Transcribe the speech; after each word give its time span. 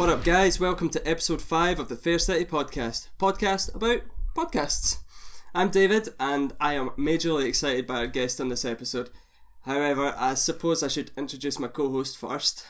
What 0.00 0.08
up, 0.08 0.24
guys? 0.24 0.58
Welcome 0.58 0.88
to 0.90 1.06
episode 1.06 1.42
5 1.42 1.78
of 1.78 1.90
the 1.90 1.94
Fair 1.94 2.18
City 2.18 2.46
podcast. 2.46 3.08
Podcast 3.18 3.74
about 3.74 4.00
podcasts. 4.34 5.00
I'm 5.54 5.68
David, 5.68 6.08
and 6.18 6.54
I 6.58 6.72
am 6.72 6.88
majorly 6.96 7.44
excited 7.44 7.86
by 7.86 7.96
our 7.98 8.06
guest 8.06 8.40
on 8.40 8.48
this 8.48 8.64
episode. 8.64 9.10
However, 9.66 10.14
I 10.16 10.32
suppose 10.34 10.82
I 10.82 10.88
should 10.88 11.10
introduce 11.18 11.58
my 11.58 11.68
co 11.68 11.90
host 11.90 12.16
first. 12.16 12.64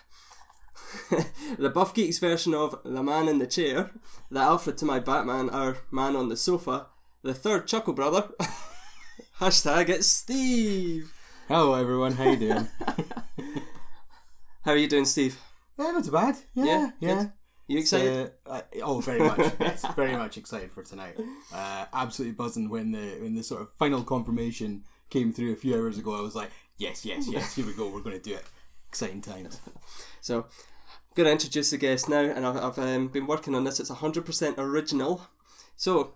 the 1.56 1.70
Buff 1.70 1.94
Geeks 1.94 2.18
version 2.18 2.52
of 2.52 2.80
The 2.84 3.00
Man 3.00 3.28
in 3.28 3.38
the 3.38 3.46
Chair, 3.46 3.92
the 4.28 4.40
Alfred 4.40 4.76
to 4.78 4.84
my 4.84 4.98
Batman, 4.98 5.50
our 5.50 5.76
man 5.92 6.16
on 6.16 6.30
the 6.30 6.36
sofa, 6.36 6.88
the 7.22 7.32
third 7.32 7.68
Chuckle 7.68 7.94
Brother. 7.94 8.28
Hashtag 9.38 9.88
it's 9.88 10.08
Steve. 10.08 11.14
Hello 11.46 11.74
everyone, 11.74 12.14
how 12.14 12.28
you 12.28 12.36
doing? 12.36 12.68
How 14.64 14.72
are 14.72 14.76
you 14.76 14.88
doing, 14.88 15.04
Steve? 15.04 15.38
Yeah, 15.80 15.92
not 15.92 16.04
too 16.04 16.10
bad. 16.10 16.36
Yeah, 16.54 16.64
Yeah, 16.64 16.90
yeah. 17.00 17.26
You 17.66 17.78
excited? 17.78 18.32
uh, 18.46 18.50
uh, 18.50 18.62
oh, 18.82 19.00
very 19.00 19.20
much. 19.20 19.38
yes, 19.60 19.86
very 19.94 20.16
much 20.16 20.36
excited 20.36 20.72
for 20.72 20.82
tonight. 20.82 21.16
Uh, 21.54 21.86
absolutely 21.92 22.34
buzzing 22.34 22.68
when 22.68 22.90
the 22.92 23.18
when 23.22 23.34
the 23.34 23.42
sort 23.44 23.62
of 23.62 23.72
final 23.78 24.02
confirmation 24.02 24.82
came 25.08 25.32
through 25.32 25.52
a 25.52 25.56
few 25.56 25.76
hours 25.76 25.96
ago. 25.96 26.16
I 26.18 26.20
was 26.20 26.34
like, 26.34 26.50
yes, 26.78 27.06
yes, 27.06 27.28
yes. 27.28 27.54
Here 27.54 27.64
we 27.64 27.72
go. 27.72 27.88
We're 27.88 28.02
going 28.02 28.16
to 28.20 28.22
do 28.22 28.34
it. 28.34 28.44
Exciting 28.88 29.22
times. 29.22 29.60
So, 30.20 30.40
I'm 30.40 31.14
going 31.14 31.26
to 31.28 31.32
introduce 31.32 31.70
the 31.70 31.78
guest 31.78 32.08
now, 32.08 32.20
and 32.20 32.44
I've, 32.44 32.56
I've 32.56 32.78
um, 32.78 33.08
been 33.08 33.26
working 33.26 33.54
on 33.54 33.64
this. 33.64 33.80
It's 33.80 33.90
100% 33.90 34.58
original. 34.58 35.22
So, 35.76 36.14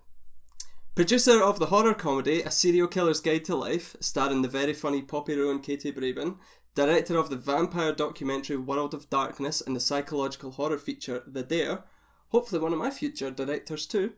producer 0.94 1.42
of 1.42 1.58
the 1.58 1.66
horror 1.66 1.94
comedy 1.94 2.42
A 2.42 2.50
Serial 2.50 2.86
Killer's 2.88 3.20
Guide 3.20 3.44
to 3.46 3.56
Life, 3.56 3.96
starring 4.00 4.42
the 4.42 4.48
very 4.48 4.74
funny 4.74 5.00
Poppy 5.00 5.36
Roe 5.38 5.50
and 5.50 5.62
Katie 5.62 5.90
Brayben, 5.90 6.36
director 6.74 7.16
of 7.16 7.30
the 7.30 7.36
vampire 7.36 7.92
documentary 7.92 8.56
World 8.56 8.94
of 8.94 9.08
Darkness 9.10 9.60
and 9.60 9.74
the 9.76 9.80
psychological 9.80 10.52
horror 10.52 10.78
feature 10.78 11.22
The 11.26 11.42
Dare, 11.42 11.84
hopefully 12.30 12.60
one 12.60 12.72
of 12.72 12.78
my 12.78 12.90
future 12.90 13.30
directors 13.30 13.86
too. 13.86 14.12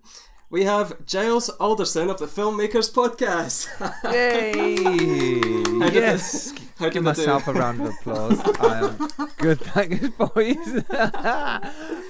We 0.49 0.65
have 0.65 1.05
Giles 1.05 1.49
Alderson 1.49 2.09
of 2.09 2.19
the 2.19 2.27
Filmmakers 2.27 2.93
Podcast. 2.93 3.67
Yay! 4.13 5.81
How 5.81 5.93
yes. 5.93 6.53
the- 6.53 6.61
how 6.79 6.89
Give 6.91 7.03
myself 7.03 7.49
a 7.49 7.53
round 7.55 7.81
of 7.81 7.87
applause. 7.89 8.39
I 8.61 8.79
am 8.89 9.29
good, 9.39 9.59
thanks, 9.61 10.09
boys. 10.11 10.85
How 10.91 11.61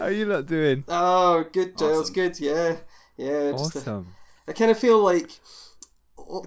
are 0.01 0.11
you 0.11 0.27
lot 0.27 0.47
doing? 0.47 0.85
oh, 0.89 1.45
good, 1.53 1.79
Giles, 1.79 2.11
Awesome. 2.11 2.15
good, 2.15 2.41
yeah. 2.41 2.77
Yeah, 3.17 3.53
just 3.53 3.77
a- 3.77 3.79
Awesome. 3.79 4.07
I 4.49 4.53
kind 4.53 4.71
of 4.71 4.79
feel 4.79 4.99
like, 4.99 5.31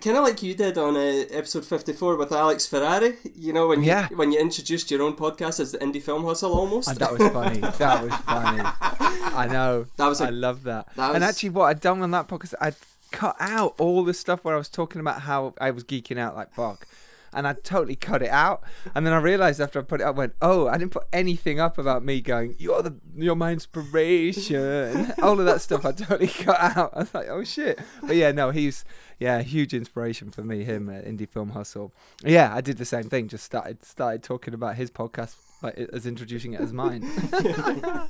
kind 0.02 0.18
of 0.18 0.24
like 0.24 0.42
you 0.44 0.54
did 0.56 0.78
on 0.78 0.96
uh, 0.98 1.26
episode 1.32 1.66
fifty-four 1.66 2.16
with 2.18 2.32
Alex 2.32 2.66
Ferrari. 2.68 3.16
You 3.36 3.54
know 3.54 3.68
when 3.68 3.82
you, 3.82 3.88
Yeah. 3.88 4.08
when 4.16 4.32
you 4.32 4.40
introduced 4.40 4.92
your 4.92 5.02
own 5.04 5.16
podcast 5.16 5.60
as 5.60 5.72
the 5.72 5.78
Indie 5.80 6.02
Film 6.02 6.24
Hustle, 6.26 6.54
almost. 6.54 6.90
And 6.90 6.98
that 6.98 7.12
was 7.18 7.28
funny. 7.32 7.60
That 7.60 8.04
was 8.04 8.14
funny. 8.14 8.62
I 8.64 9.48
know. 9.52 9.86
That 9.98 10.08
was 10.08 10.22
a- 10.22 10.26
I 10.26 10.30
love 10.30 10.64
that. 10.64 10.88
that 10.96 11.16
And 11.16 11.24
actually, 11.24 11.50
what 11.50 11.66
I'd 11.66 11.80
done 11.82 12.02
on 12.02 12.12
that 12.12 12.28
podcast, 12.28 12.54
I'd 12.62 12.76
cut 13.12 13.36
out 13.40 13.74
all 13.80 14.04
the 14.04 14.14
stuff 14.14 14.44
where 14.44 14.54
I 14.54 14.58
was 14.58 14.70
talking 14.70 15.00
about 15.02 15.22
how 15.22 15.54
I 15.60 15.72
was 15.72 15.84
geeking 15.84 16.18
out 16.20 16.36
like 16.36 16.56
Bach. 16.56 16.86
And 17.34 17.48
I 17.48 17.54
totally 17.54 17.96
cut 17.96 18.22
it 18.22 18.30
out, 18.30 18.64
and 18.96 19.06
then 19.06 19.14
I 19.14 19.18
realized 19.18 19.62
after 19.62 19.80
I 19.80 19.84
put 19.84 20.02
it 20.02 20.04
up, 20.04 20.16
I 20.16 20.18
went, 20.18 20.34
"Oh, 20.42 20.68
I 20.68 20.78
didn't 20.78 20.92
put 20.92 21.06
anything 21.14 21.60
up 21.60 21.78
about 21.78 22.04
me 22.04 22.22
going. 22.22 22.56
You're 22.58 22.82
the, 22.82 22.96
you're 23.16 23.36
my 23.36 23.52
inspiration. 23.52 25.14
all 25.22 25.40
of 25.40 25.46
that 25.46 25.62
stuff 25.62 25.86
I 25.86 25.92
totally 25.92 26.28
cut 26.28 26.60
out. 26.60 26.92
I 26.96 27.00
was 27.00 27.14
like, 27.14 27.28
oh 27.30 27.44
shit. 27.44 27.80
But 28.02 28.16
yeah, 28.16 28.32
no, 28.32 28.52
he's 28.52 28.86
yeah, 29.20 29.42
huge 29.42 29.74
inspiration 29.74 30.32
for 30.32 30.44
me. 30.44 30.64
Him 30.64 30.90
at 30.90 31.06
Indie 31.06 31.30
Film 31.30 31.50
Hustle. 31.50 31.94
Yeah, 32.24 32.54
I 32.54 32.62
did 32.62 32.78
the 32.78 32.86
same 32.86 33.04
thing. 33.04 33.28
Just 33.28 33.44
started 33.44 33.84
started 33.84 34.24
talking 34.24 34.54
about 34.54 34.76
his 34.76 34.90
podcast, 34.90 35.36
like 35.62 35.78
as 35.78 36.06
introducing 36.06 36.54
it 36.54 36.62
as 36.62 36.74
mine. 36.74 37.10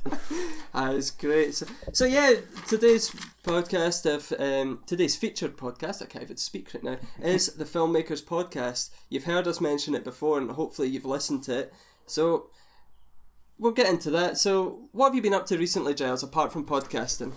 Ah, 0.72 0.92
it's 0.92 1.10
great. 1.10 1.52
So, 1.52 1.66
so 1.92 2.04
yeah, 2.04 2.34
today's 2.68 3.10
podcast 3.42 4.06
of 4.06 4.32
um, 4.40 4.84
today's 4.86 5.16
featured 5.16 5.56
podcast. 5.56 6.00
I 6.00 6.06
can't 6.06 6.22
even 6.22 6.36
speak 6.36 6.72
right 6.72 6.84
now. 6.84 6.96
Is 7.20 7.48
the 7.54 7.64
Filmmakers 7.64 8.22
Podcast. 8.22 8.90
You've 9.08 9.24
heard 9.24 9.48
us 9.48 9.60
mention 9.60 9.96
it 9.96 10.04
before, 10.04 10.38
and 10.38 10.52
hopefully 10.52 10.86
you've 10.88 11.04
listened 11.04 11.42
to 11.44 11.58
it. 11.58 11.74
So. 12.06 12.50
We'll 13.58 13.72
get 13.72 13.90
into 13.90 14.10
that. 14.12 14.38
So, 14.38 14.88
what 14.92 15.08
have 15.08 15.14
you 15.14 15.20
been 15.20 15.34
up 15.34 15.44
to 15.48 15.58
recently, 15.58 15.92
Giles, 15.92 16.22
apart 16.22 16.50
from 16.50 16.64
podcasting? 16.64 17.32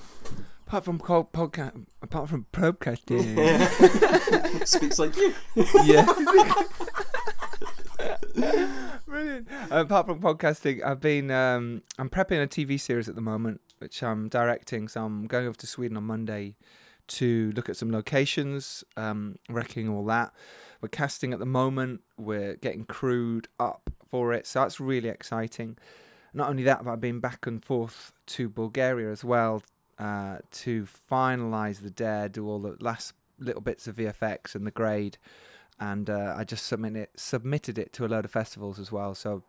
apart 0.65 0.85
from 0.85 0.99
co- 0.99 1.29
podcast, 1.33 1.85
apart 2.01 2.29
from 2.29 2.45
podcasting. 2.53 3.27
Speaks 4.67 4.97
like 4.99 5.17
you. 5.17 5.33
yeah. 5.83 6.07
Brilliant. 9.13 9.47
Uh, 9.71 9.81
apart 9.81 10.07
from 10.07 10.19
podcasting, 10.19 10.83
I've 10.83 10.99
been 10.99 11.29
um, 11.29 11.83
I'm 11.99 12.09
prepping 12.09 12.41
a 12.41 12.47
TV 12.47 12.79
series 12.79 13.07
at 13.07 13.13
the 13.13 13.21
moment, 13.21 13.61
which 13.77 14.01
I'm 14.01 14.27
directing. 14.27 14.87
So 14.87 15.05
I'm 15.05 15.27
going 15.27 15.45
over 15.45 15.55
to 15.55 15.67
Sweden 15.67 15.97
on 15.97 16.05
Monday 16.05 16.55
to 17.09 17.53
look 17.55 17.69
at 17.69 17.77
some 17.77 17.91
locations, 17.91 18.83
um, 18.97 19.37
wrecking 19.49 19.87
all 19.87 20.03
that. 20.05 20.33
We're 20.81 20.89
casting 20.89 21.31
at 21.31 21.37
the 21.37 21.45
moment. 21.45 22.01
We're 22.17 22.55
getting 22.55 22.85
crewed 22.85 23.47
up 23.59 23.91
for 24.09 24.33
it, 24.33 24.47
so 24.47 24.61
that's 24.61 24.79
really 24.79 25.09
exciting. 25.09 25.77
Not 26.33 26.49
only 26.49 26.63
that, 26.63 26.83
but 26.83 26.93
I've 26.93 26.99
been 26.99 27.19
back 27.19 27.45
and 27.45 27.63
forth 27.63 28.13
to 28.25 28.49
Bulgaria 28.49 29.11
as 29.11 29.23
well 29.23 29.61
uh, 29.99 30.37
to 30.63 30.87
finalise 31.11 31.81
the 31.81 31.91
dare, 31.91 32.29
do 32.29 32.49
all 32.49 32.57
the 32.57 32.77
last 32.79 33.13
little 33.37 33.61
bits 33.61 33.87
of 33.87 33.97
VFX 33.97 34.55
and 34.55 34.65
the 34.65 34.71
grade 34.71 35.19
and 35.91 36.09
uh, 36.09 36.33
I 36.37 36.43
just 36.45 36.65
submit 36.65 36.95
it, 36.95 37.11
submitted 37.15 37.77
it 37.77 37.91
to 37.93 38.05
a 38.05 38.07
load 38.07 38.23
of 38.25 38.31
festivals 38.31 38.79
as 38.79 38.89
well. 38.91 39.13
So, 39.13 39.43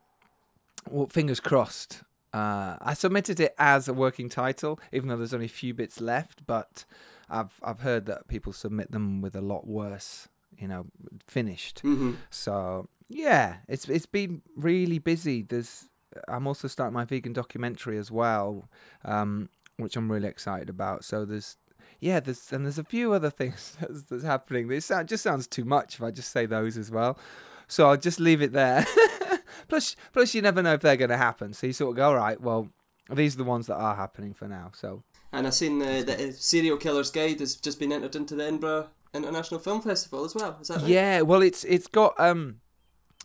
well, 0.91 1.07
fingers 1.07 1.39
crossed. 1.39 2.03
Uh, 2.33 2.77
I 2.81 2.95
submitted 2.95 3.39
it 3.39 3.55
as 3.57 3.87
a 3.87 3.95
working 3.95 4.29
title, 4.29 4.81
even 4.93 5.09
though 5.09 5.17
there's 5.17 5.33
only 5.35 5.47
a 5.47 5.61
few 5.63 5.73
bits 5.75 6.01
left. 6.01 6.45
But 6.47 6.85
I've 7.31 7.61
I've 7.63 7.81
heard 7.81 8.07
that 8.07 8.27
people 8.27 8.53
submit 8.53 8.91
them 8.91 9.21
with 9.23 9.37
a 9.37 9.41
lot 9.41 9.67
worse, 9.67 10.29
you 10.59 10.67
know, 10.67 10.87
finished. 11.29 11.81
hmm 11.81 12.15
So 12.31 12.89
yeah, 13.09 13.59
it's 13.69 13.89
it's 13.89 14.07
been 14.07 14.43
really 14.57 14.99
busy. 14.99 15.43
There's 15.43 15.89
I'm 16.27 16.47
also 16.49 16.67
starting 16.69 16.95
my 16.95 17.05
vegan 17.05 17.33
documentary 17.33 17.99
as 17.99 18.11
well, 18.11 18.69
um, 19.05 19.49
which 19.77 19.97
I'm 19.97 20.11
really 20.11 20.29
excited 20.29 20.69
about. 20.69 21.05
So 21.05 21.25
there's 21.25 21.57
yeah, 22.01 22.21
there's 22.21 22.53
and 22.53 22.65
there's 22.65 22.79
a 22.79 22.85
few 22.85 23.13
other 23.13 23.31
things 23.31 23.77
that's, 23.81 24.03
that's 24.05 24.25
happening. 24.25 24.69
This 24.69 24.87
sound, 24.87 25.09
just 25.09 25.23
sounds 25.23 25.47
too 25.47 25.65
much 25.65 25.97
if 25.97 26.03
I 26.03 26.11
just 26.11 26.31
say 26.31 26.47
those 26.47 26.77
as 26.77 26.91
well. 26.91 27.19
So 27.67 27.89
I'll 27.89 27.97
just 27.97 28.21
leave 28.21 28.43
it 28.43 28.53
there. 28.53 28.87
plus, 29.69 29.97
plus 30.13 30.35
you 30.35 30.43
never 30.43 30.63
know 30.63 30.75
if 30.75 30.81
they're 30.81 30.97
going 30.97 31.11
to 31.11 31.17
happen. 31.17 31.53
So 31.55 31.67
you 31.67 31.73
sort 31.73 31.91
of 31.91 31.97
go, 31.97 32.09
all 32.09 32.15
right, 32.15 32.41
well, 32.41 32.69
these 33.11 33.35
are 33.35 33.39
the 33.39 33.45
ones 33.45 33.67
that 33.69 33.77
are 33.77 33.97
happening 33.97 34.35
for 34.35 34.47
now. 34.47 34.71
So 34.75 35.03
And 35.33 35.47
I've 35.47 35.55
seen 35.55 35.79
the, 35.79 36.03
the 36.03 36.33
Serial 36.33 36.77
Killer's 36.77 37.11
Guide 37.11 37.41
has 37.41 37.57
just 37.57 37.79
been 37.79 37.93
entered 37.93 38.17
into 38.17 38.35
the 38.35 38.45
Edinburgh 38.45 38.89
International 39.15 39.61
Film 39.61 39.81
Festival 39.81 40.25
as 40.25 40.35
well. 40.35 40.59
Is 40.61 40.69
that 40.69 40.79
right? 40.79 40.89
Yeah, 40.89 41.21
well, 41.23 41.43
it's 41.43 41.65
it's 41.65 41.87
got 41.87 42.19
um, 42.19 42.61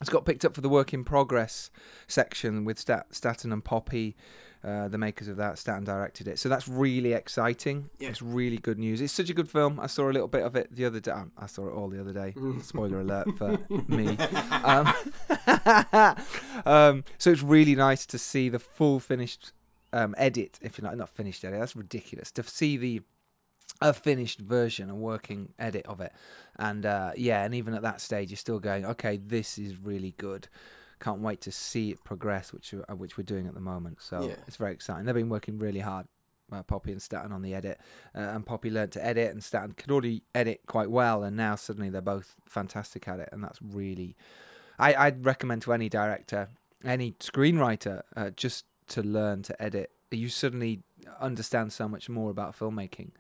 it's 0.02 0.10
got 0.10 0.26
picked 0.26 0.46
up 0.46 0.56
for 0.56 0.62
the 0.62 0.70
work 0.70 0.94
in 0.94 1.04
progress 1.04 1.70
section 2.08 2.64
with 2.64 2.80
Stat, 2.80 3.08
Staten 3.12 3.52
and 3.52 3.64
Poppy, 3.64 4.16
uh, 4.64 4.88
the 4.88 4.98
makers 4.98 5.28
of 5.28 5.38
that. 5.38 5.58
Staten 5.58 5.84
directed 5.84 6.28
it, 6.28 6.40
so 6.40 6.50
that's 6.50 6.68
really 6.68 7.14
exciting. 7.14 7.90
Yeah. 8.00 8.10
It's 8.10 8.22
really 8.22 8.58
good 8.58 8.78
news. 8.78 9.02
It's 9.02 9.14
such 9.14 9.30
a 9.30 9.34
good 9.34 9.50
film. 9.50 9.80
I 9.80 9.88
saw 9.88 10.10
a 10.10 10.14
little 10.14 10.28
bit 10.28 10.44
of 10.44 10.56
it 10.56 10.74
the 10.76 10.86
other 10.86 11.00
day. 11.00 11.12
um, 11.12 11.32
I 11.38 11.46
saw 11.46 11.68
it 11.68 11.72
all 11.74 11.90
the 11.90 12.00
other 12.00 12.14
day. 12.14 12.34
Spoiler 12.62 13.02
alert 13.02 13.28
for 13.38 13.58
me. 13.88 14.18
Um, 14.64 14.94
um, 16.66 17.04
so 17.18 17.32
it's 17.32 17.44
really 17.44 17.76
nice 17.76 18.06
to 18.08 18.18
see 18.18 18.50
the 18.50 18.60
full 18.60 19.00
finished 19.00 19.54
um, 19.94 20.14
edit, 20.18 20.60
if 20.62 20.78
you 20.78 20.84
like, 20.84 20.98
not 20.98 21.10
finished 21.10 21.44
edit. 21.44 21.60
That's 21.60 21.76
ridiculous. 21.76 22.32
To 22.32 22.44
see 22.44 22.78
the 22.78 23.02
a 23.82 23.94
finished 23.94 24.40
version, 24.40 24.90
a 24.90 24.96
working 24.96 25.54
edit 25.58 25.86
of 25.86 26.02
it. 26.02 26.12
And 26.58 26.86
uh, 26.86 27.12
yeah, 27.16 27.44
and 27.44 27.54
even 27.56 27.74
at 27.74 27.82
that 27.84 28.02
stage, 28.02 28.30
you're 28.30 28.38
still 28.38 28.60
going, 28.60 28.86
okay, 28.86 29.18
this 29.18 29.58
is 29.58 29.78
really 29.78 30.16
good. 30.18 30.48
Can't 31.00 31.22
wait 31.22 31.42
to 31.42 31.52
see 31.52 31.92
it 31.92 32.04
progress, 32.04 32.52
which 32.52 32.74
uh, 32.74 32.96
which 32.96 33.18
we're 33.18 33.24
doing 33.24 33.48
at 33.48 33.54
the 33.54 33.62
moment. 33.62 34.02
So 34.02 34.22
Yeah. 34.28 34.36
it's 34.48 34.58
very 34.58 34.74
exciting. 34.74 35.06
They've 35.06 35.16
been 35.16 35.30
working 35.30 35.58
really 35.58 35.80
hard, 35.80 36.08
uh, 36.52 36.64
Poppy 36.64 36.92
and 36.92 37.02
Staten, 37.02 37.32
on 37.32 37.42
the 37.42 37.54
edit. 37.56 37.80
Uh, 38.14 38.20
and 38.20 38.46
Poppy 38.46 38.70
learned 38.70 38.92
to 38.94 39.06
edit, 39.06 39.32
and 39.32 39.44
Staten 39.44 39.74
could 39.74 39.92
already 39.92 40.24
edit 40.36 40.62
quite 40.68 40.92
well. 40.92 41.24
And 41.24 41.38
now 41.38 41.56
suddenly 41.56 41.90
they're 41.90 42.02
both 42.02 42.36
fantastic 42.48 43.08
at 43.08 43.20
it, 43.20 43.30
and 43.32 43.44
that's 43.44 43.60
really. 43.62 44.16
I, 44.78 44.94
I'd 44.96 45.26
recommend 45.26 45.62
to 45.64 45.74
any 45.74 45.90
director, 45.90 46.50
any 46.84 47.12
screenwriter, 47.14 48.04
uh, 48.16 48.30
just 48.32 48.66
to 48.90 49.02
learn 49.02 49.44
to 49.44 49.62
edit. 49.62 49.92
You 50.12 50.30
suddenly 50.30 50.84
understand 51.20 51.72
so 51.74 51.88
much 51.88 52.10
more 52.10 52.30
about 52.30 52.58
filmmaking 52.58 53.12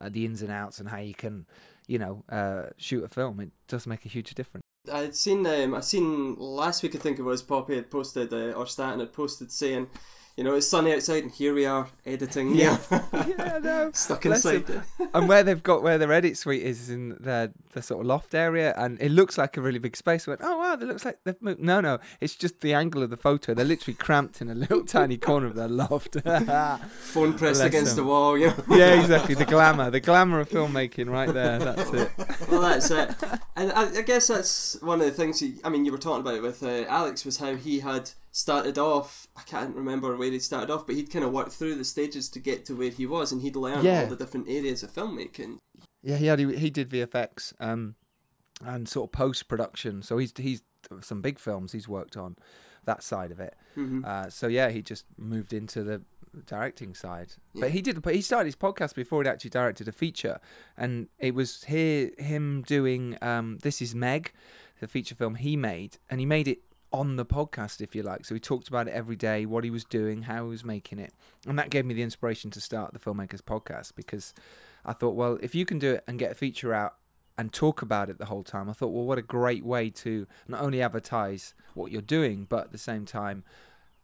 uh, 0.00 0.08
the 0.08 0.24
ins 0.24 0.42
and 0.42 0.50
outs 0.50 0.80
and 0.80 0.88
how 0.88 0.98
you 0.98 1.14
can, 1.14 1.46
you 1.86 1.98
know, 1.98 2.24
uh, 2.28 2.70
shoot 2.78 3.04
a 3.04 3.08
film. 3.08 3.40
It 3.40 3.50
does 3.68 3.86
make 3.86 4.04
a 4.06 4.08
huge 4.08 4.34
difference. 4.34 4.61
I'd 4.90 5.14
seen 5.14 5.46
um, 5.46 5.74
I 5.74 5.80
seen 5.80 6.34
last 6.36 6.82
week 6.82 6.94
I 6.96 6.98
think 6.98 7.18
it 7.18 7.22
was 7.22 7.42
Poppy 7.42 7.76
had 7.76 7.90
posted 7.90 8.32
uh, 8.32 8.52
or 8.52 8.66
Staten 8.66 9.00
had 9.00 9.12
posted 9.12 9.52
saying 9.52 9.88
you 10.36 10.44
know, 10.44 10.54
it's 10.54 10.66
sunny 10.66 10.94
outside, 10.94 11.24
and 11.24 11.32
here 11.32 11.54
we 11.54 11.66
are 11.66 11.88
editing. 12.06 12.54
Yeah. 12.54 12.78
yeah, 13.12 13.58
no. 13.62 13.90
stuck 13.92 14.24
inside. 14.24 14.64
and 15.14 15.28
where 15.28 15.42
they've 15.42 15.62
got 15.62 15.82
where 15.82 15.98
their 15.98 16.12
edit 16.12 16.38
suite 16.38 16.62
is 16.62 16.82
is 16.82 16.90
in 16.90 17.10
the 17.20 17.52
the 17.72 17.82
sort 17.82 18.00
of 18.00 18.06
loft 18.06 18.34
area, 18.34 18.74
and 18.76 19.00
it 19.00 19.10
looks 19.10 19.36
like 19.36 19.56
a 19.56 19.60
really 19.60 19.78
big 19.78 19.96
space. 19.96 20.26
I 20.26 20.32
went, 20.32 20.40
oh 20.42 20.56
wow, 20.56 20.76
that 20.76 20.86
looks 20.86 21.04
like 21.04 21.18
they've 21.24 21.40
moved. 21.42 21.60
No, 21.60 21.80
no, 21.80 21.98
it's 22.20 22.34
just 22.34 22.60
the 22.60 22.72
angle 22.72 23.02
of 23.02 23.10
the 23.10 23.16
photo. 23.16 23.52
They're 23.52 23.64
literally 23.64 23.94
cramped 23.94 24.40
in 24.40 24.50
a 24.50 24.54
little 24.54 24.84
tiny 24.86 25.18
corner 25.18 25.46
of 25.46 25.54
their 25.54 25.68
loft. 25.68 26.16
Phone 26.22 27.34
pressed 27.34 27.60
Bless 27.60 27.60
against 27.60 27.96
them. 27.96 28.04
the 28.04 28.10
wall. 28.10 28.38
You 28.38 28.54
know. 28.68 28.94
exactly. 28.94 29.34
The 29.34 29.44
glamour, 29.44 29.90
the 29.90 30.00
glamour 30.00 30.40
of 30.40 30.48
filmmaking, 30.48 31.10
right 31.10 31.32
there. 31.32 31.58
That's 31.58 31.90
it. 31.92 32.10
well, 32.50 32.62
that's 32.62 32.90
it. 32.90 33.14
And 33.54 33.72
I, 33.72 33.98
I 33.98 34.02
guess 34.02 34.28
that's 34.28 34.80
one 34.80 35.00
of 35.00 35.06
the 35.06 35.12
things. 35.12 35.42
You, 35.42 35.54
I 35.62 35.68
mean, 35.68 35.84
you 35.84 35.92
were 35.92 35.98
talking 35.98 36.22
about 36.22 36.34
it 36.34 36.42
with 36.42 36.62
uh, 36.62 36.84
Alex 36.88 37.24
was 37.24 37.36
how 37.38 37.54
he 37.56 37.80
had 37.80 38.10
started 38.32 38.78
off. 38.78 39.28
I 39.36 39.42
can't 39.42 39.76
remember 39.76 40.16
where 40.16 40.30
he 40.32 40.38
started 40.40 40.70
off, 40.72 40.86
but 40.86 40.96
he'd 40.96 41.10
kind 41.12 41.24
of 41.24 41.32
worked 41.32 41.52
through 41.52 41.76
the 41.76 41.84
stages 41.84 42.28
to 42.30 42.40
get 42.40 42.64
to 42.66 42.74
where 42.74 42.90
he 42.90 43.06
was, 43.06 43.30
and 43.30 43.42
he'd 43.42 43.54
learned 43.56 43.84
Yeah. 43.84 44.02
all 44.02 44.06
the 44.08 44.16
different 44.16 44.48
areas 44.48 44.82
of 44.82 44.90
filmmaking. 44.90 45.58
Yeah, 46.02 46.16
he 46.16 46.26
had 46.26 46.38
he, 46.40 46.56
he 46.56 46.70
did 46.70 46.88
VFX 46.88 47.52
um, 47.60 47.94
and 48.64 48.88
sort 48.88 49.08
of 49.08 49.12
post 49.12 49.46
production. 49.48 50.02
So 50.02 50.18
he's 50.18 50.32
he's 50.36 50.62
some 51.00 51.20
big 51.20 51.38
films 51.38 51.70
he's 51.72 51.86
worked 51.86 52.16
on 52.16 52.34
that 52.84 53.02
side 53.04 53.30
of 53.30 53.38
it. 53.38 53.54
Mhm. 53.76 54.04
Uh, 54.04 54.28
so 54.28 54.48
yeah, 54.48 54.70
he 54.70 54.82
just 54.82 55.04
moved 55.16 55.52
into 55.52 55.84
the 55.84 56.02
directing 56.46 56.94
side. 56.94 57.34
Yeah. 57.52 57.60
But 57.60 57.70
he 57.72 57.82
did. 57.82 58.02
But 58.02 58.14
he 58.14 58.22
started 58.22 58.46
his 58.46 58.56
podcast 58.56 58.94
before 58.94 59.22
he'd 59.22 59.28
actually 59.28 59.50
directed 59.50 59.86
a 59.86 59.92
feature, 59.92 60.40
and 60.76 61.08
it 61.18 61.34
was 61.34 61.64
here 61.64 62.10
him 62.18 62.62
doing 62.66 63.16
um, 63.22 63.58
"This 63.62 63.80
Is 63.82 63.94
Meg," 63.94 64.32
the 64.80 64.88
feature 64.88 65.14
film 65.14 65.34
he 65.36 65.54
made, 65.56 65.98
and 66.10 66.18
he 66.18 66.26
made 66.26 66.48
it 66.48 66.62
on 66.92 67.16
the 67.16 67.24
podcast, 67.24 67.80
if 67.80 67.94
you 67.94 68.02
like. 68.02 68.24
So 68.24 68.34
he 68.34 68.40
talked 68.40 68.68
about 68.68 68.88
it 68.88 68.92
every 68.92 69.16
day, 69.16 69.46
what 69.46 69.64
he 69.64 69.70
was 69.70 69.84
doing, 69.84 70.22
how 70.22 70.44
he 70.44 70.50
was 70.50 70.64
making 70.64 70.98
it, 70.98 71.12
and 71.46 71.58
that 71.58 71.70
gave 71.70 71.84
me 71.84 71.94
the 71.94 72.02
inspiration 72.02 72.50
to 72.52 72.60
start 72.60 72.92
the 72.92 72.98
filmmakers 72.98 73.40
podcast 73.42 73.92
because 73.96 74.34
I 74.84 74.92
thought, 74.92 75.14
well, 75.14 75.38
if 75.42 75.54
you 75.54 75.64
can 75.64 75.78
do 75.78 75.92
it 75.94 76.04
and 76.06 76.18
get 76.18 76.32
a 76.32 76.34
feature 76.34 76.74
out 76.74 76.96
and 77.38 77.52
talk 77.52 77.82
about 77.82 78.10
it 78.10 78.18
the 78.18 78.26
whole 78.26 78.44
time, 78.44 78.68
I 78.68 78.72
thought, 78.72 78.88
well, 78.88 79.04
what 79.04 79.18
a 79.18 79.22
great 79.22 79.64
way 79.64 79.90
to 79.90 80.26
not 80.48 80.60
only 80.60 80.82
advertise 80.82 81.54
what 81.74 81.90
you're 81.90 82.02
doing, 82.02 82.46
but 82.48 82.64
at 82.64 82.72
the 82.72 82.78
same 82.78 83.06
time 83.06 83.44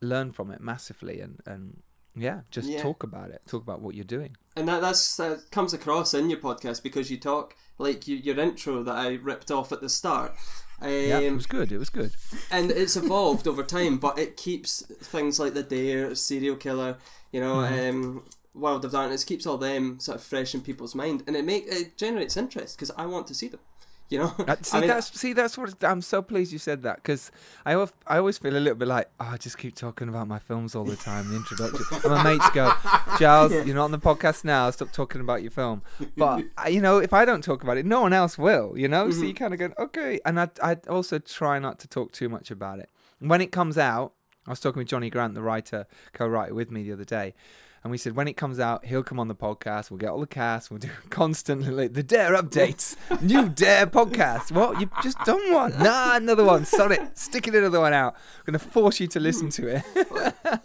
learn 0.00 0.30
from 0.30 0.50
it 0.50 0.60
massively 0.60 1.20
and 1.20 1.40
and 1.44 1.82
yeah, 2.14 2.40
just 2.50 2.68
Yeah. 2.70 2.82
talk 2.82 3.02
about 3.02 3.30
it, 3.30 3.42
talk 3.46 3.62
about 3.62 3.80
what 3.80 3.94
you're 3.94 4.04
doing. 4.04 4.36
And 4.56 4.66
that 4.68 4.80
that's 4.80 5.20
uh, 5.20 5.40
comes 5.50 5.72
across 5.72 6.14
in 6.14 6.30
your 6.30 6.40
podcast 6.40 6.82
because 6.82 7.10
you 7.10 7.16
talk 7.18 7.54
like 7.78 8.08
you, 8.08 8.16
your 8.16 8.38
intro 8.40 8.82
that 8.82 8.96
I 8.96 9.14
ripped 9.14 9.50
off 9.50 9.70
at 9.72 9.80
the 9.80 9.88
start. 9.88 10.34
Um, 10.80 10.88
Yeah, 10.90 11.18
it 11.18 11.32
was 11.34 11.46
good. 11.46 11.72
It 11.72 11.78
was 11.78 11.90
good. 11.90 12.12
and 12.50 12.70
it's 12.70 12.96
evolved 12.96 13.46
over 13.48 13.62
time, 13.64 13.98
but 13.98 14.18
it 14.18 14.36
keeps 14.36 14.82
things 15.02 15.38
like 15.40 15.54
the 15.54 15.62
Dare, 15.62 16.14
serial 16.14 16.56
killer, 16.56 16.96
you 17.32 17.40
know, 17.40 17.56
Mm-hmm. 17.56 17.90
um, 17.90 18.24
World 18.54 18.84
of 18.84 18.90
Darkness 18.92 19.22
keeps 19.24 19.46
all 19.46 19.56
them 19.58 20.00
sort 20.00 20.16
of 20.16 20.22
fresh 20.24 20.52
in 20.54 20.62
people's 20.62 20.94
mind, 20.94 21.22
and 21.26 21.36
it 21.36 21.44
make 21.44 21.66
it 21.68 21.96
generates 21.96 22.36
interest 22.36 22.76
because 22.76 22.90
I 22.96 23.06
want 23.06 23.26
to 23.28 23.34
see 23.34 23.46
them, 23.48 23.60
you 24.10 24.18
know. 24.18 24.34
Uh, 24.38 24.56
see, 24.62 24.76
I 24.76 24.80
mean, 24.80 24.88
that's 24.88 25.20
see, 25.20 25.32
that's 25.32 25.58
what 25.58 25.84
I'm 25.84 26.00
so 26.00 26.22
pleased 26.22 26.52
you 26.52 26.58
said 26.58 26.82
that 26.82 26.96
because 26.96 27.30
I, 27.66 27.72
al- 27.72 27.90
I 28.06 28.18
always 28.18 28.38
feel 28.38 28.56
a 28.56 28.58
little 28.58 28.74
bit 28.78 28.88
like 28.88 29.10
oh, 29.20 29.30
I 29.32 29.36
just 29.36 29.58
keep 29.58 29.74
talking 29.74 30.08
about 30.08 30.26
my 30.26 30.38
films 30.38 30.74
all 30.74 30.84
the 30.84 30.96
time. 30.96 31.28
The 31.28 31.36
introduction, 31.36 31.84
and 31.92 32.14
my 32.14 32.22
mates 32.22 32.50
go, 32.50 32.72
Giles, 33.18 33.52
you're 33.52 33.76
not 33.76 33.84
on 33.84 33.90
the 33.92 33.98
podcast 33.98 34.44
now. 34.44 34.70
Stop 34.70 34.92
talking 34.92 35.20
about 35.20 35.42
your 35.42 35.50
film. 35.50 35.82
But 36.16 36.44
you 36.70 36.80
know, 36.80 36.98
if 36.98 37.12
I 37.12 37.24
don't 37.24 37.44
talk 37.44 37.62
about 37.62 37.76
it, 37.76 37.86
no 37.86 38.00
one 38.00 38.12
else 38.12 38.38
will. 38.38 38.76
You 38.76 38.88
know, 38.88 39.10
so 39.10 39.22
you 39.22 39.34
kind 39.34 39.52
of 39.52 39.60
go 39.60 39.72
okay. 39.78 40.20
And 40.24 40.40
I 40.40 40.48
I 40.62 40.76
also 40.88 41.18
try 41.18 41.58
not 41.58 41.78
to 41.80 41.88
talk 41.88 42.12
too 42.12 42.28
much 42.28 42.50
about 42.50 42.78
it. 42.78 42.90
When 43.20 43.40
it 43.40 43.52
comes 43.52 43.76
out, 43.78 44.14
I 44.46 44.50
was 44.50 44.60
talking 44.60 44.80
with 44.80 44.88
Johnny 44.88 45.10
Grant, 45.10 45.34
the 45.34 45.42
writer, 45.42 45.86
co-writer 46.12 46.54
with 46.54 46.70
me 46.70 46.82
the 46.82 46.92
other 46.92 47.04
day. 47.04 47.34
And 47.82 47.90
we 47.90 47.98
said 47.98 48.16
when 48.16 48.28
it 48.28 48.36
comes 48.36 48.58
out, 48.58 48.84
he'll 48.84 49.02
come 49.02 49.20
on 49.20 49.28
the 49.28 49.34
podcast. 49.34 49.90
We'll 49.90 49.98
get 49.98 50.10
all 50.10 50.20
the 50.20 50.26
cast. 50.26 50.70
We'll 50.70 50.78
do 50.78 50.90
constantly 51.10 51.70
like, 51.70 51.94
the 51.94 52.02
Dare 52.02 52.34
updates, 52.34 52.96
new 53.22 53.48
Dare 53.48 53.86
podcast. 53.86 54.52
What 54.52 54.80
you've 54.80 54.90
just 55.02 55.18
done 55.24 55.52
one? 55.52 55.78
Nah, 55.78 56.16
another 56.16 56.44
one. 56.44 56.66
It. 56.70 57.18
Sticking 57.18 57.54
another 57.54 57.80
one 57.80 57.92
out. 57.92 58.14
I'm 58.14 58.44
gonna 58.46 58.58
force 58.58 59.00
you 59.00 59.06
to 59.08 59.20
listen 59.20 59.50
to 59.50 59.76
it. 59.76 59.82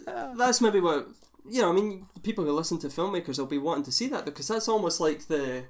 that's 0.37 0.61
maybe 0.61 0.79
what 0.79 1.07
you 1.49 1.61
know. 1.61 1.69
I 1.69 1.73
mean, 1.73 2.07
people 2.23 2.43
who 2.43 2.51
listen 2.51 2.79
to 2.79 2.87
filmmakers 2.87 3.37
will 3.37 3.45
be 3.45 3.57
wanting 3.57 3.83
to 3.85 3.91
see 3.91 4.07
that 4.07 4.25
because 4.25 4.47
that's 4.47 4.67
almost 4.67 4.99
like 4.99 5.27
the 5.27 5.65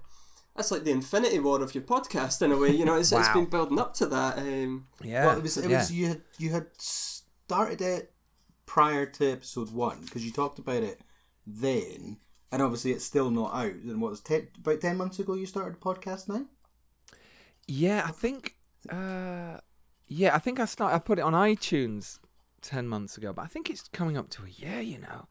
that's 0.56 0.72
like 0.72 0.84
the 0.84 0.92
Infinity 0.92 1.40
War 1.40 1.62
of 1.62 1.74
your 1.74 1.84
podcast 1.84 2.42
in 2.42 2.52
a 2.52 2.58
way. 2.58 2.70
You 2.70 2.86
know, 2.86 2.96
it's, 2.96 3.12
it's 3.12 3.28
Wow. 3.28 3.34
been 3.34 3.46
building 3.46 3.80
up 3.80 3.94
to 3.96 4.06
that. 4.08 4.38
Um, 4.38 4.88
yeah. 5.02 5.26
Well, 5.26 5.38
it 5.38 5.44
was, 5.44 5.58
it 5.58 5.70
yeah. 5.70 5.80
was 5.80 5.92
you 5.92 6.08
had 6.08 6.22
you 6.38 6.50
had 6.52 6.68
started 6.78 7.82
it 7.82 8.14
prior 8.66 9.06
to 9.06 9.32
episode 9.32 9.72
one 9.72 10.00
because 10.06 10.26
you 10.26 10.32
talked 10.32 10.60
about 10.60 10.84
it 10.84 11.02
then, 11.46 12.18
and 12.52 12.62
obviously 12.62 12.92
it's 12.92 13.06
still 13.06 13.30
not 13.30 13.54
out. 13.54 13.74
And 13.74 14.02
what 14.02 14.12
was 14.12 14.22
ten, 14.22 14.48
about 14.58 14.82
ten 14.82 14.98
months 14.98 15.20
ago 15.20 15.34
you 15.36 15.46
started 15.46 15.76
the 15.76 15.80
podcast 15.80 16.28
now? 16.30 16.46
Yeah, 17.68 18.04
I 18.06 18.12
think. 18.12 18.56
Uh, 18.90 19.58
yeah, 20.08 20.36
I 20.36 20.40
think 20.40 20.60
I 20.60 20.66
start. 20.66 20.94
I 20.94 21.00
put 21.00 21.20
it 21.20 21.24
on 21.24 21.34
iTunes 21.34 22.20
ten 22.62 22.88
months 22.88 23.18
ago, 23.18 23.34
but 23.34 23.44
I 23.44 23.48
think 23.48 23.70
it's 23.70 23.88
coming 23.90 24.18
up 24.18 24.30
to 24.32 24.44
a 24.44 24.50
year. 24.50 24.82
You 24.82 25.00
know, 25.00 25.28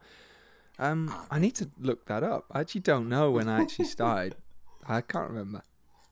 um, 0.78 1.14
I 1.30 1.38
need 1.38 1.54
to 1.56 1.70
look 1.78 2.06
that 2.06 2.22
up. 2.22 2.46
I 2.50 2.60
actually 2.60 2.80
don't 2.82 3.08
know 3.08 3.30
when 3.30 3.48
I 3.48 3.60
actually 3.60 3.84
started. 3.98 4.36
I 4.86 5.00
can't 5.00 5.30
remember. 5.30 5.62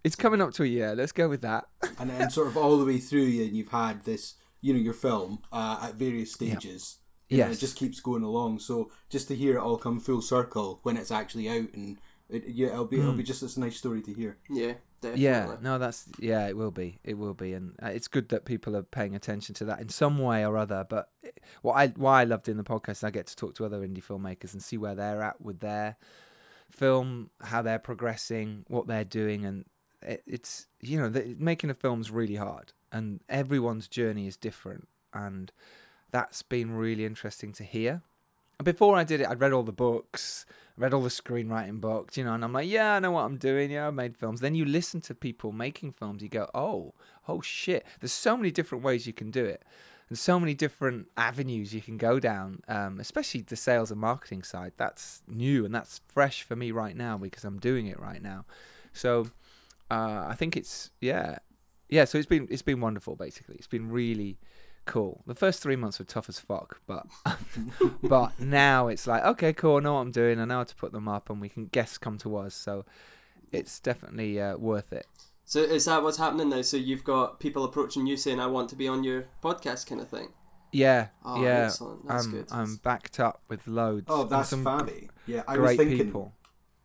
It's 0.04 0.16
coming 0.16 0.40
up 0.40 0.52
to 0.54 0.62
a 0.62 0.66
year. 0.66 0.94
Let's 0.94 1.12
go 1.12 1.28
with 1.28 1.42
that. 1.42 1.66
and 1.98 2.08
then 2.08 2.30
sort 2.30 2.46
of 2.48 2.56
all 2.56 2.78
the 2.78 2.84
way 2.84 2.98
through, 2.98 3.24
and 3.24 3.56
you've 3.56 3.68
had 3.68 4.04
this, 4.04 4.34
you 4.60 4.72
know, 4.72 4.78
your 4.78 4.94
film 4.94 5.40
uh, 5.52 5.80
at 5.82 5.94
various 5.96 6.32
stages. 6.32 6.98
You 7.00 7.09
know, 7.38 7.46
Yes. 7.46 7.56
it 7.56 7.60
just 7.60 7.76
keeps 7.76 8.00
going 8.00 8.22
along. 8.22 8.58
So 8.60 8.90
just 9.08 9.28
to 9.28 9.36
hear 9.36 9.56
it 9.56 9.60
all 9.60 9.76
come 9.78 10.00
full 10.00 10.22
circle 10.22 10.80
when 10.82 10.96
it's 10.96 11.10
actually 11.10 11.48
out, 11.48 11.72
and 11.74 11.98
it, 12.28 12.44
yeah, 12.46 12.68
it'll 12.68 12.84
be 12.86 12.98
it'll 13.00 13.12
be 13.12 13.22
just 13.22 13.40
this 13.40 13.56
nice 13.56 13.76
story 13.76 14.02
to 14.02 14.12
hear. 14.12 14.38
yeah, 14.48 14.74
definitely. 15.00 15.22
Yeah, 15.24 15.56
no, 15.60 15.78
that's 15.78 16.06
yeah, 16.18 16.46
it 16.48 16.56
will 16.56 16.70
be, 16.70 16.98
it 17.04 17.18
will 17.18 17.34
be, 17.34 17.52
and 17.54 17.74
uh, 17.82 17.88
it's 17.88 18.08
good 18.08 18.28
that 18.28 18.44
people 18.44 18.76
are 18.76 18.82
paying 18.82 19.14
attention 19.16 19.54
to 19.56 19.64
that 19.66 19.80
in 19.80 19.88
some 19.88 20.18
way 20.18 20.44
or 20.46 20.56
other. 20.56 20.86
But 20.88 21.08
what 21.62 21.74
I 21.74 21.88
why 21.88 22.20
I 22.20 22.24
loved 22.24 22.48
in 22.48 22.56
the 22.56 22.62
podcast, 22.64 23.02
I 23.04 23.10
get 23.10 23.26
to 23.28 23.36
talk 23.36 23.54
to 23.56 23.64
other 23.64 23.80
indie 23.80 24.02
filmmakers 24.04 24.52
and 24.52 24.62
see 24.62 24.76
where 24.78 24.94
they're 24.94 25.22
at 25.22 25.40
with 25.40 25.60
their 25.60 25.96
film, 26.70 27.30
how 27.42 27.62
they're 27.62 27.78
progressing, 27.78 28.64
what 28.68 28.86
they're 28.86 29.04
doing, 29.04 29.44
and 29.44 29.64
it, 30.02 30.22
it's 30.26 30.66
you 30.80 30.98
know 31.00 31.08
the, 31.08 31.34
making 31.38 31.70
a 31.70 31.74
film's 31.74 32.10
really 32.10 32.36
hard, 32.36 32.72
and 32.92 33.20
everyone's 33.28 33.88
journey 33.88 34.26
is 34.26 34.36
different, 34.36 34.86
and 35.12 35.50
that's 36.10 36.42
been 36.42 36.72
really 36.72 37.04
interesting 37.04 37.52
to 37.54 37.64
hear. 37.64 38.02
And 38.58 38.64
Before 38.64 38.96
I 38.96 39.04
did 39.04 39.20
it, 39.20 39.28
I'd 39.28 39.40
read 39.40 39.52
all 39.52 39.62
the 39.62 39.72
books, 39.72 40.44
read 40.76 40.92
all 40.92 41.02
the 41.02 41.08
screenwriting 41.08 41.80
books, 41.80 42.16
you 42.16 42.24
know, 42.24 42.34
and 42.34 42.44
I'm 42.44 42.52
like, 42.52 42.68
yeah, 42.68 42.94
I 42.94 42.98
know 42.98 43.12
what 43.12 43.24
I'm 43.24 43.36
doing. 43.38 43.70
Yeah, 43.70 43.88
I 43.88 43.90
made 43.90 44.16
films. 44.16 44.40
Then 44.40 44.54
you 44.54 44.64
listen 44.64 45.00
to 45.02 45.14
people 45.14 45.52
making 45.52 45.92
films, 45.92 46.22
you 46.22 46.28
go, 46.28 46.48
oh, 46.54 46.94
oh 47.26 47.40
shit. 47.40 47.86
There's 48.00 48.12
so 48.12 48.36
many 48.36 48.50
different 48.50 48.84
ways 48.84 49.06
you 49.06 49.12
can 49.12 49.30
do 49.30 49.44
it, 49.44 49.62
and 50.10 50.18
so 50.18 50.38
many 50.38 50.54
different 50.54 51.06
avenues 51.16 51.74
you 51.74 51.80
can 51.80 51.96
go 51.96 52.20
down. 52.20 52.60
Um, 52.68 53.00
especially 53.00 53.42
the 53.42 53.56
sales 53.56 53.90
and 53.90 54.00
marketing 54.00 54.42
side. 54.42 54.72
That's 54.76 55.22
new 55.26 55.64
and 55.64 55.74
that's 55.74 56.00
fresh 56.08 56.42
for 56.42 56.56
me 56.56 56.70
right 56.70 56.96
now 56.96 57.16
because 57.16 57.44
I'm 57.44 57.58
doing 57.58 57.86
it 57.86 57.98
right 57.98 58.22
now. 58.22 58.44
So 58.92 59.28
uh, 59.90 60.26
I 60.28 60.34
think 60.34 60.56
it's 60.56 60.90
yeah, 61.00 61.38
yeah. 61.88 62.04
So 62.04 62.18
it's 62.18 62.26
been 62.26 62.46
it's 62.50 62.62
been 62.62 62.80
wonderful. 62.80 63.16
Basically, 63.16 63.56
it's 63.56 63.66
been 63.66 63.90
really 63.90 64.38
cool. 64.86 65.22
The 65.26 65.34
first 65.34 65.62
three 65.62 65.76
months 65.76 65.98
were 65.98 66.04
tough 66.04 66.28
as 66.28 66.38
fuck, 66.38 66.80
but 66.86 67.06
but 68.02 68.38
now 68.40 68.88
it's 68.88 69.06
like 69.06 69.24
okay, 69.24 69.52
cool. 69.52 69.76
I 69.76 69.80
know 69.80 69.94
what 69.94 70.00
I'm 70.00 70.10
doing. 70.12 70.40
I 70.40 70.44
know 70.44 70.58
how 70.58 70.64
to 70.64 70.74
put 70.74 70.92
them 70.92 71.08
up, 71.08 71.30
and 71.30 71.40
we 71.40 71.48
can 71.48 71.66
guests 71.66 71.98
come 71.98 72.18
to 72.18 72.36
us. 72.36 72.54
So 72.54 72.84
it's 73.52 73.80
definitely 73.80 74.40
uh, 74.40 74.56
worth 74.56 74.92
it. 74.92 75.06
So 75.44 75.60
is 75.60 75.84
that 75.86 76.02
what's 76.02 76.18
happening 76.18 76.48
now? 76.50 76.62
So 76.62 76.76
you've 76.76 77.04
got 77.04 77.40
people 77.40 77.64
approaching 77.64 78.06
you 78.06 78.16
saying, 78.16 78.40
"I 78.40 78.46
want 78.46 78.68
to 78.70 78.76
be 78.76 78.88
on 78.88 79.04
your 79.04 79.26
podcast," 79.42 79.86
kind 79.86 80.00
of 80.00 80.08
thing. 80.08 80.28
Yeah, 80.72 81.08
Oh, 81.24 81.42
yeah. 81.42 81.64
excellent. 81.66 82.06
That's 82.06 82.24
I'm 82.26 82.30
good. 82.30 82.46
I'm 82.52 82.76
backed 82.76 83.18
up 83.18 83.42
with 83.48 83.66
loads. 83.66 84.06
Oh, 84.08 84.22
that's 84.24 84.50
some 84.50 84.64
fabby. 84.64 85.08
Yeah, 85.26 85.42
I 85.48 85.58
was 85.58 85.66
great 85.70 85.78
thinking. 85.78 86.06
people. 86.06 86.34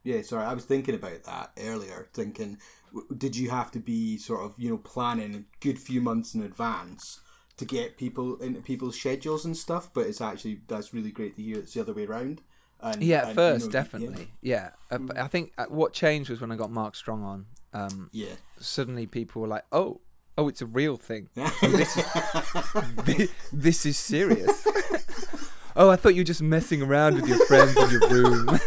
Yeah, 0.04 0.22
sorry, 0.24 0.44
I 0.46 0.54
was 0.56 0.66
thinking 0.66 0.96
about 0.96 1.24
that 1.26 1.52
earlier. 1.60 2.08
Thinking, 2.14 2.58
w- 2.94 3.08
did 3.16 3.36
you 3.36 3.52
have 3.52 3.70
to 3.72 3.80
be 3.80 4.18
sort 4.18 4.42
of 4.44 4.56
you 4.58 4.70
know 4.72 4.78
planning 4.78 5.36
a 5.36 5.44
good 5.64 5.78
few 5.80 6.02
months 6.02 6.34
in 6.34 6.42
advance 6.42 7.22
to 7.58 7.66
get 7.66 7.98
people 7.98 8.38
into 8.42 8.62
people's 8.62 8.98
schedules 9.00 9.46
and 9.46 9.56
stuff? 9.56 9.90
But 9.94 10.08
it's 10.08 10.22
actually 10.22 10.62
that's 10.68 10.94
really 10.94 11.12
great 11.12 11.36
to 11.38 11.42
hear. 11.42 11.58
It's 11.60 11.74
the 11.74 11.82
other 11.82 11.94
way 11.94 12.06
around. 12.06 12.42
And, 12.82 13.02
Yeah, 13.02 13.20
at 13.20 13.26
and, 13.28 13.36
first, 13.36 13.62
you 13.62 13.68
know, 13.68 13.72
definitely. 13.72 14.28
Yeah, 14.42 14.72
Uh, 14.92 14.98
but 15.00 15.18
I 15.18 15.28
think 15.28 15.54
uh, 15.58 15.66
what 15.70 15.94
changed 15.94 16.30
was 16.30 16.42
when 16.42 16.52
I 16.52 16.56
got 16.58 16.72
Mark 16.72 16.96
Strong 16.96 17.24
on. 17.24 17.46
Um, 17.74 18.10
Yeah. 18.12 18.34
suddenly 18.60 19.08
people 19.08 19.42
were 19.42 19.48
like, 19.48 19.64
"Oh, 19.72 20.02
oh, 20.38 20.48
it's 20.50 20.62
a 20.62 20.66
real 20.66 20.98
thing. 20.98 21.30
yeah. 21.36 21.50
Thi- 21.50 23.30
this 23.54 23.86
is 23.86 23.98
serious." 23.98 24.68
oh, 25.76 25.90
I 25.90 25.96
thought 25.96 26.16
you 26.16 26.22
were 26.22 26.26
just 26.26 26.42
messing 26.42 26.82
around 26.82 27.16
with 27.16 27.28
your 27.28 27.44
friends 27.48 27.76
in 27.78 27.90
your 27.90 28.10
room. 28.10 28.60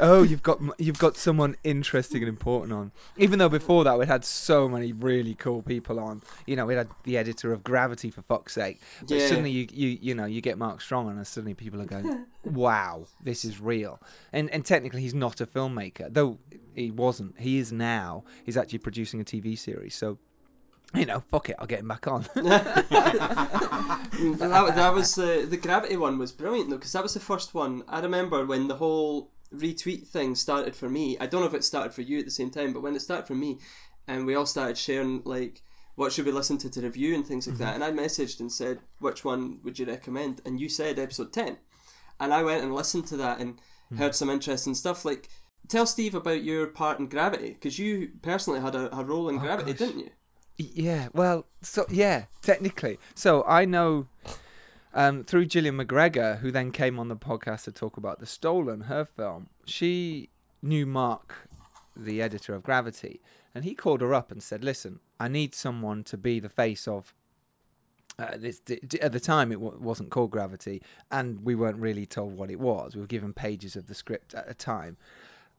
Oh, 0.00 0.22
you've 0.22 0.42
got 0.42 0.60
you've 0.78 0.98
got 0.98 1.16
someone 1.16 1.56
interesting 1.64 2.22
and 2.22 2.28
important 2.28 2.72
on. 2.72 2.92
Even 3.16 3.38
though 3.38 3.48
before 3.48 3.84
that 3.84 3.98
we'd 3.98 4.08
had 4.08 4.24
so 4.24 4.68
many 4.68 4.92
really 4.92 5.34
cool 5.34 5.62
people 5.62 5.98
on. 6.00 6.22
You 6.46 6.56
know, 6.56 6.66
we 6.66 6.74
had 6.74 6.88
the 7.04 7.16
editor 7.18 7.52
of 7.52 7.62
Gravity 7.64 8.10
for 8.10 8.22
fuck's 8.22 8.54
sake. 8.54 8.80
But 9.00 9.10
Yeah. 9.18 9.26
suddenly 9.28 9.50
you, 9.50 9.66
you 9.72 9.98
you 10.00 10.14
know 10.14 10.24
you 10.24 10.40
get 10.40 10.58
Mark 10.58 10.80
Strong 10.80 11.08
on, 11.08 11.16
and 11.16 11.26
suddenly 11.26 11.54
people 11.54 11.80
are 11.80 11.86
going, 11.86 12.26
"Wow, 12.44 13.06
this 13.22 13.44
is 13.44 13.60
real." 13.60 14.00
And 14.32 14.50
and 14.50 14.64
technically 14.64 15.00
he's 15.02 15.14
not 15.14 15.40
a 15.40 15.46
filmmaker, 15.46 16.12
though 16.12 16.38
he 16.74 16.90
wasn't. 16.90 17.38
He 17.38 17.58
is 17.58 17.72
now. 17.72 18.24
He's 18.44 18.56
actually 18.56 18.78
producing 18.78 19.20
a 19.20 19.24
TV 19.24 19.56
series. 19.58 19.94
So. 19.94 20.18
You 20.94 21.04
know, 21.04 21.20
fuck 21.20 21.50
it, 21.50 21.56
I'll 21.58 21.66
get 21.66 21.80
him 21.80 21.88
back 21.88 22.08
on. 22.08 22.24
Mm, 24.18 24.38
that, 24.38 24.74
that 24.74 24.94
was 24.94 25.14
the 25.14 25.46
the 25.48 25.56
gravity 25.56 25.96
one 25.96 26.18
was 26.18 26.32
brilliant 26.32 26.70
though 26.70 26.76
because 26.76 26.92
that 26.92 27.02
was 27.02 27.14
the 27.14 27.20
first 27.20 27.54
one 27.54 27.82
I 27.88 28.00
remember 28.00 28.44
when 28.44 28.68
the 28.68 28.76
whole 28.76 29.30
retweet 29.54 30.06
thing 30.06 30.34
started 30.34 30.74
for 30.74 30.88
me. 30.88 31.16
I 31.18 31.26
don't 31.26 31.40
know 31.40 31.46
if 31.46 31.54
it 31.54 31.64
started 31.64 31.92
for 31.92 32.02
you 32.02 32.18
at 32.18 32.24
the 32.24 32.30
same 32.30 32.50
time, 32.50 32.72
but 32.72 32.82
when 32.82 32.94
it 32.94 33.00
started 33.00 33.26
for 33.26 33.34
me, 33.34 33.58
and 34.06 34.26
we 34.26 34.34
all 34.34 34.46
started 34.46 34.78
sharing 34.78 35.22
like 35.24 35.62
what 35.94 36.12
should 36.12 36.26
we 36.26 36.32
listen 36.32 36.58
to 36.58 36.70
to 36.70 36.80
review 36.80 37.14
and 37.14 37.26
things 37.26 37.46
like 37.46 37.56
mm-hmm. 37.56 37.64
that, 37.64 37.74
and 37.74 37.84
I 37.84 37.90
messaged 37.90 38.40
and 38.40 38.52
said 38.52 38.80
which 39.00 39.24
one 39.24 39.60
would 39.64 39.78
you 39.78 39.86
recommend, 39.86 40.40
and 40.44 40.60
you 40.60 40.68
said 40.68 40.98
episode 40.98 41.32
ten, 41.32 41.58
and 42.20 42.32
I 42.32 42.42
went 42.42 42.62
and 42.62 42.74
listened 42.74 43.06
to 43.08 43.16
that 43.18 43.40
and 43.40 43.60
hmm. 43.88 43.96
heard 43.96 44.14
some 44.14 44.30
interesting 44.30 44.74
stuff 44.74 45.04
like. 45.04 45.28
Tell 45.66 45.84
Steve 45.84 46.14
about 46.14 46.44
your 46.44 46.66
part 46.68 46.98
in 46.98 47.08
Gravity 47.08 47.50
because 47.50 47.78
you 47.78 48.12
personally 48.22 48.60
had 48.60 48.74
a, 48.74 48.96
a 48.96 49.04
role 49.04 49.28
in 49.28 49.36
Oh, 49.36 49.40
Gravity, 49.40 49.72
gosh. 49.72 49.78
didn't 49.80 50.00
you? 50.00 50.10
Yeah, 50.56 51.08
well, 51.12 51.44
so 51.60 51.84
yeah, 51.90 52.24
technically. 52.40 52.98
So 53.14 53.44
I 53.46 53.66
know 53.66 54.06
um, 54.98 55.22
through 55.22 55.46
Gillian 55.46 55.76
McGregor, 55.76 56.40
who 56.40 56.50
then 56.50 56.72
came 56.72 56.98
on 56.98 57.06
the 57.06 57.16
podcast 57.16 57.62
to 57.64 57.72
talk 57.72 57.96
about 57.96 58.18
The 58.18 58.26
Stolen, 58.26 58.82
her 58.82 59.04
film. 59.04 59.48
She 59.64 60.28
knew 60.60 60.86
Mark, 60.86 61.48
the 61.96 62.20
editor 62.20 62.52
of 62.52 62.64
Gravity, 62.64 63.20
and 63.54 63.64
he 63.64 63.76
called 63.76 64.00
her 64.00 64.12
up 64.12 64.32
and 64.32 64.42
said, 64.42 64.64
"Listen, 64.64 64.98
I 65.20 65.28
need 65.28 65.54
someone 65.54 66.02
to 66.04 66.18
be 66.18 66.40
the 66.40 66.48
face 66.48 66.88
of." 66.88 67.14
Uh, 68.18 68.36
this, 68.36 68.60
at 69.00 69.12
the 69.12 69.20
time, 69.20 69.52
it 69.52 69.60
w- 69.60 69.78
wasn't 69.80 70.10
called 70.10 70.32
Gravity, 70.32 70.82
and 71.12 71.44
we 71.44 71.54
weren't 71.54 71.78
really 71.78 72.04
told 72.04 72.36
what 72.36 72.50
it 72.50 72.58
was. 72.58 72.96
We 72.96 73.00
were 73.00 73.06
given 73.06 73.32
pages 73.32 73.76
of 73.76 73.86
the 73.86 73.94
script 73.94 74.34
at 74.34 74.50
a 74.50 74.54
time, 74.54 74.96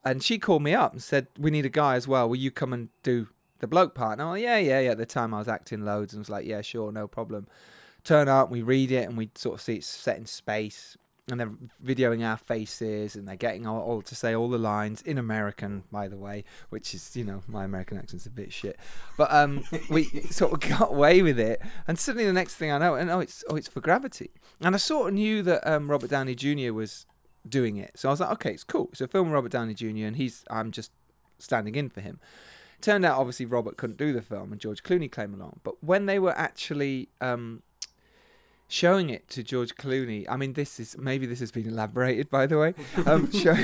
and 0.04 0.22
she 0.22 0.38
called 0.38 0.64
me 0.64 0.74
up 0.74 0.92
and 0.92 1.02
said, 1.02 1.28
"We 1.40 1.50
need 1.50 1.66
a 1.66 1.70
guy 1.70 1.96
as 1.96 2.10
well. 2.10 2.28
Will 2.28 2.36
you 2.36 2.52
come 2.52 2.74
and 2.74 2.90
do 3.04 3.30
the 3.60 3.68
bloke 3.68 3.96
part?" 3.96 4.14
And 4.14 4.22
I'm 4.22 4.30
like, 4.32 4.44
"Yeah, 4.44 4.58
yeah, 4.58 4.82
yeah." 4.82 4.92
At 4.92 4.98
the 4.98 5.06
time, 5.06 5.34
I 5.34 5.40
was 5.40 5.48
acting 5.48 5.86
loads 5.86 6.12
and 6.12 6.20
was 6.20 6.30
like, 6.30 6.46
"Yeah, 6.46 6.60
sure, 6.60 6.92
no 6.92 7.08
problem." 7.08 7.48
Turn 8.04 8.28
up, 8.28 8.50
we 8.50 8.62
read 8.62 8.92
it, 8.92 9.08
and 9.08 9.18
we 9.18 9.30
sort 9.36 9.56
of 9.56 9.62
see 9.62 9.76
it's 9.76 9.88
set 9.88 10.18
in 10.18 10.26
space, 10.26 10.98
and 11.30 11.40
they're 11.40 11.52
videoing 11.84 12.26
our 12.26 12.38
faces, 12.38 13.16
and 13.16 13.28
they're 13.28 13.36
getting 13.36 13.68
all, 13.68 13.82
all 13.82 14.02
to 14.02 14.16
say 14.16 14.34
all 14.34 14.50
the 14.50 14.58
lines 14.58 15.02
in 15.02 15.18
American, 15.18 15.84
by 15.92 16.08
the 16.08 16.18
way, 16.18 16.44
which 16.70 16.94
is, 16.94 17.16
you 17.16 17.24
know, 17.24 17.42
my 17.48 17.64
American 17.64 17.98
accent's 17.98 18.26
a 18.26 18.32
bit 18.32 18.52
shit, 18.52 18.80
but 19.18 19.32
um, 19.32 19.64
we 19.90 20.04
sort 20.32 20.54
of 20.54 20.60
got 20.60 20.92
away 20.92 21.22
with 21.22 21.40
it, 21.40 21.62
and 21.88 22.00
suddenly 22.00 22.26
the 22.26 22.34
next 22.34 22.56
thing 22.56 22.72
I 22.72 22.78
know, 22.78 22.96
and 22.96 23.10
oh, 23.10 23.20
it's 23.20 23.44
oh, 23.50 23.56
it's 23.56 23.68
for 23.68 23.82
Gravity, 23.82 24.32
and 24.62 24.76
I 24.76 24.78
sort 24.78 25.10
of 25.10 25.14
knew 25.14 25.44
that 25.44 25.68
um, 25.70 25.92
Robert 25.92 26.10
Downey 26.10 26.36
Jr. 26.36 26.74
was 26.74 27.06
doing 27.48 27.78
it. 27.78 27.92
So 27.96 28.10
I 28.10 28.12
was 28.12 28.20
like, 28.20 28.32
okay, 28.32 28.52
it's 28.52 28.64
cool. 28.64 28.90
It's 28.92 29.02
a 29.02 29.08
film 29.08 29.28
with 29.28 29.36
Robert 29.36 29.52
Downey 29.52 29.74
Jr. 29.74 30.06
and 30.06 30.16
he's 30.16 30.44
I'm 30.50 30.72
just 30.72 30.92
standing 31.38 31.76
in 31.76 31.90
for 31.90 32.02
him. 32.02 32.20
Turned 32.82 33.06
out 33.06 33.18
obviously 33.18 33.46
Robert 33.46 33.78
couldn't 33.78 33.98
do 33.98 34.14
the 34.14 34.22
film 34.22 34.52
and 34.52 34.60
George 34.60 34.84
Clooney 34.84 35.12
came 35.12 35.34
along. 35.34 35.60
But 35.64 35.84
when 35.84 36.06
they 36.06 36.20
were 36.20 36.38
actually 36.38 37.10
um, 37.22 37.62
showing 38.70 39.10
it 39.10 39.28
to 39.32 39.44
George 39.44 39.76
Clooney, 39.76 40.26
I 40.30 40.38
mean 40.38 40.54
this 40.54 40.80
is 40.80 40.96
maybe 40.98 41.26
this 41.26 41.40
has 41.42 41.52
been 41.52 41.68
elaborated 41.68 42.30
by 42.30 42.46
the 42.46 42.58
way. 42.58 42.74
Um, 43.06 43.30
show, 43.44 43.56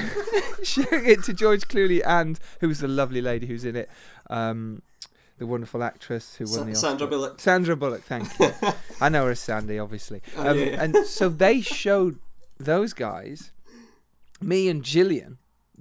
showing 0.64 1.06
it 1.06 1.24
to 1.24 1.34
George 1.34 1.68
Clooney 1.70 2.02
and 2.06 2.38
who's 2.60 2.80
the 2.80 2.88
lovely 2.90 3.22
lady 3.22 3.48
who's 3.48 3.64
in 3.64 3.76
it, 3.78 3.90
um, 4.30 4.82
the 5.38 5.46
wonderful 5.46 5.84
actress 5.84 6.36
who 6.36 6.46
won 6.46 6.54
Sa- 6.54 6.64
the 6.66 6.76
Sandra 6.76 7.06
Oscar. 7.06 7.08
Bullock. 7.08 7.40
Sandra 7.40 7.76
Bullock, 7.76 8.02
thank 8.04 8.28
you. 8.40 8.52
I 9.02 9.10
know 9.10 9.26
her 9.26 9.32
as 9.32 9.40
Sandy, 9.40 9.78
obviously. 9.80 10.22
Oh, 10.38 10.50
Um, 10.50 10.58
yeah, 10.60 10.66
yeah. 10.66 10.84
And 10.84 11.06
so 11.06 11.30
they 11.30 11.62
showed 11.62 12.20
those 12.58 12.94
guys, 12.94 13.52
me 14.42 14.70
and 14.70 14.82
Gillian, 14.84 15.38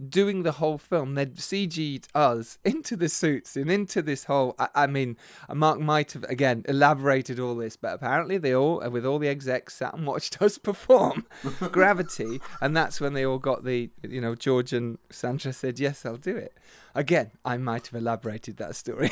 doing 0.09 0.43
the 0.43 0.53
whole 0.53 0.79
film. 0.79 1.15
They'd 1.15 1.37
CG'd 1.37 2.09
us 2.15 2.59
into 2.65 2.97
the 2.97 3.09
suits 3.09 3.57
and 3.57 3.71
into 3.71 4.03
this 4.03 4.25
whole. 4.25 4.55
I, 4.59 4.69
I 4.75 4.87
mean, 4.87 5.17
Mark 5.53 5.81
might 5.81 6.13
have 6.13 6.25
again 6.25 6.65
elaborated 6.69 7.39
all 7.41 7.55
this, 7.55 7.77
but 7.77 7.95
apparently 7.95 8.39
they 8.39 8.55
all, 8.55 8.83
uh, 8.83 8.91
with 8.91 9.07
all 9.07 9.19
the 9.19 9.29
execs, 9.29 9.75
sat 9.75 9.95
and 9.95 10.07
watched 10.07 10.41
us 10.43 10.59
perform 10.59 11.27
Gravity, 11.73 12.41
and 12.61 12.77
that's 12.77 13.01
when 13.01 13.15
they 13.15 13.25
all 13.25 13.39
got 13.39 13.65
the, 13.65 13.91
you 14.03 14.21
know, 14.21 14.35
George 14.35 14.73
and 14.73 14.99
Sandra 15.11 15.53
said, 15.53 15.79
"Yes, 15.79 16.05
I'll 16.05 16.17
do 16.17 16.37
it." 16.37 16.55
Again, 16.95 17.33
I 17.45 17.57
might 17.57 17.89
have 17.89 18.01
elaborated 18.01 18.57
that 18.59 18.77
story. 18.77 19.11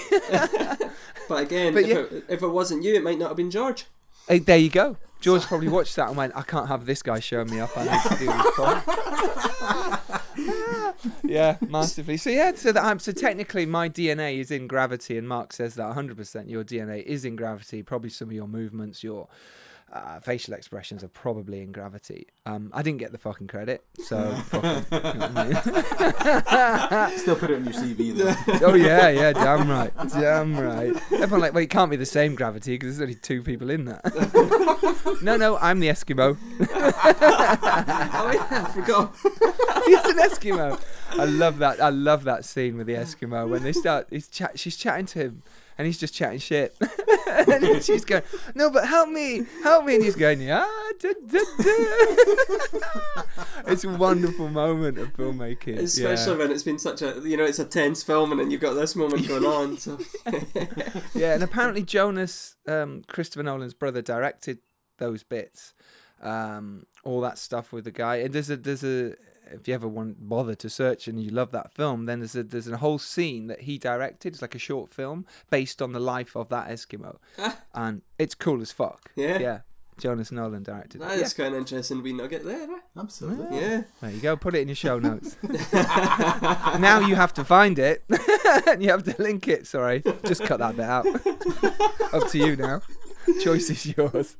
But 1.28 1.42
again, 1.44 1.74
But 1.74 1.82
if, 1.84 1.88
yeah. 1.88 1.96
it, 1.96 2.24
if 2.28 2.42
it 2.42 2.48
wasn't 2.48 2.84
you, 2.84 2.94
it 2.94 3.02
might 3.02 3.18
not 3.18 3.28
have 3.28 3.36
been 3.36 3.50
George. 3.50 3.86
Hey, 4.28 4.38
there 4.38 4.58
you 4.58 4.70
go. 4.70 4.96
George 5.20 5.42
probably 5.42 5.68
watched 5.68 5.96
that 5.96 6.08
and 6.08 6.16
went, 6.16 6.32
I 6.36 6.42
can't 6.42 6.68
have 6.68 6.84
this 6.84 7.02
guy 7.02 7.20
showing 7.20 7.50
me 7.50 7.60
off. 7.60 7.76
I 7.76 7.84
need 7.84 8.02
to 8.02 8.16
do 8.18 8.26
this. 8.26 8.54
film." 8.56 8.82
yeah, 11.24 11.56
massively. 11.68 12.16
So 12.16 12.30
yeah, 12.30 12.52
so 12.54 12.72
that 12.72 12.82
I'm 12.82 12.98
so 12.98 13.12
technically 13.12 13.66
my 13.66 13.88
DNA 13.88 14.38
is 14.38 14.50
in 14.50 14.66
gravity, 14.66 15.16
and 15.18 15.28
Mark 15.28 15.52
says 15.52 15.74
that 15.76 15.94
100% 15.94 16.48
your 16.48 16.64
DNA 16.64 17.02
is 17.04 17.24
in 17.24 17.36
gravity. 17.36 17.82
Probably 17.82 18.10
some 18.10 18.28
of 18.28 18.34
your 18.34 18.48
movements, 18.48 19.04
your 19.04 19.28
uh, 19.92 20.20
facial 20.20 20.54
expressions 20.54 21.04
are 21.04 21.08
probably 21.08 21.60
in 21.60 21.70
gravity. 21.70 22.26
Um, 22.46 22.70
I 22.72 22.82
didn't 22.82 22.98
get 22.98 23.12
the 23.12 23.18
fucking 23.18 23.46
credit, 23.48 23.84
so 24.02 24.32
fuck 24.46 24.64
'em, 24.64 24.84
you 24.92 25.18
know 25.18 25.30
I 25.36 27.08
mean? 27.10 27.18
Still 27.18 27.36
put 27.36 27.50
it 27.50 27.56
on 27.56 27.64
your 27.64 27.74
CV 27.74 28.16
though. 28.16 28.66
oh 28.68 28.74
yeah, 28.74 29.10
yeah, 29.10 29.32
damn 29.32 29.68
right, 29.68 29.92
damn 30.08 30.58
right. 30.58 30.94
Everyone 31.12 31.40
like, 31.40 31.52
well, 31.52 31.62
it 31.62 31.70
can't 31.70 31.90
be 31.90 31.96
the 31.96 32.06
same 32.06 32.34
gravity 32.34 32.74
because 32.74 32.96
there's 32.96 33.08
only 33.08 33.20
two 33.20 33.42
people 33.42 33.68
in 33.70 33.84
that. 33.84 35.20
no, 35.22 35.36
no, 35.36 35.58
I'm 35.58 35.80
the 35.80 35.88
Eskimo. 35.88 36.38
oh 36.60 38.30
yeah, 38.32 38.66
I 38.66 38.70
forgot. 38.74 39.14
He's 39.84 40.04
an 40.04 40.18
Eskimo. 40.18 40.80
I 41.18 41.24
love 41.24 41.58
that. 41.58 41.82
I 41.82 41.90
love 41.90 42.24
that 42.24 42.44
scene 42.46 42.76
with 42.78 42.86
the 42.86 42.94
Eskimo 42.94 43.48
when 43.48 43.62
they 43.62 43.72
start. 43.72 44.06
He's 44.10 44.28
chat. 44.28 44.58
She's 44.58 44.76
chatting 44.76 45.06
to 45.06 45.18
him, 45.18 45.42
and 45.78 45.86
he's 45.86 45.98
just 45.98 46.14
chatting 46.14 46.38
shit. 46.38 46.76
and 47.28 47.82
she's 47.82 48.04
going, 48.04 48.22
"No, 48.54 48.70
but 48.70 48.86
help 48.86 49.08
me, 49.08 49.46
help 49.62 49.84
me," 49.84 49.96
and 49.96 50.04
he's 50.04 50.16
going, 50.16 50.40
"Yeah." 50.40 50.66
Da, 51.00 51.12
da, 51.26 51.38
da." 51.58 53.22
it's 53.66 53.84
a 53.84 53.88
wonderful 53.88 54.48
moment 54.48 54.98
of 54.98 55.12
filmmaking. 55.14 55.78
Especially 55.78 56.32
yeah. 56.32 56.38
when 56.38 56.50
it's 56.50 56.62
been 56.62 56.78
such 56.78 57.02
a 57.02 57.20
you 57.24 57.36
know 57.36 57.44
it's 57.44 57.58
a 57.58 57.64
tense 57.64 58.02
film 58.02 58.32
and 58.32 58.40
then 58.40 58.50
you've 58.50 58.60
got 58.60 58.74
this 58.74 58.94
moment 58.96 59.26
going 59.26 59.44
on. 59.44 59.78
So 59.78 59.98
yeah, 61.14 61.34
and 61.34 61.42
apparently 61.42 61.82
Jonas, 61.82 62.56
um, 62.68 63.02
Christopher 63.08 63.42
Nolan's 63.42 63.74
brother, 63.74 64.02
directed 64.02 64.58
those 64.98 65.22
bits, 65.22 65.74
um, 66.20 66.86
all 67.04 67.20
that 67.22 67.38
stuff 67.38 67.72
with 67.72 67.84
the 67.84 67.90
guy. 67.90 68.16
And 68.16 68.32
there's 68.32 68.50
a 68.50 68.56
there's 68.56 68.84
a 68.84 69.14
if 69.52 69.68
you 69.68 69.74
ever 69.74 69.88
want 69.88 70.28
bother 70.28 70.54
to 70.54 70.68
search 70.70 71.08
and 71.08 71.22
you 71.22 71.30
love 71.30 71.50
that 71.52 71.72
film, 71.74 72.04
then 72.04 72.20
there's 72.20 72.34
a 72.36 72.42
there's 72.42 72.68
a 72.68 72.76
whole 72.78 72.98
scene 72.98 73.46
that 73.48 73.62
he 73.62 73.78
directed. 73.78 74.32
It's 74.32 74.42
like 74.42 74.54
a 74.54 74.58
short 74.58 74.90
film 74.92 75.26
based 75.50 75.80
on 75.82 75.92
the 75.92 76.00
life 76.00 76.36
of 76.36 76.48
that 76.50 76.68
Eskimo, 76.68 77.16
and 77.74 78.02
it's 78.18 78.34
cool 78.34 78.60
as 78.62 78.72
fuck. 78.72 79.10
Yeah. 79.16 79.38
yeah. 79.38 79.58
Jonas 79.98 80.32
Nolan 80.32 80.62
directed. 80.62 81.02
that 81.02 81.18
it. 81.18 81.22
is 81.22 81.34
kind 81.34 81.54
of 81.54 81.60
interesting. 81.60 82.02
We 82.02 82.12
nugget 82.14 82.44
there. 82.44 82.62
eh? 82.62 82.78
Absolutely. 82.98 83.56
Yeah. 83.56 83.68
Yeah. 83.68 83.82
There 84.00 84.10
you 84.10 84.20
go. 84.20 84.36
Put 84.36 84.54
it 84.54 84.60
in 84.62 84.68
your 84.68 84.74
show 84.74 84.98
notes. 85.08 85.36
now 85.42 87.00
you 87.00 87.14
have 87.14 87.34
to 87.34 87.44
find 87.44 87.78
it, 87.78 88.02
and 88.66 88.82
you 88.82 88.88
have 88.90 89.02
to 89.04 89.14
link 89.22 89.46
it. 89.48 89.66
Sorry, 89.66 90.02
just 90.24 90.44
cut 90.44 90.58
that 90.60 90.76
bit 90.76 90.86
out. 90.86 91.06
Up 92.14 92.28
to 92.30 92.38
you 92.38 92.56
now. 92.56 92.80
Choice 93.42 93.70
is 93.70 93.86
yours. 93.96 94.36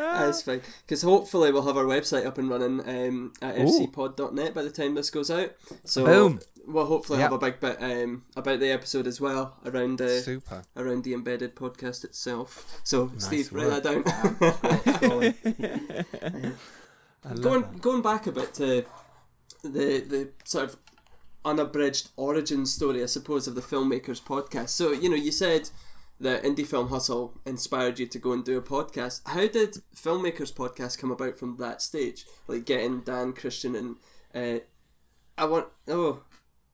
That's 0.00 0.42
fine. 0.42 0.62
Because 0.86 1.02
hopefully 1.02 1.52
we'll 1.52 1.66
have 1.66 1.76
our 1.76 1.84
website 1.84 2.26
up 2.26 2.38
and 2.38 2.48
running 2.48 2.80
um, 2.88 3.32
at 3.42 3.58
Ooh. 3.58 3.64
fcpod.net 3.64 4.54
by 4.54 4.62
the 4.62 4.70
time 4.70 4.94
this 4.94 5.10
goes 5.10 5.30
out. 5.30 5.52
So 5.84 6.04
Boom. 6.04 6.40
we'll 6.66 6.86
hopefully 6.86 7.18
Yep. 7.18 7.30
have 7.30 7.42
a 7.42 7.44
big 7.50 7.60
bit 7.60 7.76
um, 7.82 8.24
about 8.36 8.60
the 8.60 8.70
episode 8.70 9.06
as 9.06 9.20
well 9.20 9.56
around 9.66 10.00
uh, 10.00 10.20
Super. 10.20 10.62
around 10.76 11.04
the 11.04 11.12
embedded 11.14 11.54
podcast 11.54 12.04
itself. 12.04 12.80
So 12.84 13.10
Steve, 13.18 13.52
write 13.52 13.82
that 13.82 13.84
down. 13.84 14.02
Going 17.42 17.62
that. 17.62 17.80
going 17.82 18.00
back 18.02 18.26
a 18.26 18.32
bit 18.32 18.54
to 18.54 18.84
the 19.62 20.00
the 20.00 20.30
sort 20.44 20.64
of 20.64 20.76
unabridged 21.44 22.08
origin 22.16 22.64
story, 22.64 23.02
I 23.02 23.06
suppose, 23.06 23.46
of 23.46 23.54
the 23.54 23.60
filmmakers 23.60 24.22
podcast. 24.22 24.70
So 24.70 24.92
you 24.92 25.08
know, 25.10 25.16
you 25.16 25.30
said 25.32 25.68
that 26.20 26.42
indie 26.44 26.66
film 26.66 26.88
hustle 26.88 27.40
inspired 27.46 27.98
you 27.98 28.06
to 28.06 28.18
go 28.18 28.32
and 28.32 28.44
do 28.44 28.58
a 28.58 28.62
podcast. 28.62 29.22
How 29.26 29.46
did 29.48 29.76
filmmakers 29.96 30.52
podcast 30.52 30.98
come 30.98 31.10
about 31.10 31.36
from 31.38 31.56
that 31.58 31.80
stage? 31.82 32.26
Like 32.46 32.64
getting 32.66 33.00
Dan, 33.00 33.32
Christian, 33.32 33.74
and 33.74 33.96
uh, 34.34 34.60
I 35.38 35.44
want 35.46 35.68
oh 35.88 36.22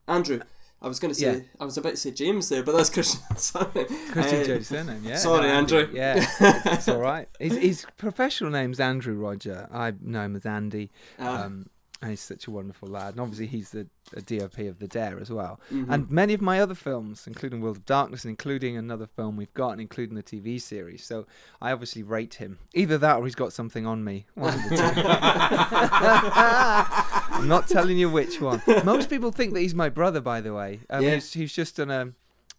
Andrew. 0.07 0.41
I 0.79 0.87
was 0.87 0.99
going 0.99 1.11
to 1.11 1.19
say 1.19 1.33
Yeah. 1.37 1.39
I 1.59 1.65
was 1.65 1.75
about 1.77 1.91
to 1.91 1.97
say 1.97 2.11
James 2.11 2.49
there, 2.49 2.61
but 2.61 2.75
that's 2.77 2.91
Christian. 2.91 3.19
Sorry, 3.37 3.85
Christian 4.11 4.41
Uh, 4.41 4.43
Jody's 4.43 4.67
surname, 4.67 5.01
yeah. 5.03 5.15
sorry, 5.15 5.49
Andy. 5.49 5.75
Andrew. 5.75 5.89
Yeah, 5.91 6.17
it's, 6.17 6.65
it's 6.67 6.87
all 6.87 6.99
right. 6.99 7.27
His, 7.39 7.57
his 7.57 7.85
professional 7.97 8.51
name's 8.51 8.79
Andrew 8.79 9.15
Rodger. 9.15 9.67
I 9.71 9.93
know 9.99 10.21
him 10.25 10.35
as 10.35 10.45
Andy. 10.45 10.91
uh, 11.19 11.27
Um, 11.45 11.65
and 12.01 12.11
he's 12.11 12.19
such 12.21 12.45
a 12.47 12.51
wonderful 12.51 12.87
lad. 12.87 13.13
And 13.15 13.21
obviously, 13.21 13.47
he's 13.47 13.71
the, 13.71 13.87
DOP 14.25 14.59
of 14.59 14.79
The 14.79 14.87
Dare 14.87 15.19
as 15.19 15.29
well. 15.31 15.59
Mhm. 15.71 15.85
And 15.89 16.09
many 16.11 16.33
of 16.33 16.41
my 16.41 16.59
other 16.61 16.75
films, 16.75 17.25
including 17.27 17.59
World 17.59 17.77
of 17.77 17.85
Darkness, 17.85 18.23
and 18.23 18.29
including 18.29 18.77
another 18.77 19.05
film 19.07 19.35
we've 19.35 19.53
got, 19.53 19.71
and 19.71 19.81
including 19.81 20.15
the 20.15 20.23
TV 20.23 20.59
series. 20.61 21.03
So 21.03 21.25
I 21.61 21.71
obviously 21.71 22.03
rate 22.03 22.35
him. 22.35 22.59
Either 22.73 22.97
that 22.99 23.17
or 23.17 23.25
he's 23.25 23.35
got 23.35 23.51
something 23.51 23.85
on 23.85 24.03
me. 24.03 24.25
One 24.35 24.53
of 24.53 24.63
the 24.69 24.77
two. 24.77 24.77
I'm 26.39 27.47
not 27.47 27.67
telling 27.67 27.97
you 27.97 28.09
which 28.09 28.39
one. 28.41 28.61
Most 28.83 29.09
people 29.09 29.31
think 29.31 29.53
that 29.53 29.59
he's 29.61 29.75
my 29.75 29.89
brother, 29.89 30.21
by 30.21 30.41
the 30.41 30.53
way. 30.53 30.79
Um, 30.89 31.03
Yeah. 31.03 31.15
he's, 31.15 31.33
he's 31.33 31.53
just 31.53 31.75
done 31.77 31.91
a, 31.91 32.13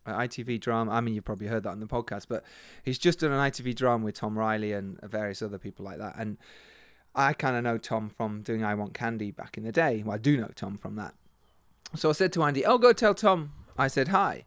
a 0.07 0.13
ITV 0.13 0.61
drama. 0.61 0.93
I 0.93 1.01
mean, 1.01 1.15
you 1.15 1.23
probably 1.23 1.47
heard 1.47 1.63
that 1.65 1.71
on 1.71 1.81
the 1.81 1.87
podcast, 1.87 2.27
but 2.29 2.45
he's 2.83 2.99
just 2.99 3.21
done 3.21 3.33
an 3.33 3.39
ITV 3.51 3.75
drama 3.75 4.05
with 4.05 4.15
Tom 4.17 4.39
Riley 4.39 4.73
and 4.73 5.01
various 5.03 5.43
other 5.43 5.59
people 5.59 5.85
like 5.85 5.99
that. 5.99 6.15
And 6.19 6.37
I 7.15 7.33
kind 7.33 7.57
of 7.57 7.65
know 7.65 7.79
Tom 7.79 8.09
from 8.09 8.43
doing 8.43 8.65
I 8.65 8.75
Want 8.75 8.95
Candy 8.95 9.31
back 9.31 9.59
in 9.59 9.65
the 9.65 9.73
day. 9.73 10.03
Well, 10.05 10.15
I 10.15 10.19
do 10.19 10.37
know 10.37 10.51
Tom 10.55 10.77
from 10.77 10.97
that. 10.97 11.15
So 11.97 12.11
I 12.11 12.13
said 12.13 12.33
to 12.35 12.43
Andy, 12.45 12.65
"Oh, 12.65 12.79
go 12.79 12.93
tell 12.93 13.15
Tom." 13.15 13.53
I 13.77 13.89
said 13.89 14.09
hi. 14.09 14.45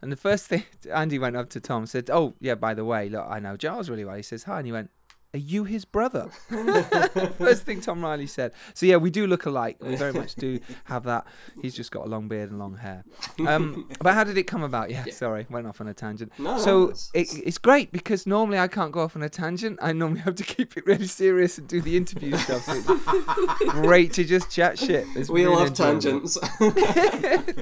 And 0.00 0.10
the 0.10 0.16
first 0.16 0.46
thing 0.48 0.64
Andy 0.92 1.18
went 1.18 1.36
up 1.36 1.48
to 1.50 1.60
Tom 1.60 1.86
said, 1.86 2.10
"Oh, 2.10 2.34
yeah, 2.40 2.54
by 2.54 2.74
the 2.74 2.84
way, 2.84 3.08
look, 3.08 3.26
I 3.28 3.40
know 3.40 3.56
Giles 3.56 3.88
really 3.88 4.04
well." 4.04 4.16
He 4.16 4.22
says 4.22 4.44
hi, 4.44 4.58
and 4.58 4.66
he 4.66 4.72
went, 4.72 4.90
"Are 5.34 5.38
you 5.38 5.64
his 5.64 5.84
brother?" 5.84 6.28
first 7.38 7.64
thing 7.64 7.80
Tom 7.80 8.02
Riley 8.02 8.26
said. 8.26 8.52
So 8.74 8.86
yeah, 8.86 8.96
we 8.96 9.10
do 9.10 9.26
look 9.26 9.46
alike. 9.46 9.76
We 9.80 9.96
very 9.96 10.12
much 10.12 10.34
do 10.34 10.60
have 10.84 11.04
that. 11.04 11.26
He's 11.60 11.74
just 11.74 11.90
got 11.90 12.06
a 12.06 12.08
long 12.08 12.28
beard 12.28 12.50
and 12.50 12.58
long 12.58 12.76
hair. 12.76 13.04
Um, 13.46 13.88
but 14.00 14.14
how 14.14 14.24
did 14.24 14.36
it 14.38 14.44
come 14.44 14.62
about? 14.62 14.90
Yeah, 14.90 15.04
sorry, 15.10 15.46
went 15.50 15.66
off 15.66 15.80
on 15.80 15.88
a 15.88 15.94
tangent. 15.94 16.32
No, 16.38 16.58
so 16.58 16.84
it's- 16.90 17.10
it, 17.14 17.42
it's 17.44 17.58
great 17.58 17.92
because 17.92 18.26
normally 18.26 18.58
I 18.58 18.68
can't 18.68 18.92
go 18.92 19.00
off 19.00 19.16
on 19.16 19.22
a 19.22 19.28
tangent. 19.28 19.78
I 19.82 19.92
normally 19.92 20.20
have 20.20 20.34
to 20.36 20.44
keep 20.44 20.76
it 20.76 20.86
really 20.86 21.06
serious 21.06 21.58
and 21.58 21.66
do 21.68 21.80
the 21.80 21.96
interview 21.96 22.36
stuff. 22.36 22.62
So 22.64 22.82
great 23.70 24.12
to 24.14 24.24
just 24.24 24.50
chat 24.50 24.78
shit. 24.78 25.06
It's 25.16 25.28
we 25.30 25.46
love 25.46 25.74
tangents. 25.74 26.38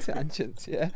tangents, 0.04 0.68
yeah. 0.68 0.90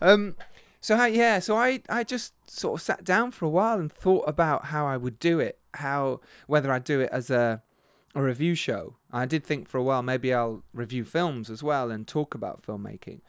Um, 0.00 0.36
so 0.80 0.96
I, 0.96 1.08
yeah, 1.08 1.38
so 1.38 1.56
I, 1.56 1.82
I 1.88 2.04
just 2.04 2.34
sort 2.50 2.80
of 2.80 2.84
sat 2.84 3.04
down 3.04 3.30
for 3.30 3.44
a 3.44 3.50
while 3.50 3.78
and 3.78 3.92
thought 3.92 4.24
about 4.26 4.66
how 4.66 4.86
I 4.86 4.96
would 4.96 5.18
do 5.18 5.40
it, 5.40 5.58
how 5.74 6.20
whether 6.46 6.72
I'd 6.72 6.84
do 6.84 7.00
it 7.00 7.10
as 7.12 7.30
a 7.30 7.62
a 8.14 8.22
review 8.22 8.54
show. 8.54 8.96
I 9.12 9.26
did 9.26 9.44
think 9.44 9.68
for 9.68 9.78
a 9.78 9.82
while 9.82 10.02
maybe 10.02 10.32
I'll 10.32 10.64
review 10.72 11.04
films 11.04 11.50
as 11.50 11.62
well 11.62 11.90
and 11.90 12.06
talk 12.06 12.34
about 12.34 12.62
filmmaking. 12.62 13.20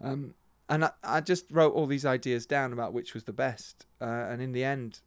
Um, 0.00 0.34
and 0.68 0.84
I, 0.84 0.90
I 1.02 1.20
just 1.20 1.46
wrote 1.50 1.74
all 1.74 1.86
these 1.86 2.04
ideas 2.04 2.44
down 2.44 2.72
about 2.72 2.92
which 2.92 3.14
was 3.14 3.24
the 3.24 3.32
best. 3.32 3.86
Uh, 4.00 4.26
and 4.28 4.42
in 4.42 4.52
the 4.52 4.64
end, 4.64 5.00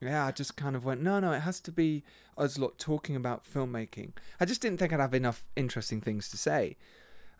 yeah, 0.00 0.26
I 0.26 0.30
just 0.30 0.56
kind 0.56 0.74
of 0.76 0.84
went, 0.84 1.02
no, 1.02 1.20
no, 1.20 1.32
it 1.32 1.40
has 1.40 1.60
to 1.60 1.72
be 1.72 2.02
us 2.38 2.58
lot 2.58 2.78
talking 2.78 3.16
about 3.16 3.44
filmmaking. 3.44 4.12
I 4.40 4.44
just 4.44 4.60
didn't 4.60 4.78
think 4.78 4.92
I'd 4.92 5.00
have 5.00 5.14
enough 5.14 5.44
interesting 5.56 6.00
things 6.00 6.28
to 6.30 6.36
say. 6.36 6.76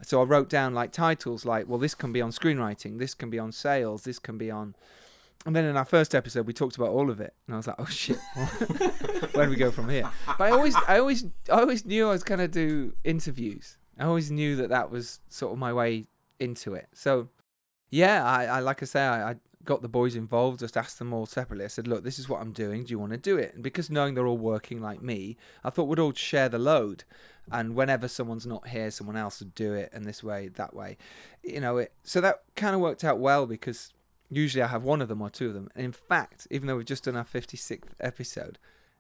So 0.03 0.21
I 0.21 0.25
wrote 0.25 0.49
down 0.49 0.75
like 0.75 0.93
titles 0.93 1.45
like, 1.45 1.69
well, 1.69 1.79
this 1.79 1.95
can 1.95 2.13
be 2.13 2.21
on 2.21 2.31
screenwriting, 2.31 2.99
this 2.99 3.15
can 3.15 3.31
be 3.31 3.39
on 3.39 3.53
sales, 3.53 4.03
this 4.03 4.19
can 4.19 4.39
be 4.39 4.51
on. 4.51 4.75
And 5.45 5.57
then 5.57 5.65
in 5.65 5.77
our 5.77 5.85
first 5.85 6.15
episode, 6.15 6.47
we 6.47 6.53
talked 6.53 6.77
about 6.77 6.91
all 6.91 7.11
of 7.11 7.21
it, 7.21 7.35
and 7.47 7.55
I 7.55 7.57
was 7.57 7.67
like, 7.67 7.77
oh 7.79 7.87
shit, 7.87 8.19
where 9.33 9.47
do 9.47 9.51
we 9.51 9.57
go 9.57 9.71
from 9.71 9.89
here? 9.89 10.09
But 10.39 10.41
I 10.45 10.51
always, 10.51 10.77
I 10.87 10.99
always, 10.99 11.25
I 11.51 11.61
always 11.61 11.85
knew 11.85 12.09
I 12.09 12.13
was 12.13 12.23
gonna 12.23 12.49
do 12.49 12.95
interviews. 13.05 13.77
I 13.99 14.05
always 14.05 14.31
knew 14.31 14.57
that 14.57 14.71
that 14.71 14.91
was 14.91 15.21
sort 15.29 15.53
of 15.53 15.59
my 15.59 15.73
way 15.73 16.07
into 16.39 16.75
it. 16.75 16.89
So, 16.93 17.29
yeah, 17.91 18.25
I, 18.25 18.45
I 18.45 18.61
like 18.61 18.83
I 18.83 18.87
say, 18.87 19.03
I, 19.03 19.31
I 19.31 19.37
got 19.65 19.83
the 19.83 19.89
boys 19.89 20.17
involved, 20.17 20.61
just 20.61 20.77
asked 20.77 20.99
them 20.99 21.13
all 21.13 21.27
separately. 21.27 21.65
I 21.65 21.69
said, 21.69 21.87
look, 21.87 22.05
this 22.05 22.19
is 22.19 22.29
what 22.29 22.41
I'm 22.41 22.53
doing. 22.53 22.85
Do 22.85 22.91
you 22.91 22.99
want 22.99 23.13
to 23.13 23.19
do 23.19 23.37
it? 23.37 23.55
And 23.55 23.63
because 23.63 23.91
knowing 23.91 24.15
they're 24.15 24.27
all 24.27 24.39
working 24.39 24.81
like 24.81 25.03
me, 25.03 25.37
I 25.63 25.71
thought 25.71 25.85
we'd 25.85 25.99
all 25.99 26.13
share 26.13 26.49
the 26.49 26.59
load. 26.59 27.05
And 27.51 27.75
whenever 27.75 28.09
someone's 28.09 28.47
not 28.47 28.69
here, 28.69 28.91
someone 28.91 29.17
else 29.17 29.41
would 29.41 29.55
do 29.55 29.75
it, 29.75 29.91
and 29.93 30.05
this 30.05 30.23
way, 30.23 30.49
that 30.49 30.75
way, 30.75 30.97
you 31.43 31.61
know. 31.61 31.79
It 31.79 31.93
so 32.05 32.21
that 32.21 32.43
kind 32.55 32.75
of 32.75 32.81
worked 32.81 33.05
out 33.05 33.19
well 33.19 33.47
because 33.47 33.93
usually 34.31 34.63
I 34.63 34.69
have 34.69 34.85
one 34.85 35.03
of 35.03 35.09
them 35.09 35.21
or 35.21 35.29
two 35.29 35.49
of 35.49 35.55
them. 35.55 35.69
And 35.75 35.85
in 35.85 35.93
fact, 35.93 36.47
even 36.51 36.67
though 36.67 36.77
we've 36.77 36.87
just 36.87 37.05
done 37.05 37.17
our 37.17 37.25
56th 37.25 37.91
episode, 38.01 38.59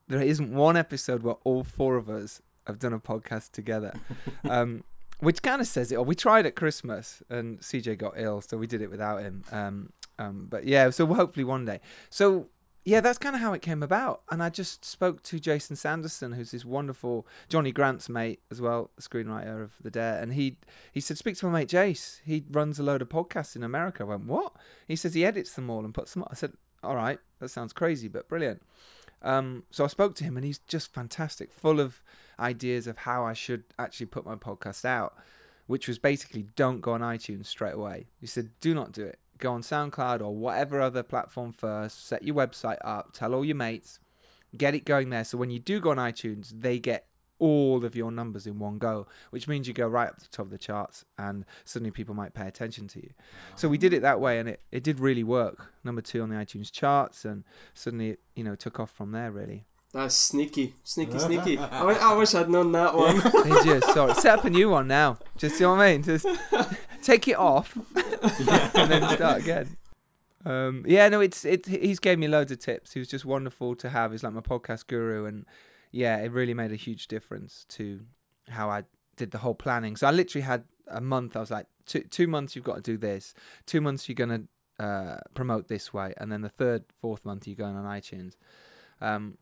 there 0.08 0.20
isn't 0.20 0.52
one 0.52 0.76
episode 0.76 1.22
where 1.22 1.36
all 1.44 1.64
four 1.64 1.96
of 1.96 2.10
us 2.10 2.42
have 2.66 2.78
done 2.78 2.92
a 2.92 2.98
podcast 2.98 3.52
together. 3.52 3.94
um, 4.48 4.84
which 5.20 5.40
kind 5.40 5.60
of 5.60 5.68
says 5.68 5.92
it 5.92 5.96
all. 5.96 6.04
We 6.04 6.16
tried 6.16 6.46
at 6.46 6.56
Christmas 6.56 7.22
and 7.30 7.60
CJ 7.60 7.96
got 7.98 8.14
ill, 8.16 8.40
so 8.40 8.56
we 8.58 8.66
did 8.66 8.82
it 8.82 8.90
without 8.90 9.22
him. 9.22 9.44
Um, 9.52 9.92
um, 10.18 10.46
but 10.50 10.64
yeah, 10.64 10.90
so 10.90 11.06
hopefully 11.06 11.44
one 11.44 11.64
day. 11.64 11.80
So 12.10 12.48
yeah, 12.84 13.00
that's 13.00 13.18
kind 13.18 13.36
of 13.36 13.42
how 13.42 13.52
it 13.52 13.62
came 13.62 13.82
about. 13.82 14.22
And 14.30 14.42
I 14.42 14.48
just 14.48 14.84
spoke 14.84 15.22
to 15.24 15.38
Jason 15.38 15.76
Sanderson, 15.76 16.32
who's 16.32 16.50
this 16.50 16.64
wonderful 16.64 17.26
Johnny 17.48 17.72
Grant's 17.72 18.08
mate 18.08 18.40
as 18.50 18.60
well, 18.60 18.90
screenwriter 19.00 19.62
of 19.62 19.72
The 19.80 19.90
Dare, 19.90 20.20
and 20.20 20.32
he 20.32 20.56
he 20.92 21.00
said, 21.00 21.18
"Speak 21.18 21.36
to 21.38 21.46
my 21.46 21.60
mate 21.60 21.68
Jace. 21.68 22.20
He 22.24 22.44
runs 22.50 22.78
a 22.78 22.82
load 22.82 23.02
of 23.02 23.08
podcasts 23.08 23.56
in 23.56 23.62
America." 23.62 24.02
I 24.02 24.06
went, 24.06 24.26
"What?" 24.26 24.52
He 24.88 24.96
says 24.96 25.14
he 25.14 25.24
edits 25.24 25.54
them 25.54 25.70
all 25.70 25.84
and 25.84 25.94
puts 25.94 26.14
them. 26.14 26.22
up. 26.22 26.28
I 26.32 26.34
said, 26.34 26.52
"All 26.82 26.96
right, 26.96 27.18
that 27.38 27.50
sounds 27.50 27.72
crazy, 27.72 28.08
but 28.08 28.28
brilliant." 28.28 28.62
Um, 29.22 29.64
so 29.70 29.84
I 29.84 29.86
spoke 29.86 30.14
to 30.16 30.24
him, 30.24 30.36
and 30.36 30.44
he's 30.44 30.58
just 30.58 30.92
fantastic, 30.92 31.52
full 31.52 31.78
of 31.80 32.02
ideas 32.38 32.86
of 32.86 32.98
how 32.98 33.24
I 33.24 33.32
should 33.32 33.64
actually 33.78 34.06
put 34.06 34.26
my 34.26 34.34
podcast 34.34 34.84
out, 34.84 35.16
which 35.66 35.86
was 35.86 35.98
basically 35.98 36.46
don't 36.56 36.80
go 36.80 36.92
on 36.92 37.00
iTunes 37.00 37.46
straight 37.46 37.74
away. 37.74 38.08
He 38.20 38.26
said, 38.26 38.50
do 38.60 38.74
not 38.74 38.92
do 38.92 39.04
it. 39.04 39.18
Go 39.42 39.54
on 39.54 39.62
SoundCloud 39.62 40.20
or 40.20 40.36
whatever 40.36 40.80
other 40.80 41.02
platform 41.02 41.52
first, 41.52 42.06
set 42.06 42.22
your 42.22 42.36
website 42.36 42.78
up, 42.84 43.12
tell 43.12 43.34
all 43.34 43.44
your 43.44 43.56
mates, 43.56 43.98
get 44.56 44.72
it 44.72 44.84
going 44.84 45.10
there. 45.10 45.24
So 45.24 45.36
when 45.36 45.50
you 45.50 45.58
do 45.58 45.80
go 45.80 45.90
on 45.90 45.96
iTunes, 45.96 46.52
they 46.60 46.78
get 46.78 47.08
all 47.40 47.84
of 47.84 47.96
your 47.96 48.12
numbers 48.12 48.46
in 48.46 48.60
one 48.60 48.78
go, 48.78 49.08
which 49.30 49.48
means 49.48 49.66
you 49.66 49.74
go 49.74 49.88
right 49.88 50.08
up 50.08 50.18
to 50.18 50.26
the 50.26 50.30
top 50.30 50.46
of 50.46 50.52
the 50.52 50.58
charts 50.58 51.04
and 51.18 51.44
suddenly 51.64 51.90
people 51.90 52.14
might 52.14 52.34
pay 52.34 52.46
attention 52.46 52.86
to 52.86 53.00
you. 53.00 53.10
So 53.56 53.68
we 53.68 53.78
did 53.78 53.92
it 53.92 54.02
that 54.02 54.20
way 54.20 54.38
and 54.38 54.48
it, 54.48 54.60
it 54.70 54.84
did 54.84 55.00
really 55.00 55.24
work. 55.24 55.72
Number 55.82 56.02
two 56.02 56.22
on 56.22 56.28
the 56.28 56.36
iTunes 56.36 56.70
charts 56.70 57.24
and 57.24 57.42
suddenly 57.74 58.10
it, 58.10 58.20
you 58.36 58.44
know, 58.44 58.54
took 58.54 58.78
off 58.78 58.92
from 58.92 59.10
there 59.10 59.32
really. 59.32 59.66
That's 59.92 60.14
sneaky, 60.14 60.74
sneaky, 60.84 61.18
sneaky. 61.18 61.58
I, 61.58 61.80
wi- 61.80 62.00
I 62.00 62.14
wish 62.14 62.34
I'd 62.34 62.48
known 62.48 62.72
that 62.72 62.94
one. 62.94 63.16
They 63.44 63.50
just 63.64 63.92
sorry, 63.92 64.14
set 64.14 64.38
up 64.38 64.44
a 64.46 64.50
new 64.50 64.70
one 64.70 64.88
now. 64.88 65.18
Just 65.36 65.60
you 65.60 65.66
know 65.66 65.74
what 65.74 65.82
I 65.82 65.92
mean? 65.92 66.02
Just 66.02 66.26
take 67.02 67.28
it 67.28 67.36
off 67.36 67.76
and 68.74 68.90
then 68.90 69.08
start 69.16 69.42
again. 69.42 69.76
Um, 70.44 70.84
yeah, 70.88 71.08
no, 71.08 71.20
it's 71.20 71.44
it. 71.44 71.66
He's 71.66 71.98
gave 71.98 72.18
me 72.18 72.26
loads 72.26 72.50
of 72.50 72.58
tips. 72.58 72.92
He 72.94 72.98
was 72.98 73.08
just 73.08 73.24
wonderful 73.24 73.76
to 73.76 73.90
have. 73.90 74.12
He's 74.12 74.22
like 74.22 74.32
my 74.32 74.40
podcast 74.40 74.86
guru, 74.86 75.26
and 75.26 75.44
yeah, 75.90 76.16
it 76.18 76.32
really 76.32 76.54
made 76.54 76.72
a 76.72 76.76
huge 76.76 77.06
difference 77.08 77.66
to 77.70 78.00
how 78.48 78.70
I 78.70 78.84
did 79.16 79.30
the 79.30 79.38
whole 79.38 79.54
planning. 79.54 79.96
So 79.96 80.06
I 80.06 80.10
literally 80.10 80.42
had 80.42 80.64
a 80.88 81.00
month. 81.02 81.36
I 81.36 81.40
was 81.40 81.50
like, 81.50 81.66
two 81.86 82.00
two 82.00 82.26
months 82.26 82.56
you've 82.56 82.64
got 82.64 82.76
to 82.76 82.82
do 82.82 82.96
this. 82.96 83.34
Two 83.66 83.80
months 83.82 84.08
you're 84.08 84.14
gonna 84.14 84.44
uh, 84.80 85.16
promote 85.34 85.68
this 85.68 85.92
way, 85.92 86.14
and 86.16 86.32
then 86.32 86.40
the 86.40 86.48
third, 86.48 86.84
fourth 87.00 87.24
month 87.24 87.46
you're 87.46 87.56
going 87.56 87.76
on 87.76 87.84
iTunes. 87.84 88.34
Um, 89.00 89.36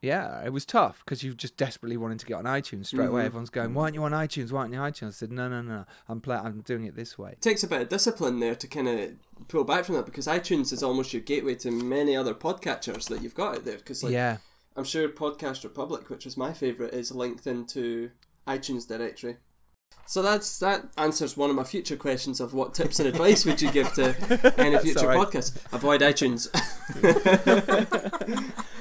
yeah, 0.00 0.44
it 0.44 0.52
was 0.52 0.64
tough 0.64 1.02
because 1.04 1.22
you 1.22 1.34
just 1.34 1.56
desperately 1.56 1.96
wanted 1.96 2.20
to 2.20 2.26
get 2.26 2.34
on 2.34 2.44
iTunes 2.44 2.86
straight 2.86 3.06
away. 3.08 3.22
Mhm. 3.22 3.26
Everyone's 3.26 3.50
going, 3.50 3.74
"Why 3.74 3.84
aren't 3.84 3.94
you 3.94 4.04
on 4.04 4.12
iTunes? 4.12 4.52
Why 4.52 4.60
aren't 4.60 4.72
you 4.72 4.78
on 4.78 4.92
iTunes?" 4.92 5.08
I 5.08 5.10
said, 5.10 5.32
"No, 5.32 5.48
no, 5.48 5.60
no. 5.62 5.84
I'm 6.08 6.20
pla- 6.20 6.42
I'm 6.44 6.60
doing 6.60 6.84
it 6.84 6.94
this 6.94 7.18
way." 7.18 7.32
It 7.32 7.40
takes 7.40 7.62
a 7.64 7.66
bit 7.68 7.82
of 7.82 7.88
discipline 7.88 8.38
there 8.40 8.54
to 8.54 8.66
kind 8.66 8.88
of 8.88 9.10
pull 9.48 9.64
back 9.64 9.84
from 9.84 9.96
that 9.96 10.06
because 10.06 10.26
iTunes 10.26 10.72
is 10.72 10.82
almost 10.82 11.12
your 11.12 11.22
gateway 11.22 11.54
to 11.56 11.70
many 11.70 12.16
other 12.16 12.34
podcatchers 12.34 13.08
that 13.08 13.22
you've 13.22 13.34
got 13.34 13.56
out 13.56 13.64
there. 13.64 13.76
Because 13.78 14.02
like, 14.02 14.12
yeah, 14.12 14.38
I'm 14.76 14.84
sure 14.84 15.08
Podcast 15.08 15.64
Republic, 15.64 16.10
which 16.10 16.24
was 16.24 16.36
my 16.36 16.52
favourite, 16.52 16.92
is 16.94 17.10
linked 17.12 17.46
into 17.46 18.10
iTunes 18.46 18.86
directory. 18.86 19.38
So 20.06 20.22
that's 20.22 20.58
that 20.60 20.86
answers 20.96 21.36
one 21.36 21.50
of 21.50 21.56
my 21.56 21.64
future 21.64 21.96
questions 21.96 22.40
of 22.40 22.54
what 22.54 22.72
tips 22.72 22.98
and 22.98 23.08
advice 23.08 23.44
would 23.44 23.60
you 23.60 23.70
give 23.70 23.92
to 23.94 24.14
any 24.58 24.78
future 24.78 25.00
Sorry. 25.00 25.16
podcast? 25.16 25.56
Avoid 25.72 26.00
iTunes. 26.00 26.48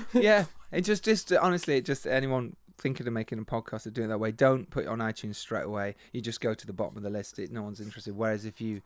yeah. 0.13 0.45
It 0.71 0.81
just, 0.81 1.03
just 1.03 1.31
honestly, 1.33 1.77
it 1.77 1.85
just 1.85 2.05
anyone 2.05 2.55
thinking 2.77 3.07
of 3.07 3.13
making 3.13 3.39
a 3.39 3.43
podcast 3.43 3.87
or 3.87 3.89
doing 3.91 4.05
it 4.05 4.09
that 4.09 4.19
way, 4.19 4.31
don't 4.31 4.69
put 4.69 4.85
it 4.85 4.87
on 4.87 4.99
iTunes 4.99 5.35
straight 5.35 5.65
away. 5.65 5.95
You 6.13 6.21
just 6.21 6.41
go 6.41 6.53
to 6.53 6.67
the 6.67 6.73
bottom 6.73 6.97
of 6.97 7.03
the 7.03 7.09
list. 7.09 7.39
It, 7.39 7.51
no 7.51 7.63
one's 7.63 7.79
interested. 7.79 8.15
Whereas 8.15 8.45
if 8.45 8.61
you 8.61 8.81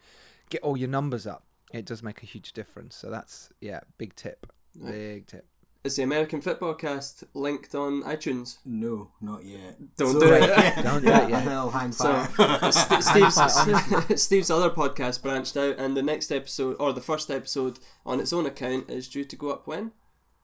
get 0.49 0.61
all 0.61 0.77
your 0.77 0.89
numbers 0.89 1.25
up, 1.27 1.43
it 1.73 1.85
does 1.85 2.03
make 2.03 2.21
a 2.23 2.25
huge 2.25 2.53
difference. 2.53 2.95
So 2.95 3.09
that's 3.09 3.49
yeah, 3.61 3.81
big 3.97 4.15
tip, 4.15 4.45
Right. 4.79 4.91
big 4.93 5.27
tip. 5.27 5.45
Is 5.83 5.95
the 5.95 6.03
American 6.03 6.41
Football 6.41 6.75
Cast 6.75 7.23
linked 7.33 7.73
on 7.73 8.03
iTunes? 8.03 8.57
No, 8.63 9.09
not 9.19 9.43
yet. 9.43 9.77
Don't 9.97 10.19
do 10.19 10.31
it. 10.31 10.75
Don't 10.83 11.01
do 11.01 11.07
it 11.09 11.29
yet. 11.29 11.47
I'll 11.47 11.71
hang 11.71 11.91
So 11.91 12.23
fire. 12.23 12.71
St- 12.71 13.03
Steve's, 13.03 14.21
Steve's 14.21 14.51
other 14.51 14.69
podcast 14.69 15.23
branched 15.23 15.57
out, 15.57 15.79
and 15.79 15.97
the 15.97 16.03
next 16.03 16.31
episode 16.31 16.75
or 16.79 16.93
the 16.93 17.01
first 17.01 17.31
episode 17.31 17.79
on 18.05 18.19
its 18.19 18.31
own 18.31 18.45
account 18.45 18.91
is 18.91 19.07
due 19.07 19.25
to 19.25 19.35
go 19.35 19.49
up 19.49 19.65
when? 19.65 19.91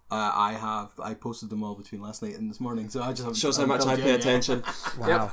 Uh, 0.10 0.32
I 0.34 0.54
have. 0.54 0.92
I 1.04 1.14
posted 1.14 1.50
them 1.50 1.64
all 1.64 1.76
between 1.76 2.02
last 2.02 2.24
night 2.24 2.36
and 2.38 2.50
this 2.50 2.60
morning, 2.60 2.90
so 2.90 3.02
I 3.04 3.12
just 3.12 3.26
have 3.26 3.38
Shows 3.38 3.58
how 3.58 3.64
I've 3.64 3.70
much 3.70 3.86
I 3.86 3.96
pay 3.98 4.10
yeah. 4.10 4.16
attention. 4.16 4.64
Wow. 5.00 5.32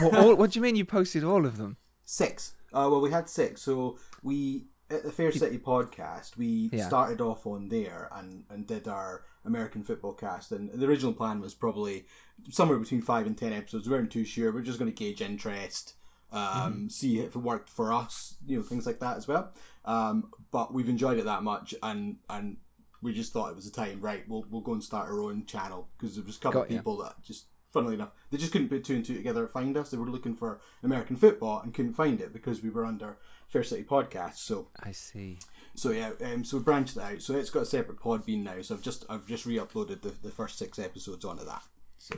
what, 0.00 0.14
all, 0.16 0.34
what 0.36 0.50
do 0.52 0.58
you 0.58 0.62
mean 0.62 0.76
you 0.76 0.84
posted 0.84 1.24
all 1.24 1.44
of 1.44 1.56
them? 1.56 1.76
Six. 2.04 2.54
Uh, 2.72 2.86
well, 2.90 3.00
we 3.00 3.10
had 3.10 3.28
six. 3.28 3.62
So 3.62 3.98
we 4.22 4.66
at 4.90 5.02
the 5.04 5.10
Fair 5.12 5.32
City 5.32 5.58
podcast, 5.58 6.36
we 6.36 6.70
Yeah. 6.72 6.86
started 6.86 7.20
off 7.20 7.46
on 7.46 7.68
there 7.68 8.08
and, 8.12 8.44
and 8.50 8.66
did 8.66 8.86
our 8.86 9.24
American 9.44 9.82
football 9.82 10.12
cast. 10.12 10.52
And 10.52 10.70
the 10.70 10.86
original 10.86 11.14
plan 11.14 11.40
was 11.40 11.54
probably 11.54 12.04
somewhere 12.50 12.78
between 12.78 13.00
five 13.02 13.26
and 13.26 13.36
ten 13.36 13.52
episodes. 13.52 13.88
We 13.88 13.94
weren't 13.96 14.10
too 14.12 14.24
sure. 14.24 14.52
We're 14.52 14.60
just 14.62 14.78
going 14.78 14.90
to 14.90 14.94
gauge 14.94 15.20
interest, 15.22 15.94
um, 16.30 16.40
Mm-hmm. 16.42 16.88
see 16.88 17.18
if 17.20 17.34
it 17.34 17.38
worked 17.38 17.70
for 17.70 17.92
us, 17.92 18.36
you 18.46 18.58
know, 18.58 18.62
things 18.62 18.86
like 18.86 19.00
that 19.00 19.16
as 19.16 19.26
well. 19.26 19.52
Um, 19.84 20.30
but 20.50 20.72
we've 20.72 20.88
enjoyed 20.88 21.18
it 21.18 21.24
that 21.24 21.42
much, 21.42 21.74
and 21.82 22.16
and 22.30 22.58
we 23.02 23.12
just 23.12 23.32
thought 23.32 23.50
it 23.50 23.56
was 23.56 23.66
a 23.66 23.72
time. 23.72 24.00
Right, 24.00 24.24
we'll 24.28 24.46
we'll 24.50 24.62
go 24.62 24.72
and 24.72 24.82
start 24.82 25.08
our 25.10 25.20
own 25.20 25.44
channel 25.46 25.88
because 25.98 26.14
there 26.16 26.24
was 26.24 26.36
a 26.36 26.40
couple 26.40 26.60
Got 26.62 26.70
of 26.70 26.76
people 26.76 26.96
that 26.98 27.22
just. 27.22 27.46
Funnily 27.72 27.94
enough, 27.94 28.10
they 28.30 28.36
just 28.36 28.52
couldn't 28.52 28.68
put 28.68 28.84
two 28.84 28.96
and 28.96 29.02
two 29.02 29.16
together 29.16 29.46
to 29.46 29.48
find 29.50 29.74
us. 29.78 29.90
They 29.90 29.96
were 29.96 30.04
looking 30.04 30.36
for 30.36 30.60
American 30.82 31.16
football 31.16 31.58
and 31.62 31.72
couldn't 31.72 31.94
find 31.94 32.20
it 32.20 32.30
because 32.30 32.62
we 32.62 32.68
were 32.68 32.84
under 32.84 33.16
Fair 33.48 33.64
City 33.64 33.82
Podcast. 33.82 34.34
So 34.36 34.68
I 34.78 34.92
see. 34.92 35.38
so 35.74 35.88
yeah, 35.90 36.10
um, 36.22 36.44
so 36.44 36.58
we 36.58 36.64
branched 36.64 36.98
it 36.98 37.02
out. 37.02 37.22
So 37.22 37.34
it's 37.34 37.48
got 37.48 37.62
a 37.62 37.64
separate 37.64 37.98
Podbean 37.98 38.42
now. 38.42 38.60
So 38.60 38.74
I've 38.74 38.82
just 38.82 39.06
I've 39.08 39.24
just 39.26 39.46
re-uploaded 39.46 40.02
the, 40.02 40.10
the 40.22 40.30
first 40.30 40.58
six 40.58 40.78
episodes 40.78 41.24
onto 41.24 41.46
that. 41.46 41.62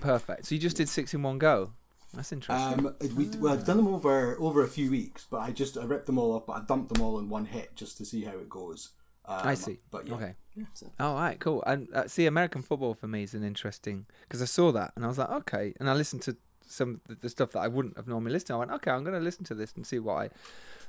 Perfect. 0.01 0.47
So 0.47 0.57
you 0.57 0.61
just 0.61 0.77
did 0.77 0.89
six 0.89 1.15
in 1.15 1.23
one 1.23 1.39
go. 1.39 1.71
That's 2.13 2.33
interesting. 2.33 2.87
Um, 2.87 2.97
we 3.15 3.27
well, 3.39 3.53
I've 3.53 3.65
done 3.65 3.77
them 3.77 3.87
over 3.95 4.37
over 4.41 4.61
a 4.65 4.69
few 4.69 4.91
weeks, 4.91 5.25
but 5.31 5.39
I 5.39 5.53
just 5.53 5.79
I 5.79 5.85
ripped 5.85 6.07
them 6.07 6.19
all 6.19 6.35
up. 6.35 6.49
But 6.49 6.55
I 6.55 6.63
dumped 6.67 6.93
them 6.93 7.01
all 7.01 7.21
in 7.21 7.29
one 7.29 7.45
hit 7.45 7.77
just 7.77 7.97
to 7.99 8.05
see 8.05 8.25
how 8.25 8.33
it 8.33 8.49
goes. 8.49 8.89
Um, 9.25 9.41
I 9.45 9.55
see. 9.55 9.79
But 9.93 10.09
yeah, 10.09 10.15
Okay. 10.15 10.35
So- 10.75 10.93
All 11.01 11.15
right, 11.15 11.39
cool. 11.41 11.63
And 11.67 11.89
uh, 11.95 12.07
see, 12.09 12.27
American 12.27 12.63
football 12.63 12.95
for 12.95 13.07
me 13.07 13.23
is 13.23 13.35
an 13.35 13.43
interesting 13.45 14.07
because 14.23 14.41
I 14.43 14.47
saw 14.47 14.73
that 14.73 14.93
and 14.97 15.05
I 15.05 15.09
was 15.09 15.19
like, 15.19 15.31
okay. 15.31 15.75
And 15.81 15.89
I 15.91 15.95
listened 15.95 16.23
to 16.23 16.37
some 16.67 17.01
of 17.09 17.21
the 17.21 17.29
stuff 17.29 17.51
that 17.53 17.61
I 17.61 17.69
wouldn't 17.69 17.97
have 17.97 18.07
normally 18.09 18.33
listened. 18.33 18.49
to. 18.49 18.55
I 18.55 18.59
went, 18.59 18.71
okay, 18.73 18.91
I'm 18.91 19.05
going 19.05 19.15
to 19.19 19.21
listen 19.21 19.45
to 19.45 19.55
this 19.55 19.73
and 19.77 19.87
see 19.87 19.99
what 19.99 20.15
I 20.15 20.31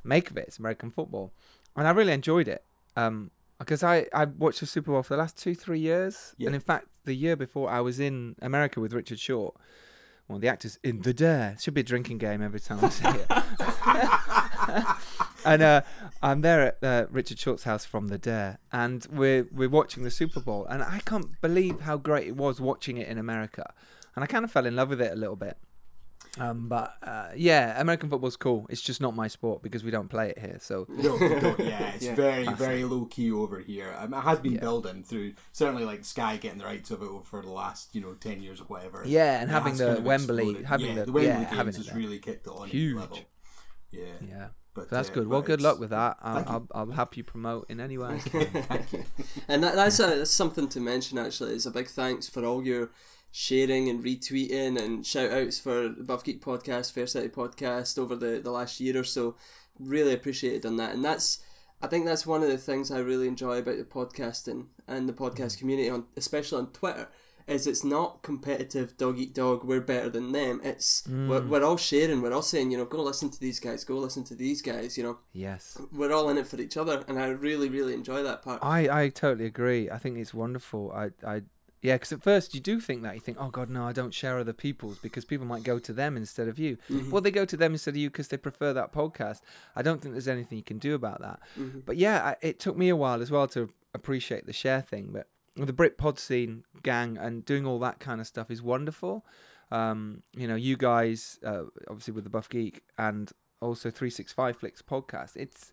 make 0.04 0.30
of 0.32 0.38
it. 0.38 0.46
It's 0.48 0.60
American 0.60 0.92
football, 0.92 1.34
and 1.76 1.88
I 1.88 1.92
really 1.92 2.14
enjoyed 2.14 2.48
it. 2.48 2.64
Um, 2.96 3.32
because 3.60 3.84
I 3.84 4.08
I 4.14 4.26
watched 4.26 4.60
the 4.60 4.66
Super 4.66 4.92
Bowl 4.92 5.02
for 5.04 5.14
the 5.16 5.18
last 5.20 5.38
two 5.38 5.56
three 5.56 5.80
years, 5.80 6.34
Yeah. 6.38 6.48
and 6.48 6.56
in 6.56 6.62
fact, 6.62 6.88
the 7.06 7.14
year 7.14 7.36
before 7.36 7.70
I 7.70 7.80
was 7.82 8.00
in 8.00 8.36
America 8.42 8.80
with 8.80 8.94
Richard 8.94 9.20
Short. 9.20 9.56
One 10.28 10.38
of 10.38 10.42
the 10.42 10.48
actors 10.48 10.80
in 10.84 11.02
The 11.04 11.14
Dare. 11.14 11.56
Should 11.60 11.76
be 11.76 11.82
a 11.82 11.84
drinking 11.84 12.18
game 12.18 12.42
every 12.42 12.60
time 12.60 12.80
I 12.84 12.90
say 12.90 13.10
it. 13.10 13.28
and 15.46 15.62
uh, 15.62 15.82
I'm 16.22 16.42
there 16.42 16.62
at 16.62 16.84
uh, 16.84 17.06
Richard 17.12 17.40
Short's 17.40 17.64
house 17.64 17.86
from 17.86 18.08
The 18.08 18.18
Dare, 18.18 18.60
and 18.72 19.06
we're 19.12 19.48
we're 19.52 19.70
watching 19.70 20.04
the 20.04 20.12
Super 20.12 20.40
Bowl, 20.40 20.66
and 20.66 20.84
I 20.84 21.00
can't 21.06 21.40
believe 21.42 21.82
how 21.82 21.98
great 21.98 22.28
it 22.28 22.36
was 22.36 22.60
watching 22.60 22.98
it 22.98 23.08
in 23.08 23.18
America, 23.18 23.74
and 24.16 24.24
I 24.24 24.28
kind 24.28 24.44
of 24.44 24.52
fell 24.52 24.66
in 24.66 24.76
love 24.76 24.90
with 24.90 25.02
it 25.02 25.12
a 25.12 25.16
little 25.16 25.36
bit. 25.36 25.58
Um, 26.38 26.68
but 26.68 26.96
uh, 27.02 27.30
yeah, 27.34 27.80
American 27.80 28.10
football's 28.10 28.36
cool. 28.36 28.66
It's 28.70 28.82
just 28.82 29.00
not 29.00 29.16
my 29.16 29.30
sport 29.30 29.64
because 29.64 29.86
we 29.86 29.92
don't 29.92 30.10
play 30.10 30.32
it 30.32 30.40
here. 30.40 30.58
So 30.60 30.86
No, 30.90 31.14
we 31.16 31.30
don't, 31.30 31.58
yeah, 31.62 31.94
it's 31.96 32.04
Yeah. 32.04 32.16
very, 32.16 32.46
very 32.48 32.84
low 32.84 33.06
key 33.06 33.32
over 33.32 33.60
here. 33.60 33.96
Um, 33.98 34.14
it 34.14 34.20
has 34.20 34.40
been 34.40 34.54
Yeah. 34.56 34.60
building 34.60 35.02
through 35.04 35.36
certainly 35.54 35.86
like 35.86 36.04
Sky 36.04 36.36
getting 36.36 36.58
the 36.58 36.66
rights 36.66 36.92
of 36.92 37.02
it 37.02 37.10
for 37.24 37.42
the 37.42 37.50
last 37.52 37.96
you 37.96 38.02
know 38.02 38.16
ten 38.16 38.42
years 38.42 38.60
or 38.60 38.66
whatever. 38.66 39.04
Yeah, 39.06 39.40
and 39.40 39.50
It 39.50 39.54
having 39.54 39.78
the 39.78 39.86
kind 39.86 39.98
of 40.00 40.04
Wembley- 40.04 40.44
exploded. 40.44 40.66
having 40.66 40.88
yeah, 40.88 40.94
the- 40.96 41.06
the 41.06 41.12
Wembley 41.14 41.30
yeah, 41.32 41.44
games 41.46 41.56
having 41.56 41.74
it 41.74 41.78
has 41.78 41.94
really 41.94 42.20
kicked 42.20 42.48
it 42.48 42.50
on 42.50 42.68
Huge. 42.68 42.96
level. 42.98 43.20
Yeah, 43.92 44.04
yeah, 44.28 44.48
but 44.76 44.90
so 44.90 44.96
that's 44.96 45.10
uh, 45.10 45.14
good. 45.14 45.28
Well, 45.28 45.42
good 45.42 45.62
luck 45.62 45.80
with 45.80 45.90
that. 45.90 46.18
I'll, 46.22 46.44
I'll, 46.48 46.68
I'll 46.76 46.92
help 46.92 47.18
you 47.18 47.24
promote 47.24 47.70
in 47.70 47.80
any 47.80 47.98
way. 47.98 48.20
Thank 48.20 48.94
you. 48.94 49.06
And 49.48 49.64
that, 49.64 49.76
that's, 49.76 50.00
a, 50.00 50.18
that's 50.18 50.32
something 50.32 50.68
to 50.68 50.80
mention 50.80 51.18
actually. 51.18 51.56
Is 51.56 51.66
a 51.66 51.72
big 51.72 51.88
thanks 51.88 52.30
for 52.30 52.46
all 52.46 52.64
your 52.64 52.92
sharing 53.32 53.90
and 53.90 54.04
retweeting 54.04 54.80
and 54.80 55.06
shout 55.06 55.32
outs 55.32 55.60
for 55.60 55.90
the 55.90 56.04
Buff 56.04 56.24
Geek 56.24 56.44
podcast, 56.44 56.92
Fair 56.92 57.08
City 57.08 57.30
podcast 57.30 57.98
over 57.98 58.16
the, 58.16 58.40
the 58.44 58.52
last 58.52 58.80
year 58.80 59.00
or 59.00 59.04
so. 59.04 59.36
Really 59.80 60.14
appreciated 60.14 60.66
on 60.66 60.78
that. 60.78 60.94
And 60.94 61.04
that's 61.04 61.42
I 61.82 61.88
think 61.88 62.06
that's 62.06 62.26
one 62.26 62.44
of 62.44 62.50
the 62.50 62.58
things 62.58 62.92
I 62.92 63.00
really 63.00 63.28
enjoy 63.28 63.60
about 63.60 63.78
the 63.78 63.84
podcasting 63.84 64.68
and 64.88 65.08
the 65.08 65.14
podcast 65.14 65.58
community 65.58 65.90
on 65.90 66.06
especially 66.18 66.60
on 66.60 66.68
Twitter. 66.68 67.08
Is 67.48 67.68
it's 67.68 67.84
not 67.84 68.24
competitive 68.24 68.98
dog 68.98 69.20
eat 69.20 69.34
dog, 69.34 69.64
we're 69.64 69.82
better 69.82 70.10
than 70.10 70.32
them. 70.32 70.62
It's 70.64 71.06
hmm. 71.06 71.30
we're, 71.30 71.46
we're 71.46 71.64
all 71.64 71.78
sharing, 71.78 72.22
we're 72.22 72.34
all 72.34 72.42
saying, 72.42 72.72
you 72.72 72.78
know, 72.78 72.86
go 72.86 73.04
listen 73.04 73.30
to 73.30 73.40
these 73.40 73.60
guys, 73.60 73.84
go 73.84 73.98
listen 73.98 74.24
to 74.26 74.36
these 74.36 74.62
guys, 74.62 74.98
you 74.98 75.04
know. 75.04 75.20
yes. 75.32 75.78
We're 75.92 76.12
all 76.12 76.30
in 76.30 76.38
it 76.38 76.48
for 76.48 76.60
each 76.60 76.76
other 76.76 77.04
and 77.08 77.20
I 77.20 77.28
really, 77.28 77.70
really 77.70 77.94
enjoy 77.94 78.24
that 78.24 78.42
part. 78.42 78.60
I, 78.64 79.04
I 79.04 79.10
totally 79.10 79.46
agree. 79.46 79.90
I 79.92 79.98
think 80.00 80.18
it's 80.18 80.34
wonderful. 80.34 80.92
I, 80.92 81.10
I 81.26 81.42
yeah, 81.86 81.94
because 81.94 82.14
at 82.14 82.24
first 82.24 82.56
you 82.56 82.60
do 82.60 82.80
think 82.80 83.04
that 83.04 83.14
you 83.14 83.22
think, 83.22 83.38
oh 83.40 83.50
God, 83.50 83.70
no, 83.70 83.86
I 83.86 83.92
don't 83.92 84.14
share 84.14 84.40
other 84.40 84.54
people's 84.54 84.98
because 84.98 85.24
people 85.24 85.46
might 85.46 85.62
go 85.62 85.78
to 85.78 85.94
them 85.94 86.18
instead 86.18 86.48
of 86.48 86.58
you. 86.58 86.78
Mm-hmm. 86.90 87.12
Well, 87.12 87.22
they 87.22 87.30
go 87.30 87.46
to 87.46 87.56
them 87.56 87.74
instead 87.74 87.92
of 87.92 87.98
you 87.98 88.10
because 88.10 88.30
they 88.30 88.38
prefer 88.38 88.74
that 88.74 88.92
podcast. 88.92 89.42
I 89.76 89.84
don't 89.84 90.02
think 90.02 90.16
there's 90.16 90.28
anything 90.28 90.58
you 90.58 90.64
can 90.64 90.80
do 90.80 90.96
about 90.96 91.22
that. 91.22 91.42
Mm-hmm. 91.60 91.82
But 91.86 91.98
yeah, 91.98 92.24
I, 92.24 92.36
it 92.42 92.60
took 92.60 92.76
me 92.76 92.90
a 92.90 92.96
while 92.96 93.22
as 93.22 93.30
well 93.30 93.48
to 93.50 93.70
appreciate 93.94 94.48
the 94.48 94.54
share 94.54 94.82
thing. 94.82 95.10
But 95.14 95.28
the 95.56 95.74
Brit 95.74 95.98
Pod 95.98 96.20
scene 96.20 96.64
gang 96.84 97.18
and 97.18 97.46
doing 97.46 97.66
all 97.66 97.80
that 97.80 98.00
kind 98.00 98.20
of 98.22 98.28
stuff 98.28 98.52
is 98.52 98.62
wonderful. 98.62 99.26
Um, 99.72 100.22
you 100.36 100.48
know, 100.48 100.56
you 100.56 100.78
guys, 100.78 101.40
uh, 101.46 101.64
obviously 101.90 102.14
with 102.14 102.24
the 102.24 102.30
Buff 102.30 102.50
Geek 102.50 102.82
and 102.98 103.32
also 103.62 103.90
365 103.90 104.58
Flicks 104.58 104.82
podcast. 104.82 105.36
It's 105.36 105.72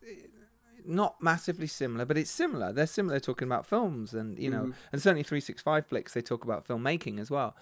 not 0.84 1.22
massively 1.22 1.66
similar, 1.66 2.04
but 2.04 2.16
it's 2.18 2.30
similar. 2.30 2.72
They're 2.72 2.86
similar 2.86 3.20
talking 3.20 3.46
about 3.46 3.66
films 3.66 4.14
and 4.14 4.38
you 4.38 4.50
know, 4.50 4.64
Mhm. 4.66 4.74
and 4.92 5.02
certainly 5.02 5.22
365 5.22 5.86
Flicks 5.86 6.14
they 6.14 6.22
talk 6.22 6.44
about 6.44 6.66
filmmaking 6.66 7.20
as 7.20 7.30
well. 7.30 7.56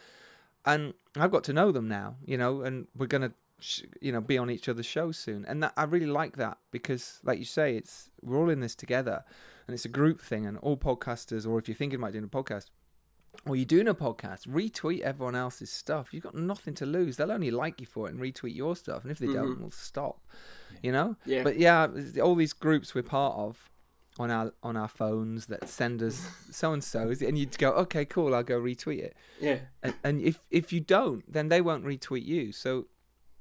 And 0.64 0.94
I've 1.16 1.30
got 1.30 1.44
to 1.44 1.52
know 1.52 1.72
them 1.72 1.88
now, 1.88 2.16
you 2.24 2.37
know, 2.38 2.62
and 2.62 2.87
we're 2.94 3.06
gonna, 3.06 3.33
sh- 3.59 3.83
you 4.00 4.12
know, 4.12 4.20
be 4.20 4.38
on 4.38 4.50
each 4.50 4.68
other's 4.68 4.87
shows 4.87 5.16
soon. 5.18 5.44
And 5.46 5.62
that, 5.62 5.72
I 5.76 5.85
really 5.85 6.06
like 6.06 6.37
that 6.37 6.59
because, 6.70 7.18
like 7.24 7.38
you 7.38 7.44
say, 7.44 7.76
it's 7.76 8.11
we're 8.22 8.38
all 8.38 8.50
in 8.50 8.61
this 8.61 8.74
together, 8.74 9.24
and 9.70 9.74
it's 9.76 9.85
a 9.85 9.88
group 9.88 10.20
thing. 10.20 10.46
And 10.46 10.59
all 10.59 10.76
podcasters, 10.76 11.46
or 11.48 11.56
if 11.61 11.68
you're 11.68 11.76
thinking 11.76 12.00
about 12.00 12.11
doing 12.12 12.24
a 12.24 12.28
podcast, 12.28 12.66
or 13.46 13.54
you're 13.54 13.64
doing 13.64 13.87
a 13.87 13.94
podcast, 13.94 14.48
retweet 14.48 15.00
everyone 15.00 15.37
else's 15.37 15.70
stuff. 15.70 16.09
You've 16.12 16.24
got 16.24 16.35
nothing 16.35 16.74
to 16.74 16.87
lose. 16.87 17.16
They'll 17.16 17.30
only 17.30 17.52
like 17.52 17.80
you 17.80 17.87
for 17.87 18.09
it 18.09 18.12
and 18.14 18.20
retweet 18.20 18.56
your 18.56 18.74
stuff. 18.74 19.02
And 19.04 19.12
if 19.12 19.18
they 19.20 19.28
don't, 19.28 19.56
Mhm. 19.56 19.61
we'll 19.61 19.70
stop. 19.70 20.26
You 20.83 20.90
know. 20.90 21.16
Yeah. 21.24 21.44
But 21.44 21.56
yeah, 21.56 21.87
all 22.20 22.35
these 22.35 22.52
groups 22.52 22.94
we're 22.94 23.02
part 23.04 23.37
of 23.37 23.70
on 24.18 24.30
our 24.33 24.52
on 24.64 24.76
our 24.76 24.88
phones 24.88 25.46
that 25.46 25.68
send 25.68 26.02
us 26.02 26.28
so 26.50 26.72
and 26.72 26.83
so's, 26.83 27.22
and 27.22 27.38
you'd 27.38 27.56
go, 27.56 27.70
okay, 27.74 28.04
cool, 28.04 28.35
I'll 28.35 28.42
go 28.42 28.61
retweet 28.61 28.98
it. 28.98 29.16
yeah. 29.40 29.61
And, 29.85 29.94
and 30.02 30.20
if 30.20 30.40
if 30.50 30.72
you 30.72 30.80
don't, 30.80 31.22
then 31.33 31.48
they 31.50 31.61
won't 31.61 31.85
retweet 31.85 32.24
you. 32.26 32.50
So, 32.50 32.88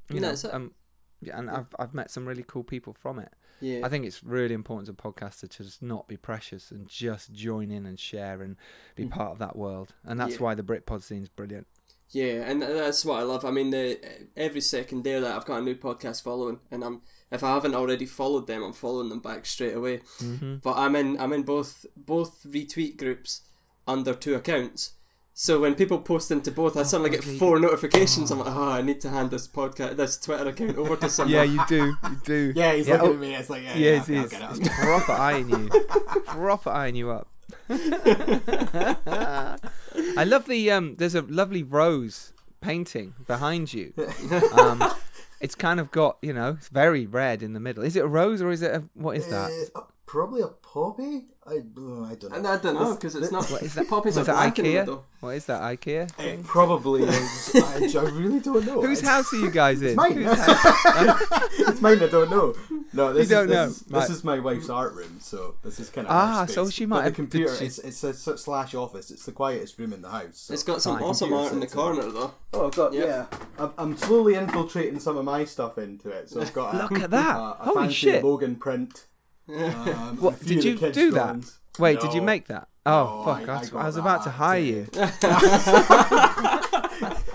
you 0.09 0.15
Yeah, 0.17 0.19
know, 0.21 0.29
it. 0.31 0.45
um, 0.53 0.73
yeah, 1.21 1.37
and 1.39 1.49
I've 1.49 1.73
I've 1.79 1.93
met 1.95 2.11
some 2.11 2.27
really 2.27 2.45
cool 2.47 2.63
people 2.63 2.93
from 2.93 3.17
it. 3.17 3.33
Yeah. 3.61 3.81
I 3.83 3.89
think 3.89 4.05
it's 4.05 4.23
really 4.23 4.53
important 4.53 4.87
as 4.87 4.93
a 4.93 4.97
podcaster 4.97 5.49
to 5.49 5.63
just 5.63 5.81
not 5.81 6.07
be 6.07 6.17
precious 6.17 6.71
and 6.71 6.87
just 6.87 7.33
join 7.33 7.71
in 7.71 7.85
and 7.85 7.99
share 7.99 8.41
and 8.41 8.55
be 8.95 9.05
part 9.05 9.31
of 9.31 9.39
that 9.39 9.55
world. 9.55 9.93
And 10.03 10.19
that's 10.19 10.35
Mm. 10.35 10.39
Yeah. 10.39 10.43
why 10.43 10.55
the 10.55 10.63
Britpod 10.63 11.03
scene 11.03 11.23
is 11.23 11.29
brilliant. 11.29 11.67
Yeah, 12.11 12.49
and 12.49 12.61
that's 12.63 13.05
what 13.05 13.19
I 13.19 13.23
love. 13.23 13.45
I 13.45 13.51
mean, 13.51 13.69
the 13.69 13.99
every 14.35 14.61
second 14.61 15.03
there 15.03 15.21
that 15.21 15.35
I've 15.35 15.45
got 15.45 15.59
a 15.59 15.61
new 15.61 15.75
podcast 15.75 16.23
following, 16.23 16.59
and 16.71 16.83
I'm 16.83 17.01
if 17.31 17.43
I 17.43 17.53
haven't 17.53 17.75
already 17.75 18.07
followed 18.07 18.47
them, 18.47 18.63
I'm 18.63 18.73
following 18.73 19.09
them 19.09 19.19
back 19.19 19.45
straight 19.45 19.75
away. 19.75 19.99
Mm-hmm. 20.19 20.55
But 20.63 20.75
I'm 20.77 20.95
in 20.95 21.19
I'm 21.19 21.33
in 21.33 21.43
both 21.43 21.85
both 21.95 22.43
retweet 22.47 22.97
groups 22.97 23.41
under 23.87 24.15
two 24.15 24.33
accounts. 24.33 24.93
So 25.41 25.61
when 25.61 25.75
people 25.75 25.99
post 25.99 26.31
into 26.31 26.51
both, 26.51 26.75
I 26.75 26.83
suddenly 26.83 27.11
get 27.11 27.21
okay. 27.21 27.37
four 27.37 27.61
notifications. 27.61 28.29
I'm 28.29 28.39
like, 28.39 28.53
oh, 28.53 28.71
I 28.71 28.81
need 28.81 28.99
to 28.99 29.09
hand 29.09 29.31
this 29.31 29.47
podcast, 29.47 29.95
this 29.95 30.17
Twitter 30.17 30.49
account 30.49 30.75
over 30.75 30.97
to 30.97 31.09
someone. 31.09 31.33
Yeah, 31.33 31.43
you 31.43 31.61
do. 31.65 31.95
You 32.03 32.17
do. 32.25 32.53
Yeah, 32.57 32.73
he's 32.73 32.89
Yeah, 32.89 32.95
looking 32.95 33.09
oh, 33.09 33.13
at 33.13 33.19
me. 33.19 33.35
It's 33.35 33.49
like, 33.49 33.63
yeah, 33.63 33.77
Yes, 33.77 34.09
yeah, 34.09 34.17
I'll 34.17 34.23
yes. 34.23 34.33
it, 34.33 34.41
I'll 34.41 34.49
He's 34.49 34.59
get 34.59 34.67
it. 34.67 34.83
proper 34.83 35.11
eyeing 35.13 35.49
you. 35.49 35.69
proper 36.25 36.69
eyeing 36.71 36.95
you 36.97 37.11
up. 37.11 37.29
I 40.17 40.23
love 40.25 40.45
the 40.45 40.71
um. 40.71 40.97
There's 40.97 41.15
a 41.15 41.21
lovely 41.21 41.63
rose 41.63 42.33
painting 42.59 43.13
behind 43.25 43.73
you. 43.73 43.93
Um, 44.59 44.83
it's 45.39 45.55
kind 45.55 45.79
of 45.79 45.89
got 45.89 46.17
you 46.21 46.33
know, 46.33 46.57
it's 46.57 46.67
very 46.67 47.05
red 47.05 47.41
in 47.41 47.53
the 47.53 47.61
middle. 47.61 47.85
Is 47.85 47.95
it 47.95 48.03
a 48.03 48.07
rose 48.07 48.41
or 48.41 48.51
is 48.51 48.61
it 48.61 48.75
a 48.75 48.83
what 48.93 49.15
is 49.15 49.27
that? 49.27 49.69
Uh, 49.73 49.83
probably 50.09 50.41
a 50.41 50.47
poppy. 50.47 51.25
I, 51.45 51.61
oh, 51.77 52.05
I 52.05 52.15
don't 52.15 52.29
know. 52.31 52.35
And 52.37 52.47
I 52.47 52.57
don't 52.57 52.75
know 52.75 52.93
because 52.95 53.15
it's 53.15 53.31
not. 53.31 53.49
What 53.49 53.63
is 53.63 53.73
that? 53.75 53.87
Poppies 53.87 54.17
are 54.17 54.21
Was 54.21 54.27
that 54.27 54.57
in 54.59 54.63
the 54.63 54.69
IKEA? 54.69 54.79
middle. 54.81 55.05
What 55.19 55.29
is 55.35 55.45
that 55.47 55.61
IKEA? 55.61 56.09
It 56.19 56.43
probably 56.43 57.03
is. 57.03 57.51
I, 57.55 57.99
I 57.99 58.09
really 58.11 58.39
don't 58.39 58.65
know. 58.65 58.81
Whose 58.81 59.01
house 59.01 59.33
are 59.33 59.37
you 59.37 59.49
guys 59.51 59.81
in? 59.81 59.89
It's 59.89 59.95
Mine. 59.97 60.13
Whose 60.13 60.37
house? 60.37 61.41
it's 61.59 61.81
mine. 61.81 62.03
I 62.03 62.07
don't 62.07 62.29
know. 62.29 62.55
No, 62.93 63.13
this 63.13 63.29
don't 63.29 63.49
is, 63.49 63.55
know. 63.55 63.67
This, 63.67 63.81
is, 63.81 63.87
Right. 63.91 63.99
this 64.01 64.09
is 64.17 64.23
my 64.23 64.39
wife's 64.39 64.69
art 64.69 64.93
room, 64.93 65.17
so 65.19 65.55
this 65.63 65.79
is 65.79 65.89
kind 65.89 66.07
of 66.07 66.11
Ah, 66.13 66.41
her 66.47 66.51
so 66.51 66.69
she 66.69 66.85
might 66.85 66.97
the 66.99 67.03
have- 67.05 67.13
did 67.13 67.15
computer. 67.31 67.55
she- 67.55 67.65
It's 67.65 67.79
it's 67.79 68.03
a 68.03 68.09
s- 68.09 68.41
slash 68.41 68.73
office. 68.75 69.09
It's 69.11 69.25
the 69.25 69.31
quietest 69.31 69.77
room 69.79 69.93
in 69.93 70.01
the 70.01 70.09
house. 70.09 70.37
So. 70.39 70.53
It's 70.53 70.63
got 70.63 70.81
some 70.81 70.95
Fine. 70.99 71.03
awesome 71.07 71.33
art 71.33 71.51
in 71.53 71.59
the 71.59 71.65
sits 71.67 71.73
in 71.73 71.79
it. 71.79 71.83
corner 71.83 72.11
though. 72.11 72.33
Oh, 72.53 72.67
I've 72.67 72.75
got 72.75 72.93
Yep. 72.93 73.05
yeah. 73.07 73.37
I'm, 73.57 73.71
I'm 73.77 73.97
slowly 73.97 74.35
infiltrating 74.35 74.99
some 74.99 75.17
of 75.17 75.25
my 75.25 75.45
stuff 75.45 75.77
into 75.77 76.09
it. 76.09 76.29
So 76.29 76.41
I've 76.41 76.53
got 76.53 76.73
a, 76.75 76.77
Look 76.77 76.99
at 77.03 77.11
that! 77.11 77.35
a, 77.37 77.39
a 77.39 77.55
Holy 77.61 77.75
fancy 77.81 77.93
shit! 77.95 78.23
Logan 78.23 78.55
print. 78.55 79.05
Um, 79.49 80.17
What, 80.17 80.39
did 80.45 80.63
you 80.63 80.77
do 80.91 81.11
that? 81.11 81.37
Wait, 81.77 81.99
did 81.99 82.13
you 82.13 82.21
make 82.21 82.47
that? 82.47 82.67
Oh 82.85 83.23
No, 83.25 83.33
fuck! 83.33 83.49
I- 83.49 83.77
I, 83.77 83.83
I 83.83 83.85
was, 83.85 83.97
about 83.97 84.23
to 84.23 84.29
hire 84.29 84.59
you. 84.59 84.87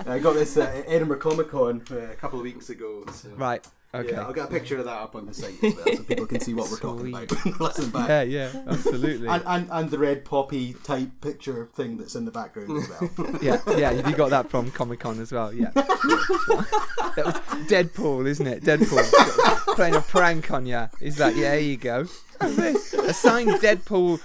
I 0.07 0.19
got 0.21 0.35
this 0.35 0.57
at 0.57 0.85
Edinburgh 0.89 1.19
Comic 1.19 1.51
Con 1.51 1.83
uh, 1.91 1.97
a 1.97 2.15
couple 2.17 2.39
of 2.39 2.45
weeks 2.45 2.71
ago. 2.71 3.05
So. 3.13 3.29
Right. 3.31 3.67
Okay. 3.95 4.11
Yeah, 4.11 4.23
I'll 4.23 4.33
get 4.33 4.47
a 4.47 4.51
picture 4.51 4.79
of 4.79 4.87
that 4.87 5.01
up 5.01 5.15
on 5.15 5.27
the 5.27 5.35
site 5.35 5.63
as 5.63 5.77
well, 5.77 5.97
so 5.97 6.03
people 6.03 6.27
can 6.27 6.41
see 6.41 6.53
what 6.53 6.69
we're 6.69 6.79
talking 6.79 7.15
about. 7.15 7.31
Listen 7.61 7.91
back. 7.91 8.09
Yeah, 8.09 8.23
yeah, 8.23 8.63
absolutely. 8.67 9.29
And, 9.29 9.43
and 9.47 9.69
and 9.71 9.91
the 9.91 9.99
red 9.99 10.25
poppy 10.25 10.73
type 10.73 11.11
picture 11.21 11.69
thing 11.75 11.97
that's 11.97 12.17
in 12.17 12.25
the 12.25 12.33
background 12.33 12.77
as 12.77 12.89
well. 12.89 13.39
yeah, 13.43 13.61
yeah. 13.77 13.93
You 13.93 14.17
got 14.17 14.31
that 14.31 14.51
from 14.51 14.73
Comic 14.73 14.99
Con 14.99 15.21
as 15.21 15.31
well. 15.31 15.53
Yeah. 15.53 15.71
that 15.75 17.23
was 17.25 17.35
Deadpool, 17.69 18.27
isn't 18.27 18.47
it? 18.47 18.65
Deadpool 18.65 19.77
playing 19.77 19.95
a 19.95 20.01
prank 20.01 20.51
on 20.51 20.67
you. 20.67 20.89
He's 20.99 21.21
like, 21.21 21.37
yeah, 21.37 21.55
here 21.55 21.71
you 21.71 21.77
go. 21.77 22.07
A 22.41 23.15
signed 23.15 23.51
Deadpool 23.61 24.21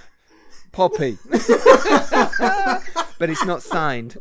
Poppy, 0.71 1.19
but 3.19 3.29
it's 3.29 3.45
not 3.45 3.61
signed. 3.61 4.17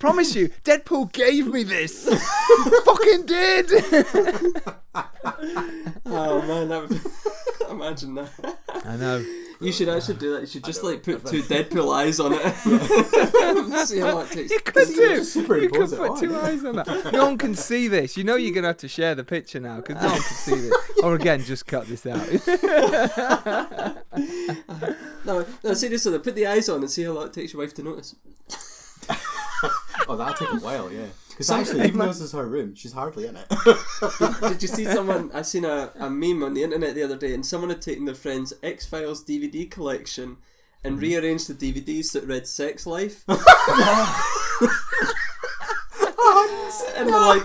Promise 0.00 0.34
you, 0.34 0.48
Deadpool 0.64 1.12
gave 1.12 1.46
me 1.46 1.62
this. 1.62 2.08
Fucking 2.84 3.26
did. 3.26 3.70
Oh 6.12 6.42
man, 6.42 6.68
that 6.68 6.88
would 6.88 7.00
imagine 7.70 8.14
that. 8.16 8.30
I 8.84 8.96
know. 8.96 9.24
You 9.60 9.70
should 9.72 9.88
actually 9.88 10.16
do 10.16 10.32
that. 10.34 10.40
You 10.40 10.46
should 10.48 10.64
just 10.64 10.82
like 10.82 11.04
put 11.04 11.24
two 11.24 11.42
Deadpool 11.42 11.94
eyes 11.94 12.18
on 12.18 12.32
it. 12.34 13.86
See 13.86 14.00
how 14.00 14.14
long 14.14 14.24
it 14.24 14.30
takes. 14.32 14.50
You 14.50 14.58
could 14.60 14.88
do. 14.88 15.16
just 15.16 15.36
You 15.36 15.44
could 15.44 15.70
put 15.90 15.92
on. 16.10 16.20
two 16.20 16.34
eyes 16.36 16.64
on 16.64 16.76
that. 16.76 17.10
No 17.12 17.26
one 17.26 17.38
can 17.38 17.54
see 17.54 17.86
this. 17.86 18.16
You 18.16 18.24
know 18.24 18.34
you're 18.34 18.52
gonna 18.54 18.66
have 18.68 18.78
to 18.78 18.88
share 18.88 19.14
the 19.14 19.22
picture 19.24 19.60
now 19.60 19.76
because 19.76 20.02
no 20.02 20.08
one 20.08 20.20
can 20.20 20.36
see 20.36 20.54
this. 20.60 20.74
Or 21.04 21.14
again, 21.14 21.40
just 21.44 21.66
cut 21.66 21.86
this 21.86 22.04
out. 22.06 22.26
No, 25.24 25.46
no, 25.62 25.74
See 25.74 25.86
seriously, 25.86 26.18
put 26.18 26.34
the 26.34 26.46
eyes 26.48 26.68
on 26.68 26.80
and 26.80 26.90
see 26.90 27.04
how 27.04 27.12
long 27.12 27.26
it 27.26 27.32
takes 27.32 27.52
your 27.52 27.62
wife 27.62 27.74
to 27.74 27.82
notice. 27.84 28.16
Oh, 30.10 30.16
that'll 30.16 30.34
take 30.34 30.52
a 30.52 30.56
while, 30.64 30.90
yeah. 30.92 31.06
Because 31.28 31.50
actually, 31.52 31.86
even 31.86 32.00
though 32.00 32.06
this 32.06 32.20
is 32.20 32.32
her 32.32 32.44
room, 32.44 32.74
she's 32.74 32.92
hardly 32.92 33.28
in 33.28 33.36
it. 33.36 33.46
Did 34.40 34.60
you 34.60 34.66
see 34.66 34.84
someone? 34.84 35.30
I 35.32 35.42
seen 35.42 35.64
a, 35.64 35.92
a 36.00 36.10
meme 36.10 36.42
on 36.42 36.54
the 36.54 36.64
internet 36.64 36.96
the 36.96 37.04
other 37.04 37.16
day, 37.16 37.32
and 37.32 37.46
someone 37.46 37.70
had 37.70 37.80
taken 37.80 38.06
their 38.06 38.16
friend's 38.16 38.52
X 38.60 38.84
Files 38.84 39.24
DVD 39.24 39.70
collection 39.70 40.38
and 40.82 40.94
Mm-hmm. 40.94 41.02
rearranged 41.02 41.48
the 41.48 41.54
DVDs 41.72 42.10
that 42.12 42.24
read 42.24 42.48
Sex 42.48 42.86
Life. 42.88 43.22
and 46.96 47.08
they're 47.08 47.20
like, 47.20 47.44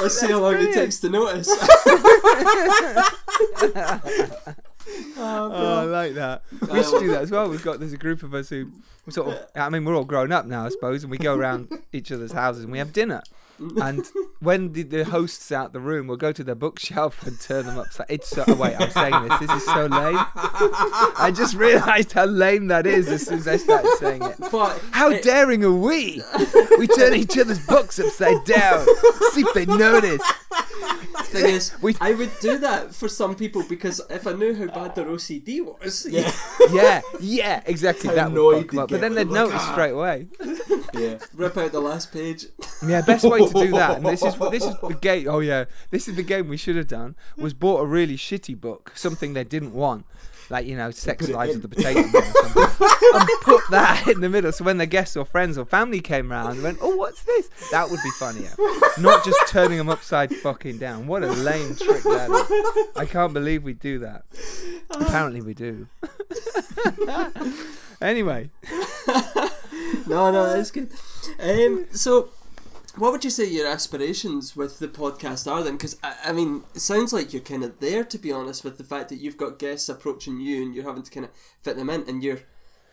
let's 0.00 0.20
see 0.20 0.28
how 0.28 0.38
long 0.40 0.54
it 0.56 0.72
takes 0.72 1.00
to 1.00 1.08
notice. 1.08 1.48
oh, 5.16 5.50
oh 5.52 5.80
I 5.80 5.84
like 5.84 6.14
that. 6.14 6.42
We 6.70 6.82
should 6.82 7.00
do 7.00 7.10
that 7.12 7.22
as 7.22 7.30
well. 7.30 7.48
We've 7.48 7.62
got 7.62 7.78
there's 7.78 7.92
a 7.92 7.98
group 7.98 8.22
of 8.22 8.34
us 8.34 8.48
who 8.48 8.70
we 9.06 9.12
sort 9.12 9.28
of. 9.28 9.46
I 9.54 9.68
mean, 9.68 9.84
we're 9.84 9.96
all 9.96 10.04
grown 10.04 10.32
up 10.32 10.46
now, 10.46 10.66
I 10.66 10.68
suppose, 10.68 11.04
and 11.04 11.10
we 11.10 11.18
go 11.18 11.34
around 11.34 11.68
each 11.92 12.10
other's 12.12 12.32
houses 12.32 12.64
and 12.64 12.72
we 12.72 12.78
have 12.78 12.92
dinner. 12.92 13.22
Mm. 13.60 13.88
And 13.88 14.06
when 14.40 14.72
the, 14.72 14.82
the 14.82 15.04
host's 15.04 15.52
out 15.52 15.72
the 15.72 15.80
room, 15.80 16.08
we'll 16.08 16.16
go 16.16 16.32
to 16.32 16.42
their 16.42 16.56
bookshelf 16.56 17.24
and 17.24 17.40
turn 17.40 17.66
them 17.66 17.78
upside. 17.78 18.06
It's 18.10 18.28
so. 18.28 18.44
Oh, 18.48 18.54
wait, 18.54 18.74
I'm 18.74 18.90
saying 18.90 19.28
this. 19.28 19.38
This 19.40 19.50
is 19.50 19.64
so 19.64 19.86
lame. 19.86 20.16
I 21.16 21.32
just 21.34 21.54
realised 21.54 22.12
how 22.12 22.24
lame 22.24 22.66
that 22.68 22.84
is 22.86 23.06
as 23.08 23.26
soon 23.26 23.38
as 23.38 23.46
I 23.46 23.56
started 23.56 23.92
saying 23.98 24.22
it. 24.22 24.36
But 24.50 24.80
How 24.90 25.10
it- 25.10 25.22
daring 25.22 25.64
are 25.64 25.72
we? 25.72 26.20
We 26.78 26.88
turn 26.88 27.14
each 27.14 27.38
other's 27.38 27.64
books 27.64 28.00
upside 28.00 28.44
down. 28.44 28.86
See 29.32 29.42
if 29.42 29.54
they 29.54 29.66
notice. 29.66 30.22
thing 31.24 31.46
is, 31.46 31.72
We- 31.82 31.96
I 32.00 32.14
would 32.14 32.30
do 32.40 32.58
that 32.58 32.94
for 32.94 33.08
some 33.08 33.34
people 33.34 33.64
because 33.68 34.00
if 34.10 34.26
I 34.26 34.32
knew 34.32 34.54
how 34.54 34.66
bad 34.66 34.94
their 34.94 35.06
OCD 35.06 35.60
was, 35.64 36.06
yeah. 36.08 36.32
Yeah, 36.72 37.00
yeah, 37.20 37.62
exactly. 37.66 38.08
How 38.08 38.14
that 38.14 38.32
would 38.32 38.38
annoyed 38.38 38.62
fuck 38.64 38.70
them 38.70 38.78
up. 38.80 38.88
But 38.90 39.00
then 39.00 39.14
they'd 39.14 39.30
notice 39.30 39.60
"Ah." 39.60 39.72
straight 39.72 39.90
away. 39.90 40.28
yeah. 40.94 41.18
rip 41.34 41.56
out 41.56 41.72
the 41.72 41.80
last 41.80 42.12
page. 42.12 42.46
Yeah, 42.86 43.02
best 43.02 43.24
way 43.24 43.46
to 43.46 43.52
do 43.52 43.70
that, 43.72 43.98
and 43.98 44.06
this 44.06 44.22
is 44.22 44.34
this 44.50 44.64
is 44.64 44.74
the 44.80 44.98
game. 45.00 45.28
Oh 45.28 45.40
yeah, 45.40 45.64
this 45.90 46.08
is 46.08 46.16
the 46.16 46.22
game 46.22 46.48
we 46.48 46.56
should 46.56 46.76
have 46.76 46.88
done. 46.88 47.16
Was 47.36 47.54
bought 47.54 47.80
a 47.80 47.86
really 47.86 48.16
shitty 48.16 48.60
book, 48.60 48.92
something 48.94 49.34
they 49.34 49.44
didn't 49.44 49.74
want, 49.74 50.06
like 50.50 50.66
you 50.66 50.76
know, 50.76 50.90
Sex 50.90 51.28
Lives 51.28 51.56
of 51.56 51.62
the 51.62 51.68
Potato 51.68 52.00
Man 52.02 52.14
or 52.14 52.22
something, 52.22 52.88
and 53.14 53.28
put 53.42 53.62
that 53.70 54.06
in 54.08 54.20
the 54.20 54.28
middle. 54.28 54.52
So 54.52 54.64
when 54.64 54.78
their 54.78 54.86
guests 54.86 55.16
or 55.16 55.24
friends 55.24 55.58
or 55.58 55.64
family 55.64 56.00
came 56.00 56.30
round, 56.30 56.62
went, 56.62 56.78
"Oh, 56.80 56.96
what's 56.96 57.22
this?" 57.24 57.48
That 57.70 57.90
would 57.90 58.00
be 58.02 58.10
funnier. 58.18 58.50
Not 58.98 59.24
just 59.24 59.38
turning 59.48 59.78
them 59.78 59.88
upside 59.88 60.34
fucking 60.34 60.78
down. 60.78 61.06
What 61.06 61.22
a 61.22 61.28
lame 61.32 61.74
trick 61.76 62.02
that 62.04 62.30
is. 62.30 62.96
I 62.96 63.06
can't 63.06 63.32
believe 63.32 63.64
we 63.64 63.74
do 63.74 63.98
that. 64.00 64.24
Apparently 64.90 65.40
we 65.40 65.54
do. 65.54 65.86
anyway, 68.00 68.50
No, 70.06 70.30
no, 70.30 70.52
that's 70.52 70.70
good. 70.70 70.90
Um, 71.40 71.86
so, 71.92 72.28
what 72.96 73.12
would 73.12 73.24
you 73.24 73.30
say 73.30 73.44
your 73.44 73.66
aspirations 73.66 74.56
with 74.56 74.78
the 74.78 74.88
podcast 74.88 75.50
are 75.50 75.62
then? 75.62 75.74
Because 75.74 75.96
I, 76.02 76.14
I 76.26 76.32
mean, 76.32 76.64
it 76.74 76.80
sounds 76.80 77.12
like 77.12 77.32
you're 77.32 77.42
kind 77.42 77.64
of 77.64 77.80
there, 77.80 78.04
to 78.04 78.18
be 78.18 78.32
honest, 78.32 78.64
with 78.64 78.78
the 78.78 78.84
fact 78.84 79.08
that 79.08 79.18
you've 79.18 79.36
got 79.36 79.58
guests 79.58 79.88
approaching 79.88 80.40
you 80.40 80.62
and 80.62 80.74
you're 80.74 80.84
having 80.84 81.02
to 81.02 81.10
kind 81.10 81.26
of 81.26 81.32
fit 81.60 81.76
them 81.76 81.90
in, 81.90 82.04
and 82.08 82.22
you're 82.22 82.40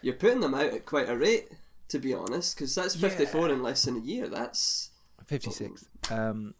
you're 0.01 0.15
putting 0.15 0.41
them 0.41 0.53
out 0.53 0.73
at 0.73 0.85
quite 0.85 1.09
a 1.09 1.17
rate, 1.17 1.49
to 1.89 1.99
be 1.99 2.13
honest. 2.13 2.55
Because 2.55 2.75
that's 2.75 2.95
fifty 2.95 3.25
four 3.25 3.49
in 3.49 3.63
less 3.63 3.83
than 3.83 3.97
a 3.97 4.01
year. 4.01 4.27
That's 4.27 4.90
fifty-six. 5.31 5.85
Um, 6.11 6.53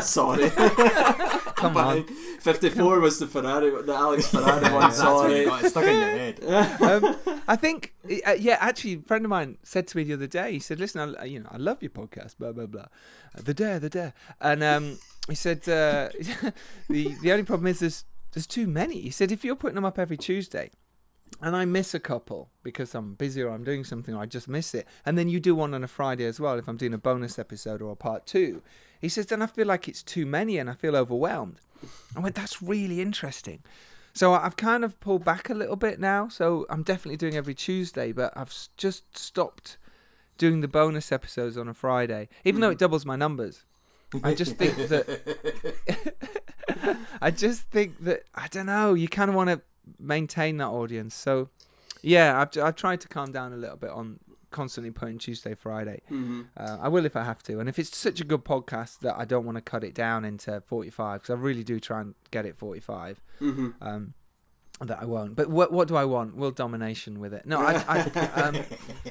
sorry. 0.00 0.50
come 1.56 1.76
on. 1.76 2.04
Fifty 2.40 2.68
four 2.70 3.00
was 3.00 3.18
the 3.18 3.26
Ferrari, 3.26 3.70
the 3.82 3.94
Alex 3.94 4.28
Ferrari 4.34 4.62
one. 4.72 4.80
That's 4.82 4.98
what 4.98 5.30
Sorry. 5.30 5.44
got. 5.44 5.60
It's 5.62 5.70
stuck 5.70 5.84
in 5.84 5.98
your 5.98 6.08
head. 6.08 6.44
um, 6.82 7.16
I 7.48 7.56
think, 7.56 7.94
uh, 8.26 8.32
yeah, 8.32 8.58
actually, 8.60 8.94
a 8.94 8.98
friend 9.00 9.24
of 9.24 9.30
mine 9.30 9.58
said 9.62 9.86
to 9.88 9.96
me 9.96 10.04
the 10.04 10.14
other 10.14 10.26
day. 10.26 10.52
He 10.52 10.58
said, 10.58 10.78
"Listen, 10.80 11.16
I, 11.18 11.24
you 11.24 11.40
know, 11.40 11.48
I 11.50 11.56
love 11.56 11.82
your 11.82 11.90
podcast, 11.90 12.36
blah 12.38 12.52
blah 12.52 12.66
blah, 12.66 12.82
uh, 13.36 13.42
the 13.42 13.54
dare, 13.54 13.78
the 13.78 13.90
dare," 13.90 14.12
and 14.40 14.62
um, 14.62 14.98
he 15.28 15.34
said, 15.34 15.60
uh, 15.68 16.08
"the 16.88 17.14
the 17.22 17.32
only 17.32 17.44
problem 17.44 17.66
is 17.68 17.80
there's 17.80 18.04
there's 18.32 18.46
too 18.46 18.66
many." 18.66 19.00
He 19.00 19.10
said, 19.10 19.32
"If 19.32 19.44
you're 19.44 19.56
putting 19.56 19.76
them 19.76 19.84
up 19.84 19.98
every 19.98 20.16
Tuesday." 20.16 20.70
And 21.42 21.56
I 21.56 21.64
miss 21.64 21.92
a 21.92 22.00
couple 22.00 22.50
because 22.62 22.94
I'm 22.94 23.14
busy 23.14 23.42
or 23.42 23.50
I'm 23.50 23.64
doing 23.64 23.82
something 23.82 24.14
or 24.14 24.22
I 24.22 24.26
just 24.26 24.48
miss 24.48 24.74
it. 24.74 24.86
And 25.04 25.18
then 25.18 25.28
you 25.28 25.40
do 25.40 25.56
one 25.56 25.74
on 25.74 25.82
a 25.82 25.88
Friday 25.88 26.24
as 26.24 26.38
well 26.38 26.56
if 26.58 26.68
I'm 26.68 26.76
doing 26.76 26.94
a 26.94 26.98
bonus 26.98 27.38
episode 27.38 27.82
or 27.82 27.90
a 27.90 27.96
part 27.96 28.26
two. 28.26 28.62
He 29.00 29.08
says, 29.08 29.26
then 29.26 29.42
I 29.42 29.46
feel 29.46 29.66
like 29.66 29.88
it's 29.88 30.04
too 30.04 30.24
many 30.24 30.58
and 30.58 30.70
I 30.70 30.74
feel 30.74 30.94
overwhelmed. 30.94 31.56
I 32.16 32.20
went, 32.20 32.36
that's 32.36 32.62
really 32.62 33.00
interesting. 33.00 33.64
So 34.14 34.34
I've 34.34 34.56
kind 34.56 34.84
of 34.84 35.00
pulled 35.00 35.24
back 35.24 35.50
a 35.50 35.54
little 35.54 35.74
bit 35.74 35.98
now. 35.98 36.28
So 36.28 36.64
I'm 36.70 36.84
definitely 36.84 37.16
doing 37.16 37.34
every 37.34 37.54
Tuesday, 37.54 38.12
but 38.12 38.32
I've 38.36 38.54
just 38.76 39.18
stopped 39.18 39.78
doing 40.38 40.60
the 40.60 40.68
bonus 40.68 41.10
episodes 41.10 41.56
on 41.56 41.68
a 41.68 41.74
Friday, 41.74 42.28
even 42.44 42.60
though 42.60 42.68
it 42.68 42.74
mm-hmm. 42.74 42.78
doubles 42.78 43.04
my 43.04 43.16
numbers. 43.16 43.64
I 44.22 44.34
just 44.34 44.56
think 44.56 44.76
that 44.76 46.18
I 47.22 47.30
just 47.30 47.62
think 47.70 48.02
that 48.04 48.24
I 48.34 48.48
don't 48.48 48.66
know. 48.66 48.94
You 48.94 49.08
kind 49.08 49.30
of 49.30 49.34
want 49.36 49.50
to 49.50 49.60
maintain 49.98 50.56
that 50.58 50.68
audience. 50.68 51.14
So 51.14 51.48
yeah, 52.02 52.40
I've 52.40 52.62
I've 52.62 52.76
tried 52.76 53.00
to 53.02 53.08
calm 53.08 53.32
down 53.32 53.52
a 53.52 53.56
little 53.56 53.76
bit 53.76 53.90
on 53.90 54.18
constantly 54.50 54.90
putting 54.90 55.16
Tuesday, 55.18 55.54
Friday. 55.54 56.02
Mhm. 56.10 56.46
Uh, 56.56 56.76
I 56.80 56.88
will 56.88 57.06
if 57.06 57.16
I 57.16 57.24
have 57.24 57.42
to, 57.44 57.58
and 57.60 57.68
if 57.68 57.78
it's 57.78 57.96
such 57.96 58.20
a 58.20 58.24
good 58.24 58.44
podcast 58.44 58.98
that 59.00 59.16
I 59.18 59.24
don't 59.24 59.46
want 59.46 59.56
to 59.56 59.62
cut 59.62 59.82
it 59.84 59.94
down 59.94 60.24
into 60.24 60.60
forty-five, 60.66 61.22
because 61.22 61.30
I 61.30 61.38
really 61.38 61.64
do 61.64 61.80
try 61.80 62.00
and 62.00 62.14
get 62.30 62.44
it 62.44 62.56
forty-five. 62.58 63.20
Mhm. 63.40 63.74
Um, 63.80 64.14
that 64.80 65.00
I 65.00 65.04
won't. 65.04 65.36
But 65.36 65.48
what 65.48 65.72
what 65.72 65.86
do 65.88 65.96
I 65.96 66.04
want? 66.04 66.36
World 66.36 66.56
domination 66.56 67.20
with 67.20 67.32
it. 67.32 67.46
No, 67.46 67.60
I 67.60 67.74
I, 67.88 68.00
um, 68.42 68.56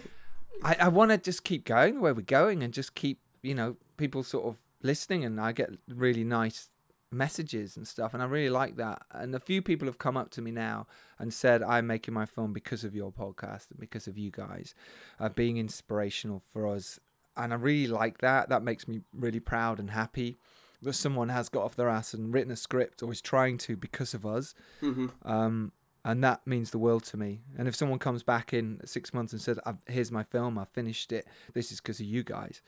I, 0.64 0.76
I 0.82 0.88
want 0.90 1.12
to 1.12 1.18
just 1.18 1.44
keep 1.44 1.66
going 1.66 1.96
the 1.96 2.02
way 2.02 2.12
we're 2.12 2.22
going, 2.22 2.62
and 2.62 2.74
just 2.74 2.94
keep 2.94 3.20
you 3.42 3.56
know 3.56 3.78
people 3.98 4.22
sort 4.24 4.46
of 4.46 4.58
listening, 4.84 5.24
and 5.26 5.40
I 5.40 5.54
get 5.54 5.70
really 5.88 6.24
nice 6.24 6.70
messages 7.12 7.78
and 7.78 7.88
stuff, 7.88 8.14
and 8.14 8.24
I 8.24 8.26
really 8.26 8.50
like 8.50 8.78
that. 8.78 9.04
And 9.12 9.36
a 9.36 9.40
few 9.40 9.62
people 9.62 9.88
have 9.88 9.98
come 9.98 10.18
up 10.18 10.30
to 10.32 10.42
me 10.42 10.52
now 10.52 10.88
and 11.20 11.34
said, 11.34 11.62
"I'm 11.62 11.88
making 11.88 12.14
my 12.14 12.26
film 12.26 12.54
because 12.54 12.84
of 12.84 12.96
your 12.96 13.12
podcast 13.12 13.70
and 13.72 13.80
because 13.80 14.08
of 14.08 14.18
you 14.18 14.32
guys, 14.32 14.74
uh, 15.20 15.30
being 15.30 15.58
inspirational 15.58 16.42
for 16.52 16.68
us." 16.68 17.00
And 17.38 17.54
I 17.54 17.56
really 17.58 17.88
like 17.88 18.20
that. 18.20 18.50
That 18.50 18.64
makes 18.64 18.88
me 18.88 19.02
really 19.14 19.40
proud 19.40 19.80
and 19.80 19.90
happy 19.92 20.38
that 20.82 20.94
someone 20.94 21.30
has 21.30 21.48
got 21.50 21.64
off 21.64 21.76
their 21.76 21.90
ass 21.90 22.14
and 22.14 22.34
written 22.34 22.52
a 22.52 22.56
script 22.56 23.04
or 23.04 23.12
is 23.12 23.22
trying 23.22 23.58
to 23.60 23.78
because 23.78 24.14
of 24.14 24.26
us. 24.26 24.56
Mhm. 24.82 25.12
Um, 25.24 25.72
and 26.04 26.24
that 26.24 26.46
means 26.48 26.72
the 26.72 26.80
world 26.80 27.04
to 27.06 27.18
me. 27.18 27.44
And 27.58 27.68
if 27.68 27.76
someone 27.76 28.00
comes 28.00 28.24
back 28.24 28.54
in 28.54 28.82
six 28.86 29.14
months 29.14 29.32
and 29.34 29.42
says 29.42 29.60
I've, 29.66 29.78
"Here's 29.86 30.12
my 30.12 30.24
film. 30.24 30.58
I 30.58 30.66
finished 30.66 31.12
it. 31.12 31.28
This 31.54 31.72
is 31.72 31.80
because 31.80 32.00
of 32.00 32.08
you 32.08 32.24
guys," 32.24 32.62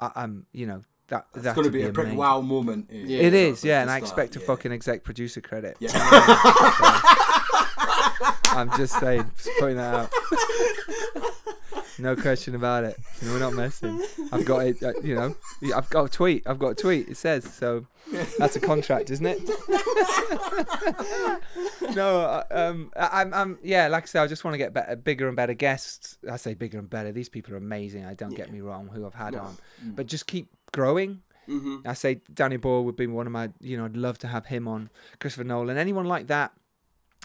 I, 0.00 0.10
I'm, 0.16 0.46
you 0.52 0.66
know, 0.66 0.82
that 1.08 1.26
that's 1.34 1.54
going 1.54 1.66
to 1.66 1.70
be 1.70 1.82
a 1.82 1.92
pretty 1.92 2.10
amazing. 2.10 2.18
wow 2.18 2.40
moment. 2.40 2.88
Yeah, 2.90 3.18
It 3.18 3.32
sort 3.32 3.34
is, 3.34 3.58
of 3.58 3.64
yeah, 3.68 3.80
and 3.82 3.90
the 3.90 3.94
I 3.94 3.98
start, 3.98 4.08
expect 4.10 4.36
a 4.36 4.40
fucking 4.40 4.72
exec 4.72 5.04
producer 5.04 5.40
credit. 5.40 5.76
Yeah. 5.80 5.90
I'm 8.56 8.70
just 8.76 8.98
saying, 9.00 9.28
just 9.36 9.50
pointing 9.58 9.78
that 9.78 9.94
out. 9.94 10.12
No 11.98 12.16
question 12.16 12.54
about 12.54 12.84
it. 12.84 12.96
We're 13.22 13.38
not 13.38 13.54
messing. 13.54 14.04
I've 14.32 14.44
got 14.44 14.66
it. 14.66 14.82
Uh, 14.82 14.92
you 15.02 15.14
know, 15.14 15.34
I've 15.74 15.88
got 15.90 16.04
a 16.04 16.08
tweet. 16.08 16.42
I've 16.46 16.58
got 16.58 16.68
a 16.70 16.74
tweet. 16.74 17.08
It 17.08 17.16
says 17.16 17.44
so. 17.44 17.86
That's 18.38 18.56
a 18.56 18.60
contract, 18.60 19.10
isn't 19.10 19.24
it? 19.26 19.40
no, 21.94 22.20
uh, 22.20 22.42
um, 22.50 22.90
I- 22.96 23.20
I'm, 23.22 23.34
I'm, 23.34 23.58
yeah. 23.62 23.88
Like 23.88 24.04
I 24.04 24.06
say, 24.06 24.18
I 24.20 24.26
just 24.26 24.44
want 24.44 24.54
to 24.54 24.58
get 24.58 24.72
better, 24.72 24.96
bigger 24.96 25.26
and 25.28 25.36
better 25.36 25.54
guests. 25.54 26.18
I 26.30 26.36
say 26.36 26.54
bigger 26.54 26.78
and 26.78 26.88
better. 26.90 27.12
These 27.12 27.28
people 27.28 27.54
are 27.54 27.58
amazing. 27.58 28.04
I 28.04 28.14
don't 28.14 28.34
get 28.34 28.52
me 28.52 28.60
wrong. 28.60 28.88
Who 28.92 29.06
I've 29.06 29.14
had 29.14 29.34
No. 29.34 29.40
on, 29.40 29.56
but 29.84 30.06
just 30.06 30.26
keep 30.26 30.48
growing. 30.74 31.22
hmm 31.46 31.76
I 31.86 31.94
say 31.94 32.20
Danny 32.32 32.56
Boyle 32.56 32.84
would 32.84 32.96
be 32.96 33.06
one 33.06 33.26
of 33.26 33.32
my, 33.32 33.50
you 33.60 33.76
know, 33.76 33.84
I'd 33.84 33.96
love 33.96 34.18
to 34.18 34.28
have 34.28 34.46
him 34.46 34.66
on. 34.66 34.90
Christopher 35.20 35.44
Nolan, 35.44 35.76
anyone 35.76 36.06
like 36.06 36.26
that, 36.28 36.52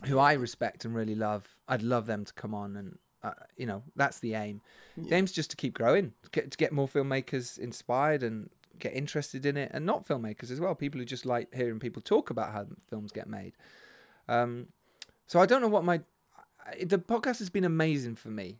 who 0.05 0.19
I 0.19 0.33
respect 0.33 0.85
and 0.85 0.93
really 0.95 1.15
love, 1.15 1.47
I'd 1.67 1.81
love 1.81 2.05
them 2.05 2.25
to 2.25 2.33
come 2.33 2.53
on, 2.53 2.75
and 2.75 2.97
uh, 3.23 3.31
you 3.57 3.65
know, 3.65 3.83
that's 3.95 4.19
the 4.19 4.33
aim. 4.35 4.61
The 4.97 5.15
aim's 5.15 5.31
just 5.31 5.49
to 5.51 5.55
keep 5.55 5.73
growing, 5.73 6.13
to 6.23 6.29
get, 6.31 6.51
to 6.51 6.57
get 6.57 6.71
more 6.71 6.87
filmmakers 6.87 7.57
inspired 7.57 8.23
and 8.23 8.49
get 8.79 8.93
interested 8.93 9.45
in 9.45 9.57
it, 9.57 9.71
and 9.73 9.85
not 9.85 10.05
filmmakers 10.07 10.51
as 10.51 10.59
well. 10.59 10.75
People 10.75 10.99
who 10.99 11.05
just 11.05 11.25
like 11.25 11.53
hearing 11.53 11.79
people 11.79 12.01
talk 12.01 12.29
about 12.29 12.51
how 12.51 12.65
films 12.89 13.11
get 13.11 13.27
made. 13.27 13.53
Um, 14.27 14.67
so 15.27 15.39
I 15.39 15.45
don't 15.45 15.61
know 15.61 15.67
what 15.67 15.83
my 15.83 16.01
the 16.81 16.99
podcast 16.99 17.39
has 17.39 17.49
been 17.49 17.65
amazing 17.65 18.15
for 18.15 18.29
me. 18.29 18.59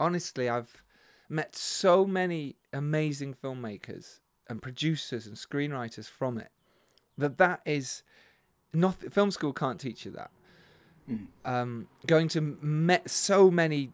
Honestly, 0.00 0.48
I've 0.48 0.82
met 1.28 1.54
so 1.56 2.04
many 2.04 2.56
amazing 2.72 3.34
filmmakers 3.34 4.20
and 4.52 4.62
producers 4.62 5.26
and 5.26 5.36
screenwriters 5.36 6.08
from 6.08 6.38
it 6.38 6.52
that 7.18 7.38
that 7.38 7.60
is 7.64 8.02
not 8.72 8.96
film 9.12 9.30
school 9.30 9.52
can't 9.52 9.80
teach 9.80 10.04
you 10.04 10.12
that. 10.12 10.30
Um, 11.44 11.88
going 12.06 12.28
to 12.28 12.40
met 12.40 13.10
so 13.10 13.50
many 13.50 13.90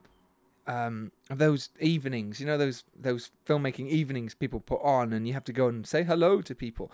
um, 0.66 1.11
of 1.31 1.38
those 1.38 1.71
evenings, 1.81 2.38
you 2.38 2.47
know 2.47 2.59
those 2.59 2.85
those 2.94 3.31
filmmaking 3.47 3.88
evenings 3.88 4.35
people 4.35 4.61
put 4.61 4.81
on, 4.83 5.12
and 5.12 5.27
you 5.27 5.33
have 5.33 5.44
to 5.44 5.53
go 5.53 5.68
and 5.68 5.87
say 5.87 6.05
hello 6.05 6.42
to 6.42 6.55
people. 6.55 6.92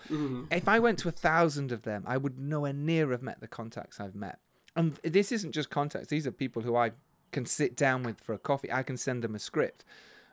If 0.51 0.67
I 0.67 0.79
went 0.79 0.97
to 0.99 1.09
a 1.09 1.11
thousand 1.11 1.71
of 1.71 1.83
them, 1.83 2.03
I 2.07 2.17
would 2.17 2.39
nowhere 2.39 2.73
near 2.73 3.11
have 3.11 3.21
met 3.21 3.41
the 3.41 3.47
contacts 3.47 3.99
I've 3.99 4.15
met. 4.15 4.39
And 4.75 4.95
this 5.03 5.31
isn't 5.31 5.51
just 5.51 5.69
contacts; 5.69 6.07
these 6.07 6.25
are 6.25 6.31
people 6.31 6.61
who 6.61 6.75
I 6.75 6.91
can 7.31 7.45
sit 7.45 7.75
down 7.75 8.03
with 8.03 8.21
for 8.21 8.33
a 8.33 8.39
coffee. 8.39 8.71
I 8.71 8.83
can 8.83 8.97
send 8.97 9.21
them 9.23 9.35
a 9.35 9.39
script. 9.39 9.83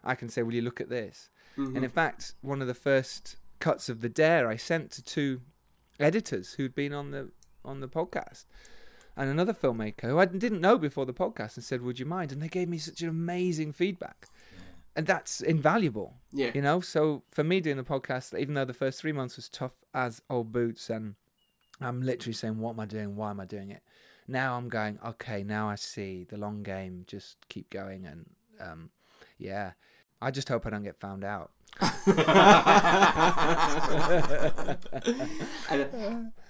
I 0.04 0.14
can 0.14 0.28
say, 0.28 0.42
"Will 0.42 0.54
you 0.54 0.62
look 0.62 0.80
at 0.80 0.88
this?" 0.88 1.28
And 1.56 1.84
in 1.84 1.90
fact, 1.90 2.34
one 2.40 2.60
of 2.60 2.66
the 2.66 2.74
first 2.74 3.36
cuts 3.58 3.88
of 3.88 4.00
the 4.00 4.08
Dare 4.08 4.48
I 4.48 4.56
sent 4.56 4.90
to 4.92 5.02
two 5.02 5.40
editors 6.00 6.54
who'd 6.54 6.74
been 6.74 6.92
on 6.92 7.10
the 7.10 7.30
on 7.64 7.80
the 7.80 7.88
podcast, 7.88 8.44
and 9.16 9.30
another 9.30 9.52
filmmaker 9.52 10.02
who 10.02 10.18
I 10.18 10.24
didn't 10.24 10.60
know 10.60 10.78
before 10.78 11.06
the 11.06 11.12
podcast, 11.12 11.56
and 11.56 11.64
said, 11.64 11.82
"Would 11.82 11.98
you 11.98 12.06
mind?" 12.06 12.32
And 12.32 12.42
they 12.42 12.48
gave 12.48 12.68
me 12.68 12.78
such 12.78 13.02
an 13.02 13.08
amazing 13.08 13.72
feedback, 13.72 14.26
and 14.96 15.06
that's 15.06 15.40
invaluable. 15.40 16.16
Yeah. 16.32 16.50
You 16.54 16.62
know, 16.62 16.80
so 16.80 17.22
for 17.30 17.44
me 17.44 17.60
doing 17.60 17.76
the 17.76 17.84
podcast, 17.84 18.38
even 18.38 18.54
though 18.54 18.64
the 18.64 18.74
first 18.74 19.00
three 19.00 19.12
months 19.12 19.36
was 19.36 19.48
tough 19.48 19.72
as 19.94 20.22
old 20.28 20.52
boots, 20.52 20.90
and 20.90 21.14
I'm 21.80 22.02
literally 22.02 22.34
saying, 22.34 22.58
"What 22.58 22.70
am 22.70 22.80
I 22.80 22.86
doing? 22.86 23.16
Why 23.16 23.30
am 23.30 23.40
I 23.40 23.44
doing 23.46 23.70
it?" 23.70 23.82
Now 24.28 24.56
I'm 24.56 24.68
going, 24.68 24.98
okay. 25.04 25.42
Now 25.42 25.68
I 25.68 25.74
see 25.74 26.24
the 26.24 26.36
long 26.36 26.62
game. 26.62 27.04
Just 27.06 27.36
keep 27.48 27.68
going, 27.70 28.06
and 28.06 28.30
um, 28.60 28.90
yeah, 29.38 29.72
I 30.22 30.30
just 30.30 30.48
hope 30.48 30.66
I 30.66 30.70
don't 30.70 30.84
get 30.84 31.00
found 31.00 31.24
out. 31.24 31.50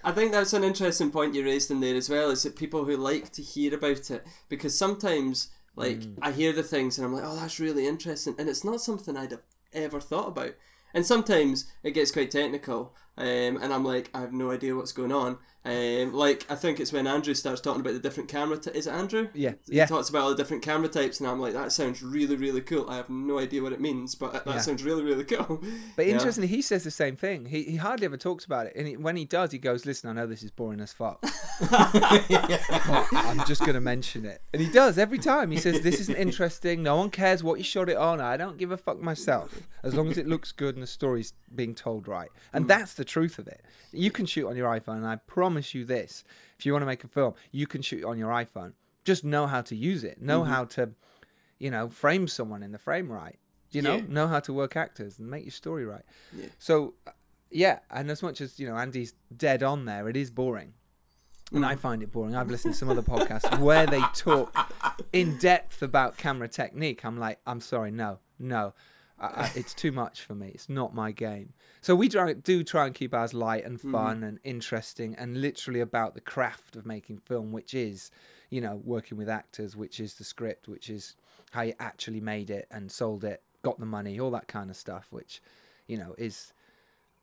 I 0.05 0.13
think 0.13 0.33
that's 0.33 0.53
an 0.53 0.65
interesting 0.65 1.11
point 1.11 1.35
you 1.35 1.45
raised 1.45 1.71
in 1.71 1.81
there 1.81 1.95
as 1.97 2.09
well. 2.11 2.31
Is 2.31 2.43
that 2.43 2.57
people 2.57 2.85
who 2.85 2.97
like 2.97 3.31
to 3.33 3.43
hear 3.43 3.75
about 3.75 4.11
it 4.11 4.27
because 4.49 4.77
sometimes, 4.77 5.49
like, 5.77 6.01
Mm. 6.01 6.19
I 6.21 6.33
hear 6.33 6.53
the 6.53 6.63
things 6.63 6.99
and 6.99 7.07
I'm 7.07 7.15
like, 7.15 7.25
oh, 7.25 7.37
that's 7.37 7.61
really 7.61 7.87
interesting, 7.87 8.35
and 8.39 8.49
it's 8.49 8.65
not 8.65 8.81
something 8.81 9.17
I'd 9.17 9.31
have 9.31 9.43
ever 9.73 10.01
thought 10.01 10.29
about. 10.29 10.55
And 10.95 11.07
sometimes 11.07 11.65
it 11.83 11.93
gets 11.93 12.11
quite 12.11 12.31
technical, 12.31 12.95
um, 13.19 13.59
and 13.63 13.73
I'm 13.73 13.85
like, 13.85 14.11
I 14.15 14.21
have 14.21 14.33
no 14.33 14.51
idea 14.51 14.75
what's 14.75 14.93
going 14.93 15.13
on. 15.13 15.39
Um, 15.65 16.13
like, 16.13 16.45
I 16.51 16.57
think 16.57 16.81
it's 16.81 16.93
when 16.93 17.07
Andrew 17.07 17.35
starts 17.35 17.61
talking 17.61 17.83
about 17.83 17.93
the 17.93 18.01
different 18.01 18.29
camera. 18.29 18.57
T- 18.59 18.73
is 18.73 18.89
it 18.89 18.91
Andrew? 18.91 19.29
Yeah, 19.33 19.53
He 19.71 19.77
yeah. 19.77 19.87
talks 19.87 20.09
about 20.09 20.23
all 20.23 20.31
the 20.31 20.35
different 20.37 20.65
camera 20.65 20.89
types, 20.89 21.21
and 21.21 21.29
I'm 21.29 21.39
like, 21.39 21.53
that 21.53 21.71
sounds 21.71 22.03
really, 22.03 22.35
really 22.35 22.61
cool. 22.63 22.91
I 22.91 22.97
have 22.97 23.09
no 23.09 23.39
idea 23.39 23.63
what 23.63 23.73
it 23.73 23.81
means, 23.81 24.17
but 24.17 24.33
that 24.33 24.47
Yeah. 24.47 24.59
sounds 24.59 24.83
really, 24.83 25.05
really 25.05 25.23
cool. 25.23 25.63
But 25.97 26.07
Yeah. 26.07 26.15
interestingly, 26.15 26.49
he 26.49 26.63
says 26.63 26.83
the 26.83 26.91
same 26.91 27.15
thing. 27.15 27.47
He 27.47 27.63
he 27.63 27.77
hardly 27.77 28.07
ever 28.07 28.17
talks 28.17 28.45
about 28.45 28.67
it, 28.67 28.73
and 28.75 28.89
he, 28.89 28.97
when 28.97 29.15
he 29.15 29.25
does, 29.25 29.53
he 29.53 29.59
goes, 29.59 29.87
"Listen, 29.87 30.11
I 30.11 30.15
know 30.15 30.27
this 30.27 30.43
is 30.43 30.51
boring 30.51 30.81
as 30.81 30.93
fuck, 30.93 31.23
I'm 32.03 33.45
just 33.47 33.61
going 33.61 33.75
to 33.75 33.81
mention 33.81 34.25
it." 34.25 34.43
And 34.53 34.61
he 34.63 34.69
does 34.69 34.99
every 34.99 35.19
time. 35.19 35.51
He 35.51 35.59
says, 35.59 35.81
"This 35.83 36.01
isn't 36.01 36.17
interesting. 36.27 36.83
No 36.83 36.97
one 36.97 37.11
cares 37.11 37.43
what 37.45 37.59
you 37.59 37.65
shot 37.65 37.89
it 37.89 37.97
on. 37.97 38.21
I 38.21 38.37
don't 38.37 38.59
give 38.59 38.71
a 38.73 38.77
fuck 38.77 39.01
myself, 39.01 39.69
as 39.83 39.95
long 39.95 40.11
as 40.11 40.19
it 40.19 40.27
looks 40.27 40.53
good 40.53 40.75
and 40.75 40.83
the 40.83 40.87
story's 40.89 41.35
being 41.55 41.75
told 41.75 42.09
right." 42.09 42.31
And 42.53 42.67
that's 42.69 42.95
the 42.95 43.02
truth 43.05 43.39
of 43.39 43.47
it. 43.49 43.63
You 43.93 44.11
can 44.11 44.27
shoot 44.27 44.49
on 44.49 44.57
your 44.57 44.69
iPhone, 44.69 44.97
and 44.97 45.07
I 45.07 45.17
promise 45.17 45.75
you 45.75 45.85
this: 45.85 46.25
if 46.59 46.67
you 46.67 46.73
want 46.73 46.83
to 46.83 46.87
make 46.87 47.05
a 47.05 47.09
film, 47.09 47.35
you 47.51 47.67
can 47.67 47.83
shoot 47.83 48.05
on 48.05 48.19
your 48.19 48.31
iPhone. 48.31 48.73
Just 49.05 49.25
know 49.25 49.47
how 49.47 49.63
to 49.63 49.75
use 49.77 50.05
it. 50.05 50.21
Know 50.23 50.45
how 50.45 50.65
to, 50.67 50.91
you 51.59 51.71
know, 51.71 51.89
frame 51.89 52.29
someone 52.29 52.63
in 52.63 52.73
the 52.73 52.79
frame 52.79 53.11
right. 53.11 53.39
You 53.73 53.83
know, 53.83 53.97
Yeah. 53.97 54.03
know 54.09 54.29
how 54.29 54.39
to 54.41 54.53
work 54.53 54.77
actors 54.77 55.19
and 55.19 55.29
make 55.31 55.45
your 55.45 55.51
story 55.53 55.85
right. 55.87 56.05
Yeah. 56.33 56.47
So, 56.59 56.95
uh, 57.07 57.11
yeah, 57.51 57.81
and 57.91 58.11
as 58.11 58.23
much 58.23 58.41
as 58.41 58.61
you 58.61 58.69
know, 58.69 58.77
Andy's 58.77 59.15
dead 59.37 59.63
on 59.63 59.85
there, 59.87 60.09
it 60.09 60.17
is 60.17 60.31
boring, 60.31 60.75
and 61.53 61.65
Mm. 61.65 61.69
I 61.69 61.77
find 61.77 62.03
it 62.03 62.13
boring. 62.13 62.35
I've 62.37 62.51
listened 62.51 62.75
to 62.75 62.79
some 62.79 62.89
other 62.91 63.03
podcasts 63.03 63.59
where 63.59 63.87
they 63.87 64.01
talk 64.15 64.55
in 65.13 65.37
depth 65.39 65.83
about 65.83 66.17
camera 66.17 66.49
technique. 66.49 67.05
I'm 67.05 67.19
like, 67.19 67.41
I'm 67.47 67.61
sorry, 67.61 67.91
no, 67.91 68.19
no, 68.39 68.75
I, 69.23 69.27
I, 69.27 69.51
it's 69.55 69.73
too 69.73 69.93
much 69.93 70.23
for 70.23 70.35
me. 70.35 70.49
It's 70.49 70.69
not 70.69 70.95
my 70.95 71.13
game. 71.13 71.53
So 71.81 71.95
we 71.95 72.09
try, 72.09 72.33
do 72.33 72.65
try 72.65 72.87
and 72.87 72.95
keep 72.95 73.15
ours 73.15 73.33
light 73.33 73.65
and 73.65 73.81
fun 73.81 74.23
and 74.25 74.39
interesting, 74.45 75.15
and 75.15 75.41
literally 75.41 75.81
about 75.81 76.15
the 76.15 76.21
craft 76.21 76.77
of 76.77 76.85
making 76.85 77.19
film, 77.19 77.53
which 77.53 77.73
is, 77.73 78.11
you 78.51 78.61
know, 78.61 78.81
working 78.85 79.17
with 79.17 79.29
actors, 79.29 79.77
which 79.77 80.01
is 80.01 80.15
the 80.15 80.25
script, 80.25 80.69
which 80.69 80.91
is 80.91 81.17
how 81.53 81.63
you 81.63 81.75
actually 81.79 82.21
made 82.21 82.51
it 82.51 82.67
and 82.71 82.91
sold 82.91 83.25
it, 83.25 83.43
got 83.63 83.79
the 83.79 83.87
money, 83.87 84.19
all 84.19 84.31
that 84.33 84.49
kind 84.49 84.71
of 84.71 84.77
stuff, 84.77 85.07
which, 85.11 85.41
you 85.87 85.97
know, 85.97 86.15
is 86.19 86.53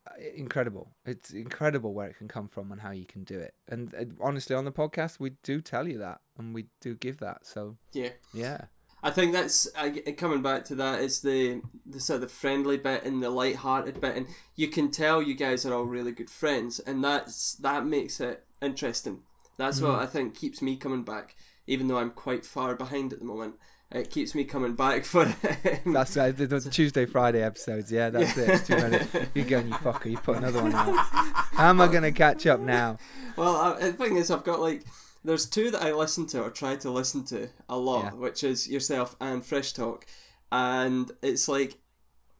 uh, 0.07 0.11
incredible. 0.35 0.91
It's 1.05 1.31
incredible 1.31 1.93
where 1.93 2.07
it 2.07 2.17
can 2.17 2.27
come 2.27 2.47
from 2.47 2.71
and 2.71 2.79
how 2.79 2.91
you 2.91 3.05
can 3.05 3.23
do 3.23 3.37
it. 3.39 3.53
And 3.67 3.93
uh, 3.93 4.05
honestly, 4.21 4.55
on 4.55 4.65
the 4.65 4.71
podcast, 4.71 5.19
we 5.19 5.31
do 5.43 5.61
tell 5.61 5.87
you 5.87 5.97
that 5.99 6.21
and 6.37 6.53
we 6.53 6.65
do 6.79 6.95
give 6.95 7.17
that. 7.17 7.45
So 7.45 7.77
Yeah. 7.91 8.11
yeah, 8.33 8.65
I 9.01 9.11
think 9.11 9.33
that's 9.33 9.67
I, 9.77 9.89
coming 10.17 10.41
back 10.41 10.65
to 10.65 10.75
that 10.75 10.99
is 10.99 11.21
the 11.21 11.61
the 11.85 11.99
sort 11.99 12.23
of 12.23 12.31
friendly 12.31 12.77
bit 12.77 13.03
and 13.03 13.23
the 13.23 13.29
light-hearted 13.29 14.01
bit, 14.01 14.15
and 14.15 14.27
you 14.55 14.67
can 14.67 14.91
tell 14.91 15.21
you 15.21 15.35
guys 15.35 15.65
are 15.65 15.73
all 15.73 15.83
really 15.85 16.11
good 16.11 16.29
friends, 16.29 16.79
and 16.79 17.03
that's 17.03 17.53
that 17.55 17.85
makes 17.85 18.19
it 18.19 18.43
interesting. 18.61 19.21
That's 19.57 19.81
what 19.81 19.95
I 19.95 20.05
think 20.05 20.35
keeps 20.35 20.61
me 20.61 20.77
coming 20.77 21.03
back, 21.03 21.35
even 21.67 21.87
though 21.87 21.97
I'm 21.97 22.11
quite 22.11 22.45
far 22.45 22.75
behind 22.75 23.11
at 23.11 23.19
the 23.19 23.25
moment. 23.25 23.55
It 23.91 24.11
keeps 24.11 24.35
me 24.35 24.43
coming 24.43 24.75
back 24.75 25.03
for 25.03 25.23
it. 25.43 25.81
that's 25.85 26.15
uh, 26.15 26.31
the, 26.31 26.45
the 26.45 26.61
Tuesday, 26.61 27.05
Friday 27.05 27.41
episodes. 27.41 27.91
Yeah, 27.91 28.09
that's 28.11 28.37
it. 28.37 28.49
It's 28.49 28.67
two 28.67 28.75
minutes. 28.75 29.07
You 29.33 29.43
go 29.43 29.57
and 29.57 29.69
you 29.69 29.75
fucker. 29.75 30.11
You 30.11 30.17
put 30.17 30.37
another 30.37 30.61
one 30.61 30.75
out. 30.75 30.95
How 30.95 31.69
am 31.69 31.81
I 31.81 31.87
going 31.87 32.03
to 32.03 32.11
catch 32.11 32.45
up 32.45 32.59
now? 32.59 32.99
Well, 33.35 33.55
I, 33.55 33.79
the 33.79 33.93
thing 33.93 34.17
is, 34.17 34.29
I've 34.29 34.43
got 34.43 34.59
like 34.59 34.83
there's 35.23 35.45
two 35.45 35.69
that 35.71 35.81
I 35.81 35.91
listen 35.93 36.25
to 36.27 36.41
or 36.43 36.49
try 36.49 36.75
to 36.77 36.89
listen 36.89 37.23
to 37.25 37.49
a 37.67 37.77
lot, 37.77 38.05
Yeah. 38.05 38.11
which 38.13 38.43
is 38.43 38.67
yourself 38.69 39.15
and 39.19 39.45
Fresh 39.45 39.73
Talk, 39.73 40.05
and 40.51 41.11
it's 41.21 41.47
like 41.47 41.77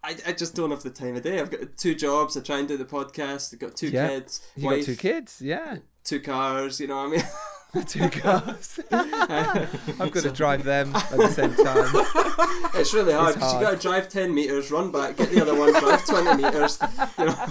I, 0.02 0.16
I 0.28 0.32
just 0.32 0.56
don't 0.56 0.70
have 0.72 0.82
the 0.84 0.90
time 0.92 1.18
of 1.18 1.24
day. 1.24 1.40
I've 1.42 1.52
got 1.52 1.76
two 1.78 1.94
jobs. 1.94 2.38
I 2.38 2.42
try 2.42 2.60
and 2.60 2.68
do 2.70 2.78
the 2.78 2.86
podcast. 2.86 3.54
I've 3.54 3.60
got 3.60 3.76
two 3.76 3.90
Yeah. 3.90 4.08
kids, 4.08 4.40
You 4.56 4.66
wife, 4.68 4.78
got 4.80 4.86
two 4.86 4.96
kids. 4.96 5.42
Yeah, 5.42 5.78
two 6.06 6.22
cars. 6.22 6.80
You 6.80 6.88
know 6.88 7.04
what 7.08 7.08
I 7.08 7.18
mean? 7.18 7.86
two 7.86 8.10
cars. 8.10 8.80
I've 8.92 10.12
got 10.12 10.24
to 10.24 10.32
drive 10.32 10.64
them 10.64 10.96
at 10.96 11.10
the 11.12 11.28
same 11.28 11.54
time. 11.54 12.72
it's 12.80 12.94
really 12.94 13.12
hard 13.14 13.36
because 13.36 13.54
you 13.54 13.60
got 13.60 13.72
to 13.72 13.78
drive 13.78 14.08
ten 14.08 14.34
meters, 14.34 14.72
run 14.72 14.90
back, 14.92 15.18
get 15.18 15.32
the 15.32 15.42
other 15.42 15.54
one, 15.54 15.74
drive 15.74 16.06
twenty 16.06 16.42
meters. 16.44 16.80
You 17.20 17.26
know, 17.26 17.46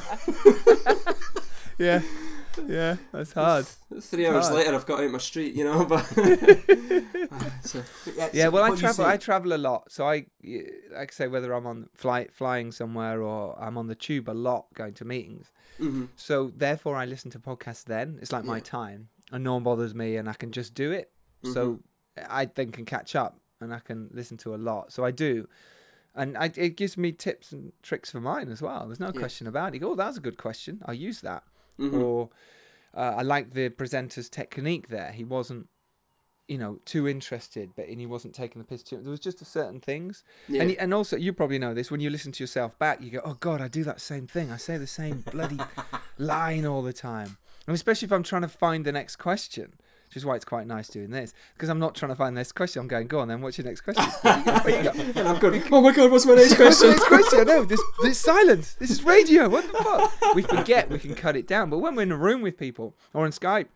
Yeah, 1.79 2.03
yeah, 2.67 2.97
that's 3.13 3.33
hard. 3.33 3.67
three 4.01 4.27
hours 4.27 4.47
hard. 4.47 4.57
later, 4.59 4.75
I've 4.75 4.87
got 4.87 5.01
out 5.05 5.11
my 5.11 5.19
street. 5.19 5.55
You 5.55 5.65
know, 5.65 5.85
but 5.93 6.03
so, 7.63 7.83
Yeah, 8.33 8.49
well, 8.49 8.65
I 8.65 8.75
travel. 8.77 9.05
I 9.07 9.17
travel 9.17 9.53
a 9.53 9.59
lot, 9.59 9.91
so 9.93 10.07
I, 10.09 10.27
like 10.93 11.11
I 11.11 11.13
say, 11.13 11.29
whether 11.29 11.53
I'm 11.53 11.67
on 11.67 11.89
flight, 11.95 12.33
flying 12.33 12.73
somewhere, 12.73 13.23
or 13.23 13.57
I'm 13.61 13.77
on 13.79 13.87
the 13.87 13.95
tube 13.95 14.29
a 14.29 14.33
lot, 14.33 14.67
going 14.75 14.95
to 14.95 15.05
meetings. 15.05 15.51
mhm. 15.79 16.09
So 16.17 16.51
therefore, 16.57 16.97
I 16.97 17.05
listen 17.05 17.31
to 17.33 17.39
podcasts. 17.39 17.85
Then 17.85 18.19
it's 18.21 18.33
like 18.33 18.45
my 18.45 18.61
time, 18.61 19.09
and 19.33 19.45
no 19.45 19.55
one 19.55 19.63
bothers 19.63 19.95
me, 19.95 20.17
and 20.17 20.29
I 20.29 20.33
can 20.35 20.53
just 20.53 20.75
do 20.75 20.91
it. 20.93 21.11
So 21.53 21.79
I 22.29 22.47
then 22.47 22.73
can 22.73 22.85
catch 22.85 23.15
up, 23.15 23.39
and 23.61 23.73
I 23.73 23.79
can 23.81 24.09
listen 24.13 24.37
to 24.39 24.55
a 24.55 24.57
lot. 24.57 24.93
So 24.93 25.05
I 25.05 25.11
do, 25.13 25.49
and 26.15 26.37
I, 26.37 26.51
it 26.57 26.77
gives 26.77 26.97
me 26.97 27.13
tips 27.13 27.53
and 27.53 27.73
tricks 27.83 28.11
for 28.11 28.21
mine 28.21 28.49
as 28.51 28.61
well. 28.61 28.87
There's 28.87 28.99
no 29.01 29.13
Yeah. 29.15 29.21
question 29.21 29.47
about 29.47 29.69
it. 29.69 29.75
You 29.75 29.81
go, 29.81 29.93
oh, 29.93 29.95
that's 29.95 30.17
a 30.17 30.21
good 30.21 30.37
question. 30.39 30.83
I'll 30.87 30.95
use 30.95 31.21
that. 31.21 31.45
Mhm. 31.79 32.03
Or 32.03 32.31
uh, 32.95 33.15
I 33.19 33.23
like 33.23 33.53
the 33.53 33.69
presenter's 33.69 34.29
technique 34.29 34.89
there. 34.89 35.13
He 35.13 35.25
wasn't. 35.25 35.69
You 36.51 36.57
know, 36.57 36.79
too 36.87 37.07
interested, 37.07 37.73
but 37.77 37.89
and 37.89 38.01
he 38.01 38.07
wasn't 38.07 38.35
taking 38.35 38.63
the 38.63 38.67
piss 38.67 38.83
too. 38.83 38.97
There 39.03 39.11
was 39.11 39.21
just 39.21 39.43
a 39.43 39.45
certain 39.45 39.81
things, 39.81 40.25
yeah. 40.49 40.63
and, 40.63 40.71
and 40.77 40.95
also, 40.95 41.15
you 41.15 41.35
probably 41.35 41.59
know 41.59 41.75
this 41.75 41.91
when 41.91 42.01
you 42.01 42.09
listen 42.09 42.33
to 42.33 42.43
yourself 42.43 42.79
back, 42.79 43.03
you 43.03 43.11
go, 43.11 43.21
"Oh 43.23 43.35
God, 43.35 43.61
I 43.61 43.69
do 43.69 43.85
that 43.85 44.01
same 44.01 44.27
thing. 44.27 44.51
I 44.51 44.57
say 44.57 44.79
the 44.79 44.87
same 44.87 45.23
bloody 45.31 45.59
line 46.17 46.65
all 46.65 46.81
the 46.81 46.95
time." 46.95 47.37
And 47.67 47.75
especially 47.75 48.07
if 48.07 48.13
I'm 48.13 48.23
trying 48.23 48.41
to 48.41 48.49
find 48.49 48.87
the 48.87 48.93
next 48.93 49.17
question, 49.17 49.75
which 50.09 50.17
is 50.17 50.25
why 50.25 50.37
it's 50.37 50.45
quite 50.45 50.67
nice 50.67 50.89
doing 50.89 51.11
this 51.11 51.35
because 51.55 51.69
I'm 51.69 51.79
not 51.79 51.95
trying 51.95 52.11
to 52.11 52.17
find 52.17 52.37
this 52.37 52.51
question. 52.51 52.81
I'm 52.81 52.89
going, 52.89 53.07
go 53.07 53.21
on 53.21 53.29
then. 53.29 53.43
What's 53.43 53.59
your 53.59 53.67
next 53.67 53.83
question? 53.83 54.05
You 54.25 54.91
and 55.15 55.29
I'm 55.29 55.39
going, 55.39 55.63
oh 55.71 55.81
my 55.81 55.93
god, 55.93 56.11
what's 56.11 56.27
my 56.27 56.35
next 56.35 56.55
question? 56.57 56.91
next 56.91 57.05
question? 57.05 57.47
No, 57.47 57.65
this 57.65 57.81
this 58.03 58.19
silence. 58.19 58.75
This 58.75 58.91
is 58.91 59.05
radio. 59.05 59.49
What 59.49 59.71
the 59.71 59.79
fuck? 59.79 60.35
We 60.35 60.43
forget 60.43 60.89
we 60.91 60.99
can 60.99 61.15
cut 61.15 61.37
it 61.37 61.47
down, 61.47 61.71
but 61.71 61.79
when 61.79 61.95
we're 61.95 62.03
in 62.03 62.13
a 62.13 62.17
room 62.17 62.43
with 62.43 62.57
people 62.57 62.95
or 63.13 63.25
on 63.25 63.33
Skype, 63.33 63.67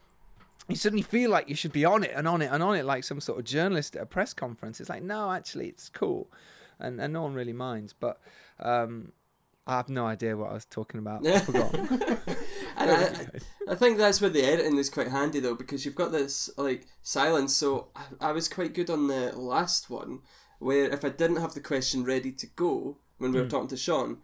you 0.69 0.77
suddenly 0.77 1.03
feel 1.03 1.31
like 1.31 1.49
you 1.49 1.55
should 1.55 1.73
be 1.73 1.85
on 1.85 2.05
it 2.05 2.13
and 2.15 2.27
on 2.27 2.41
it 2.43 2.51
and 2.53 2.63
on 2.63 2.77
it, 2.77 2.85
like 2.85 3.05
some 3.05 3.21
sort 3.21 3.39
of 3.39 3.45
journalist 3.45 3.97
at 3.97 4.03
a 4.03 4.07
press 4.07 4.33
conference. 4.33 4.81
It's 4.81 4.89
like, 4.89 5.03
no, 5.03 5.31
actually, 5.31 5.69
it's 5.69 5.89
cool, 5.89 6.31
and 6.79 7.01
and 7.01 7.13
no 7.13 7.23
one 7.23 7.35
really 7.35 7.53
minds. 7.53 7.93
But 7.93 8.21
um, 8.61 9.13
I 9.67 9.77
have 9.77 9.89
no 9.89 10.07
idea 10.07 10.37
what 10.37 10.51
I 10.51 10.55
was 10.55 10.65
talking 10.65 10.99
about. 10.99 11.27
I 11.27 11.39
forgot. 11.41 11.75
And 12.77 12.91
I, 12.91 13.27
I 13.69 13.75
think 13.75 13.97
that's 13.97 14.21
where 14.21 14.31
the 14.31 14.43
editing 14.43 14.77
is 14.77 14.91
quite 14.91 15.09
handy 15.09 15.39
though, 15.41 15.55
because 15.55 15.85
you've 15.85 15.95
got 15.95 16.11
this 16.11 16.51
like 16.57 16.87
silence. 17.03 17.55
So 17.55 17.89
I, 17.95 18.29
I 18.29 18.33
was 18.33 18.49
quite 18.49 18.75
good 18.75 18.91
on 18.91 19.07
the 19.07 19.33
last 19.39 19.89
one, 19.89 20.21
where 20.59 20.87
if 20.91 21.05
I 21.05 21.11
didn't 21.11 21.37
have 21.37 21.55
the 21.55 21.61
question 21.61 22.05
ready 22.05 22.33
to 22.33 22.47
go 22.47 22.99
when 23.19 23.33
we 23.33 23.41
were 23.41 23.49
talking 23.49 23.69
to 23.69 23.77
Sean, 23.77 24.19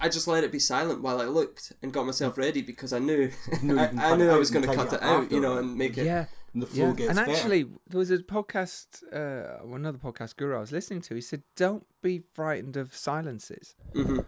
I 0.00 0.10
just 0.10 0.28
let 0.28 0.44
it 0.44 0.52
be 0.52 0.58
silent 0.58 1.00
while 1.00 1.20
I 1.20 1.24
looked 1.24 1.72
and 1.82 1.92
got 1.92 2.04
myself 2.04 2.36
ready 2.36 2.60
because 2.60 2.92
I 2.92 2.98
knew 2.98 3.30
knew 3.62 3.74
you 3.74 3.80
I, 3.80 4.12
I 4.12 4.16
knew 4.16 4.28
I 4.30 4.36
was 4.36 4.50
going 4.50 4.68
to 4.68 4.74
cut 4.74 4.88
it 4.88 4.96
it 4.96 5.02
out, 5.02 5.22
after, 5.22 5.34
you 5.34 5.40
know, 5.40 5.56
and 5.56 5.76
make 5.76 5.96
it. 5.96 6.04
yeah. 6.04 6.26
And 6.52 6.62
the 6.62 6.66
flow 6.66 6.88
Yeah. 6.88 6.92
gets 6.94 7.08
And 7.10 7.16
better. 7.16 7.30
actually, 7.32 7.62
there 7.88 7.98
was 7.98 8.10
a 8.10 8.18
podcast, 8.18 9.02
uh, 9.12 9.64
another 9.74 9.98
podcast 9.98 10.36
guru 10.36 10.56
I 10.56 10.60
was 10.60 10.72
listening 10.72 11.00
to. 11.02 11.14
He 11.14 11.20
said, 11.20 11.42
"Don't 11.56 11.86
be 12.02 12.22
frightened 12.34 12.76
of 12.76 12.94
silences." 12.94 13.74
Mhm. 13.94 14.24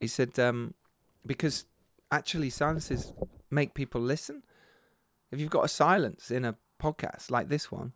He 0.00 0.06
said, 0.06 0.38
um, 0.38 0.74
because 1.26 1.64
actually 2.10 2.50
silences 2.50 3.12
make 3.50 3.74
people 3.74 4.00
listen. 4.00 4.44
If 5.32 5.40
you've 5.40 5.50
got 5.50 5.64
a 5.64 5.68
silence 5.68 6.30
in 6.30 6.44
a 6.44 6.56
podcast 6.80 7.30
like 7.30 7.48
this 7.48 7.70
one, 7.72 7.92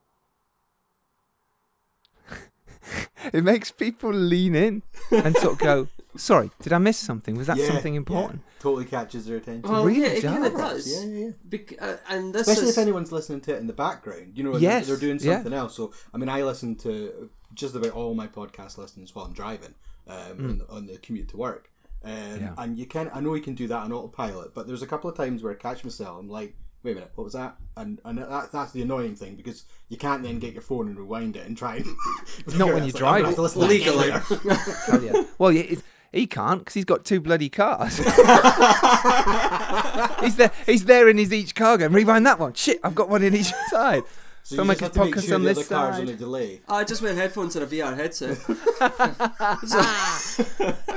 it 3.32 3.44
makes 3.44 3.70
people 3.70 4.10
lean 4.12 4.54
in 4.54 4.82
and 5.10 5.36
sort 5.36 5.54
of 5.54 5.58
go, 5.58 5.88
"Sorry, 6.16 6.50
did 6.62 6.72
I 6.72 6.78
miss 6.78 6.98
something? 6.98 7.36
Was 7.36 7.46
that 7.46 7.56
Yeah, 7.56 7.68
something 7.68 7.94
yeah. 7.94 7.98
important?" 7.98 8.42
Totally 8.60 8.84
catches 8.84 9.26
their 9.26 9.38
attention. 9.38 9.68
Well, 9.70 9.84
really 9.84 10.00
yeah, 10.02 10.06
it 10.08 10.22
kind 10.22 10.44
of 10.44 10.52
does. 10.52 10.84
does. 10.84 11.04
yeah, 11.04 11.10
yeah, 11.18 11.24
yeah. 11.26 11.32
Bec- 11.44 11.82
uh, 11.82 11.96
and 12.08 12.32
this 12.34 12.42
Especially 12.48 12.68
is 12.70 12.78
if 12.78 12.82
anyone's 12.82 13.10
listening 13.12 13.40
to 13.42 13.54
it 13.54 13.58
in 13.58 13.66
the 13.66 13.72
background, 13.72 14.32
you 14.36 14.44
know, 14.44 14.56
Yes, 14.56 14.86
they're 14.86 14.96
doing 14.96 15.18
yeah. 15.20 15.34
something 15.34 15.52
else. 15.52 15.74
So, 15.74 15.92
I 16.14 16.18
mean, 16.18 16.28
I 16.28 16.42
listen 16.42 16.76
to 16.76 17.28
just 17.54 17.74
about 17.74 17.90
all 17.90 18.14
my 18.14 18.28
podcast 18.28 18.78
listens 18.78 19.14
while 19.14 19.24
I'm 19.24 19.32
driving 19.32 19.74
um, 20.06 20.60
on, 20.70 20.76
on 20.76 20.86
the 20.86 20.96
commute 20.98 21.28
to 21.30 21.36
work. 21.36 21.70
Um, 22.04 22.10
Mm. 22.12 22.40
Yeah. 22.40 22.54
And 22.58 22.78
you 22.78 22.86
can, 22.86 23.10
I 23.14 23.20
know 23.20 23.34
you 23.34 23.42
can 23.42 23.54
do 23.54 23.66
that 23.68 23.78
on 23.78 23.92
autopilot, 23.92 24.54
but 24.54 24.66
there's 24.66 24.82
a 24.82 24.86
couple 24.86 25.08
of 25.10 25.16
times 25.16 25.42
where 25.42 25.52
I 25.52 25.56
catch 25.56 25.84
myself. 25.84 26.18
I'm 26.18 26.28
like, 26.28 26.54
wait 26.82 26.92
a 26.92 26.94
minute, 26.96 27.10
what 27.14 27.24
was 27.24 27.32
that? 27.34 27.56
And 27.76 28.00
and 28.04 28.18
that, 28.18 28.52
that's 28.52 28.72
the 28.72 28.82
annoying 28.82 29.14
thing 29.16 29.34
because 29.36 29.64
you 29.88 29.96
can't 29.96 30.22
then 30.22 30.38
get 30.38 30.52
your 30.52 30.62
phone 30.62 30.88
and 30.88 30.98
rewind 30.98 31.36
it 31.36 31.46
and 31.46 31.56
try 31.56 31.76
and. 31.76 31.86
Not 32.58 32.72
when 32.74 32.84
you're 32.84 32.92
like, 33.00 33.24
I'm 33.24 33.32
driving. 33.32 33.36
listen 33.36 33.60
to 33.62 33.66
that 33.68 33.74
again 33.74 33.98
legally. 33.98 34.10
later. 34.48 34.54
Hell 34.86 35.02
yeah. 35.02 35.24
Well, 35.38 35.52
yeah, 35.52 35.76
he 36.12 36.26
can't 36.26 36.60
because 36.60 36.74
he's 36.74 36.84
got 36.84 37.04
two 37.04 37.20
bloody 37.20 37.48
cars. 37.48 37.96
he's 40.20 40.36
there. 40.36 40.50
He's 40.66 40.84
there 40.84 41.08
in 41.08 41.18
his 41.18 41.32
each 41.32 41.54
car 41.54 41.78
going 41.78 41.92
rewind 41.92 42.26
that 42.26 42.38
one. 42.38 42.52
Shit, 42.54 42.78
I've 42.84 42.94
got 42.94 43.08
one 43.08 43.22
in 43.22 43.34
each 43.34 43.52
side. 43.68 44.02
So 44.44 44.56
So 44.56 44.62
you 44.62 44.68
make 44.68 44.78
just 44.80 44.96
a 44.96 44.98
have 44.98 45.08
to 45.08 45.14
make 45.14 45.24
sure 45.24 45.34
on 45.36 45.42
the 45.44 45.48
this 45.54 45.58
other 45.58 45.68
car's 45.92 46.00
on 46.00 46.08
a 46.08 46.16
delay. 46.16 46.60
I 46.68 46.82
just 46.82 47.00
wear 47.00 47.14
headphones 47.14 47.54
and 47.54 47.64
a 47.64 47.68
VR 47.68 47.96
headset. 47.96 48.36
So- 48.38 48.52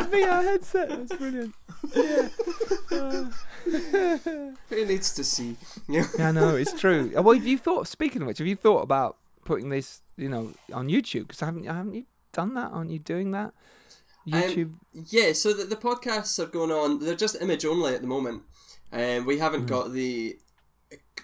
VR 0.10 0.44
headset. 0.44 0.90
That's 0.90 1.16
brilliant. 1.16 1.54
Who 4.70 4.86
needs 4.86 5.14
to 5.16 5.24
see? 5.24 5.56
Yeah. 5.88 6.08
I 6.20 6.32
know 6.32 6.56
it's 6.56 6.74
true. 6.80 7.12
Uh, 7.16 7.22
Well, 7.22 7.36
have 7.36 7.46
you 7.48 7.58
thought? 7.58 7.88
Speaking 7.88 8.22
of 8.22 8.28
which, 8.28 8.38
have 8.40 8.48
you 8.48 8.56
thought 8.56 8.82
about 8.82 9.18
putting 9.44 9.70
this, 9.70 10.02
you 10.18 10.30
know, 10.30 10.54
on 10.74 10.88
YouTube? 10.88 11.22
Because 11.28 11.40
haven't 11.42 11.66
haven't 11.66 11.94
you 11.94 12.06
done 12.34 12.54
that? 12.56 12.72
Aren't 12.72 12.92
you 12.92 13.00
doing 13.00 13.32
that? 13.32 13.54
YouTube. 14.28 14.74
Yeah, 14.94 15.34
so 15.34 15.54
the, 15.54 15.66
the 15.66 15.76
podcasts 15.76 16.40
are 16.40 16.48
going 16.48 16.72
on. 16.72 17.00
They're 17.00 17.16
just 17.16 17.40
image 17.42 17.64
only 17.66 17.94
at 17.94 18.02
the 18.02 18.08
moment. 18.08 18.42
Um, 18.92 19.26
we 19.26 19.38
haven't 19.38 19.62
Hmm. 19.62 19.68
got 19.68 19.92
the 19.94 20.40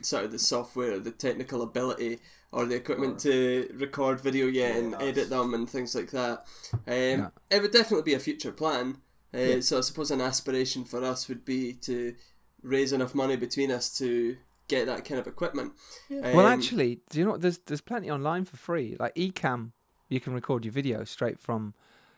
sort 0.01 0.25
of 0.25 0.31
the 0.31 0.39
software, 0.39 0.99
the 0.99 1.11
technical 1.11 1.61
ability, 1.61 2.19
or 2.51 2.65
the 2.65 2.75
equipment 2.75 3.19
to 3.19 3.69
record 3.75 4.19
video 4.21 4.45
yet 4.47 4.75
and 4.75 4.91
Yes. 4.91 5.01
edit 5.01 5.29
them 5.29 5.53
and 5.53 5.69
things 5.69 5.95
like 5.95 6.11
that. 6.11 6.45
Um, 6.87 7.31
It 7.49 7.61
would 7.61 7.71
definitely 7.71 8.03
be 8.03 8.13
a 8.13 8.19
future 8.19 8.51
plan. 8.51 8.97
Uh, 9.33 9.61
So 9.61 9.77
I 9.77 9.81
suppose 9.81 10.11
an 10.11 10.21
aspiration 10.21 10.83
for 10.85 11.03
us 11.03 11.27
would 11.27 11.45
be 11.45 11.73
to 11.73 12.15
raise 12.63 12.91
enough 12.93 13.15
money 13.15 13.35
between 13.35 13.71
us 13.71 13.95
to 13.97 14.37
get 14.67 14.85
that 14.85 15.03
kind 15.05 15.19
of 15.19 15.27
equipment. 15.27 15.73
well, 16.09 16.45
Um, 16.45 16.51
actually, 16.53 17.01
do 17.09 17.19
you 17.19 17.25
know 17.25 17.31
what? 17.31 17.41
There's 17.41 17.57
there's 17.59 17.81
plenty 17.81 18.09
online 18.11 18.45
for 18.45 18.57
free. 18.57 18.95
Like 18.99 19.15
Ecamm, 19.15 19.71
you 20.09 20.19
can 20.19 20.33
record 20.33 20.65
your 20.65 20.71
video 20.73 21.03
straight 21.03 21.39
from. 21.39 21.73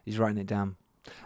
He's 0.06 0.20
writing 0.20 0.38
it 0.40 0.48
down. 0.48 0.76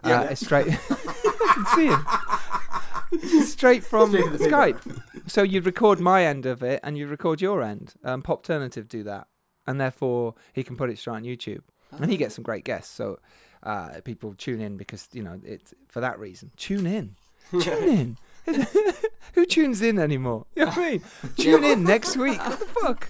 Yeah. 0.05 0.21
Uh, 0.21 0.23
it's 0.25 0.45
straight. 0.45 0.67
I 0.89 1.51
can 1.55 1.65
see 1.75 1.87
him. 1.87 2.05
Straight 3.45 3.83
from 3.83 4.09
Straight 4.11 4.31
the. 4.33 4.37
Skype. 4.37 5.01
So 5.27 5.41
you'd 5.41 5.65
record 5.65 5.99
my 5.99 6.25
end 6.25 6.45
of 6.45 6.61
it, 6.61 6.79
and 6.83 6.97
you'd 6.97 7.09
record 7.09 7.41
your 7.41 7.61
end. 7.63 7.93
Um, 8.03 8.21
Popternative 8.21 8.87
do 8.87 9.01
that, 9.03 9.27
and 9.65 9.79
therefore 9.79 10.35
he 10.53 10.63
can 10.63 10.75
put 10.75 10.89
it 10.89 10.97
straight 10.99 11.15
on 11.15 11.23
YouTube, 11.23 11.61
and 11.91 12.11
he 12.11 12.17
gets 12.17 12.35
some 12.35 12.43
great 12.43 12.63
guests. 12.65 12.93
So 12.93 13.19
uh, 13.67 13.99
people 14.03 14.33
tune 14.37 14.61
in 14.61 14.77
because 14.77 15.09
you 15.11 15.21
know 15.21 15.39
it's 15.43 15.73
for 15.87 15.99
that 15.99 16.17
reason. 16.19 16.51
Tune 16.55 16.87
in. 16.87 17.15
Tune 17.61 17.83
in. 17.83 18.17
Who 19.33 19.45
tunes 19.45 19.81
in 19.81 19.99
anymore? 19.99 20.45
You 20.55 20.65
know 20.65 20.71
what 20.71 20.77
I 20.77 20.91
mean? 20.91 21.01
Tune 21.37 21.63
in 21.65 21.83
next 21.83 22.15
week. 22.15 22.39
What 22.39 22.59
the 22.59 22.65
fuck? 22.65 23.09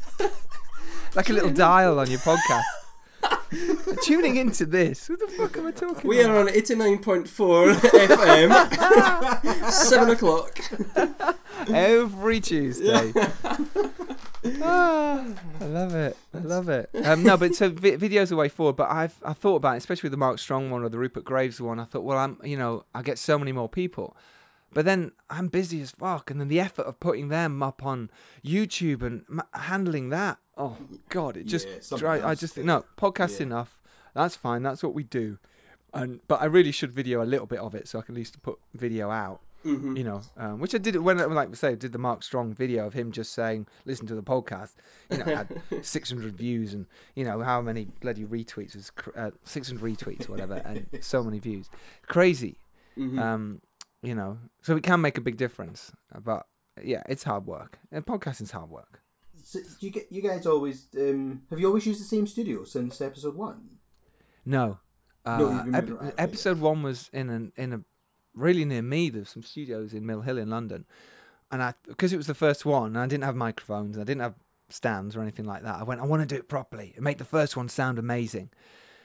Like 1.16 1.30
a 1.30 1.34
little 1.34 1.52
dial 1.52 2.00
on 2.00 2.10
your 2.10 2.20
podcast. 2.20 2.64
Tuning 4.04 4.36
into 4.36 4.66
this. 4.66 5.08
Who 5.08 5.16
the 5.16 5.28
fuck 5.28 5.56
am 5.58 5.68
I 5.68 5.72
talking 5.72 6.08
We 6.10 6.22
about? 6.22 6.32
are 6.36 6.40
on 6.40 6.48
89.4 6.48 7.74
FM, 7.76 9.72
7 9.72 10.10
o'clock. 10.10 10.60
Every 11.70 12.40
Tuesday. 12.42 13.14
Ah, 14.62 15.26
I 15.62 15.66
love 15.66 15.94
it. 15.96 16.18
I 16.34 16.38
love 16.40 16.70
it. 16.70 16.90
Um, 17.04 17.24
no, 17.24 17.38
but 17.38 17.56
so 17.56 17.70
vi- 17.70 17.98
videos 17.98 18.24
are 18.24 18.26
the 18.28 18.36
way 18.38 18.50
forward. 18.50 18.76
But 18.76 18.90
I've 18.90 19.16
I 19.24 19.34
thought 19.34 19.56
about 19.58 19.76
it, 19.76 19.78
especially 19.78 20.08
with 20.08 20.12
the 20.12 20.18
Mark 20.18 20.40
Strong 20.40 20.70
one 20.70 20.84
or 20.84 20.90
the 20.90 20.98
Rupert 20.98 21.24
Graves 21.26 21.60
one. 21.62 21.80
I 21.80 21.86
thought, 21.86 22.04
well, 22.04 22.18
I'm 22.18 22.38
you 22.44 22.58
know 22.58 22.86
I 22.94 23.02
get 23.02 23.18
so 23.18 23.38
many 23.40 23.52
more 23.52 23.70
people, 23.70 24.16
but 24.74 24.86
then 24.86 25.12
I'm 25.30 25.48
busy 25.48 25.82
as 25.82 25.92
fuck, 25.92 26.30
and 26.32 26.40
then 26.40 26.48
the 26.48 26.60
effort 26.60 26.84
of 26.84 27.00
putting 27.00 27.30
them 27.30 27.62
up 27.64 27.86
on 27.86 28.10
YouTube 28.46 29.02
and 29.02 29.24
ma- 29.28 29.44
handling 29.54 30.10
that. 30.10 30.38
Oh 30.58 30.78
God, 31.10 31.38
it 31.38 31.46
just 31.46 31.68
Yeah, 31.68 31.74
something 31.82 32.08
dri- 32.08 32.22
I 32.22 32.36
just 32.36 32.58
no 32.58 32.86
podcast 32.98 33.40
Yeah. 33.40 33.48
enough. 33.48 33.80
That's 34.14 34.36
fine. 34.36 34.64
That's 34.64 34.82
what 34.84 34.94
we 34.94 35.04
do. 35.04 35.38
And 35.94 36.20
but 36.28 36.42
I 36.42 36.46
really 36.46 36.72
should 36.72 36.92
video 36.92 37.24
a 37.24 37.26
little 37.26 37.48
bit 37.48 37.60
of 37.60 37.74
it 37.76 37.88
so 37.88 38.00
I 38.00 38.02
can 38.02 38.16
at 38.16 38.18
least 38.18 38.42
put 38.42 38.60
video 38.74 39.10
out 39.10 39.40
hmm 39.64 39.96
you 39.98 40.04
know, 40.04 40.22
um, 40.38 40.60
which 40.60 40.76
I 40.76 40.78
did 40.78 40.96
when, 40.98 41.18
like 41.34 41.50
we 41.50 41.56
say, 41.56 41.76
did 41.76 41.92
the 41.92 41.98
Mark 41.98 42.22
Strong 42.22 42.54
video 42.54 42.86
of 42.86 42.94
him 42.94 43.12
just 43.12 43.34
saying, 43.34 43.66
"Listen 43.86 44.06
to 44.08 44.16
the 44.16 44.22
podcast." 44.22 44.76
You 45.10 45.18
know, 45.18 45.26
had 45.26 45.48
600 45.82 46.36
views 46.36 46.74
and 46.74 46.86
you 47.16 47.24
know 47.26 47.42
how 47.42 47.62
many 47.62 47.86
bloody 48.02 48.24
retweets 48.26 48.76
was 48.76 48.92
cr- 48.92 49.18
uh, 49.18 49.32
600 49.44 49.82
retweets, 49.82 50.28
or 50.30 50.34
whatever, 50.34 50.62
and 50.66 50.86
so 51.02 51.24
many 51.24 51.40
views, 51.40 51.70
crazy. 52.06 52.58
hmm 52.96 53.18
Um, 53.20 53.62
you 54.04 54.14
know, 54.14 54.38
so 54.62 54.76
it 54.76 54.84
can 54.84 55.02
make 55.02 55.18
a 55.18 55.22
big 55.22 55.38
difference, 55.38 55.92
but 56.24 56.46
yeah, 56.84 57.02
it's 57.10 57.24
hard 57.24 57.48
work. 57.48 57.80
And 57.92 58.06
podcasting's 58.06 58.52
hard 58.52 58.70
work. 58.70 59.02
So, 59.44 59.60
you 59.80 59.90
get 59.90 60.12
you 60.12 60.22
guys 60.22 60.46
always 60.46 60.88
um, 60.98 61.42
have 61.50 61.60
you 61.60 61.68
always 61.68 61.86
used 61.88 62.00
the 62.02 62.06
same 62.06 62.28
studio 62.28 62.64
since 62.66 63.02
episode 63.02 63.36
one? 63.36 63.80
No, 64.46 64.80
uh, 65.26 65.38
No, 65.40 65.50
ep- 65.50 65.66
moving 65.66 65.92
around, 65.98 66.08
okay, 66.14 66.14
episode 66.24 66.60
one 66.60 66.84
was 66.84 67.10
in 67.14 67.30
an 67.30 67.52
in 67.56 67.74
a 67.74 67.82
really 68.38 68.66
near 68.66 68.82
me. 68.82 69.10
There's 69.10 69.30
some 69.30 69.44
studios 69.44 69.94
in 69.94 70.06
Mill 70.06 70.22
Hill 70.22 70.38
in 70.38 70.50
London, 70.50 70.86
and 71.52 71.62
I 71.62 71.74
because 71.88 72.14
it 72.14 72.18
was 72.18 72.28
the 72.28 72.34
first 72.34 72.66
one, 72.66 72.88
and 72.88 73.00
I 73.00 73.08
didn't 73.08 73.24
have 73.24 73.36
microphones, 73.36 73.98
I 73.98 74.04
didn't 74.04 74.22
have 74.22 74.36
stands 74.70 75.16
or 75.16 75.22
anything 75.22 75.46
like 75.46 75.64
that. 75.64 75.76
I 75.76 75.84
went, 75.84 76.02
I 76.02 76.06
want 76.06 76.22
to 76.22 76.28
do 76.28 76.40
it 76.40 76.50
properly 76.50 76.94
and 76.96 77.04
make 77.04 77.18
the 77.18 77.26
first 77.26 77.56
one 77.56 77.70
sound 77.70 77.98
amazing. 77.98 78.50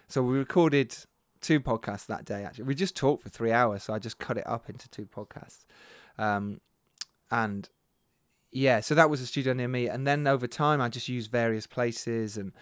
So 0.08 0.22
we 0.22 0.36
recorded 0.36 0.96
two 1.40 1.60
podcasts 1.60 2.06
that 2.06 2.24
day. 2.24 2.44
Actually, 2.44 2.64
we 2.64 2.74
just 2.74 2.96
talked 2.96 3.22
for 3.22 3.28
three 3.28 3.52
hours, 3.52 3.84
so 3.84 3.94
I 3.94 3.98
just 3.98 4.18
cut 4.18 4.38
it 4.38 4.46
up 4.46 4.68
into 4.68 4.88
two 4.88 5.06
podcasts, 5.06 5.64
um, 6.18 6.60
and 7.30 7.68
yeah, 8.52 8.80
so 8.80 8.94
that 8.94 9.08
was 9.08 9.20
a 9.20 9.26
studio 9.26 9.54
near 9.54 9.68
me. 9.68 9.88
And 9.88 10.06
then 10.06 10.26
over 10.26 10.46
time, 10.46 10.80
I 10.80 10.88
just 10.88 11.08
used 11.08 11.30
various 11.30 11.66
places 11.66 12.36
and 12.36 12.52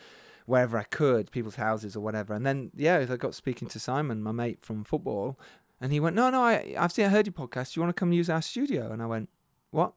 wherever 0.47 0.79
I 0.79 0.85
could, 0.85 1.31
people's 1.31 1.57
houses 1.57 1.97
or 1.97 2.01
whatever. 2.01 2.35
And 2.35 2.47
then 2.47 2.71
yeah, 2.77 3.05
I 3.09 3.17
got 3.17 3.35
speaking 3.35 3.69
to 3.69 3.81
Simon, 3.81 4.23
my 4.23 4.33
mate 4.33 4.59
from 4.63 4.85
football, 4.85 5.39
and 5.81 5.93
he 5.93 6.01
went, 6.01 6.17
"No, 6.17 6.31
no, 6.31 6.43
I, 6.43 6.75
I've 6.79 6.93
seen, 6.93 7.07
I 7.07 7.09
heard 7.09 7.27
your 7.27 7.33
podcast. 7.33 7.73
Do 7.75 7.81
you 7.81 7.85
want 7.85 7.97
to 7.97 8.01
come 8.01 8.13
use 8.13 8.31
our 8.31 8.43
studio?" 8.43 8.93
And 8.93 9.03
I 9.03 9.07
went, 9.07 9.29
"What?" 9.71 9.95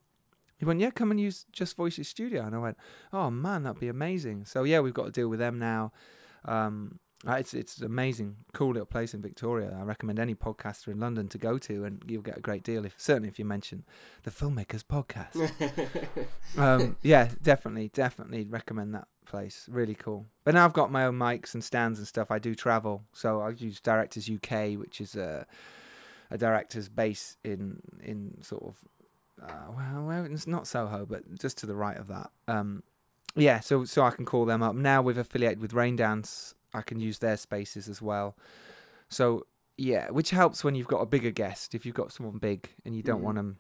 He 0.58 0.66
went, 0.66 0.80
"Yeah, 0.80 0.92
come 0.92 1.12
and 1.12 1.20
use 1.20 1.46
Just 1.52 1.76
Voices 1.76 2.08
studio." 2.08 2.46
And 2.46 2.56
I 2.56 2.60
went, 2.60 2.78
"Oh 3.12 3.30
man, 3.30 3.64
that'd 3.64 3.80
be 3.80 3.90
amazing." 3.90 4.46
So 4.46 4.64
yeah, 4.64 4.80
we've 4.80 4.94
got 4.94 5.06
to 5.06 5.12
deal 5.12 5.30
with 5.30 5.40
them 5.40 5.60
now. 5.60 5.92
Um, 6.46 7.00
it's 7.26 7.54
it's 7.54 7.78
an 7.78 7.86
amazing, 7.86 8.36
cool 8.54 8.74
little 8.74 8.86
place 8.86 9.14
in 9.14 9.22
Victoria. 9.22 9.76
I 9.80 9.84
recommend 9.84 10.20
any 10.20 10.36
podcaster 10.36 10.90
in 10.90 11.00
London 11.00 11.28
to 11.30 11.38
go 11.38 11.58
to, 11.58 11.86
and 11.86 12.04
you'll 12.08 12.22
get 12.22 12.38
a 12.38 12.42
great 12.42 12.64
deal. 12.64 12.86
If 12.86 12.96
certainly 12.98 13.30
if 13.30 13.40
you 13.40 13.46
mention 13.46 13.84
the 14.24 14.32
Filmmakers 14.32 14.84
Podcast. 14.84 16.28
um, 16.58 16.98
yeah, 17.02 17.30
definitely, 17.42 17.90
definitely 17.94 18.46
recommend 18.46 18.94
that 18.96 19.08
place. 19.26 19.68
Really 19.70 19.96
cool. 19.96 20.26
But 20.44 20.54
now 20.54 20.66
I've 20.66 20.74
got 20.74 20.92
my 20.92 21.06
own 21.06 21.18
mics 21.18 21.54
and 21.54 21.64
stands 21.64 22.00
and 22.00 22.08
stuff. 22.08 22.30
I 22.30 22.40
do 22.40 22.56
travel, 22.56 23.04
so 23.14 23.42
I 23.42 23.50
use 23.52 23.80
Directors 23.80 24.30
UK, 24.30 24.74
which 24.74 25.00
is 25.00 25.16
a 25.16 25.46
a 26.32 26.38
director's 26.38 26.90
base 26.90 27.38
in 27.44 27.80
in 28.02 28.42
sort 28.42 28.64
of 28.64 28.78
uh, 29.42 29.72
well, 29.76 30.04
well, 30.04 30.26
it's 30.26 30.48
not 30.48 30.68
Soho, 30.68 31.06
but 31.06 31.24
just 31.40 31.58
to 31.60 31.66
the 31.66 31.76
right 31.76 31.98
of 31.98 32.08
that. 32.08 32.32
Um, 32.48 32.84
yeah, 33.36 33.60
so 33.60 33.86
so 33.86 34.04
I 34.04 34.12
can 34.12 34.26
call 34.26 34.46
them 34.46 34.62
up. 34.62 34.76
Now 34.76 35.02
we've 35.02 35.18
affiliated 35.18 35.60
with 35.60 35.72
Raindance, 35.72 36.54
I 36.74 36.82
can 36.82 37.00
use 37.00 37.20
their 37.20 37.38
spaces 37.38 37.88
as 37.88 38.02
well. 38.02 38.36
So 39.10 39.46
yeah, 39.78 40.10
which 40.10 40.30
helps 40.32 40.64
when 40.64 40.76
you've 40.76 40.88
got 40.88 41.00
a 41.02 41.06
bigger 41.06 41.32
guest. 41.32 41.74
If 41.76 41.86
you've 41.86 41.96
got 41.96 42.12
someone 42.12 42.38
big 42.38 42.70
and 42.86 42.96
you 42.96 43.02
don't 43.04 43.22
Mm. 43.22 43.24
want 43.26 43.38
to 43.40 43.56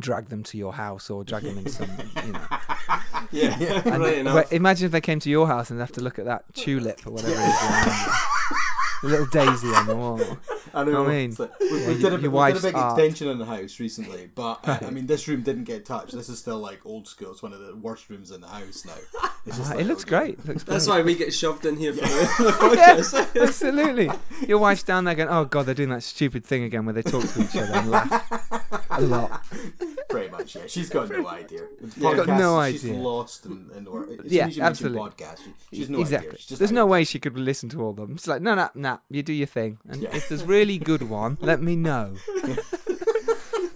drag 0.00 0.26
them 0.26 0.42
to 0.44 0.58
your 0.58 0.72
house 0.74 1.08
or 1.10 1.24
drag 1.24 1.42
them 1.44 1.58
in 1.58 1.68
some, 1.68 1.88
you 2.26 2.32
know. 2.32 2.46
yeah, 3.32 3.82
And 3.86 4.02
right 4.02 4.18
enough. 4.18 4.52
imagine 4.52 4.86
if 4.86 4.92
they 4.92 5.00
came 5.00 5.18
to 5.20 5.30
your 5.30 5.46
house 5.46 5.70
and 5.70 5.78
they 5.78 5.82
have 5.82 5.92
to 5.92 6.02
look 6.02 6.18
at 6.18 6.24
that 6.26 6.44
tulip 6.54 7.06
or 7.06 7.12
whatever 7.12 7.32
it 7.34 7.38
is. 7.38 8.06
the 9.02 9.08
little 9.08 9.26
daisy 9.26 9.68
on 9.68 9.86
the 9.86 9.96
wall. 9.96 10.20
I 10.76 10.84
know. 10.84 11.06
I 11.06 11.08
mean, 11.08 11.34
like- 11.38 11.58
we, 11.60 11.70
we 11.72 11.78
yeah, 11.80 11.86
did 11.86 12.04
a, 12.12 12.20
your 12.20 12.30
we 12.30 12.52
did 12.52 12.56
a 12.58 12.62
big 12.62 12.74
art. 12.74 12.98
extension 12.98 13.28
in 13.28 13.38
the 13.38 13.44
house 13.46 13.80
recently, 13.80 14.28
but 14.34 14.60
uh, 14.68 14.78
I 14.82 14.90
mean, 14.96 15.06
this 15.06 15.26
room 15.26 15.42
didn't 15.42 15.64
get 15.64 15.84
touched. 15.86 16.12
This 16.12 16.28
is 16.28 16.38
still 16.38 16.58
like 16.58 16.84
old 16.84 17.08
school. 17.08 17.32
It's 17.32 17.42
one 17.42 17.52
of 17.52 17.60
the 17.60 17.74
worst 17.74 18.08
rooms 18.10 18.30
in 18.30 18.40
the 18.42 18.48
house 18.48 18.84
now. 18.84 18.92
It's 19.46 19.56
just 19.58 19.70
Ah, 19.70 19.74
like, 19.74 19.84
it 19.84 19.86
looks 19.88 20.02
okay. 20.04 20.10
great. 20.10 20.38
It 20.40 20.46
looks 20.46 20.62
That's 20.64 20.86
great. 20.86 20.94
why 20.98 21.02
we 21.02 21.14
get 21.14 21.32
shoved 21.32 21.64
in 21.66 21.76
here 21.76 21.92
for 21.94 22.00
the, 22.02 22.06
the 23.30 23.32
Yeah, 23.36 23.42
absolutely. 23.44 24.10
Your 24.46 24.58
wife's 24.58 24.82
down 24.82 25.04
there 25.04 25.14
going, 25.14 25.28
"Oh 25.28 25.44
God, 25.46 25.66
they're 25.66 25.74
doing 25.74 25.90
that 25.90 26.02
stupid 26.02 26.44
thing 26.44 26.62
again 26.64 26.84
where 26.84 26.92
they 26.94 27.02
talk 27.02 27.24
to 27.26 27.42
each 27.42 27.56
other 27.56 27.72
and 27.72 27.90
laugh 27.90 28.86
a 28.90 29.00
lot." 29.00 29.44
Pretty 30.52 30.58
much, 30.58 30.64
yeah. 30.64 30.66
She's 30.82 30.90
got 30.90 31.10
no 31.10 31.26
idea. 31.28 31.60
The 31.80 31.90
She's 31.90 32.02
got 32.02 32.16
podcast, 32.16 32.38
no 32.38 32.70
She's 32.70 32.84
idea. 32.84 32.98
lost 32.98 33.46
in, 33.46 33.70
in 33.76 33.84
the 33.84 33.90
world. 33.90 34.08
As 34.10 34.16
soon 34.16 34.26
Yeah, 34.32 34.46
as 34.46 34.56
you 34.56 34.62
mention 34.62 34.62
absolutely. 34.62 34.98
Podcast, 35.00 35.38
she, 35.70 35.76
she's 35.76 35.90
no 35.90 36.00
exactly. 36.00 36.28
idea. 36.28 36.38
She's 36.40 36.58
There's 36.58 36.70
like, 36.70 36.74
no 36.76 36.86
way 36.86 37.04
she 37.04 37.18
could 37.18 37.38
listen 37.38 37.68
to 37.70 37.82
all 37.82 37.90
of 37.90 37.96
them. 37.96 38.12
It's 38.12 38.26
like, 38.26 38.42
no, 38.42 38.54
no, 38.54 38.68
no. 38.74 39.00
You 39.10 39.22
do 39.22 39.32
your 39.32 39.46
thing, 39.46 39.78
and 39.88 40.02
Yeah. 40.02 40.14
if 40.16 40.28
there's 40.28 40.44
really 40.44 40.78
good 40.78 41.02
one, 41.08 41.38
let 41.42 41.60
me 41.62 41.76
know. 41.76 42.14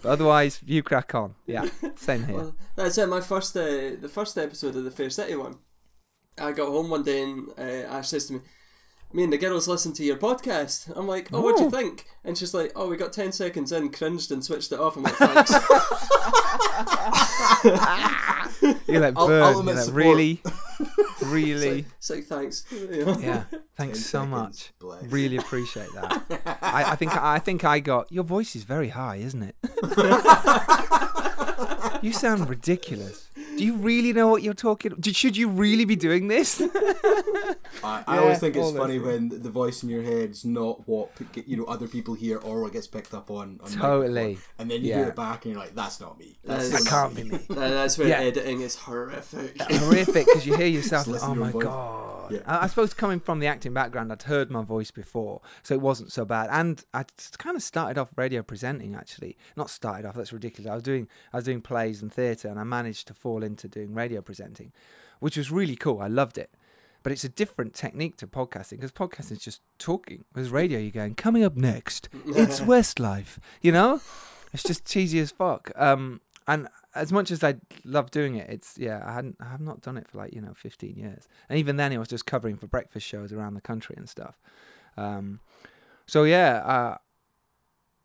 but 0.02 0.04
otherwise, 0.04 0.60
you 0.66 0.82
crack 0.82 1.14
on. 1.14 1.34
Yeah, 1.46 1.68
same 1.96 2.24
here. 2.24 2.36
Well, 2.36 2.54
that's 2.76 2.98
it. 2.98 3.08
My 3.08 3.20
first, 3.20 3.56
uh, 3.56 3.96
the 4.00 4.10
first 4.12 4.36
episode 4.38 4.76
of 4.76 4.84
the 4.84 4.90
Fair 4.90 5.10
City 5.10 5.36
one. 5.36 5.56
I 6.38 6.52
got 6.52 6.68
home 6.68 6.88
one 6.88 7.02
day 7.02 7.22
and 7.22 7.50
uh, 7.58 7.62
Ash 7.96 8.08
says 8.08 8.26
to 8.26 8.34
me, 8.34 8.40
"Me 9.12 9.24
and 9.24 9.32
the 9.32 9.38
girls 9.38 9.66
listened 9.68 9.96
to 9.96 10.04
your 10.04 10.16
podcast." 10.16 10.90
I'm 10.96 11.06
like, 11.08 11.28
"Oh, 11.32 11.40
what 11.40 11.56
do 11.56 11.62
you 11.64 11.68
Oh. 11.68 11.70
think?" 11.70 12.06
And 12.24 12.36
she's 12.38 12.54
like, 12.54 12.72
"Oh, 12.76 12.88
we 12.88 12.96
got 12.96 13.12
ten 13.12 13.32
seconds 13.32 13.72
in, 13.72 13.90
cringed 13.90 14.30
and 14.30 14.44
switched 14.44 14.70
it 14.72 14.78
off." 14.80 14.96
I'm 14.96 15.02
like, 15.02 15.14
"Thanks." 15.16 15.50
You're 18.86 19.00
like, 19.00 19.16
Ul- 19.16 19.26
burn. 19.28 19.42
ultimate 19.42 19.72
You're 19.72 19.76
like, 19.76 19.84
support. 19.84 20.04
really, 20.06 20.42
It's 20.80 21.22
really. 21.24 21.74
like, 21.76 21.84
it's 21.98 22.10
like, 22.10 22.24
thanks. 22.24 22.64
Yeah, 23.20 23.44
thanks 23.76 24.00
so 24.04 24.26
much. 24.26 24.72
bless. 24.78 25.02
Really 25.04 25.36
appreciate 25.36 25.92
that. 25.94 26.56
I, 26.62 26.92
I 26.92 26.96
think 26.96 27.16
I 27.16 27.38
think 27.38 27.64
I 27.64 27.80
got 27.80 28.10
your 28.12 28.24
voice 28.24 28.54
is 28.56 28.64
very 28.64 28.88
high, 28.90 29.16
isn't 29.16 29.42
it? 29.42 29.54
you 32.02 32.12
sound 32.12 32.48
ridiculous. 32.48 33.28
Do 33.56 33.64
you 33.64 33.76
really 33.76 34.12
know 34.12 34.28
what 34.28 34.42
you're 34.42 34.54
talking? 34.54 34.94
d- 34.98 35.12
Should 35.12 35.36
you 35.36 35.48
really 35.48 35.84
be 35.84 35.96
doing 35.96 36.28
this? 36.28 36.60
I, 37.82 38.04
I 38.06 38.14
Yeah, 38.16 38.20
always 38.22 38.38
think 38.38 38.56
it's 38.56 38.70
funny 38.72 38.94
things. 38.98 39.04
when 39.06 39.28
the 39.42 39.50
voice 39.50 39.82
in 39.82 39.88
your 39.88 40.02
head's 40.02 40.44
not 40.44 40.86
what 40.88 41.10
you 41.46 41.56
know 41.56 41.64
other 41.64 41.86
people 41.88 42.14
hear 42.14 42.38
or 42.38 42.62
what 42.62 42.72
gets 42.72 42.86
picked 42.86 43.14
up 43.14 43.30
on. 43.30 43.60
on 43.62 43.70
Totally. 43.70 44.38
And 44.58 44.70
then 44.70 44.82
you 44.82 44.90
Yeah. 44.90 44.96
hear 44.98 45.08
it 45.08 45.16
back 45.16 45.44
and 45.44 45.52
you're 45.54 45.62
like, 45.62 45.74
"That's 45.74 46.00
not 46.00 46.18
me. 46.18 46.38
That's 46.44 46.70
That 46.70 46.78
so 46.78 46.84
That 46.84 46.90
not 46.90 47.12
can't 47.12 47.16
be 47.16 47.22
me. 47.24 47.44
That- 47.48 47.70
that's 47.70 47.98
where 47.98 48.08
Yeah. 48.08 48.18
editing 48.20 48.60
is 48.60 48.76
horrific. 48.76 49.60
horrific 49.70 50.26
because 50.26 50.46
you 50.46 50.56
hear 50.56 50.66
yourself. 50.66 51.06
Just 51.06 51.24
oh 51.24 51.28
listen 51.28 51.30
oh 51.30 51.34
my 51.34 51.50
voice. 51.50 51.64
god! 51.64 52.32
Yeah. 52.32 52.38
I, 52.46 52.64
I 52.64 52.66
suppose 52.68 52.94
coming 52.94 53.20
from 53.20 53.40
the 53.40 53.46
acting 53.46 53.72
background, 53.74 54.12
I'd 54.12 54.22
heard 54.22 54.50
my 54.50 54.62
voice 54.62 54.90
before, 54.90 55.40
so 55.62 55.74
it 55.74 55.80
wasn't 55.80 56.12
so 56.12 56.24
bad. 56.24 56.48
And 56.52 56.84
I 56.94 57.04
kind 57.38 57.56
of 57.56 57.62
started 57.62 57.98
off 57.98 58.08
radio 58.16 58.42
presenting. 58.42 58.94
Actually, 58.94 59.36
not 59.56 59.70
started 59.70 60.06
off. 60.06 60.14
That's 60.14 60.32
ridiculous. 60.32 60.70
I 60.70 60.74
was 60.74 60.82
doing 60.82 61.08
I 61.32 61.36
was 61.38 61.44
doing 61.44 61.60
plays 61.60 62.02
and 62.02 62.12
theatre, 62.12 62.48
and 62.48 62.58
I 62.58 62.64
managed 62.64 63.06
to 63.08 63.14
fall 63.30 63.44
into 63.44 63.68
doing 63.68 63.94
radio 63.94 64.20
presenting, 64.20 64.72
which 65.20 65.36
was 65.36 65.52
really 65.52 65.76
cool. 65.76 66.00
I 66.00 66.08
loved 66.08 66.36
it. 66.36 66.50
But 67.04 67.12
it's 67.12 67.22
a 67.22 67.28
different 67.28 67.74
technique 67.74 68.16
to 68.16 68.26
podcasting 68.26 68.72
because 68.72 68.90
podcasting 68.90 69.32
is 69.32 69.38
just 69.38 69.60
talking. 69.78 70.24
Whereas 70.32 70.50
radio, 70.50 70.80
you're 70.80 70.90
going, 70.90 71.14
coming 71.14 71.44
up 71.44 71.56
next, 71.56 72.08
it's 72.26 72.60
Westlife. 72.72 73.38
You 73.62 73.70
know, 73.70 74.00
it's 74.52 74.64
just 74.64 74.84
cheesy 74.84 75.20
as 75.20 75.30
fuck. 75.30 75.70
Um, 75.76 76.20
and 76.48 76.68
as 76.96 77.12
much 77.12 77.30
as 77.30 77.44
I 77.44 77.54
love 77.84 78.10
doing 78.10 78.34
it, 78.34 78.50
it's 78.50 78.76
yeah, 78.76 79.00
I 79.06 79.14
hadn't, 79.14 79.36
I 79.40 79.48
have 79.48 79.60
not 79.60 79.80
done 79.80 79.96
it 79.96 80.08
for 80.08 80.18
like 80.18 80.34
you 80.34 80.40
know 80.40 80.52
15 80.54 80.96
years, 80.96 81.28
and 81.48 81.56
even 81.56 81.76
then 81.76 81.92
it 81.92 81.98
was 81.98 82.08
just 82.08 82.26
covering 82.26 82.56
for 82.56 82.66
breakfast 82.66 83.06
shows 83.06 83.32
around 83.32 83.54
the 83.54 83.60
country 83.60 83.94
and 83.96 84.08
stuff. 84.08 84.36
Um, 84.96 85.38
so 86.06 86.24
yeah, 86.24 86.56
uh, 86.64 86.96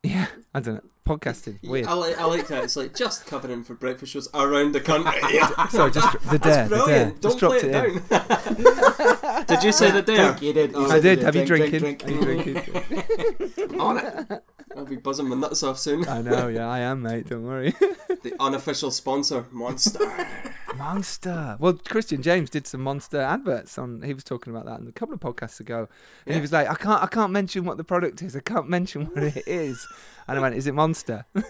yeah, 0.06 0.28
I 0.54 0.60
don't 0.60 0.76
know, 0.76 0.82
podcasting 1.08 1.58
weird. 1.68 1.88
I 1.88 1.94
like, 1.94 2.18
I 2.20 2.26
like 2.26 2.48
that. 2.48 2.64
It's 2.64 2.76
like 2.76 2.96
just 2.96 3.26
covering 3.26 3.64
for 3.64 3.74
breakfast 3.74 4.14
shows 4.14 4.28
around 4.34 4.74
the 4.74 4.82
country. 4.82 5.14
Sorry, 5.70 5.92
just 5.92 6.14
the 6.30 6.38
dare, 6.40 6.68
That's 6.68 6.70
the 6.70 6.76
dare. 6.76 6.86
brilliant. 6.86 7.22
Don't 7.22 7.40
play 7.40 7.60
dropped 7.60 7.64
it 7.64 8.10
down. 8.10 9.46
Did 9.48 9.64
you 9.64 9.72
say 9.72 9.92
the 9.92 10.02
dare? 10.02 10.26
Drink, 10.34 10.42
you 10.42 10.54
did. 10.54 10.72
Oh, 10.76 10.90
I 10.90 11.00
did. 11.00 11.20
you 11.20 11.26
Have 11.26 11.36
you 11.36 11.46
Drink, 11.46 11.70
drinking? 11.70 11.98
drink, 11.98 12.06
Are 12.06 12.12
you 12.12 12.54
drinking? 12.54 13.80
On 13.80 13.98
it. 13.98 14.44
I'll 14.76 14.86
be 14.86 14.96
buzzing 14.98 15.28
my 15.30 15.36
nuts 15.36 15.64
off 15.64 15.78
soon. 15.80 16.08
I 16.08 16.22
know, 16.22 16.48
yeah, 16.48 16.68
I 16.70 16.80
am, 16.80 17.02
mate. 17.02 17.28
Don't 17.30 17.44
worry. 17.44 17.74
The 18.26 18.34
unofficial 18.40 18.90
sponsor, 18.90 19.46
Monster. 19.52 20.00
Monster. 20.78 21.58
Well, 21.60 21.74
Christian 21.88 22.24
James 22.24 22.50
did 22.50 22.66
some 22.66 22.82
Monster 22.82 23.22
adverts 23.22 23.78
on. 23.78 24.02
He 24.02 24.16
was 24.16 24.24
talking 24.24 24.52
about 24.52 24.66
that 24.66 24.88
a 24.88 24.92
couple 24.94 25.14
of 25.14 25.20
podcasts 25.20 25.60
ago, 25.60 25.82
and 25.82 25.88
Yeah. 26.26 26.34
he 26.36 26.42
was 26.42 26.52
like, 26.52 26.68
"I 26.68 26.74
can't, 26.74 27.04
I 27.04 27.06
can't 27.06 27.32
mention 27.32 27.66
what 27.66 27.78
the 27.78 27.84
product 27.84 28.24
is. 28.24 28.36
I 28.36 28.40
can't 28.40 28.68
mention 28.68 29.06
what 29.06 29.24
it 29.24 29.44
is." 29.48 29.86
And 30.28 30.40
I 30.40 30.42
went, 30.42 30.56
"Is 30.56 30.66
it 30.66 30.74
Monster?" 30.74 31.26
he 31.36 31.42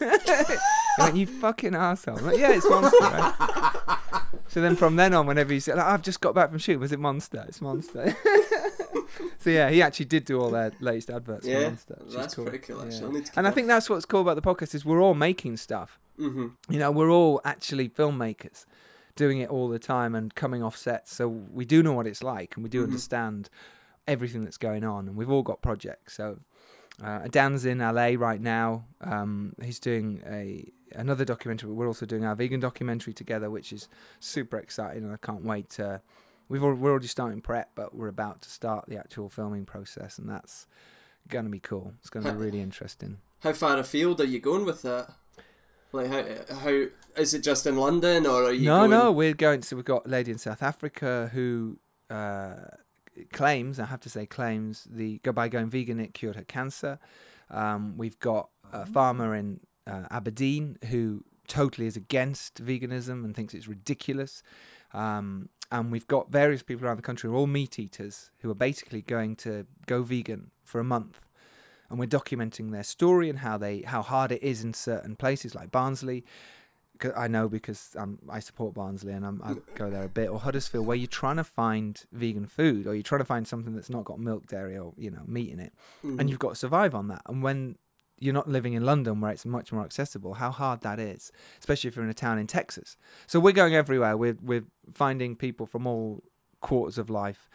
went, 1.00 1.16
"You 1.16 1.28
fucking 1.28 1.76
asshole." 1.76 2.18
I'm 2.18 2.26
like, 2.26 2.38
yeah, 2.40 2.52
it's 2.52 2.70
Monster. 2.70 2.98
Right? 3.00 3.98
so 4.50 4.60
then 4.60 4.76
from 4.76 4.98
then 4.98 5.14
on, 5.14 5.28
whenever 5.28 5.54
he 5.54 5.62
said, 5.62 5.78
like, 5.78 5.86
"I've 5.86 6.02
just 6.02 6.20
got 6.20 6.36
back 6.36 6.50
from 6.50 6.60
shooting," 6.60 6.82
was 6.82 6.92
it 6.92 7.00
Monster? 7.00 7.46
It's 7.48 7.62
Monster. 7.62 8.14
so 9.40 9.50
yeah, 9.50 9.70
he 9.70 9.82
actually 9.82 10.06
did 10.06 10.26
do 10.26 10.40
all 10.42 10.52
their 10.52 10.72
latest 10.80 11.10
adverts 11.10 11.46
for 11.46 11.52
Yeah, 11.54 11.64
Monster. 11.70 11.98
that's 12.10 12.36
cool. 12.36 12.46
pretty 12.46 12.60
cool. 12.60 12.82
Actually, 12.82 13.20
Yeah. 13.20 13.26
To 13.26 13.32
And 13.38 13.48
I 13.48 13.52
think 13.52 13.68
that's 13.68 13.90
what's 13.90 14.06
cool 14.06 14.22
about 14.22 14.36
the 14.36 14.42
podcast 14.42 14.74
is 14.76 14.86
we're 14.86 15.02
all 15.02 15.16
making 15.16 15.58
stuff 15.58 16.00
hmm 16.18 16.48
you 16.70 16.80
know 16.80 16.90
we're 16.92 17.10
all 17.12 17.42
actually 17.44 17.90
filmmakers 17.90 18.66
doing 19.18 19.40
it 19.40 19.50
all 19.50 19.68
the 19.68 19.80
time 19.80 20.16
and 20.16 20.34
coming 20.34 20.64
off 20.64 20.78
sets 20.78 21.14
so 21.14 21.28
we 21.28 21.66
do 21.66 21.84
know 21.84 21.92
what 21.92 22.08
it's 22.08 22.24
like 22.24 22.56
and 22.56 22.64
we 22.64 22.70
do 22.70 22.82
Mhm. 22.82 22.86
understand 22.86 23.50
everything 24.08 24.42
that's 24.46 24.58
going 24.58 24.84
on 24.86 25.08
and 25.10 25.18
we've 25.18 25.30
all 25.30 25.44
got 25.44 25.62
projects 25.62 26.14
so 26.14 26.40
uh, 27.04 27.28
dan's 27.30 27.66
in 27.66 27.80
la 27.80 27.92
right 28.18 28.40
now 28.40 28.86
um, 29.02 29.54
he's 29.62 29.80
doing 29.80 30.22
a 30.26 30.72
another 30.94 31.26
documentary 31.26 31.68
but 31.68 31.76
we're 31.76 31.88
also 31.88 32.06
doing 32.06 32.24
our 32.24 32.36
vegan 32.36 32.62
documentary 32.62 33.12
together 33.14 33.50
which 33.50 33.74
is 33.74 33.90
super 34.22 34.58
exciting 34.58 35.04
and 35.04 35.12
i 35.12 35.18
can't 35.18 35.44
wait 35.44 35.70
to 35.70 36.02
we've 36.50 36.64
al- 36.64 36.74
we're 36.74 36.92
already 36.92 37.08
starting 37.08 37.42
prep 37.42 37.72
but 37.76 37.96
we're 37.96 38.08
about 38.08 38.42
to 38.42 38.50
start 38.50 38.86
the 38.88 38.98
actual 38.98 39.30
filming 39.30 39.66
process 39.66 40.18
and 40.18 40.30
that's 40.30 40.68
going 41.28 41.46
to 41.46 41.52
be 41.52 41.60
cool 41.60 41.94
it's 42.00 42.10
going 42.10 42.26
to 42.26 42.32
be 42.32 42.38
really 42.38 42.62
interesting 42.62 43.18
How 43.42 43.54
far 43.54 43.78
afield 43.78 44.20
are 44.22 44.26
you 44.26 44.40
going 44.40 44.66
with 44.66 44.82
that? 44.82 45.14
Like 45.92 46.08
how 46.08 46.24
how 46.56 46.86
is 47.16 47.34
it 47.34 47.44
just 47.44 47.66
in 47.68 47.78
London 47.78 48.26
or 48.26 48.46
are 48.46 48.52
you? 48.52 48.66
no, 48.66 48.80
going... 48.80 48.90
no, 48.90 49.12
we're 49.12 49.34
going. 49.34 49.62
So 49.62 49.76
we've 49.76 49.86
got 49.86 50.08
a 50.08 50.10
lady 50.10 50.32
in 50.32 50.38
South 50.38 50.64
Africa 50.64 51.30
who 51.32 51.78
uh, 52.10 52.56
claims, 53.32 53.80
I 53.80 53.86
have 53.86 54.02
to 54.02 54.10
say, 54.10 54.26
claims 54.26 54.88
the 54.90 55.20
go 55.20 55.32
by 55.32 55.48
going 55.48 55.70
vegan 55.70 56.00
it 56.00 56.14
cured 56.14 56.36
her 56.36 56.44
cancer. 56.44 57.00
Um, 57.50 57.98
we've 57.98 58.20
got 58.20 58.50
a 58.74 58.86
farmer 58.86 59.36
in 59.36 59.60
uh, 59.86 60.08
Aberdeen 60.10 60.78
who 60.90 61.24
totally 61.48 61.86
is 61.86 61.96
against 61.96 62.66
veganism 62.66 63.24
and 63.24 63.36
thinks 63.36 63.54
it's 63.54 63.68
ridiculous. 63.68 64.42
Um, 64.92 65.50
and 65.72 65.92
we've 65.92 66.08
got 66.08 66.32
various 66.32 66.64
people 66.64 66.86
around 66.86 66.98
the 66.98 67.02
country 67.04 67.30
who 67.30 67.36
are 67.36 67.40
all 67.40 67.48
meat 67.48 67.80
eaters 67.80 68.32
who 68.40 68.50
are 68.52 68.56
basically 68.56 69.02
going 69.02 69.36
to 69.36 69.66
go 69.88 70.04
vegan 70.04 70.52
for 70.64 70.80
a 70.80 70.84
month 70.84 71.20
and 71.90 72.00
we're 72.00 72.08
documenting 72.08 72.72
their 72.72 72.84
story 72.84 73.30
and 73.30 73.40
how 73.40 73.58
they 73.58 73.82
how 73.82 74.02
hard 74.02 74.32
it 74.32 74.42
is 74.42 74.64
in 74.64 74.74
certain 74.74 75.16
places 75.16 75.54
like 75.56 75.72
Barnsley. 75.72 76.24
I 77.16 77.28
know 77.28 77.50
because 77.50 77.94
um, 78.00 78.20
I 78.30 78.40
support 78.40 78.74
Barnsley 78.74 79.12
and 79.12 79.26
I'm, 79.26 79.42
I 79.44 79.56
go 79.76 79.90
there 79.90 80.04
a 80.04 80.08
bit, 80.08 80.30
or 80.30 80.40
Huddersfield, 80.40 80.86
where 80.88 80.96
you're 80.96 81.08
trying 81.08 81.36
to 81.36 81.44
find 81.44 82.02
vegan 82.14 82.46
food, 82.48 82.88
or 82.88 82.94
you're 82.94 83.04
trying 83.04 83.20
to 83.20 83.26
find 83.26 83.46
something 83.46 83.76
that's 83.76 83.90
not 83.90 84.06
got 84.06 84.18
milk, 84.18 84.48
dairy, 84.48 84.78
or 84.78 84.94
you 84.98 85.12
know 85.12 85.24
meat 85.28 85.50
in 85.52 85.60
it, 85.60 85.74
Mhm. 86.06 86.20
and 86.22 86.30
you've 86.30 86.40
got 86.40 86.50
to 86.52 86.56
survive 86.56 86.96
on 86.96 87.10
that. 87.10 87.22
And 87.26 87.44
when 87.44 87.76
you're 88.20 88.34
not 88.34 88.50
living 88.50 88.74
in 88.74 88.86
London, 88.86 89.22
where 89.22 89.32
it's 89.32 89.46
much 89.46 89.72
more 89.72 89.84
accessible, 89.84 90.36
how 90.36 90.52
hard 90.52 90.82
that 90.82 91.00
is, 91.00 91.32
especially 91.60 91.88
if 91.90 91.96
you're 91.96 92.06
in 92.06 92.12
a 92.12 92.14
town 92.14 92.40
in 92.40 92.48
Texas. 92.48 92.98
So 93.28 93.40
we're 93.40 93.52
going 93.52 93.76
everywhere. 93.76 94.16
We're 94.18 94.38
we're 94.42 94.66
finding 94.94 95.36
people 95.36 95.66
from 95.66 95.86
all 95.86 96.24
quarters 96.62 96.98
of 96.98 97.10
life, 97.10 97.50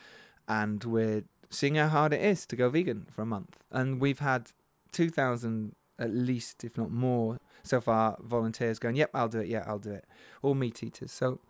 and 0.46 0.82
we're 0.84 1.24
seeing 1.50 1.74
how 1.74 1.88
hard 1.88 2.12
it 2.12 2.22
is 2.22 2.46
to 2.46 2.56
go 2.56 2.68
vegan 2.68 3.06
for 3.10 3.22
a 3.22 3.26
month. 3.26 3.58
And 3.70 4.00
we've 4.00 4.20
had 4.20 4.52
2,000 4.92 5.74
at 5.98 6.14
least, 6.14 6.64
if 6.64 6.78
not 6.78 6.90
more, 6.90 7.38
so 7.62 7.80
far 7.80 8.16
volunteers 8.22 8.78
going, 8.78 8.96
yep, 8.96 9.10
I'll 9.12 9.28
do 9.28 9.40
it, 9.40 9.48
yeah, 9.48 9.64
I'll 9.66 9.78
do 9.78 9.92
it. 9.92 10.06
All 10.42 10.54
meat 10.54 10.82
eaters. 10.82 11.12
So 11.12 11.40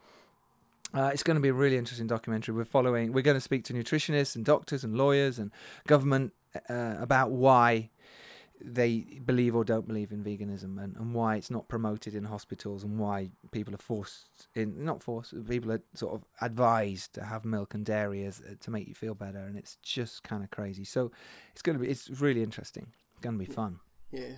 uh, 0.92 1.10
it's 1.12 1.22
going 1.22 1.36
to 1.36 1.40
be 1.40 1.50
a 1.50 1.54
really 1.54 1.76
interesting 1.76 2.08
documentary. 2.08 2.54
We're 2.54 2.64
following, 2.64 3.12
we're 3.12 3.22
going 3.22 3.36
to 3.36 3.40
speak 3.40 3.64
to 3.64 3.72
nutritionists 3.72 4.34
and 4.34 4.44
doctors 4.44 4.82
and 4.82 4.96
lawyers 4.96 5.38
and 5.38 5.52
government 5.86 6.32
uh, 6.68 6.96
about 6.98 7.30
why 7.30 7.90
they 8.62 8.98
believe 9.24 9.54
or 9.56 9.64
don't 9.64 9.88
believe 9.88 10.12
in 10.12 10.22
veganism 10.22 10.82
and, 10.82 10.94
and 10.96 11.14
why 11.14 11.36
it's 11.36 11.50
not 11.50 11.68
promoted 11.68 12.14
in 12.14 12.24
hospitals 12.24 12.84
and 12.84 12.98
why 12.98 13.30
people 13.52 13.74
are 13.74 13.78
forced 13.78 14.48
in 14.54 14.84
not 14.84 15.02
forced 15.02 15.32
people 15.48 15.72
are 15.72 15.80
sort 15.94 16.14
of 16.14 16.24
advised 16.42 17.14
to 17.14 17.24
have 17.24 17.44
milk 17.44 17.72
and 17.74 17.84
dairy 17.86 18.24
as, 18.24 18.40
uh, 18.40 18.54
to 18.60 18.70
make 18.70 18.86
you 18.86 18.94
feel 18.94 19.14
better 19.14 19.38
and 19.38 19.56
it's 19.56 19.76
just 19.82 20.22
kind 20.22 20.42
of 20.44 20.50
crazy 20.50 20.84
so 20.84 21.10
it's 21.52 21.62
going 21.62 21.78
to 21.78 21.82
be 21.84 21.90
it's 21.90 22.10
really 22.20 22.42
interesting 22.42 22.86
it's 23.12 23.20
going 23.20 23.38
to 23.38 23.44
be 23.44 23.50
fun 23.50 23.78
Yeah. 24.10 24.36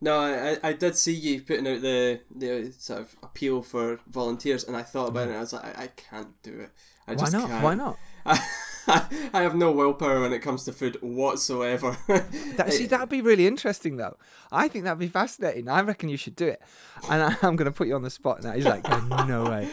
No, 0.00 0.18
I, 0.18 0.56
I- 0.62 0.72
did 0.72 0.96
see 0.96 1.12
you 1.12 1.42
putting 1.42 1.66
out 1.66 1.82
the 1.82 2.20
the 2.34 2.72
sort 2.78 3.00
of 3.02 3.16
appeal 3.22 3.60
for 3.60 4.00
volunteers, 4.08 4.64
and 4.64 4.74
I 4.76 4.82
thought 4.82 5.08
about 5.08 5.26
it. 5.28 5.30
and 5.30 5.36
I 5.36 5.40
was 5.40 5.52
like, 5.52 5.78
I, 5.78 5.82
I 5.82 5.86
can't 5.88 6.42
do 6.42 6.60
it. 6.60 6.70
I 7.06 7.12
why 7.12 7.16
just 7.20 7.32
not 7.34 7.48
Can't. 7.50 7.62
why 7.62 7.74
not 7.74 7.98
I 9.32 9.42
have 9.42 9.54
no 9.54 9.70
willpower 9.70 10.20
when 10.20 10.32
it 10.32 10.40
comes 10.40 10.64
to 10.64 10.72
food 10.72 10.98
whatsoever. 11.00 11.96
That, 12.56 12.72
see, 12.72 12.86
that'd 12.86 13.08
be 13.08 13.20
really 13.20 13.48
interesting, 13.48 13.96
though. 13.96 14.16
I 14.52 14.68
think 14.68 14.84
that'd 14.84 14.98
be 14.98 15.08
fascinating. 15.08 15.68
I 15.68 15.80
reckon 15.80 16.08
you 16.08 16.16
should 16.16 16.36
do 16.36 16.46
it. 16.46 16.62
And 17.10 17.22
I, 17.22 17.36
I'm 17.42 17.56
going 17.56 17.66
to 17.66 17.72
put 17.72 17.88
you 17.88 17.96
on 17.96 18.02
the 18.02 18.10
spot 18.10 18.44
now. 18.44 18.52
He's 18.52 18.64
like, 18.64 18.82
"Oh, 18.88 19.24
no 19.26 19.44
way. 19.44 19.68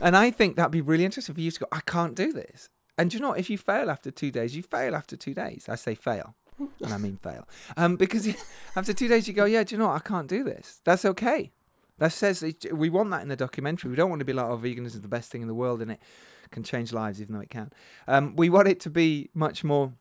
And 0.00 0.16
I 0.16 0.30
think 0.30 0.56
that'd 0.56 0.72
be 0.72 0.80
really 0.80 1.04
interesting 1.04 1.34
for 1.34 1.40
you 1.40 1.50
to 1.50 1.60
go, 1.60 1.66
I 1.70 1.80
can't 1.80 2.14
do 2.14 2.32
this. 2.32 2.70
And 2.96 3.10
do 3.10 3.16
you 3.16 3.22
know, 3.22 3.30
what? 3.30 3.38
if 3.38 3.50
you 3.50 3.58
fail 3.58 3.90
after 3.90 4.10
two 4.10 4.30
days, 4.30 4.56
you 4.56 4.62
fail 4.62 4.94
after 4.94 5.16
two 5.16 5.34
days. 5.34 5.66
I 5.68 5.74
say 5.76 5.94
fail, 5.94 6.34
and 6.58 6.92
I 6.92 6.98
mean 6.98 7.16
fail. 7.16 7.46
Um, 7.76 7.96
because 7.96 8.28
after 8.76 8.92
two 8.92 9.08
days, 9.08 9.28
you 9.28 9.34
go, 9.34 9.44
yeah, 9.44 9.64
do 9.64 9.74
you 9.74 9.78
know 9.78 9.88
what? 9.88 9.96
I 9.96 10.00
can't 10.00 10.28
do 10.28 10.44
this. 10.44 10.80
That's 10.84 11.04
okay. 11.04 11.52
That 11.98 12.12
says 12.12 12.44
we 12.72 12.90
want 12.90 13.10
that 13.10 13.22
in 13.22 13.28
the 13.28 13.36
documentary. 13.36 13.90
We 13.90 13.96
don't 13.96 14.10
want 14.10 14.20
to 14.20 14.24
be 14.24 14.32
like, 14.32 14.46
oh, 14.46 14.58
veganism 14.58 14.86
is 14.86 15.00
the 15.00 15.08
best 15.08 15.30
thing 15.30 15.42
in 15.42 15.48
the 15.48 15.54
world, 15.54 15.80
and 15.82 15.92
it 15.92 16.00
can 16.52 16.62
change 16.62 16.92
lives, 16.92 17.20
even 17.20 17.34
though 17.34 17.40
it 17.40 17.50
can. 17.50 17.70
Um, 18.06 18.36
we 18.36 18.48
want 18.50 18.68
it 18.68 18.78
to 18.80 18.90
be 18.90 19.30
much 19.34 19.64
more 19.64 19.92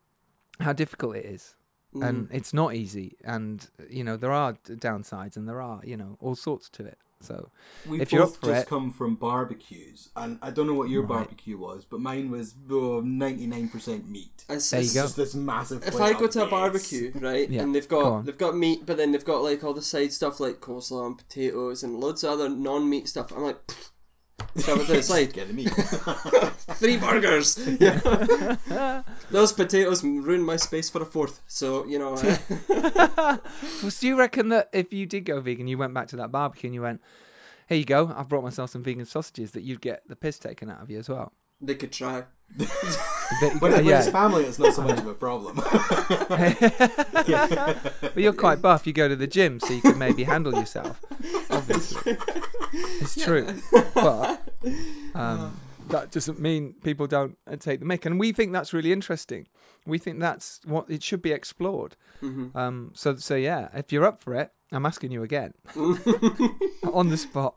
how 0.60 0.74
difficult 0.74 1.16
it 1.16 1.26
is 1.26 1.56
and 1.94 2.30
Mm. 2.30 2.34
it's 2.38 2.54
not 2.54 2.74
easy 2.76 3.18
and 3.26 3.68
you 3.90 4.02
know 4.04 4.16
there 4.16 4.32
are 4.32 4.54
downsides 4.88 5.36
and 5.36 5.50
there 5.50 5.62
are 5.62 5.82
you 5.84 5.98
know 5.98 6.18
all 6.22 6.36
sorts 6.36 6.70
to 6.70 6.86
it 6.86 6.98
so 7.20 7.50
We 7.90 8.00
If 8.02 8.12
you're 8.12 8.26
both 8.28 8.42
just 8.42 8.64
it- 8.64 8.68
come 8.68 8.90
from 8.92 9.16
barbecues, 9.16 10.10
and 10.16 10.40
I 10.42 10.50
don't 10.50 10.66
know 10.66 10.74
what 10.74 10.90
your 10.90 11.02
Right. 11.04 11.10
barbecue 11.20 11.56
was, 11.58 11.86
but 11.86 12.00
mine 12.00 12.32
was 12.32 12.56
ninety 12.68 13.46
nine 13.46 13.70
percent 13.70 14.10
meat. 14.10 14.44
It's- 14.50 14.70
There 14.72 14.82
you 14.82 14.92
go. 14.94 15.02
Just 15.04 15.18
this 15.18 15.36
massive. 15.36 15.84
If 15.86 16.00
I 16.02 16.14
go 16.14 16.26
to 16.28 16.44
a 16.46 16.50
barbecue, 16.50 17.12
right, 17.20 17.48
Yeah, 17.48 17.62
and 17.62 17.76
they've 17.76 17.88
got 17.88 18.04
on. 18.06 18.26
they've 18.26 18.38
got 18.46 18.58
meat, 18.58 18.86
but 18.88 18.98
then 18.98 19.12
they've 19.12 19.24
got 19.34 19.44
like 19.44 19.64
all 19.64 19.74
the 19.76 19.84
side 19.84 20.14
stuff 20.14 20.40
like 20.40 20.62
coleslaw 20.62 21.06
and 21.06 21.18
potatoes 21.18 21.84
and 21.84 22.00
loads 22.00 22.24
of 22.24 22.32
other 22.32 22.50
non-meat 22.50 23.08
stuff, 23.08 23.32
I'm 23.32 23.44
like, 23.44 23.60
shove 23.70 23.91
it 24.56 24.64
to 24.64 24.94
the 24.94 25.04
side. 25.04 25.34
Get 25.34 25.48
the 25.48 25.54
meat. 25.54 25.70
Three 26.80 26.98
burgers. 26.98 27.58
Yeah. 27.80 29.04
Those 29.30 29.54
potatoes 29.54 30.04
ruined 30.04 30.46
my 30.46 30.58
space 30.58 30.90
for 30.90 31.02
a 31.02 31.06
fourth. 31.06 31.42
So 31.48 31.86
you 31.86 32.00
know, 32.00 32.16
uh, 32.16 32.38
well, 33.84 33.92
do 34.00 34.08
you 34.08 34.18
reckon 34.18 34.50
that 34.50 34.70
if 34.74 34.92
you 34.94 35.06
did 35.06 35.26
go 35.26 35.40
vegan 35.40 35.68
you 35.68 35.78
went 35.78 35.94
back 35.94 36.08
to 36.08 36.16
that 36.18 36.32
barbecue 36.32 36.68
and 36.68 36.76
you 36.76 36.82
went 36.82 37.02
here 37.68 37.78
you 37.78 37.86
go 37.86 38.14
i've 38.16 38.28
brought 38.28 38.44
myself 38.44 38.70
some 38.70 38.84
vegan 38.84 39.06
sausages 39.06 39.52
that 39.52 39.64
you'd 39.64 39.82
get 39.82 40.08
the 40.08 40.16
piss 40.16 40.40
taken 40.40 40.70
out 40.70 40.82
of 40.82 40.90
you 40.90 41.00
as 41.00 41.10
well 41.10 41.32
they 41.62 41.76
could 41.76 41.92
try. 41.92 42.24
That- 43.40 43.62
when, 43.62 43.72
when 43.72 43.86
yeah. 43.86 44.00
it's 44.00 44.10
family, 44.10 44.44
it's 44.44 44.60
not 44.60 44.74
so 44.74 44.82
much 44.82 45.00
of 45.00 45.08
a 45.08 45.14
problem. 45.14 45.56
but 48.02 48.18
you're 48.18 48.34
quite 48.34 48.62
buff 48.62 48.86
you 48.86 48.94
go 48.94 49.08
to 49.08 49.16
the 49.16 49.28
gym 49.28 49.60
so 49.60 49.74
you 49.74 49.82
can 49.82 49.98
maybe 49.98 50.24
handle 50.24 50.54
yourself 50.54 51.00
obviously. 51.50 52.18
It's 52.74 53.16
true. 53.24 53.48
But 53.94 54.42
um, 55.16 55.60
that 55.90 56.12
doesn't 56.12 56.40
mean 56.40 56.76
people 56.84 57.08
don't 57.08 57.38
uh, 57.48 57.56
take 57.58 57.80
the 57.80 57.86
mic, 57.86 58.06
and 58.06 58.20
we 58.20 58.32
think 58.32 58.54
that's 58.54 58.74
really 58.74 58.92
interesting. 58.92 59.48
We 59.86 59.98
think 59.98 60.20
that's 60.20 60.60
what 60.66 60.90
it 60.90 61.04
should 61.04 61.22
be 61.22 61.32
explored. 61.32 61.96
Hmm 62.20 62.48
Um, 62.56 62.92
so 62.94 63.16
so 63.16 63.36
yeah, 63.36 63.70
if 63.74 63.92
you're 63.92 64.06
up 64.06 64.22
for 64.22 64.36
it, 64.36 64.52
I'm 64.72 64.86
asking 64.86 65.12
you 65.12 65.24
again. 65.24 65.54
On 66.94 67.10
the 67.10 67.18
spot. 67.18 67.56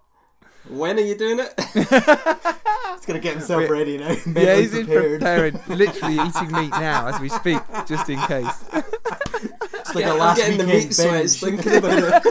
When 0.69 0.97
are 0.99 1.03
you 1.03 1.17
doing 1.17 1.41
it? 1.41 1.53
He's 1.75 3.07
gonna 3.07 3.19
get 3.21 3.35
himself 3.35 3.69
ready 3.69 3.99
now. 3.99 4.17
yeah, 4.35 4.57
he's 4.57 4.73
in 4.73 4.87
preparing, 4.87 5.59
literally 5.69 6.15
eating 6.15 6.53
meat 6.53 6.71
now 6.71 7.07
as 7.09 7.21
we 7.21 7.29
speak, 7.29 7.61
just 7.87 8.09
in 8.09 8.19
case. 8.21 8.65
It's 8.73 9.95
like 9.95 10.05
Yeah, 10.05 10.11
a 10.11 10.13
I'm 10.15 10.19
last 10.21 10.39
getting 10.39 10.57
the 10.59 10.67
meat 10.67 10.95
sweats 10.95 11.39
binge. 11.41 11.61
thinking 11.61 11.79
about 11.79 11.99
it. 11.99 12.23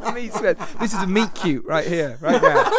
Getting 0.00 0.14
meat 0.14 0.34
sweat. 0.34 0.58
This 0.78 0.92
is 0.92 1.02
a 1.02 1.06
meat 1.06 1.30
cute 1.34 1.64
right 1.64 1.86
here, 1.86 2.18
right 2.20 2.42
now. 2.42 2.70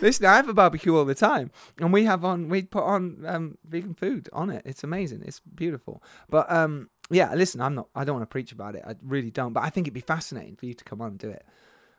Listen, 0.00 0.26
I 0.26 0.36
have 0.36 0.48
a 0.48 0.54
barbecue 0.54 0.96
all 0.96 1.04
the 1.04 1.14
time, 1.14 1.50
and 1.78 1.92
we 1.92 2.04
have 2.04 2.24
on 2.24 2.48
we 2.48 2.62
put 2.62 2.84
on 2.84 3.24
um, 3.26 3.58
vegan 3.68 3.94
food 3.94 4.28
on 4.32 4.48
it. 4.50 4.62
It's 4.64 4.82
amazing. 4.84 5.22
It's 5.26 5.40
beautiful. 5.40 6.02
But 6.30 6.50
um, 6.50 6.88
yeah, 7.10 7.34
listen, 7.34 7.60
I'm 7.60 7.74
not. 7.74 7.88
I 7.94 8.04
don't 8.04 8.16
want 8.16 8.22
to 8.28 8.32
preach 8.32 8.52
about 8.52 8.76
it. 8.76 8.84
I 8.86 8.94
really 9.02 9.30
don't. 9.30 9.52
But 9.52 9.64
I 9.64 9.70
think 9.70 9.86
it'd 9.86 9.94
be 9.94 10.00
fascinating 10.00 10.56
for 10.56 10.66
you 10.66 10.74
to 10.74 10.84
come 10.84 11.00
on 11.02 11.08
and 11.08 11.18
do 11.18 11.28
it. 11.30 11.44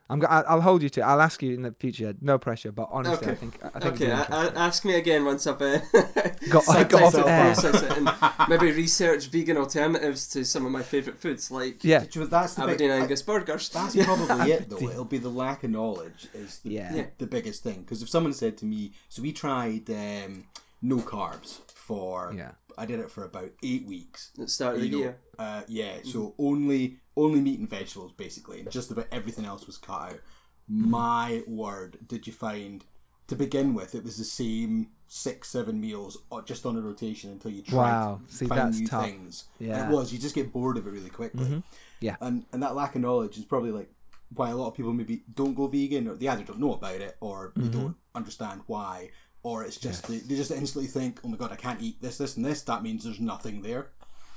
I'm. 0.10 0.20
go- 0.20 0.28
I- 0.28 0.42
I'll 0.42 0.62
hold 0.62 0.82
you 0.84 0.90
to. 0.90 1.00
it. 1.02 1.04
I'll 1.04 1.22
ask 1.22 1.42
you 1.44 1.54
in 1.54 1.62
the 1.62 1.72
future. 1.80 2.14
No 2.22 2.38
pressure. 2.38 2.72
But 2.72 2.90
honestly, 2.92 3.28
I 3.28 3.32
Okay. 3.32 3.36
think. 3.40 3.60
I 3.64 3.80
think. 3.80 3.96
Okay, 4.02 4.12
I, 4.12 4.24
I, 4.24 4.46
ask 4.68 4.84
me 4.86 4.96
again 4.96 5.26
once 5.26 5.46
I've 5.48 5.62
uh, 5.62 5.80
Got- 6.50 6.70
I 6.70 6.84
got 6.84 6.90
down 6.92 7.04
off 7.04 7.14
to 7.14 7.28
air. 7.30 7.54
process 7.54 7.82
it 7.84 7.98
and 7.98 8.10
maybe 8.50 8.72
research 8.72 9.28
vegan 9.30 9.58
alternatives 9.58 10.28
to 10.30 10.44
some 10.46 10.66
of 10.66 10.72
my 10.72 10.82
favourite 10.84 11.20
foods 11.20 11.52
like 11.52 11.84
yeah. 11.84 12.02
Which 12.02 12.16
That's 12.16 12.56
the 12.56 12.62
big, 12.62 12.70
Aberdeen 12.70 12.92
Angus 12.92 13.22
burgers. 13.22 13.70
That's 13.70 13.96
Yeah. 13.96 14.06
probably 14.06 14.52
it, 14.52 14.70
though. 14.70 14.78
It'll 14.90 15.06
be 15.06 15.18
the 15.20 15.30
lack 15.30 15.64
of 15.64 15.70
knowledge 15.72 16.28
is 16.34 16.60
the, 16.60 16.72
Yeah. 16.72 16.94
Yeah. 16.96 17.06
the 17.18 17.28
biggest 17.28 17.64
thing. 17.64 17.82
Because 17.82 18.02
if 18.02 18.10
someone 18.10 18.34
said 18.34 18.58
to 18.58 18.66
me, 18.66 18.94
so 19.10 19.22
we 19.22 19.32
tried 19.32 19.90
um, 19.90 20.46
no 20.82 20.98
carbs 20.98 21.60
for, 21.74 22.34
Yeah. 22.36 22.52
I 22.78 22.86
did 22.86 23.00
it 23.00 23.12
for 23.12 23.26
about 23.26 23.52
eight 23.62 23.86
weeks. 23.86 24.32
at 24.36 24.46
the 24.46 24.48
start 24.48 24.76
of 24.76 24.82
the 24.82 24.88
You 24.88 24.92
know, 24.94 24.98
year. 25.00 25.18
Uh, 25.38 25.62
yeah, 25.68 25.98
so 26.04 26.34
only 26.40 26.98
only 27.20 27.42
meat 27.42 27.60
and 27.60 27.70
vegetables 27.70 28.12
basically, 28.14 28.60
and 28.62 28.72
just 28.72 28.90
about 28.92 29.08
everything 29.12 29.46
else 29.46 29.68
was 29.68 29.78
cut 29.78 30.02
out. 30.14 30.20
My 30.68 31.44
word, 31.48 31.98
did 32.08 32.28
you 32.28 32.34
find? 32.34 32.86
To 33.28 33.36
begin 33.36 33.76
with, 33.76 33.94
it 33.94 34.04
was 34.04 34.18
the 34.18 34.24
same 34.24 34.88
six, 35.08 35.50
seven 35.50 35.80
meals 35.80 36.18
uh, 36.32 36.42
just 36.42 36.66
on 36.66 36.76
a 36.76 36.82
rotation 36.82 37.30
until 37.32 37.52
you 37.52 37.62
tried 37.62 37.76
Wow. 37.92 38.22
to 38.28 38.34
See, 38.36 38.48
find 38.48 38.60
that's 38.62 38.80
new 38.80 38.88
tough. 38.88 39.06
things. 39.06 39.44
Yeah. 39.60 39.88
It 39.88 39.92
was. 39.94 40.12
You 40.12 40.18
just 40.18 40.34
get 40.34 40.52
bored 40.52 40.78
of 40.78 40.88
it 40.88 40.90
really 40.90 41.12
quickly. 41.12 41.46
Mhm. 41.46 41.64
Yeah. 42.00 42.16
And 42.22 42.46
and 42.52 42.64
that 42.64 42.74
lack 42.76 42.96
of 42.96 43.02
knowledge 43.04 43.38
is 43.38 43.46
probably 43.46 43.70
like 43.72 43.92
why 44.34 44.50
a 44.50 44.56
lot 44.56 44.68
of 44.70 44.74
people 44.74 44.94
maybe 44.94 45.22
don't 45.36 45.54
go 45.54 45.68
vegan, 45.68 46.08
or 46.08 46.16
they 46.16 46.28
either 46.28 46.44
don't 46.44 46.60
know 46.60 46.74
about 46.74 47.02
it, 47.02 47.18
or 47.20 47.52
they 47.56 47.64
Mm-hmm. 47.68 47.80
don't 47.80 47.96
understand 48.16 48.62
why, 48.66 49.12
or 49.44 49.64
it's 49.64 49.78
just 49.78 50.08
they, 50.08 50.18
they 50.18 50.36
just 50.36 50.50
instantly 50.52 50.88
think, 50.88 51.20
oh 51.24 51.28
my 51.28 51.38
god, 51.38 51.52
I 51.52 51.56
can't 51.56 51.82
eat 51.82 52.02
this, 52.02 52.18
this, 52.18 52.36
and 52.36 52.44
this. 52.46 52.64
That 52.64 52.82
means 52.82 53.04
there's 53.04 53.20
nothing 53.20 53.62
there. 53.62 53.92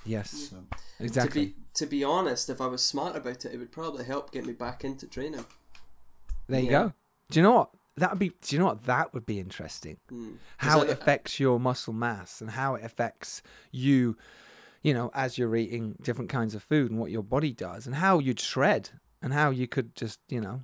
Yes. 0.05 0.51
So, 0.51 0.57
Exactly. 1.01 1.47
To 1.47 1.53
be 1.55 1.62
to 1.75 1.87
be 1.87 2.05
honest, 2.05 2.51
if 2.51 2.61
I 2.61 2.67
was 2.67 2.83
smart 2.85 3.17
about 3.17 3.45
it, 3.45 3.53
it 3.55 3.59
would 3.59 3.73
probably 3.73 4.05
help 4.05 4.31
get 4.33 4.45
me 4.47 4.53
back 4.53 4.85
into 4.85 5.07
training. 5.07 5.45
There 6.49 6.61
you 6.61 6.71
Yeah. 6.71 6.83
go. 6.85 6.93
Do 7.31 7.39
you 7.39 7.43
know 7.45 7.53
what? 7.53 7.71
That'd 7.97 8.19
be. 8.19 8.31
Do 8.41 8.55
you 8.57 8.59
know 8.59 8.67
what? 8.67 8.85
That 8.85 9.13
would 9.13 9.27
be 9.27 9.39
interesting. 9.39 9.99
Mm. 10.11 10.37
How 10.59 10.81
it 10.83 10.89
I- 10.89 10.93
affects 10.93 11.39
your 11.39 11.61
muscle 11.61 11.93
mass 11.93 12.41
and 12.41 12.51
how 12.51 12.75
it 12.75 12.85
affects 12.85 13.43
you. 13.71 14.17
You 14.83 14.95
know, 14.95 15.11
as 15.15 15.39
you're 15.39 15.55
eating 15.55 15.95
different 16.03 16.29
kinds 16.31 16.55
of 16.55 16.63
food 16.63 16.91
and 16.91 16.99
what 16.99 17.11
your 17.11 17.23
body 17.23 17.53
does 17.53 17.87
and 17.87 17.95
how 17.97 18.19
you'd 18.19 18.41
shred 18.41 18.91
and 19.23 19.33
how 19.33 19.51
you 19.51 19.69
could 19.69 19.95
just 19.95 20.19
you 20.29 20.41
know 20.41 20.63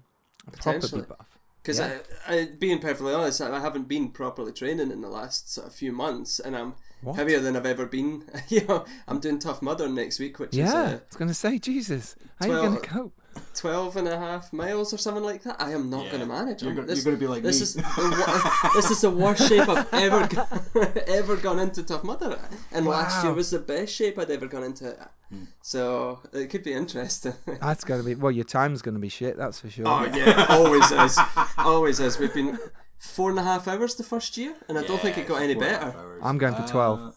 properly 0.60 1.02
buff. 1.02 1.38
Because 1.62 1.78
Yeah. 1.78 1.98
I, 2.26 2.34
I, 2.38 2.44
being 2.58 2.80
perfectly 2.80 3.12
honest, 3.14 3.40
I 3.40 3.60
haven't 3.60 3.86
been 3.88 4.10
properly 4.10 4.52
training 4.52 4.90
in 4.90 5.02
the 5.02 5.08
last 5.08 5.52
sort 5.52 5.66
of 5.68 5.74
few 5.74 5.92
months, 5.92 6.40
and 6.40 6.56
I'm 6.56 6.74
What? 7.02 7.16
heavier 7.16 7.38
than 7.40 7.56
I've 7.56 7.66
ever 7.66 7.86
been. 7.86 8.24
you 8.48 8.64
know, 8.66 8.84
I'm 9.06 9.20
doing 9.20 9.38
Tough 9.38 9.62
Mudder 9.62 9.88
next 9.88 10.18
week, 10.18 10.38
which 10.38 10.54
Yeah, 10.54 10.66
is 10.66 10.74
I 10.74 10.84
uh, 10.94 10.98
was 11.08 11.16
gonna 11.16 11.34
say, 11.34 11.58
Jesus, 11.58 12.16
how 12.40 12.46
are 12.46 12.48
you 12.48 12.54
gonna 12.56 12.68
Twelve- 12.80 12.82
cope? 12.82 13.12
12 13.54 13.96
and 13.98 14.08
a 14.08 14.18
half 14.18 14.52
miles 14.52 14.92
or 14.92 14.98
something 14.98 15.22
like 15.22 15.44
that. 15.44 15.62
I 15.62 15.70
am 15.72 15.88
not 15.90 16.06
Yeah. 16.06 16.10
going 16.10 16.20
to 16.22 16.26
manage. 16.26 16.60
You're 16.60 16.74
gonna- 16.74 16.88
this, 16.88 17.04
you're 17.04 17.12
gonna 17.14 17.20
be 17.20 17.28
like 17.28 17.44
this 17.44 17.58
me. 17.60 17.62
is 17.62 17.74
the, 17.74 18.70
this 18.74 18.90
is 18.90 19.00
the 19.02 19.10
worst 19.10 19.48
shape 19.48 19.68
I've 19.68 19.86
ever 19.94 20.26
go- 20.26 21.02
ever 21.06 21.36
gone 21.36 21.60
into 21.60 21.84
Tough 21.84 22.02
Mudder, 22.02 22.36
and 22.72 22.84
last 22.84 23.22
year 23.22 23.32
was 23.32 23.50
the 23.50 23.60
best 23.60 23.94
shape 23.94 24.18
I'd 24.18 24.30
ever 24.32 24.48
gone 24.48 24.64
into. 24.64 24.90
Hmm. 25.30 25.44
So 25.62 26.18
it 26.32 26.50
could 26.50 26.64
be 26.64 26.72
interesting. 26.72 27.34
That's 27.60 27.84
gonna 27.84 28.02
be 28.02 28.16
well. 28.16 28.32
Your 28.32 28.44
time's 28.44 28.82
gonna 28.82 28.98
be 28.98 29.08
shit. 29.08 29.36
That's 29.36 29.60
for 29.60 29.70
sure. 29.70 29.86
Oh 29.86 30.04
yeah, 30.12 30.46
always 30.48 30.90
is, 30.90 31.18
always 31.58 32.00
is. 32.00 32.18
We've 32.18 32.34
been 32.34 32.58
four 32.98 33.30
and 33.30 33.38
a 33.38 33.42
half 33.42 33.68
hours 33.68 33.94
the 33.94 34.04
first 34.04 34.36
year, 34.36 34.54
and 34.68 34.78
I 34.78 34.82
don't 34.84 35.00
think 35.00 35.18
it 35.18 35.26
got 35.26 35.42
any 35.42 35.54
four 35.54 35.62
and 35.64 35.72
a 35.72 35.78
half 35.78 35.94
better. 35.94 36.20
I'm 36.22 36.38
going 36.38 36.54
for 36.54 36.66
12. 36.66 37.00
Uh, 37.00 37.12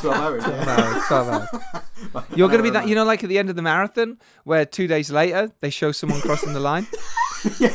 Twelve 0.00 0.16
hours. 0.16 0.42
Twelve 0.42 0.68
hours, 0.68 1.02
12 1.06 1.28
hours. 1.28 2.24
You're 2.34 2.48
gonna 2.48 2.62
be 2.62 2.70
that. 2.70 2.88
You 2.88 2.94
know, 2.94 3.04
like 3.04 3.22
at 3.22 3.28
the 3.28 3.38
end 3.38 3.50
of 3.50 3.56
the 3.56 3.62
marathon, 3.62 4.18
where 4.44 4.64
two 4.64 4.86
days 4.86 5.10
later 5.10 5.50
they 5.60 5.68
show 5.68 5.92
someone 5.92 6.20
crossing 6.22 6.52
the 6.54 6.60
line. 6.60 6.86
You 7.44 7.68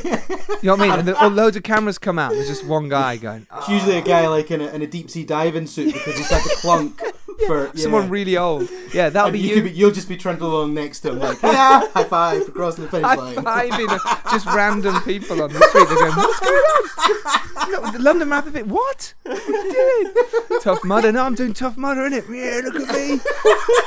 know 0.70 0.76
what 0.76 0.80
I 0.80 0.88
mean? 0.88 1.00
And 1.00 1.08
the, 1.10 1.22
oh, 1.24 1.28
loads 1.28 1.58
of 1.58 1.64
cameras 1.64 1.98
come 1.98 2.18
out. 2.18 2.32
There's 2.32 2.48
just 2.48 2.66
one 2.66 2.88
guy 2.88 3.18
going. 3.18 3.46
It's 3.58 3.68
usually 3.68 3.98
a 3.98 4.02
guy 4.02 4.26
like 4.28 4.50
in 4.50 4.62
a, 4.62 4.68
in 4.68 4.82
a 4.82 4.88
deep 4.88 5.10
sea 5.10 5.26
diving 5.26 5.68
suit 5.68 5.94
because 5.94 6.18
he's 6.18 6.30
had 6.30 6.46
a 6.46 6.56
clunk 6.62 7.02
for 7.48 7.66
yeah. 7.66 7.72
Someone 7.84 8.10
really 8.10 8.36
old. 8.38 8.68
Yeah, 8.94 9.10
that'll 9.10 9.28
And 9.28 9.34
be 9.34 9.40
you. 9.40 9.56
you. 9.58 9.64
Be, 9.64 9.72
you'll 9.72 9.92
just 9.92 10.10
be 10.10 10.18
trundling 10.18 10.52
along 10.52 10.74
next 10.74 11.02
to 11.02 11.12
him 11.12 11.20
like, 11.20 11.42
yeah, 11.44 11.88
high 11.92 12.04
five 12.06 12.46
for 12.46 12.52
crossing 12.52 12.86
the 12.86 12.90
finish 12.90 13.06
High 13.06 13.16
line. 13.16 13.36
fiving 13.36 14.32
just 14.32 14.46
random 14.48 15.00
people 15.04 15.42
on 15.44 15.54
the 15.54 15.60
street. 15.70 15.88
They're 15.88 15.98
going, 15.98 16.16
"What's 16.16 16.40
going 16.40 16.56
on? 16.56 17.72
No, 17.72 17.92
the 17.92 18.00
London 18.00 18.30
Marathon? 18.30 18.54
Fit? 18.54 18.68
What? 18.68 19.14
What 19.24 19.38
are 19.38 19.52
you 19.52 20.14
doing? 20.50 20.62
Tough 20.62 20.84
Mudder? 20.84 21.12
No, 21.12 21.24
I'm 21.24 21.36
doing 21.36 21.54
Tough 21.54 21.78
Mudder, 21.78 22.02
innit? 22.10 22.28
Yeah, 22.30 22.62
look 22.70 22.76
at 22.90 22.96
me. 22.96 23.20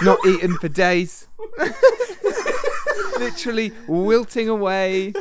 Not 0.03 0.19
eaten 0.27 0.57
for 0.59 0.69
days. 0.69 1.27
Literally 3.19 3.73
wilting 3.87 4.49
away, 4.49 5.13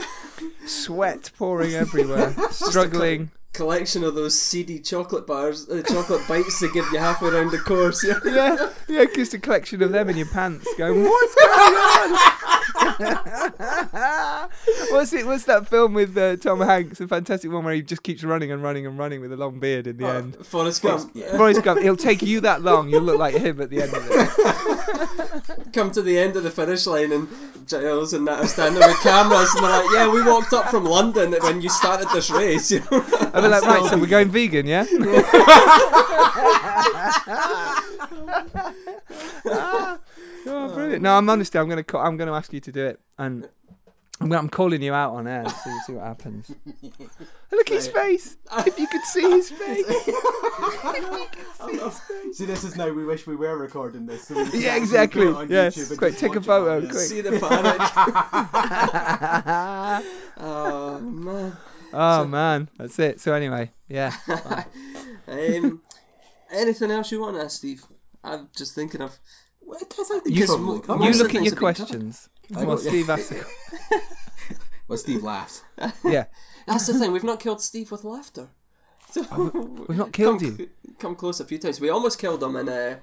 sweat 0.65 1.31
pouring 1.37 1.73
everywhere, 1.73 2.33
struggling. 2.51 3.31
Collection 3.53 4.03
of 4.03 4.15
those 4.15 4.39
seedy 4.39 4.79
chocolate 4.79 5.25
bars, 5.25 5.67
uh, 5.69 5.81
chocolate 5.81 6.25
bites 6.27 6.59
they 6.59 6.69
give 6.69 6.85
you 6.93 6.99
halfway 6.99 7.29
around 7.29 7.51
the 7.51 7.57
course. 7.57 8.03
Yeah. 8.03 8.19
Yeah, 8.23 8.69
yeah, 8.87 9.05
just 9.13 9.33
a 9.33 9.39
collection 9.39 9.81
of 9.81 9.91
them 9.91 10.09
in 10.09 10.17
your 10.17 10.27
pants. 10.27 10.67
Going, 10.77 11.03
what's 11.09 11.35
going 11.35 11.75
on? 11.75 12.19
what's 14.91 15.13
it? 15.13 15.25
What's 15.25 15.45
that 15.45 15.67
film 15.67 15.93
with 15.93 16.17
uh, 16.17 16.35
Tom 16.37 16.61
Hanks? 16.61 17.01
A 17.01 17.07
fantastic 17.07 17.51
one 17.51 17.63
where 17.63 17.73
he 17.73 17.81
just 17.81 18.03
keeps 18.03 18.23
running 18.23 18.51
and 18.51 18.61
running 18.61 18.85
and 18.85 18.97
running 18.97 19.19
with 19.21 19.33
a 19.33 19.37
long 19.37 19.59
beard 19.59 19.87
in 19.87 19.97
the 19.97 20.07
end. 20.07 20.45
Forrest 20.45 20.81
Gump. 20.81 21.13
Forrest 21.35 21.63
Gump. 21.63 21.81
It'll 21.81 21.95
take 21.95 22.21
you 22.21 22.41
that 22.41 22.61
long. 22.61 22.89
You'll 22.89 23.01
look 23.01 23.17
like 23.17 23.35
him 23.35 23.59
at 23.61 23.69
the 23.69 23.81
end 23.81 23.93
of 23.93 24.07
it. 24.09 25.71
Come 25.73 25.91
to 25.91 26.01
the 26.01 26.17
end 26.17 26.35
of 26.35 26.43
the 26.43 26.51
finish 26.51 26.85
line 26.85 27.11
and 27.11 27.27
Giles 27.67 28.13
and 28.13 28.27
that 28.27 28.39
are 28.39 28.47
standing 28.47 28.81
with 28.81 28.99
cameras 29.01 29.53
and 29.55 29.63
they're 29.63 29.83
like, 29.83 29.91
"Yeah, 29.93 30.11
we 30.11 30.23
walked 30.23 30.53
up 30.53 30.69
from 30.69 30.85
London 30.85 31.35
when 31.41 31.61
you 31.61 31.69
started 31.69 32.07
this 32.13 32.29
race." 32.29 32.71
You 32.71 32.79
know? 32.91 33.01
I'll 33.39 33.43
be 33.43 33.49
like, 33.49 33.63
right, 33.81 33.89
so 33.89 33.97
we're 33.97 34.05
going 34.07 34.29
vegan, 34.29 34.67
yeah? 34.67 34.85
oh, 39.45 39.99
brilliant! 40.73 41.01
No, 41.03 41.15
I'm 41.17 41.29
honestly, 41.29 41.59
I'm 41.59 41.69
gonna, 41.69 41.83
ca- 41.83 42.01
I'm 42.01 42.17
gonna 42.17 42.33
ask 42.33 42.51
you 42.53 42.59
to 42.61 42.71
do 42.71 42.85
it, 42.85 42.99
and 43.17 43.47
I'm, 44.21 44.31
I'm 44.33 44.49
calling 44.49 44.81
you 44.81 44.93
out 44.93 45.13
on 45.13 45.27
air. 45.27 45.43
to 45.43 45.49
See, 45.49 45.69
see 45.87 45.93
what 45.93 46.05
happens. 46.05 46.51
Look 47.51 47.71
at 47.71 47.75
his 47.75 47.87
face. 47.87 48.37
If 48.65 48.79
you 48.79 48.87
could 48.87 49.03
see 49.03 49.21
his 49.21 49.49
face. 49.61 49.85
See, 52.33 52.45
this 52.45 52.63
is 52.63 52.75
now 52.75 52.89
we 52.91 53.05
wish 53.05 53.25
we 53.27 53.35
were 53.35 53.57
recording 53.57 54.05
this. 54.05 54.27
So 54.27 54.35
we 54.35 54.41
Yeah, 54.41 54.47
actually 54.71 54.77
exactly. 54.83 55.25
put 55.25 55.29
it 55.31 55.35
on 55.35 55.49
Yes. 55.49 55.75
YouTube 55.77 55.89
and 55.91 55.97
Quick, 55.99 56.11
just 56.13 56.21
take 56.21 56.31
a 56.31 56.33
watch 56.35 56.43
it 56.43 56.47
photo, 56.47 56.79
quick. 56.81 56.93
See 56.93 57.21
the 57.21 57.31
panic. 57.39 57.81
oh 60.37 60.99
man. 60.99 61.57
Oh 61.93 62.25
man, 62.25 62.69
that's 62.77 62.97
it. 62.99 63.19
So 63.19 63.33
anyway, 63.33 63.71
yeah. 63.87 64.13
Um, 65.27 65.83
anything 66.51 66.89
else 66.89 67.11
you 67.11 67.21
want 67.21 67.35
to 67.37 67.43
ask, 67.43 67.57
Steve? 67.57 67.83
I'm 68.23 68.49
just 68.55 68.73
thinking 68.73 69.01
of. 69.01 69.19
Well, 69.61 69.77
I 69.79 69.85
think 69.85 70.35
You, 70.35 70.43
it's 70.43 70.55
probably 70.55 71.07
you 71.07 71.13
look 71.13 71.35
at 71.35 71.43
your 71.43 71.43
have 71.43 71.43
been 71.43 71.55
covered. 71.55 71.59
questions. 71.59 72.29
I 72.55 72.63
Well. 72.63 72.77
Steve 72.77 73.09
asked. 73.09 73.33
Well, 74.87 74.97
Steve 74.97 75.21
laughs. 75.21 75.61
Yeah, 76.03 76.25
That's 76.65 76.87
the 76.87 76.97
thing. 76.97 77.11
We've 77.11 77.23
not 77.23 77.39
killed 77.39 77.61
Steve 77.61 77.91
with 77.91 78.03
laughter. 78.03 78.49
So 79.11 79.21
we've 79.87 79.97
not 79.99 80.11
killed 80.13 80.39
come, 80.41 80.57
you. 80.59 80.69
Come 80.97 81.15
close 81.15 81.39
a 81.39 81.45
few 81.45 81.59
times. 81.59 81.79
We 81.79 81.89
almost 81.89 82.17
killed 82.17 82.41
him 82.41 82.55
in 82.55 82.67
uh, 82.69 82.97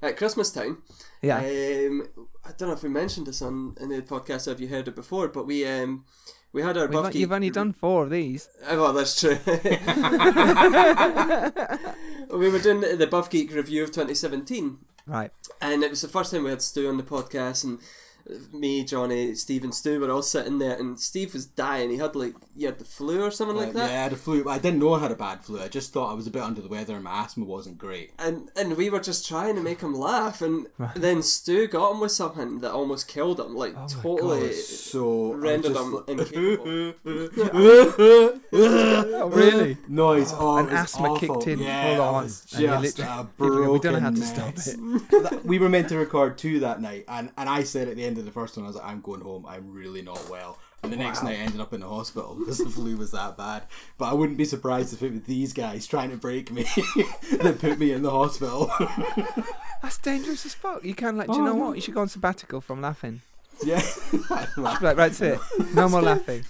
at 0.00 0.16
Christmas 0.16 0.52
time. 0.52 0.82
Yeah. 1.20 1.38
Um, 1.38 2.06
I 2.44 2.50
don't 2.56 2.68
know 2.68 2.74
if 2.74 2.84
we 2.84 2.88
mentioned 2.88 3.26
this 3.26 3.42
on 3.42 3.76
in 3.80 3.88
the 3.88 4.02
podcast. 4.02 4.46
Or 4.46 4.50
have 4.50 4.60
you 4.60 4.68
heard 4.68 4.86
it 4.86 4.94
before? 4.94 5.26
But 5.26 5.46
we 5.48 5.66
um, 5.66 6.04
we 6.52 6.62
had 6.62 6.76
our 6.76 6.84
We've, 6.86 6.92
Buff 7.02 7.14
you've 7.14 7.32
only 7.32 7.50
done 7.50 7.72
four 7.72 8.04
of 8.04 8.10
these. 8.10 8.48
Oh, 8.68 8.80
well, 8.82 8.92
that's 8.92 9.18
true. 9.20 9.38
we 12.36 12.48
were 12.48 12.58
doing 12.58 12.80
the 12.80 13.06
Buff 13.10 13.30
Geek 13.30 13.54
review 13.54 13.82
of 13.82 13.90
2017, 13.90 14.78
Right. 15.06 15.30
and 15.60 15.82
it 15.82 15.90
was 15.90 16.02
the 16.02 16.08
first 16.08 16.30
time 16.32 16.44
we 16.44 16.50
had 16.50 16.62
Stu 16.62 16.88
on 16.88 16.96
the 16.96 17.02
podcast, 17.02 17.64
and 17.64 17.78
me, 18.52 18.84
Johnny, 18.84 19.34
Steve, 19.34 19.64
and 19.64 19.74
Stu 19.74 19.98
were 20.00 20.10
all 20.10 20.22
sitting 20.22 20.58
there, 20.58 20.76
and 20.78 20.98
Steve 20.98 21.32
was 21.34 21.46
dying. 21.46 21.90
He 21.90 21.96
had 21.98 22.14
like 22.14 22.34
he 22.56 22.64
had 22.64 22.78
the 22.78 22.84
flu 22.84 23.22
or 23.22 23.30
something 23.30 23.56
like 23.56 23.70
Uh, 23.70 23.72
that. 23.72 23.90
Yeah, 23.90 23.98
I 24.00 24.02
had 24.04 24.12
a 24.12 24.16
flu. 24.16 24.48
I 24.48 24.58
didn't 24.58 24.78
know 24.80 24.94
I 24.94 25.00
had 25.00 25.10
a 25.10 25.16
bad 25.16 25.44
flu. 25.44 25.60
I 25.60 25.68
just 25.68 25.92
thought 25.92 26.10
I 26.10 26.14
was 26.14 26.26
a 26.26 26.30
bit 26.30 26.42
under 26.42 26.60
the 26.60 26.68
weather 26.68 26.94
and 26.94 27.04
my 27.04 27.22
asthma 27.24 27.44
wasn't 27.44 27.78
great. 27.78 28.12
And 28.18 28.50
and 28.56 28.76
we 28.76 28.90
were 28.90 29.00
just 29.00 29.26
trying 29.26 29.54
to 29.56 29.62
make 29.62 29.80
him 29.80 29.94
laugh, 29.94 30.40
and 30.42 30.66
then 30.96 31.22
Stu 31.22 31.66
got 31.66 31.92
him 31.92 32.00
with 32.00 32.12
something 32.12 32.60
that 32.60 32.70
almost 32.72 33.08
killed 33.08 33.40
him, 33.40 33.54
like 33.56 33.74
Oh 33.76 33.80
my 33.80 33.86
totally 34.02 34.52
So 34.52 35.32
rendered 35.34 35.72
just 35.74 35.84
him 35.84 35.92
like- 35.94 36.08
incapable. 36.08 36.94
Oh, 38.54 39.28
really? 39.32 39.76
Noise. 39.88 40.32
Oh, 40.34 40.56
An 40.58 40.66
it 40.68 40.72
asthma 40.72 41.12
awful. 41.12 41.36
kicked 41.36 41.48
in 41.48 41.58
Yeah, 41.60 41.82
full 41.82 41.92
it 41.94 41.98
on, 42.08 42.24
was 42.24 42.46
and 42.52 42.60
you 42.62 42.66
just 42.68 42.98
literally- 42.98 43.10
a 43.10 43.44
Even 43.44 43.62
though 43.64 43.72
we 43.72 43.78
don't 43.78 43.92
know 43.94 44.00
how 44.00 44.10
broken 44.10 44.14
to 44.14 44.26
stop 44.26 45.32
it. 45.32 45.44
We 45.52 45.58
were 45.58 45.68
meant 45.68 45.88
to 45.90 45.98
record 45.98 46.38
two 46.38 46.60
that 46.60 46.80
night, 46.80 47.04
and, 47.08 47.30
and 47.36 47.48
I 47.48 47.62
said 47.64 47.88
at 47.88 47.96
the 47.96 48.04
end 48.04 48.11
of 48.18 48.24
the 48.24 48.30
first 48.32 48.56
one, 48.56 48.64
I 48.64 48.68
was 48.68 48.76
like, 48.76 48.86
I'm 48.86 49.00
going 49.00 49.20
home. 49.20 49.46
I'm 49.46 49.72
really 49.72 50.02
not 50.02 50.28
well. 50.28 50.58
And 50.82 50.92
the 50.92 50.96
next 50.96 51.22
night, 51.22 51.38
I 51.38 51.42
ended 51.42 51.60
up 51.60 51.72
in 51.72 51.80
the 51.80 51.88
hospital 51.88 52.34
because 52.38 52.58
the 52.58 52.68
flu 52.68 52.96
was 52.96 53.12
that 53.12 53.36
bad. 53.36 53.64
But 53.98 54.06
I 54.06 54.14
wouldn't 54.14 54.38
be 54.38 54.44
surprised 54.44 54.92
if 54.92 55.02
it 55.02 55.12
was 55.12 55.22
these 55.22 55.52
guys 55.52 55.86
trying 55.86 56.10
to 56.10 56.16
break 56.16 56.50
me 56.50 56.62
that 57.32 57.58
put 57.60 57.78
me 57.78 57.92
in 57.92 58.02
the 58.02 58.10
hospital. 58.10 58.70
That's 59.82 59.98
dangerous 59.98 60.44
as 60.46 60.54
fuck. 60.54 60.84
You 60.84 60.94
can't 60.94 61.16
like, 61.16 61.28
do 61.28 61.34
you 61.34 61.42
oh, 61.42 61.46
know 61.46 61.54
what? 61.54 61.76
You 61.76 61.80
should 61.80 61.94
go 61.94 62.00
on 62.00 62.08
sabbatical 62.08 62.60
from 62.60 62.80
laughing. 62.80 63.22
yeah, 63.64 63.82
Right, 64.28 64.48
right, 64.58 64.96
that's 64.96 65.20
it. 65.20 65.38
No 65.74 65.88
more 65.88 66.02
laughing. 66.02 66.44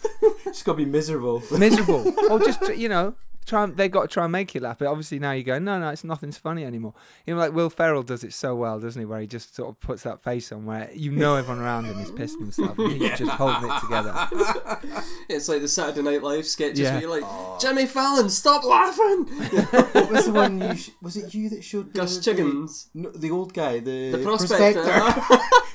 just 0.45 0.65
gotta 0.65 0.79
be 0.79 0.85
miserable. 0.85 1.43
Miserable. 1.51 2.15
or 2.31 2.39
just 2.39 2.75
you 2.75 2.89
know, 2.89 3.15
try. 3.47 3.65
And, 3.65 3.77
they 3.77 3.89
got 3.89 4.03
to 4.03 4.09
try 4.09 4.25
and 4.25 4.33
make 4.33 4.55
you 4.55 4.61
laugh. 4.61 4.79
But 4.79 4.89
obviously 4.89 5.19
now 5.19 5.33
you 5.33 5.43
go, 5.43 5.59
no, 5.59 5.79
no, 5.79 5.91
it's 5.91 6.05
nothing's 6.05 6.37
funny 6.39 6.65
anymore. 6.65 6.95
You 7.27 7.35
know, 7.35 7.41
like 7.41 7.53
Will 7.53 7.71
Ferrell 7.71 8.03
does 8.03 8.25
it 8.25 8.33
so 8.33 8.55
well, 8.55 8.79
doesn't 8.81 9.01
he? 9.01 9.07
Where 9.07 9.21
he 9.21 9.27
just 9.27 9.55
sort 9.55 9.69
of 9.71 9.81
puts 9.81 10.03
that 10.05 10.23
face 10.23 10.53
on, 10.53 10.67
where 10.67 10.91
you 10.95 11.11
know 11.11 11.37
everyone 11.37 11.63
around 11.63 11.87
him 11.87 11.99
is 11.99 12.11
pissed 12.11 12.39
himself, 12.39 12.79
and 12.79 12.93
he's 12.93 13.11
just 13.19 13.31
holding 13.33 13.71
it 13.71 13.81
together. 13.81 14.29
It's 15.29 15.49
like 15.49 15.63
the 15.63 15.69
Saturday 15.69 16.03
Night 16.03 16.23
Live 16.23 16.47
sketches 16.47 16.81
Yeah. 16.81 16.93
where 16.93 17.01
you're 17.01 17.21
like, 17.21 17.61
Jimmy 17.61 17.87
Fallon, 17.87 18.29
stop 18.29 18.65
laughing! 18.65 19.25
what 19.93 20.11
was 20.11 20.27
the 20.27 20.33
one 20.33 20.61
you? 20.61 20.77
Sh- 20.77 20.91
was 21.01 21.17
it 21.17 21.33
you 21.33 21.49
that 21.51 21.65
showed 21.65 21.95
Gus 21.95 22.19
the, 22.19 22.33
Chiggins. 22.33 22.89
The, 22.95 23.01
no, 23.01 23.11
the 23.11 23.31
old 23.31 23.55
guy, 23.55 23.79
the, 23.79 24.11
The 24.13 24.19
prospector. 24.19 24.83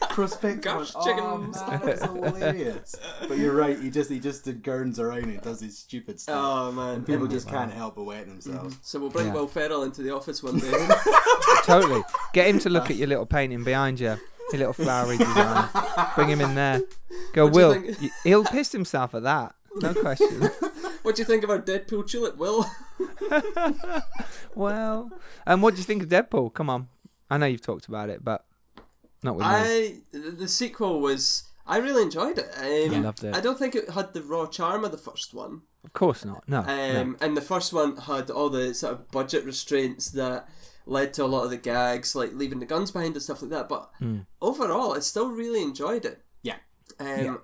prospector. 0.09 0.61
Gus 0.61 0.93
Oh, 0.95 1.01
Chiggins. 1.01 1.67
man, 1.69 1.79
that 1.79 2.01
was 2.13 2.33
hilarious. 2.33 2.95
but 3.27 3.37
you're 3.37 3.55
right. 3.55 3.79
He 3.79 3.89
just 3.89 4.11
he 4.11 4.19
just 4.19 4.45
gurns 4.61 4.99
around 4.99 5.23
and 5.25 5.41
does 5.41 5.61
his 5.61 5.77
stupid 5.77 6.19
stuff. 6.19 6.37
oh 6.37 6.71
man. 6.71 7.03
People 7.03 7.25
mm-hmm. 7.25 7.33
just 7.33 7.47
can't 7.47 7.56
help 7.71 7.95
but 7.95 8.03
wet 8.03 8.27
themselves. 8.27 8.73
Mm-hmm. 8.75 8.83
So 8.83 8.99
we'll 8.99 9.09
bring 9.09 9.27
Yeah. 9.27 9.33
Will 9.33 9.47
Ferrell 9.47 9.83
into 9.83 10.01
the 10.01 10.13
office 10.15 10.41
one 10.43 10.59
day. 10.59 10.87
totally. 11.63 12.01
Get 12.33 12.47
him 12.47 12.59
to 12.59 12.69
look 12.69 12.89
at 12.89 12.95
your 12.97 13.07
little 13.07 13.25
painting 13.25 13.63
behind 13.63 13.99
you, 13.99 14.17
your 14.51 14.59
little 14.59 14.73
flowery 14.73 15.17
design. 15.19 15.69
Bring 16.15 16.29
him 16.29 16.41
in 16.41 16.55
there. 16.55 16.81
Go, 17.33 17.45
What 17.45 17.53
do 17.53 17.59
you 17.59 17.65
Will. 17.67 17.73
think- 17.95 18.11
He'll 18.23 18.43
piss 18.45 18.71
himself 18.71 19.13
at 19.15 19.23
that. 19.23 19.53
No 19.81 19.93
question. 20.01 20.49
what 21.03 21.15
do 21.15 21.21
you 21.21 21.25
think 21.25 21.43
of 21.43 21.49
our 21.49 21.59
Deadpool 21.59 22.07
tulip, 22.09 22.37
Will? 22.37 22.65
well, 24.55 25.11
and 25.45 25.61
what 25.61 25.73
do 25.75 25.77
you 25.79 25.83
think 25.83 26.03
of 26.03 26.09
Deadpool? 26.09 26.53
Come 26.53 26.69
on. 26.69 26.87
I 27.29 27.37
know 27.37 27.45
you've 27.45 27.61
talked 27.61 27.87
about 27.87 28.09
it, 28.09 28.23
but 28.23 28.43
not 29.23 29.35
with. 29.35 29.45
I 29.45 29.97
the 30.11 30.31
the 30.31 30.47
sequel 30.47 30.99
was 31.01 31.43
I 31.67 31.77
really 31.77 32.03
enjoyed 32.03 32.37
it. 32.39 32.49
Um, 32.57 32.95
I 32.95 32.99
loved 32.99 33.23
it. 33.23 33.35
I 33.35 33.41
don't 33.41 33.59
think 33.59 33.75
it 33.75 33.89
had 33.89 34.13
the 34.13 34.21
raw 34.23 34.45
charm 34.47 34.85
of 34.85 34.91
the 34.91 34.97
first 34.97 35.33
one. 35.33 35.61
Of 35.83 35.93
course 35.93 36.23
not. 36.25 36.47
No. 36.47 36.61
no. 36.61 37.01
Um, 37.01 37.17
And 37.21 37.35
the 37.35 37.41
first 37.41 37.73
one 37.73 37.97
had 37.97 38.29
all 38.31 38.49
the 38.49 38.73
sort 38.73 38.93
of 38.93 39.11
budget 39.11 39.43
restraints 39.45 40.11
that 40.11 40.47
led 40.85 41.13
to 41.15 41.25
a 41.25 41.27
lot 41.27 41.43
of 41.43 41.49
the 41.49 41.57
gags, 41.57 42.15
like 42.15 42.33
leaving 42.33 42.59
the 42.59 42.65
guns 42.65 42.91
behind 42.91 43.15
and 43.15 43.23
stuff 43.23 43.41
like 43.41 43.51
that. 43.51 43.67
But 43.69 43.89
Hmm. 43.99 44.19
overall, 44.41 44.93
I 44.95 44.99
still 44.99 45.29
really 45.29 45.61
enjoyed 45.61 46.05
it. 46.05 46.23
Yeah. 46.41 46.57
Um, 46.99 47.07
Yeah. 47.25 47.37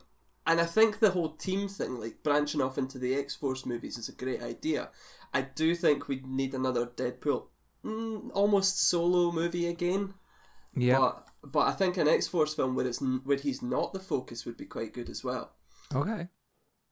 And 0.45 0.59
I 0.59 0.65
think 0.65 0.99
the 0.99 1.11
whole 1.11 1.35
team 1.35 1.69
thing, 1.69 1.99
like 1.99 2.21
branching 2.23 2.61
off 2.61 2.77
into 2.77 2.99
the 2.99 3.15
X 3.15 3.33
Force 3.35 3.65
movies, 3.65 3.97
is 3.97 4.09
a 4.09 4.13
great 4.13 4.41
idea. 4.43 4.89
I 5.33 5.41
do 5.41 5.73
think 5.75 6.07
we 6.07 6.21
need 6.25 6.53
another 6.53 6.85
Deadpool, 6.85 7.47
mm, 7.83 8.29
almost 8.33 8.87
solo 8.89 9.31
movie 9.31 9.67
again. 9.67 10.13
Yeah. 10.75 10.99
But 10.99 11.27
but 11.43 11.67
I 11.67 11.71
think 11.71 11.97
an 11.97 12.07
X 12.07 12.27
Force 12.27 12.53
film 12.53 12.75
where 12.75 12.87
it's 12.87 12.99
where 13.01 13.37
he's 13.37 13.61
not 13.61 13.93
the 13.93 13.99
focus 13.99 14.45
would 14.45 14.57
be 14.57 14.65
quite 14.65 14.93
good 14.93 15.09
as 15.09 15.23
well. 15.23 15.51
Okay. 15.93 16.27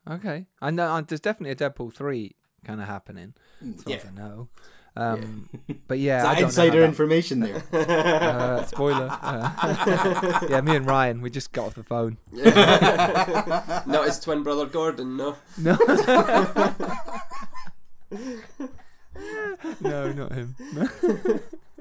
Okay. 0.10 0.48
I 0.62 0.72
know 0.72 0.88
uh, 0.88 1.02
there's 1.02 1.20
definitely 1.22 1.52
a 1.52 1.70
Deadpool 1.70 1.94
3 1.94 2.36
kind 2.66 2.82
of 2.82 2.88
happening. 2.88 3.34
As 3.62 3.84
far 3.84 3.92
Yeah. 3.94 3.98
as 3.98 4.06
I 4.06 4.12
know. 4.12 4.50
Um, 4.96 5.50
But 5.88 6.00
yeah, 6.00 6.20
I 6.28 6.34
that 6.34 6.36
don't 6.40 6.44
insider 6.50 6.80
that- 6.82 6.86
information 6.88 7.40
there. 7.40 7.64
uh, 7.74 8.66
spoiler. 8.66 9.08
Uh, 9.22 10.40
yeah, 10.50 10.62
me 10.62 10.76
and 10.76 10.86
Ryan, 10.86 11.22
we 11.22 11.30
just 11.30 11.52
got 11.54 11.68
off 11.68 11.76
the 11.76 11.84
phone. 11.84 12.18
Yeah. 12.34 13.84
Not 13.86 14.06
his 14.08 14.20
twin 14.20 14.44
brother 14.44 14.66
Gordon, 14.66 15.16
no. 15.18 15.36
No. 15.58 15.78
no, 19.82 20.12
not 20.12 20.32
him. 20.34 20.56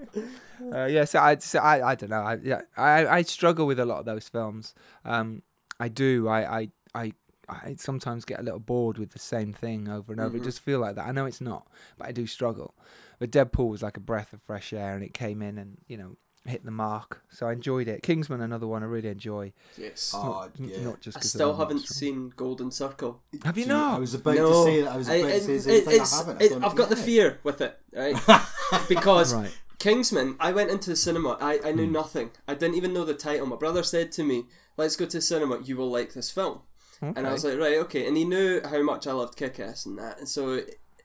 uh, 0.75 0.87
yeah, 0.87 1.05
so 1.05 1.19
I, 1.21 1.37
so 1.37 1.59
I, 1.59 1.91
I 1.91 1.95
don't 1.95 2.11
know. 2.11 2.23
I, 2.23 2.37
yeah, 2.43 2.63
I, 2.77 3.07
I 3.07 3.23
struggle 3.23 3.67
with 3.67 3.79
a 3.81 3.85
lot 3.85 3.99
of 4.01 4.05
those 4.05 4.29
films. 4.29 4.75
Um, 5.05 5.43
I 5.79 5.89
do. 5.89 6.29
I, 6.29 6.61
I, 6.61 6.69
I, 6.95 7.13
I 7.49 7.75
sometimes 7.79 8.25
get 8.25 8.41
a 8.41 8.43
little 8.43 8.61
bored 8.61 8.99
with 8.99 9.11
the 9.13 9.19
same 9.19 9.53
thing 9.53 9.89
over 9.89 10.13
and 10.13 10.21
over. 10.21 10.37
It 10.37 10.41
Mhm. 10.41 10.45
just 10.45 10.61
feel 10.61 10.79
like 10.81 10.95
that. 10.97 11.07
I 11.07 11.13
know 11.13 11.27
it's 11.27 11.41
not, 11.41 11.67
but 11.99 12.09
I 12.09 12.13
do 12.13 12.27
struggle. 12.27 12.75
But 13.19 13.31
Deadpool 13.31 13.69
was 13.71 13.83
like 13.83 13.97
a 13.97 14.01
breath 14.01 14.33
of 14.33 14.41
fresh 14.43 14.73
air, 14.73 14.95
and 14.95 15.03
it 15.05 15.13
came 15.15 15.43
in 15.43 15.59
and 15.59 15.79
you 15.89 15.97
know 15.97 16.17
hit 16.47 16.65
the 16.65 16.71
mark. 16.71 17.23
So 17.31 17.47
I 17.49 17.53
enjoyed 17.53 17.87
it. 17.87 18.03
Kingsman, 18.03 18.41
another 18.41 18.67
one 18.67 18.83
I 18.83 18.87
really 18.87 19.11
enjoy. 19.11 19.53
Yes. 19.77 19.93
It's 19.93 20.15
Oh, 20.15 20.49
yeah. 20.59 20.81
not 20.83 21.01
just 21.01 21.19
I 21.19 21.21
'cause 21.21 21.27
of 21.35 21.39
still 21.39 21.57
haven't 21.57 21.77
monster. 21.77 21.95
seen 21.95 22.33
Golden 22.35 22.71
Circle. 22.71 23.21
Have 23.45 23.59
you 23.59 23.67
Do 23.67 23.73
I 23.73 23.75
not? 23.75 24.01
was 24.01 24.15
about 24.15 24.37
no, 24.37 24.47
to 24.47 24.65
say 24.65 24.81
that. 24.83 24.93
I 24.93 24.97
was 24.97 25.09
about 25.09 25.25
I, 25.25 25.39
to 25.39 25.61
say 25.61 25.77
it, 25.79 25.89
I 25.89 25.93
haven't. 26.17 26.43
I've 26.43 26.65
I've 26.65 26.75
got 26.77 26.89
the 26.89 26.97
fear 26.97 27.41
with 27.43 27.61
it, 27.61 27.79
right? 27.93 28.17
because 28.89 29.35
Right. 29.35 29.53
Kingsman, 29.81 30.37
I 30.39 30.53
went 30.53 30.71
into 30.71 30.91
the 30.91 30.97
cinema. 30.97 31.37
I, 31.41 31.59
I 31.65 31.73
knew 31.73 31.87
Hmm. 31.87 31.93
nothing. 31.93 32.31
I 32.47 32.55
didn't 32.55 32.77
even 32.77 32.93
know 32.93 33.05
the 33.05 33.15
title. 33.15 33.47
My 33.47 33.57
brother 33.57 33.83
said 33.83 34.13
to 34.13 34.23
me, 34.23 34.45
"Let's 34.77 34.95
go 34.95 35.07
to 35.07 35.17
the 35.19 35.21
cinema. 35.23 35.61
You 35.65 35.77
will 35.77 35.91
like 35.91 36.13
this 36.13 36.31
film." 36.31 36.61
And 37.03 37.27
I 37.27 37.33
was 37.33 37.45
like, 37.45 37.59
"Right, 37.59 37.79
okay." 37.79 38.07
And 38.07 38.17
he 38.17 38.25
knew 38.25 38.61
how 38.63 38.83
much 38.83 39.07
I 39.07 39.13
loved 39.13 39.37
Kick-Ass 39.37 39.87
and 39.87 39.99
that, 39.99 40.19
and 40.19 40.29
so 40.29 40.59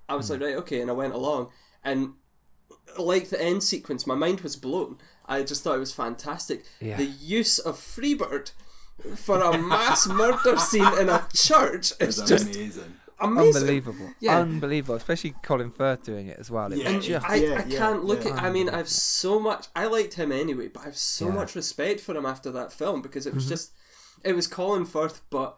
I 0.09 0.11
Hmm. 0.13 0.17
was 0.17 0.29
like, 0.29 0.41
"Right, 0.41 0.55
okay." 0.57 0.81
And 0.81 0.91
I 0.91 0.93
went 0.93 1.13
along, 1.15 1.49
and 1.83 2.13
like 2.99 3.29
the 3.29 3.41
end 3.41 3.63
sequence, 3.63 4.05
my 4.05 4.15
mind 4.15 4.41
was 4.41 4.55
blown. 4.57 4.97
I 5.25 5.43
just 5.43 5.63
thought 5.63 5.77
it 5.77 5.79
was 5.79 5.93
fantastic. 5.93 6.65
Yeah. 6.79 6.97
The 6.97 7.05
use 7.05 7.57
of 7.59 7.77
Freebird 7.79 8.51
for 9.15 9.41
a 9.41 9.57
mass 9.57 10.05
murder 10.07 10.57
scene 10.69 10.93
in 10.99 11.09
a 11.09 11.27
church 11.33 11.93
is 11.99 12.17
just 12.17 12.53
amazing. 12.55 12.95
Amazing. 13.19 13.61
Unbelievable. 13.61 14.09
Yeah. 14.19 14.39
Unbelievable. 14.39 14.95
Especially 14.95 15.33
Colin 15.43 15.71
Firth 15.71 16.03
doing 16.03 16.27
it 16.27 16.37
as 16.39 16.49
well. 16.51 16.71
It's 16.71 16.81
Yeah, 16.81 16.89
And 16.89 17.01
just 17.01 17.29
I, 17.29 17.35
Yeah, 17.35 17.61
I 17.61 17.65
yeah, 17.65 17.77
can't 17.77 18.03
look 18.03 18.25
yeah. 18.25 18.31
at. 18.35 18.43
I 18.43 18.49
mean, 18.51 18.69
I've 18.69 18.89
so 18.89 19.39
much. 19.39 19.67
I 19.75 19.85
liked 19.85 20.15
him 20.15 20.31
anyway, 20.31 20.67
but 20.67 20.85
I've 20.85 20.97
so 20.97 21.27
Yeah. 21.27 21.33
much 21.33 21.55
respect 21.55 21.99
for 22.01 22.15
him 22.15 22.25
after 22.25 22.51
that 22.51 22.71
film 22.73 23.01
because 23.01 23.25
it 23.25 23.29
Mm-hmm. 23.29 23.37
was 23.37 23.47
just, 23.49 23.71
it 24.23 24.33
was 24.35 24.47
Colin 24.47 24.85
Firth, 24.85 25.21
but 25.29 25.57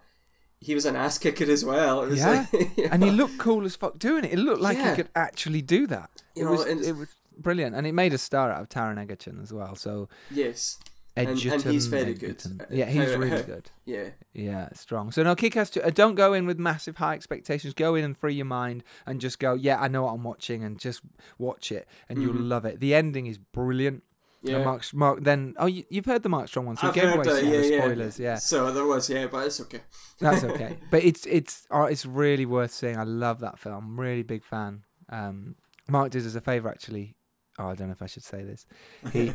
he 0.59 0.73
was 0.73 0.85
an 0.85 0.95
ass 0.95 1.17
kicker 1.17 1.49
as 1.51 1.63
well. 1.65 2.03
It 2.03 2.09
was 2.09 2.19
Yeah. 2.19 2.45
like, 2.51 2.77
you 2.77 2.87
and 2.91 3.03
he 3.03 3.11
looked 3.11 3.37
cool 3.37 3.63
as 3.65 3.75
fuck 3.75 3.97
doing 3.99 4.23
it. 4.23 4.33
It 4.33 4.39
looked 4.39 4.61
like 4.61 4.77
Yeah. 4.77 4.89
he 4.91 4.95
could 4.95 5.09
actually 5.15 5.61
do 5.61 5.87
that. 5.87 6.09
You 6.35 6.41
it 6.41 6.45
know, 6.45 6.51
was 6.51 6.65
it 6.65 6.95
was 6.95 7.09
brilliant, 7.37 7.75
and 7.75 7.85
it 7.85 7.91
made 7.93 8.13
a 8.13 8.17
star 8.17 8.51
out 8.51 8.61
of 8.61 8.69
Taron 8.69 8.97
Egerton 8.99 9.39
as 9.41 9.53
well. 9.53 9.75
So 9.75 10.09
yes, 10.31 10.79
And- 11.17 11.29
and 11.29 11.39
Egerton, 11.39 11.71
he's 11.71 11.87
very 11.87 12.13
good. 12.13 12.41
Uh, 12.45 12.65
Yeah, 12.69 12.85
he's 12.85 13.15
really 13.15 13.41
good. 13.53 13.71
yeah, 13.85 14.09
Yeah, 14.33 14.69
strong. 14.73 15.11
So 15.11 15.23
no, 15.23 15.35
Kick-Ass 15.35 15.71
2, 15.71 15.81
uh, 15.81 15.89
don't 15.89 16.15
go 16.15 16.33
in 16.33 16.45
with 16.45 16.59
massive 16.59 16.97
high 16.97 17.13
expectations. 17.15 17.73
Go 17.73 17.95
in 17.95 18.03
and 18.03 18.17
free 18.17 18.35
your 18.35 18.45
mind 18.45 18.83
and 19.05 19.19
just 19.19 19.39
go, 19.39 19.53
yeah, 19.53 19.79
I 19.81 19.87
know 19.87 20.03
what 20.03 20.13
I'm 20.13 20.23
watching, 20.23 20.63
and 20.63 20.79
just 20.79 21.01
watch 21.37 21.71
it, 21.71 21.87
and 22.09 22.21
you'll 22.21 22.33
Mhm. 22.33 22.49
love 22.49 22.65
it. 22.65 22.79
The 22.79 22.93
ending 22.93 23.25
is 23.27 23.37
brilliant. 23.37 24.03
Yeah. 24.43 24.63
Mark, 24.63 24.83
Mark, 24.93 25.23
then 25.23 25.55
oh, 25.57 25.65
you, 25.65 25.83
you've 25.89 26.05
heard 26.05 26.21
the 26.23 26.29
Mark 26.29 26.47
Strong 26.47 26.67
one, 26.67 26.77
so 26.77 26.87
I've 26.87 26.93
gave 26.93 27.11
away 27.11 27.23
some 27.23 27.47
yeah, 27.47 27.59
yeah. 27.59 27.79
spoilers. 27.81 28.19
Yeah, 28.19 28.35
So 28.35 28.71
there 28.71 28.85
was, 28.85 29.09
yeah, 29.09 29.25
but 29.27 29.47
it's 29.47 29.59
okay. 29.61 29.81
that's 30.19 30.43
okay. 30.43 30.77
but 30.91 31.03
it's 31.03 31.25
it's 31.25 31.65
uh, 31.71 31.87
it's 31.89 32.05
really 32.05 32.45
worth 32.45 32.71
seeing. 32.71 32.97
I 32.97 33.03
love 33.03 33.39
that 33.39 33.57
film. 33.59 33.75
I'm 33.75 33.99
really 33.99 34.21
big 34.23 34.43
fan. 34.45 34.83
Um, 35.09 35.55
Mark 35.89 36.11
did 36.11 36.25
us 36.25 36.35
a 36.35 36.39
favor 36.41 36.69
actually. 36.69 37.15
Oh, 37.59 37.69
I 37.69 37.75
don't 37.75 37.87
know 37.87 37.93
if 37.93 38.01
I 38.01 38.07
should 38.07 38.23
say 38.23 38.43
this. 38.43 38.65
He 39.13 39.29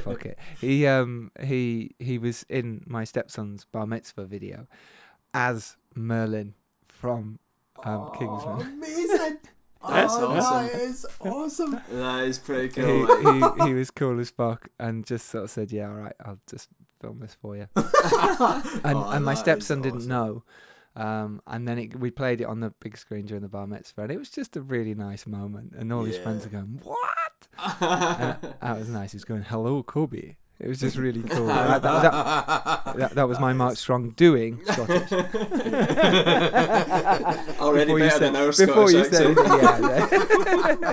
fuck 0.00 0.26
it. 0.26 0.38
He 0.60 0.86
um 0.86 1.30
he 1.42 1.94
he 1.98 2.18
was 2.18 2.44
in 2.48 2.82
my 2.86 3.04
stepson's 3.04 3.64
bar 3.64 3.86
mitzvah 3.86 4.24
video 4.26 4.66
as 5.34 5.76
Merlin 5.94 6.54
from 6.88 7.38
um, 7.84 7.94
Oh, 8.00 8.10
Kingsman. 8.18 8.60
amazing. 8.74 9.38
That's 9.88 10.12
oh, 10.14 10.36
awesome. 10.36 10.66
That 10.66 10.74
is 10.74 11.06
awesome. 11.20 11.80
That 11.90 12.24
is 12.24 12.38
pretty 12.38 12.68
cool. 12.68 13.06
like. 13.40 13.54
he 13.62 13.68
he 13.68 13.74
was 13.74 13.90
cool 13.90 14.20
as 14.20 14.28
fuck 14.30 14.68
and 14.78 15.06
just 15.06 15.28
sort 15.30 15.44
of 15.44 15.50
said, 15.50 15.72
"Yeah, 15.72 15.88
all 15.88 15.94
right, 15.94 16.12
I'll 16.22 16.40
just 16.50 16.68
film 17.00 17.20
this 17.20 17.34
for 17.40 17.56
you." 17.56 17.66
and 17.76 17.86
Oh, 18.84 19.08
and 19.10 19.24
my 19.24 19.32
that 19.32 19.38
is 19.38 19.38
stepson 19.38 19.80
didn't 19.80 20.06
know. 20.06 20.44
Um, 20.96 21.40
and 21.46 21.68
then 21.68 21.78
it, 21.78 21.98
we 21.98 22.10
played 22.10 22.40
it 22.40 22.44
on 22.44 22.60
the 22.60 22.70
big 22.80 22.96
screen 22.96 23.26
during 23.26 23.42
the 23.42 23.48
bar 23.48 23.66
mitzvah, 23.66 24.02
and 24.02 24.12
it 24.12 24.18
was 24.18 24.30
just 24.30 24.56
a 24.56 24.60
really 24.60 24.94
nice 24.94 25.26
moment. 25.26 25.72
And 25.76 25.92
all 25.92 26.04
his 26.04 26.18
friends 26.18 26.44
are 26.44 26.50
going, 26.50 26.80
"What?" 26.82 26.98
That 27.80 28.78
was 28.78 28.88
nice. 28.88 29.12
He 29.12 29.16
was 29.16 29.24
going, 29.24 29.42
"Hello, 29.42 29.82
Kobe." 29.82 30.36
It 30.60 30.68
was 30.68 30.78
just 30.78 30.96
really 30.98 31.22
cool. 31.22 31.46
that, 31.48 31.80
that, 31.80 32.02
that, 32.96 33.14
that, 33.14 33.26
was 33.26 33.40
my 33.40 33.54
Mark 33.54 33.78
Strong 33.78 34.10
doing 34.10 34.60
Scottish. 34.64 35.10
Already 37.58 37.94
better 37.94 38.10
said- 38.10 38.20
than 38.20 38.36
our 38.36 38.48
before 38.48 38.90
Scottish 38.90 38.92
you 38.92 39.04
said 39.04 39.38
accent. 39.38 39.48
it, 40.68 40.88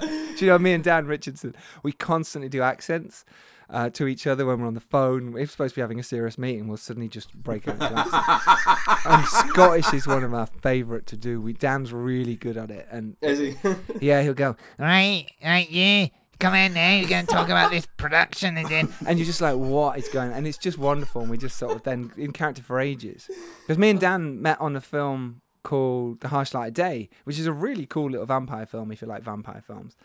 yeah. 0.00 0.34
Do 0.36 0.44
you 0.44 0.50
know 0.50 0.58
me 0.58 0.72
and 0.72 0.82
Dan 0.82 1.06
Richardson? 1.06 1.54
We 1.84 1.92
constantly 1.92 2.48
do 2.48 2.62
accents 2.62 3.24
uh, 3.70 3.90
to 3.90 4.06
each 4.06 4.26
other 4.26 4.46
when 4.46 4.60
we're 4.60 4.66
on 4.66 4.74
the 4.74 4.80
phone. 4.80 5.28
If 5.28 5.34
We're 5.34 5.46
supposed 5.46 5.74
to 5.74 5.78
be 5.78 5.82
having 5.82 5.98
a 5.98 6.02
serious 6.02 6.38
meeting. 6.38 6.68
We'll 6.68 6.76
suddenly 6.76 7.08
just 7.08 7.34
break 7.34 7.66
out 7.68 7.80
and 9.06 9.26
Scottish 9.26 9.92
is 9.92 10.06
one 10.06 10.24
of 10.24 10.34
our 10.34 10.46
favourite 10.46 11.06
to 11.06 11.16
do. 11.16 11.40
We 11.40 11.52
Dan's 11.52 11.92
really 11.92 12.36
good 12.36 12.56
at 12.56 12.70
it, 12.70 12.86
and 12.90 13.16
Is 13.20 13.38
he? 13.38 13.56
yeah, 14.00 14.22
he'll 14.22 14.34
go, 14.34 14.56
Right, 14.78 15.26
right, 15.42 15.70
you. 15.70 16.08
Come 16.40 16.54
in 16.54 16.74
now. 16.74 16.96
You're 16.96 17.08
going 17.08 17.26
to 17.26 17.32
talk 17.32 17.46
about 17.46 17.70
this 17.70 17.86
production 17.96 18.56
then. 18.56 18.92
and 19.06 19.18
you're 19.18 19.26
just 19.26 19.40
like, 19.40 19.56
what 19.56 19.96
is 19.98 20.08
going? 20.08 20.30
on? 20.32 20.38
And 20.38 20.46
it's 20.48 20.58
just 20.58 20.78
wonderful. 20.78 21.22
And 21.22 21.30
we 21.30 21.38
just 21.38 21.56
sort 21.56 21.76
of 21.76 21.84
then 21.84 22.10
in 22.16 22.32
character 22.32 22.60
for 22.60 22.80
ages. 22.80 23.30
Because 23.60 23.78
me 23.78 23.88
and 23.90 24.00
Dan 24.00 24.42
met 24.42 24.60
on 24.60 24.74
a 24.74 24.80
film 24.80 25.42
called 25.62 26.20
The 26.20 26.28
Harsh 26.28 26.52
Light 26.52 26.68
of 26.68 26.74
Day, 26.74 27.08
which 27.22 27.38
is 27.38 27.46
a 27.46 27.52
really 27.52 27.86
cool 27.86 28.10
little 28.10 28.26
vampire 28.26 28.66
film 28.66 28.90
if 28.90 29.00
you 29.00 29.06
like 29.08 29.22
vampire 29.22 29.62
films. 29.64 29.96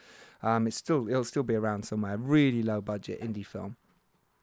Um, 0.41 0.67
it's 0.67 0.77
still 0.77 1.07
it'll 1.09 1.23
still 1.23 1.43
be 1.43 1.55
around 1.55 1.83
somewhere. 1.83 2.17
Really 2.17 2.63
low 2.63 2.81
budget 2.81 3.21
indie 3.21 3.45
film. 3.45 3.75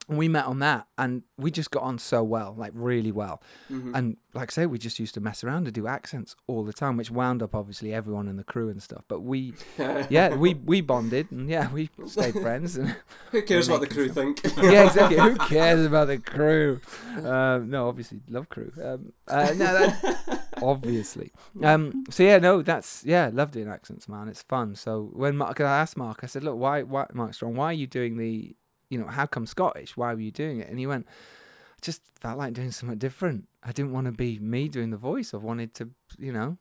And 0.09 0.19
we 0.19 0.29
met 0.29 0.45
on 0.45 0.61
that, 0.61 0.87
and 0.97 1.25
we 1.37 1.51
just 1.51 1.73
got 1.73 1.83
on 1.83 1.99
so 1.99 2.23
well, 2.23 2.55
like 2.57 2.71
really 2.77 3.11
well. 3.11 3.43
Mhm. 3.69 3.91
And 3.93 4.17
like 4.35 4.53
I 4.53 4.53
say, 4.53 4.67
we 4.67 4.79
just 4.79 5.01
used 5.01 5.15
to 5.15 5.21
mess 5.21 5.43
around 5.43 5.65
and 5.67 5.75
do 5.75 5.89
accents 5.89 6.37
all 6.47 6.63
the 6.63 6.73
time, 6.73 6.97
which 6.97 7.11
wound 7.11 7.43
up 7.43 7.57
obviously 7.57 7.93
everyone 7.93 8.29
in 8.29 8.37
the 8.37 8.45
crew 8.45 8.69
and 8.69 8.81
stuff. 8.81 9.03
But 9.09 9.23
we, 9.23 9.55
yeah, 10.09 10.37
we 10.37 10.55
we 10.55 10.81
bonded, 10.81 11.33
and 11.33 11.49
yeah, 11.49 11.73
we 11.73 11.91
stayed 12.07 12.35
friends. 12.35 12.77
And 12.77 12.95
Who 13.33 13.43
cares 13.43 13.69
what 13.69 13.81
the 13.81 13.89
crew 13.89 14.09
think? 14.09 14.43
yeah, 14.63 14.85
exactly. 14.87 15.19
Who 15.19 15.35
cares 15.39 15.85
about 15.85 16.07
the 16.07 16.19
crew? 16.19 16.81
Um, 17.25 17.69
no, 17.71 17.89
obviously 17.89 18.21
love 18.29 18.49
crew. 18.49 18.71
Um, 18.81 19.13
uh, 19.27 19.55
no, 19.57 19.89
that, 19.89 20.36
obviously. 20.63 21.33
Um, 21.63 22.05
so 22.11 22.23
yeah, 22.23 22.39
no, 22.39 22.63
that's 22.63 23.05
yeah, 23.05 23.31
love 23.33 23.51
doing 23.51 23.69
accents, 23.69 24.09
man. 24.09 24.29
It's 24.29 24.43
fun. 24.43 24.75
So 24.75 25.11
when 25.13 25.37
Mark, 25.37 25.61
I 25.61 25.65
asked 25.81 25.97
Mark, 25.97 26.21
I 26.23 26.27
said, 26.27 26.45
look, 26.45 26.57
why, 26.57 26.83
why, 26.83 27.07
Mark 27.13 27.35
Strong, 27.35 27.55
why 27.57 27.67
are 27.67 27.73
you 27.73 27.87
doing 27.87 28.17
the, 28.17 28.55
you 28.91 28.99
know, 28.99 29.07
how 29.07 29.27
come 29.27 29.47
Scottish? 29.47 29.97
Why 29.97 30.13
were 30.15 30.21
you 30.21 30.31
doing 30.31 30.61
it? 30.61 30.69
And 30.69 30.79
he 30.79 30.87
went, 30.87 31.07
I 31.09 31.79
just 31.83 32.03
felt 32.21 32.39
like 32.39 32.53
doing 32.55 32.71
something 32.71 32.99
different. 32.99 33.49
I 33.63 33.73
didn't 33.73 33.93
want 33.93 34.07
to 34.07 34.13
be 34.13 34.39
me 34.39 34.69
doing 34.69 34.91
the 34.91 34.97
voice. 34.97 35.35
I 35.35 35.39
wanted 35.39 35.75
to, 35.75 35.91
you 36.19 36.33
know, 36.33 36.59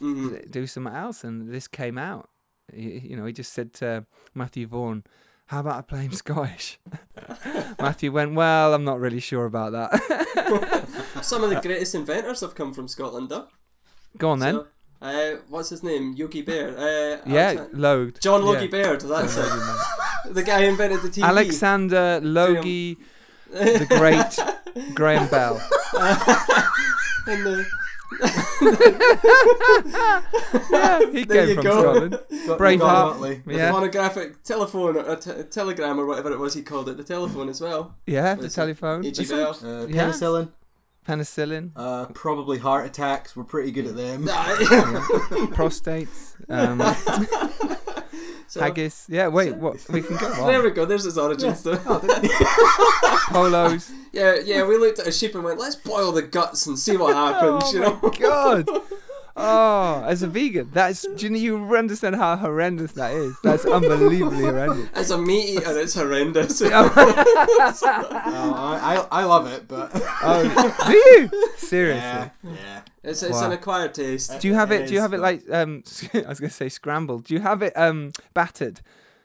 Mhm. 0.00 0.50
do 0.50 0.66
something 0.66 0.94
else, 0.94 1.24
and 1.24 1.48
this 1.52 1.66
came 1.68 1.98
out. 1.98 2.30
He, 2.72 2.98
you 3.00 3.16
know, 3.16 3.24
he 3.24 3.32
just 3.32 3.52
said 3.52 3.72
to 3.74 4.06
Matthew 4.34 4.66
Vaughn, 4.66 5.04
"How 5.48 5.60
about 5.60 5.76
I 5.76 5.82
play 5.82 6.00
him 6.02 6.12
Scottish?" 6.12 6.78
Matthew 7.78 8.12
went, 8.12 8.34
"Well, 8.34 8.72
I'm 8.72 8.84
not 8.84 9.00
really 9.00 9.20
sure 9.20 9.44
about 9.44 9.72
that." 9.72 9.90
Some 11.22 11.44
of 11.44 11.50
the 11.50 11.60
greatest 11.62 11.94
inventors 11.94 12.40
have 12.40 12.54
come 12.54 12.72
from 12.72 12.88
Scotland, 12.88 13.28
though. 13.28 13.48
Go 14.16 14.30
on 14.30 14.38
then. 14.38 14.54
So, 14.54 14.66
uh, 15.02 15.36
what's 15.48 15.68
his 15.68 15.82
name? 15.82 16.14
Yogi 16.16 16.42
Bear. 16.42 16.68
Uh, 16.76 17.20
yeah, 17.26 17.52
Alexa- 17.52 17.68
Logue. 17.72 18.16
John 18.20 18.42
Logie 18.44 18.64
yeah. 18.64 18.70
Baird. 18.70 19.00
That's 19.02 19.34
John 19.34 19.44
it. 19.44 19.48
Logie, 19.50 19.66
man. 19.66 20.34
The 20.34 20.42
guy 20.42 20.62
who 20.62 20.68
invented 20.70 21.02
the 21.02 21.08
TV. 21.08 21.22
Alexander 21.24 22.20
Logie, 22.22 22.96
the 23.50 23.86
great 23.88 24.94
Graham 24.94 25.28
Bell. 25.28 25.60
And 27.26 27.44
the, 27.44 27.66
Yeah, 30.70 31.00
he 31.12 31.24
There 31.24 31.46
came 31.46 31.48
you 31.48 31.54
from 31.56 31.64
go. 31.64 31.80
Scotland. 31.82 32.18
Braveheart. 32.58 33.16
Braveheart. 33.18 33.42
Yeah, 33.46 33.72
phonographic 33.72 34.42
telephone 34.42 34.96
or 34.96 35.16
te- 35.16 35.42
telegram 35.44 35.98
or 36.00 36.06
whatever 36.06 36.32
it 36.32 36.38
was 36.38 36.54
he 36.54 36.62
called 36.62 36.88
it. 36.88 36.96
The 36.96 37.04
telephone 37.04 37.48
as 37.48 37.60
well. 37.60 37.94
yeah, 38.06 38.34
the 38.34 38.48
telephone, 38.48 39.04
H.G. 39.04 39.26
Bell. 39.26 39.56
Uh, 39.62 39.86
Yeah. 39.86 40.08
penicillin. 40.08 40.48
penicillin, 41.06 41.70
Uh, 41.76 42.06
probably 42.14 42.58
heart 42.58 42.86
attacks. 42.86 43.34
We're 43.36 43.44
pretty 43.44 43.70
good 43.72 43.86
at 43.86 43.96
them. 43.96 44.24
prostates, 45.54 46.34
um, 46.48 46.78
so, 48.48 48.60
haggis. 48.60 49.06
Yeah, 49.08 49.28
wait, 49.28 49.54
what? 49.56 49.84
We 49.92 50.02
can 50.02 50.16
go 50.16 50.26
on. 50.26 50.46
There 50.46 50.62
we 50.62 50.70
go. 50.70 50.84
There's 50.84 51.04
his 51.04 51.18
origin 51.18 51.54
story. 51.54 51.78
Oh, 51.86 52.00
Polos. 53.28 53.92
Yeah, 54.12 54.36
yeah. 54.42 54.66
We 54.66 54.78
looked 54.78 54.98
at 54.98 55.06
a 55.06 55.12
sheep 55.12 55.34
and 55.34 55.44
went, 55.44 55.58
"Let's 55.58 55.76
boil 55.76 56.12
the 56.12 56.22
guts 56.22 56.66
and 56.66 56.78
see 56.78 56.96
what 56.96 57.14
oh 57.16 57.26
happens." 57.26 57.64
Oh 57.64 57.72
you 57.72 57.80
know. 57.80 58.10
god. 58.18 58.68
Oh, 59.40 60.02
as 60.04 60.22
a 60.24 60.26
vegan, 60.26 60.70
that's 60.72 61.02
do 61.02 61.26
you, 61.26 61.30
know, 61.30 61.38
you 61.38 61.76
understand 61.76 62.16
how 62.16 62.34
horrendous 62.36 62.92
that 62.92 63.12
is? 63.12 63.34
That's 63.44 63.64
unbelievably 63.64 64.40
horrendous. 64.50 64.88
As 64.94 65.10
a 65.12 65.18
meat 65.18 65.50
eater, 65.58 65.78
it's 65.78 65.94
horrendous. 65.94 66.60
Uh, 66.72 68.52
I, 68.54 68.96
I 69.10 69.20
I 69.20 69.24
love 69.24 69.46
it, 69.46 69.68
but 69.68 69.90
Oh, 70.22 70.74
do 70.86 70.92
you? 70.92 71.30
Seriously? 71.56 72.00
yeah, 72.02 72.30
yeah. 72.44 72.80
it's 73.02 73.22
it's 73.22 73.32
Wow. 73.32 73.46
an 73.46 73.52
acquired 73.52 73.94
taste. 73.94 74.40
Do 74.40 74.48
you 74.48 74.54
have 74.54 74.70
it? 74.72 74.88
Do 74.88 74.94
you 74.94 75.00
have 75.00 75.12
it 75.14 75.20
like 75.20 75.42
um? 75.50 75.82
I 76.14 76.28
was 76.28 76.40
gonna 76.40 76.50
say 76.50 76.68
scrambled. 76.68 77.24
Do 77.24 77.34
you 77.34 77.40
have 77.40 77.62
it 77.62 77.76
um 77.76 78.12
battered? 78.34 78.80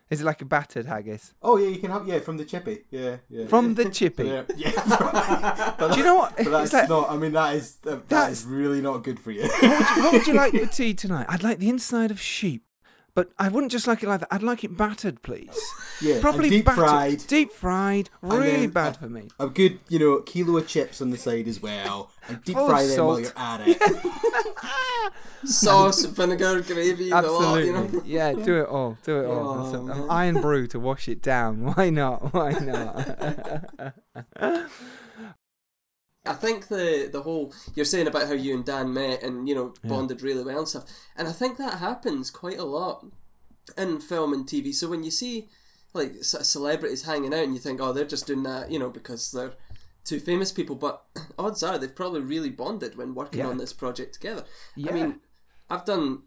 Is 0.09 0.21
it 0.21 0.25
like 0.25 0.41
a 0.41 0.45
battered 0.45 0.85
haggis 0.85 1.33
Oh 1.41 1.57
yeah, 1.57 1.69
you 1.69 1.77
can 1.79 1.89
have 1.91 2.07
yeah 2.07 2.19
from 2.19 2.37
the 2.37 2.45
chippy. 2.45 2.83
Yeah, 2.91 3.17
yeah. 3.29 3.47
from 3.47 3.73
the 3.75 3.89
chippy? 3.97 4.25
yeah, 4.25 4.43
yeah. 4.55 5.73
but 5.79 5.93
Do 5.93 5.97
you 5.99 6.03
know 6.03 6.15
what? 6.15 6.35
But 6.37 6.49
that's 6.49 6.73
like- 6.73 6.89
not. 6.89 7.09
I 7.09 7.17
mean, 7.17 7.31
that 7.33 7.55
is 7.55 7.77
uh, 7.85 7.91
that 7.91 8.09
That's- 8.09 8.43
really 8.45 8.81
not 8.81 9.03
good 9.03 9.19
for 9.19 9.31
you. 9.31 9.43
what, 9.43 9.61
would 9.61 9.71
you, 9.71 10.03
what 10.03 10.13
would 10.13 10.27
you 10.27 10.33
like 10.33 10.51
for 10.59 10.65
tea 10.67 10.93
tonight? 10.93 11.25
I'd 11.29 11.43
like 11.43 11.59
the 11.59 11.69
inside 11.69 12.11
of 12.11 12.19
sheep, 12.21 12.63
but 13.15 13.29
I 13.37 13.49
wouldn't 13.49 13.71
just 13.71 13.87
like 13.87 14.01
it 14.03 14.09
like 14.09 14.21
that. 14.21 14.29
I'd 14.31 14.43
like 14.43 14.63
it 14.63 14.75
battered, 14.75 15.21
please. 15.21 15.59
yeah, 16.01 16.19
probably 16.21 16.49
deep 16.49 16.65
battered, 16.65 16.83
fried. 16.83 17.23
deep 17.27 17.51
fried, 17.51 18.09
really 18.21 18.51
then, 18.51 18.69
bad 18.69 18.95
uh, 18.95 18.99
for 18.99 19.09
me. 19.09 19.29
A 19.39 19.47
good, 19.47 19.79
you 19.89 19.99
know, 19.99 20.19
kilo 20.21 20.57
of 20.57 20.67
chips 20.67 21.01
on 21.01 21.09
the 21.11 21.17
side 21.17 21.47
as 21.47 21.61
well, 21.61 22.09
and 22.27 22.43
deep 22.43 22.55
Full 22.55 22.67
fry 22.67 22.85
them 22.85 23.05
while 23.05 23.19
you're 23.19 23.31
at 23.35 23.61
it. 23.65 23.81
Sauce, 25.45 26.05
vinegar, 26.05 26.61
gravy, 26.61 27.09
the 27.09 27.15
lot, 27.15 27.25
Absolutely, 27.25 27.65
you 27.65 27.73
know. 27.73 28.03
yeah. 28.05 28.33
Do 28.33 28.61
it 28.61 28.67
all. 28.67 28.97
Do 29.03 29.19
it 29.19 29.25
all. 29.25 29.65
Oh, 29.67 29.71
some- 29.71 29.91
an 29.91 30.35
Irn-Bru 30.35 30.67
to 30.67 30.79
wash 30.79 31.07
it 31.07 31.21
down. 31.21 31.65
Why 31.75 31.89
not? 31.89 32.33
Why 32.33 32.51
not? 32.51 33.93
I 36.25 36.33
think 36.33 36.67
the 36.69 37.09
the 37.11 37.21
whole 37.23 37.53
you're 37.75 37.85
saying 37.85 38.07
about 38.07 38.27
how 38.27 38.33
you 38.33 38.53
and 38.55 38.63
Dan 38.65 38.93
met 38.93 39.21
and 39.23 39.47
you 39.49 39.55
know 39.55 39.73
Yeah. 39.83 39.89
bonded 39.89 40.21
really 40.21 40.43
well 40.43 40.59
and 40.59 40.67
stuff, 40.67 40.85
and 41.15 41.27
I 41.27 41.31
think 41.31 41.57
that 41.57 41.79
happens 41.79 42.31
quite 42.31 42.57
a 42.59 42.63
lot 42.65 43.05
in 43.77 43.99
film 43.99 44.33
and 44.33 44.45
TV. 44.47 44.73
So 44.73 44.87
when 44.89 45.03
you 45.03 45.11
see 45.11 45.49
like 45.93 46.23
celebrities 46.23 47.03
hanging 47.03 47.33
out 47.33 47.43
and 47.43 47.53
you 47.53 47.59
think, 47.59 47.79
oh, 47.79 47.93
they're 47.93 48.03
just 48.05 48.25
doing 48.25 48.41
that, 48.43 48.71
you 48.71 48.79
know, 48.79 48.89
because 48.89 49.31
they're 49.31 49.53
two 50.03 50.19
famous 50.19 50.51
people, 50.51 50.75
but 50.75 51.05
odds 51.37 51.61
are 51.61 51.77
they've 51.77 51.95
probably 51.95 52.21
really 52.21 52.49
bonded 52.49 52.95
when 52.97 53.13
working 53.13 53.39
Yeah. 53.39 53.47
on 53.47 53.57
this 53.57 53.73
project 53.73 54.15
together. 54.15 54.43
Yeah. 54.75 54.89
I 54.89 54.93
mean, 54.93 55.19
I've 55.69 55.85
done 55.85 56.23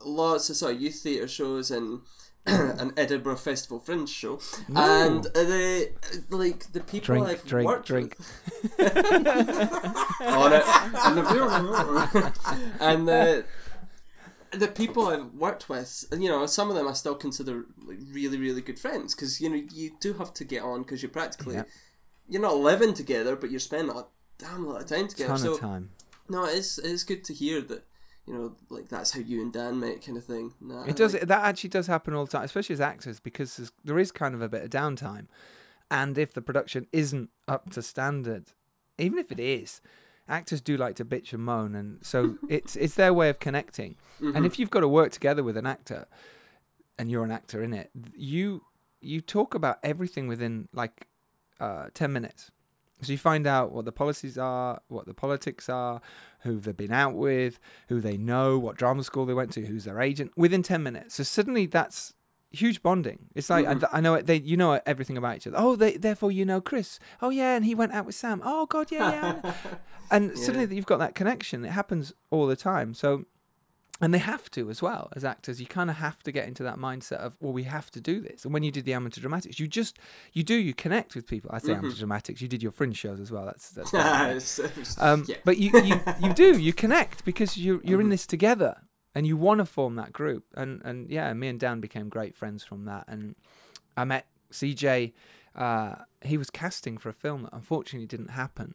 lots 0.00 0.48
of 0.50 0.56
sort 0.56 0.74
of 0.76 0.80
youth 0.80 1.00
theatre 1.02 1.26
shows 1.28 1.70
and 1.70 2.02
an 2.80 2.92
Edinburgh 2.96 3.36
Festival 3.36 3.78
Fringe 3.80 4.08
show, 4.08 4.38
and 4.74 5.24
the 5.24 5.90
like 6.30 6.72
the 6.72 6.80
people 6.80 7.06
Drink, 7.14 7.26
I've 7.28 7.44
drink, 7.46 7.66
worked 7.66 7.86
drink. 7.86 8.16
with 8.78 8.80
on 10.20 10.52
it, 10.52 10.64
and 11.04 11.18
the 11.18 12.32
and 12.80 13.08
the 13.08 13.44
the 14.52 14.68
people 14.68 15.08
I've 15.08 15.32
worked 15.34 15.68
with, 15.68 16.04
you 16.16 16.28
know, 16.28 16.46
some 16.46 16.70
of 16.70 16.76
them 16.76 16.86
I 16.86 16.92
still 16.92 17.16
consider 17.16 17.64
like, 17.84 17.98
really, 18.12 18.38
really 18.38 18.60
good 18.60 18.78
friends 18.78 19.14
because 19.14 19.40
you 19.40 19.48
know 19.48 19.56
you 19.72 19.92
do 20.00 20.12
have 20.14 20.32
to 20.34 20.44
get 20.44 20.62
on 20.62 20.82
because 20.82 21.02
you're 21.02 21.10
practically 21.10 21.54
Yeah. 21.56 21.64
you're 22.28 22.42
not 22.42 22.56
living 22.56 22.94
together, 22.94 23.36
but 23.36 23.50
you're 23.50 23.60
spending 23.60 23.96
a 23.96 24.04
damn 24.38 24.66
lot 24.66 24.82
of 24.82 24.86
time 24.86 25.08
together. 25.08 25.28
Ton 25.30 25.38
so 25.38 25.54
of 25.54 25.60
time. 25.60 25.90
no, 26.28 26.44
it 26.44 26.54
is 26.54 26.78
it 26.78 26.86
is 26.90 27.04
good 27.04 27.24
to 27.24 27.32
hear 27.34 27.60
that 27.62 27.84
you 28.26 28.34
know 28.34 28.56
like 28.70 28.88
that's 28.88 29.12
how 29.12 29.20
you 29.20 29.42
and 29.42 29.52
Dan 29.52 29.80
met, 29.80 30.04
kind 30.04 30.16
of 30.18 30.24
thing. 30.24 30.52
No, 30.60 30.78
I 30.78 30.88
It 30.88 30.96
does. 30.96 31.14
like- 31.14 31.26
That 31.26 31.44
actually 31.44 31.70
does 31.70 31.86
happen 31.86 32.14
all 32.14 32.24
the 32.24 32.30
time, 32.32 32.44
especially 32.44 32.74
as 32.74 32.80
actors, 32.80 33.20
because 33.20 33.70
there 33.84 33.98
is 33.98 34.12
kind 34.12 34.34
of 34.34 34.42
a 34.42 34.48
bit 34.48 34.62
of 34.62 34.70
downtime, 34.70 35.26
and 35.90 36.16
if 36.18 36.32
the 36.32 36.42
production 36.42 36.86
isn't 36.92 37.30
up 37.48 37.70
to 37.70 37.82
standard, 37.82 38.52
even 38.98 39.18
if 39.18 39.30
it 39.30 39.40
is, 39.40 39.80
actors 40.28 40.60
do 40.60 40.76
like 40.76 40.96
to 40.96 41.04
bitch 41.04 41.32
and 41.32 41.42
moan, 41.42 41.74
and 41.74 42.04
so 42.04 42.36
it's 42.48 42.76
it's 42.76 42.94
their 42.94 43.12
way 43.12 43.28
of 43.28 43.38
connecting. 43.38 43.96
Mm-hmm. 44.20 44.36
And 44.36 44.46
if 44.46 44.58
you've 44.58 44.70
got 44.70 44.80
to 44.80 44.88
work 44.88 45.12
together 45.12 45.42
with 45.42 45.56
an 45.56 45.66
actor, 45.66 46.06
and 46.98 47.10
you're 47.10 47.24
an 47.24 47.30
actor 47.32 47.62
in 47.62 47.72
it, 47.74 47.90
you 48.16 48.62
you 49.00 49.20
talk 49.20 49.54
about 49.54 49.78
everything 49.82 50.28
within 50.28 50.68
like 50.72 51.06
uh, 51.60 51.88
ten 51.92 52.12
minutes. 52.12 52.50
So 53.04 53.12
you 53.12 53.18
find 53.18 53.46
out 53.46 53.72
what 53.72 53.84
the 53.84 53.92
policies 53.92 54.38
are, 54.38 54.80
what 54.88 55.06
the 55.06 55.14
politics 55.14 55.68
are, 55.68 56.00
who 56.40 56.58
they've 56.58 56.76
been 56.76 56.92
out 56.92 57.14
with, 57.14 57.58
who 57.88 58.00
they 58.00 58.16
know, 58.16 58.58
what 58.58 58.76
drama 58.76 59.04
school 59.04 59.26
they 59.26 59.34
went 59.34 59.52
to, 59.52 59.66
who's 59.66 59.84
their 59.84 60.00
agent, 60.00 60.32
within 60.36 60.62
ten 60.62 60.82
minutes. 60.82 61.14
So 61.16 61.22
suddenly 61.22 61.66
that's 61.66 62.14
huge 62.54 62.82
bonding. 62.82 63.26
It's 63.34 63.50
like 63.50 63.66
I, 63.66 63.74
mm. 63.74 63.88
I 63.92 64.00
know 64.00 64.14
it, 64.14 64.26
they, 64.26 64.36
you 64.36 64.56
know 64.56 64.80
everything 64.86 65.16
about 65.16 65.36
each 65.36 65.46
other. 65.46 65.56
Oh, 65.58 65.76
they, 65.76 65.96
therefore 65.96 66.32
you 66.32 66.44
know 66.44 66.60
Chris. 66.60 66.98
Oh 67.20 67.30
yeah, 67.30 67.56
and 67.56 67.64
he 67.64 67.74
went 67.74 67.92
out 67.92 68.06
with 68.06 68.14
Sam. 68.14 68.40
Oh 68.44 68.66
God, 68.66 68.90
yeah, 68.90 69.40
yeah. 69.42 69.54
and 70.10 70.36
suddenly 70.38 70.66
that 70.66 70.74
you've 70.74 70.86
got 70.86 70.98
that 70.98 71.14
connection. 71.14 71.64
It 71.64 71.70
happens 71.70 72.12
all 72.30 72.46
the 72.46 72.56
time. 72.56 72.94
So 72.94 73.24
and 74.00 74.12
they 74.12 74.18
have 74.18 74.50
to 74.50 74.70
as 74.70 74.82
well 74.82 75.08
as 75.14 75.24
actors. 75.24 75.60
You 75.60 75.66
kind 75.66 75.88
of 75.88 75.96
have 75.96 76.20
to 76.24 76.32
get 76.32 76.48
into 76.48 76.62
that 76.64 76.76
mindset 76.78 77.18
of 77.18 77.36
well 77.40 77.52
we 77.52 77.62
have 77.62 77.90
to 77.92 78.00
do 78.00 78.20
this. 78.20 78.44
And 78.44 78.52
when 78.52 78.62
you 78.64 78.72
did 78.72 78.84
the 78.84 78.92
amateur 78.92 79.20
dramatics 79.20 79.60
you 79.60 79.68
just 79.68 79.98
you 80.32 80.42
do 80.42 80.54
you 80.54 80.74
connect 80.74 81.14
with 81.14 81.26
people. 81.26 81.50
I 81.52 81.58
say 81.58 81.74
amateur 81.74 81.96
dramatics 81.98 82.40
you 82.42 82.48
did 82.48 82.62
your 82.62 82.72
fringe 82.72 82.96
shows 82.98 83.20
as 83.20 83.30
well. 83.30 83.44
That's 83.46 83.70
that's 83.70 83.92
right. 83.94 84.30
It's- 84.30 84.58
it's- 84.58 84.96
um, 85.00 85.24
yeah. 85.28 85.36
but 85.44 85.58
you, 85.58 85.70
you 85.82 86.00
you 86.20 86.34
do 86.34 86.58
you 86.58 86.72
connect 86.72 87.24
because 87.24 87.56
you're 87.56 87.80
you're 87.84 88.00
in 88.00 88.08
this 88.08 88.26
together 88.26 88.78
and 89.14 89.26
you 89.28 89.36
want 89.36 89.58
to 89.60 89.64
form 89.64 89.94
that 89.94 90.12
group. 90.12 90.44
And 90.56 90.82
and 90.84 91.08
yeah 91.08 91.32
me 91.32 91.46
and 91.48 91.60
dan 91.60 91.80
became 91.80 92.08
great 92.08 92.34
friends 92.34 92.64
from 92.64 92.84
that. 92.86 93.04
And 93.06 93.36
i 93.96 94.04
met 94.04 94.26
cj 94.52 95.12
uh, 95.54 95.94
he 96.22 96.36
was 96.36 96.50
casting 96.50 96.98
for 96.98 97.10
a 97.10 97.12
film 97.12 97.44
that 97.44 97.52
unfortunately 97.52 98.06
didn't 98.08 98.30
happen. 98.30 98.74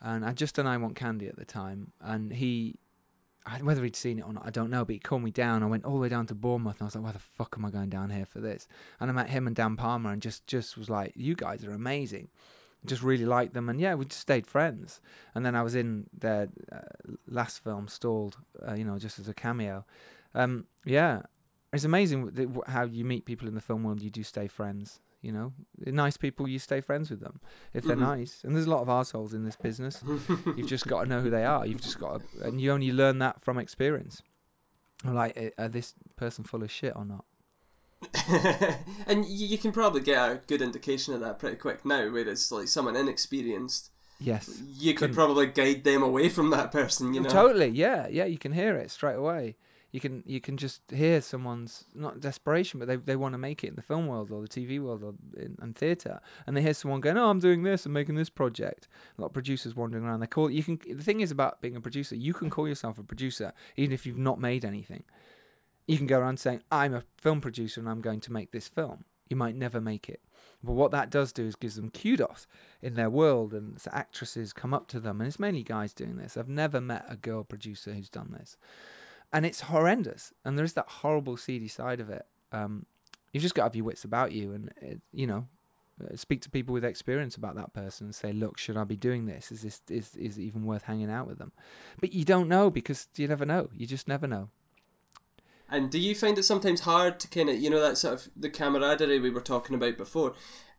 And 0.00 0.24
i 0.24 0.32
just 0.32 0.54
done 0.54 0.68
i 0.68 0.76
want 0.76 0.94
candy 0.94 1.26
at 1.26 1.36
the 1.36 1.44
time. 1.44 1.90
And 2.00 2.32
he 2.32 2.76
I- 3.46 3.62
whether 3.62 3.84
he'd 3.84 3.96
seen 3.96 4.18
it 4.18 4.22
or 4.26 4.32
not, 4.32 4.46
I 4.46 4.50
don't 4.50 4.70
know. 4.70 4.84
But 4.84 4.94
he 4.94 4.98
called 4.98 5.22
me 5.22 5.30
down. 5.30 5.62
I 5.62 5.66
went 5.66 5.84
all 5.84 5.94
the 5.94 6.00
way 6.00 6.08
down 6.08 6.26
to 6.26 6.34
Bournemouth, 6.34 6.76
and 6.76 6.82
I 6.82 6.84
was 6.86 6.94
like, 6.96 7.04
"Why 7.04 7.12
the 7.12 7.18
fuck 7.18 7.54
am 7.56 7.64
I 7.64 7.70
going 7.70 7.88
down 7.88 8.10
here 8.10 8.26
for 8.26 8.40
this?" 8.40 8.66
And 9.00 9.10
I 9.10 9.14
met 9.14 9.30
him 9.30 9.46
and 9.46 9.54
Dan 9.54 9.76
Palmer, 9.76 10.10
and 10.12 10.20
just 10.20 10.46
just 10.46 10.76
was 10.76 10.90
like, 10.90 11.12
"You 11.14 11.34
guys 11.34 11.64
are 11.64 11.72
amazing." 11.72 12.28
Just 12.84 13.02
really 13.02 13.24
liked 13.24 13.54
them, 13.54 13.68
and 13.68 13.80
yeah, 13.80 13.94
we 13.94 14.04
just 14.04 14.20
stayed 14.20 14.46
friends. 14.46 15.00
And 15.34 15.44
then 15.44 15.56
I 15.56 15.62
was 15.62 15.74
in 15.74 16.08
their 16.16 16.48
uh, 16.70 17.14
last 17.26 17.64
film, 17.64 17.88
Stalled, 17.88 18.36
uh, 18.66 18.74
you 18.74 18.84
know, 18.84 18.98
just 18.98 19.18
as 19.18 19.28
a 19.28 19.34
cameo. 19.34 19.84
Um, 20.34 20.66
yeah, 20.84 21.22
it's 21.72 21.84
amazing 21.84 22.52
how 22.66 22.84
you 22.84 23.04
meet 23.04 23.24
people 23.24 23.48
in 23.48 23.54
the 23.54 23.60
film 23.60 23.82
world. 23.82 24.02
You 24.02 24.10
do 24.10 24.22
stay 24.22 24.46
friends. 24.46 25.00
You 25.22 25.32
know, 25.32 25.52
nice 25.86 26.16
people, 26.16 26.46
you 26.48 26.58
stay 26.58 26.80
friends 26.80 27.10
with 27.10 27.20
them 27.20 27.40
if 27.74 27.84
they're 27.84 27.96
Mhm. 27.96 28.00
nice. 28.00 28.44
And 28.44 28.54
there's 28.54 28.66
a 28.66 28.70
lot 28.70 28.82
of 28.82 28.88
assholes 28.88 29.34
in 29.34 29.44
this 29.44 29.56
business. 29.56 30.02
You've 30.56 30.68
just 30.68 30.86
got 30.86 31.04
to 31.04 31.08
know 31.08 31.20
who 31.20 31.30
they 31.30 31.44
are. 31.44 31.66
You've 31.66 31.80
just 31.80 31.98
got 31.98 32.20
to, 32.20 32.46
and 32.46 32.60
you 32.60 32.70
only 32.70 32.92
learn 32.92 33.18
that 33.18 33.42
from 33.42 33.58
experience. 33.58 34.22
Like, 35.04 35.32
eh, 35.36 35.50
are 35.58 35.68
this 35.68 35.94
person 36.16 36.44
full 36.44 36.62
of 36.62 36.70
shit 36.70 36.92
or 36.94 37.04
not? 37.04 37.24
and 39.06 39.24
you, 39.24 39.46
you 39.46 39.58
can 39.58 39.72
probably 39.72 40.00
get 40.00 40.18
a 40.30 40.40
good 40.46 40.62
indication 40.62 41.14
of 41.14 41.20
that 41.20 41.38
pretty 41.38 41.56
quick 41.56 41.84
now, 41.84 42.10
where 42.10 42.28
it's 42.28 42.52
like 42.52 42.68
someone 42.68 42.94
inexperienced. 42.96 43.90
Yes. 44.20 44.62
You 44.66 44.94
could 44.94 45.12
probably 45.12 45.46
guide 45.46 45.84
them 45.84 46.02
away 46.02 46.28
from 46.28 46.50
that 46.50 46.72
person, 46.72 47.12
you 47.14 47.20
know. 47.20 47.28
Totally. 47.28 47.68
Yeah. 47.68 48.06
Yeah. 48.08 48.24
You 48.24 48.38
can 48.38 48.52
hear 48.52 48.76
it 48.76 48.90
straight 48.90 49.16
away. 49.16 49.56
You 49.92 50.00
can 50.00 50.22
you 50.26 50.40
can 50.40 50.56
just 50.56 50.82
hear 50.90 51.20
someone's 51.20 51.84
not 51.94 52.20
desperation, 52.20 52.78
but 52.80 52.88
they 52.88 52.96
they 52.96 53.16
want 53.16 53.34
to 53.34 53.38
make 53.38 53.62
it 53.64 53.68
in 53.68 53.76
the 53.76 53.82
film 53.82 54.06
world 54.06 54.30
or 54.30 54.42
the 54.42 54.48
TV 54.48 54.80
world 54.80 55.02
or 55.02 55.14
in, 55.40 55.56
and 55.60 55.74
theatre, 55.76 56.20
and 56.46 56.56
they 56.56 56.62
hear 56.62 56.74
someone 56.74 57.00
going, 57.00 57.16
"Oh, 57.16 57.30
I'm 57.30 57.38
doing 57.38 57.62
this, 57.62 57.86
I'm 57.86 57.92
making 57.92 58.16
this 58.16 58.28
project." 58.28 58.88
A 59.16 59.20
lot 59.20 59.28
of 59.28 59.32
producers 59.32 59.76
wandering 59.76 60.04
around. 60.04 60.20
They 60.20 60.26
call 60.26 60.50
you 60.50 60.64
can. 60.64 60.78
The 60.86 61.02
thing 61.02 61.20
is 61.20 61.30
about 61.30 61.60
being 61.60 61.76
a 61.76 61.80
producer, 61.80 62.16
you 62.16 62.34
can 62.34 62.50
call 62.50 62.68
yourself 62.68 62.98
a 62.98 63.04
producer 63.04 63.52
even 63.76 63.92
if 63.92 64.04
you've 64.04 64.18
not 64.18 64.40
made 64.40 64.64
anything. 64.64 65.04
You 65.86 65.96
can 65.96 66.06
go 66.08 66.18
around 66.18 66.40
saying, 66.40 66.62
"I'm 66.70 66.94
a 66.94 67.04
film 67.16 67.40
producer 67.40 67.80
and 67.80 67.88
I'm 67.88 68.00
going 68.00 68.20
to 68.20 68.32
make 68.32 68.50
this 68.50 68.68
film." 68.68 69.04
You 69.28 69.36
might 69.36 69.56
never 69.56 69.80
make 69.80 70.08
it, 70.08 70.20
but 70.62 70.74
what 70.74 70.92
that 70.92 71.10
does 71.10 71.32
do 71.32 71.44
is 71.46 71.56
gives 71.56 71.74
them 71.74 71.90
kudos 71.90 72.46
in 72.80 72.94
their 72.94 73.10
world, 73.10 73.54
and 73.54 73.80
actresses 73.90 74.52
come 74.52 74.72
up 74.72 74.86
to 74.88 75.00
them, 75.00 75.20
and 75.20 75.26
it's 75.26 75.40
mainly 75.40 75.64
guys 75.64 75.92
doing 75.92 76.16
this. 76.16 76.36
I've 76.36 76.48
never 76.48 76.80
met 76.80 77.06
a 77.08 77.16
girl 77.16 77.42
producer 77.42 77.92
who's 77.92 78.08
done 78.08 78.36
this, 78.38 78.56
and 79.36 79.44
it's 79.44 79.60
horrendous. 79.60 80.32
And 80.46 80.56
there 80.56 80.64
is 80.64 80.72
that 80.72 80.88
horrible, 80.88 81.36
seedy 81.36 81.68
side 81.68 82.00
of 82.00 82.08
it. 82.08 82.24
Um, 82.52 82.86
you've 83.32 83.42
just 83.42 83.54
got 83.54 83.64
to 83.64 83.66
have 83.66 83.76
your 83.76 83.84
wits 83.84 84.02
about 84.02 84.32
you, 84.32 84.52
and 84.52 84.72
it, 84.80 85.02
you 85.12 85.26
know, 85.26 85.46
uh, 86.02 86.16
speak 86.16 86.40
to 86.40 86.50
people 86.50 86.72
with 86.72 86.86
experience 86.86 87.36
about 87.36 87.54
that 87.56 87.74
person 87.74 88.06
and 88.06 88.14
say, 88.14 88.32
"Look, 88.32 88.56
should 88.56 88.78
I 88.78 88.84
be 88.84 88.96
doing 88.96 89.26
this? 89.26 89.52
Is 89.52 89.60
this 89.60 89.82
is 89.90 90.16
is 90.16 90.38
it 90.38 90.42
even 90.42 90.64
worth 90.64 90.84
hanging 90.84 91.10
out 91.10 91.26
with 91.26 91.36
them?" 91.36 91.52
But 92.00 92.14
you 92.14 92.24
don't 92.24 92.48
know 92.48 92.70
because 92.70 93.08
you 93.14 93.28
never 93.28 93.44
know. 93.44 93.68
You 93.76 93.86
just 93.86 94.08
never 94.08 94.26
know. 94.26 94.48
And 95.68 95.90
do 95.90 95.98
you 95.98 96.14
find 96.14 96.38
it 96.38 96.44
sometimes 96.44 96.80
hard 96.80 97.20
to 97.20 97.28
kind 97.28 97.50
of, 97.50 97.58
you 97.58 97.68
know, 97.68 97.80
that 97.80 97.98
sort 97.98 98.14
of 98.14 98.28
the 98.34 98.48
camaraderie 98.48 99.20
we 99.20 99.28
were 99.28 99.42
talking 99.42 99.76
about 99.76 99.98
before? 99.98 100.32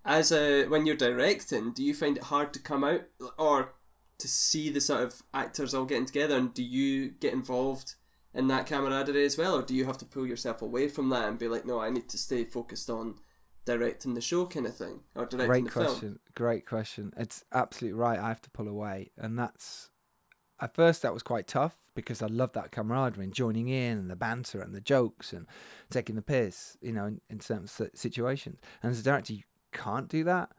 As 0.03 0.31
a 0.31 0.65
when 0.65 0.87
you're 0.87 0.95
directing, 0.95 1.73
do 1.73 1.83
you 1.83 1.93
find 1.93 2.17
it 2.17 2.23
hard 2.23 2.53
to 2.53 2.59
come 2.59 2.83
out 2.83 3.01
or 3.37 3.75
to 4.17 4.27
see 4.27 4.71
the 4.71 4.81
sort 4.81 5.03
of 5.03 5.21
actors 5.31 5.75
all 5.75 5.85
getting 5.85 6.07
together? 6.07 6.37
And 6.37 6.55
do 6.55 6.63
you 6.63 7.09
get 7.09 7.33
involved 7.33 7.93
in 8.33 8.47
that 8.47 8.67
camaraderie 8.67 9.25
as 9.25 9.37
well, 9.37 9.55
or 9.57 9.61
do 9.61 9.73
you 9.73 9.85
have 9.85 9.97
to 9.99 10.05
pull 10.05 10.27
yourself 10.27 10.61
away 10.61 10.87
from 10.87 11.09
that 11.09 11.27
and 11.27 11.39
be 11.39 11.47
like, 11.47 11.65
no, 11.65 11.79
I 11.79 11.89
need 11.89 12.09
to 12.09 12.17
stay 12.17 12.43
focused 12.43 12.89
on 12.89 13.15
directing 13.65 14.13
the 14.13 14.21
show, 14.21 14.45
kind 14.45 14.65
of 14.65 14.75
thing, 14.75 15.01
or 15.15 15.25
directing 15.25 15.47
Great 15.47 15.63
the 15.65 15.71
question. 15.71 15.99
film? 15.99 16.19
Great 16.35 16.65
question. 16.65 17.13
It's 17.17 17.43
absolutely 17.53 17.99
right. 17.99 18.19
I 18.19 18.27
have 18.27 18.41
to 18.41 18.49
pull 18.49 18.67
away, 18.67 19.11
and 19.17 19.37
that's 19.37 19.89
at 20.59 20.75
first 20.75 21.01
that 21.01 21.13
was 21.13 21.23
quite 21.23 21.47
tough 21.47 21.75
because 21.93 22.21
I 22.21 22.27
love 22.27 22.53
that 22.53 22.71
camaraderie 22.71 23.23
and 23.23 23.33
joining 23.33 23.67
in 23.67 23.97
and 23.97 24.09
the 24.09 24.15
banter 24.15 24.59
and 24.61 24.73
the 24.73 24.81
jokes 24.81 25.33
and 25.33 25.47
taking 25.89 26.15
the 26.15 26.21
piss, 26.21 26.77
you 26.81 26.91
know, 26.91 27.05
in, 27.05 27.21
in 27.29 27.39
certain 27.39 27.67
situations. 27.67 28.59
And 28.81 28.91
as 28.91 28.99
a 28.99 29.03
director, 29.03 29.33
you 29.33 29.43
can't 29.71 30.07
do 30.07 30.23
that. 30.23 30.51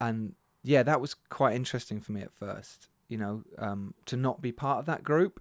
And 0.00 0.34
yeah, 0.62 0.82
that 0.82 1.00
was 1.00 1.14
quite 1.14 1.54
interesting 1.54 2.00
for 2.00 2.12
me 2.12 2.22
at 2.22 2.32
first, 2.32 2.88
you 3.08 3.16
know, 3.16 3.42
um, 3.58 3.94
to 4.06 4.16
not 4.16 4.42
be 4.42 4.52
part 4.52 4.80
of 4.80 4.86
that 4.86 5.04
group 5.04 5.40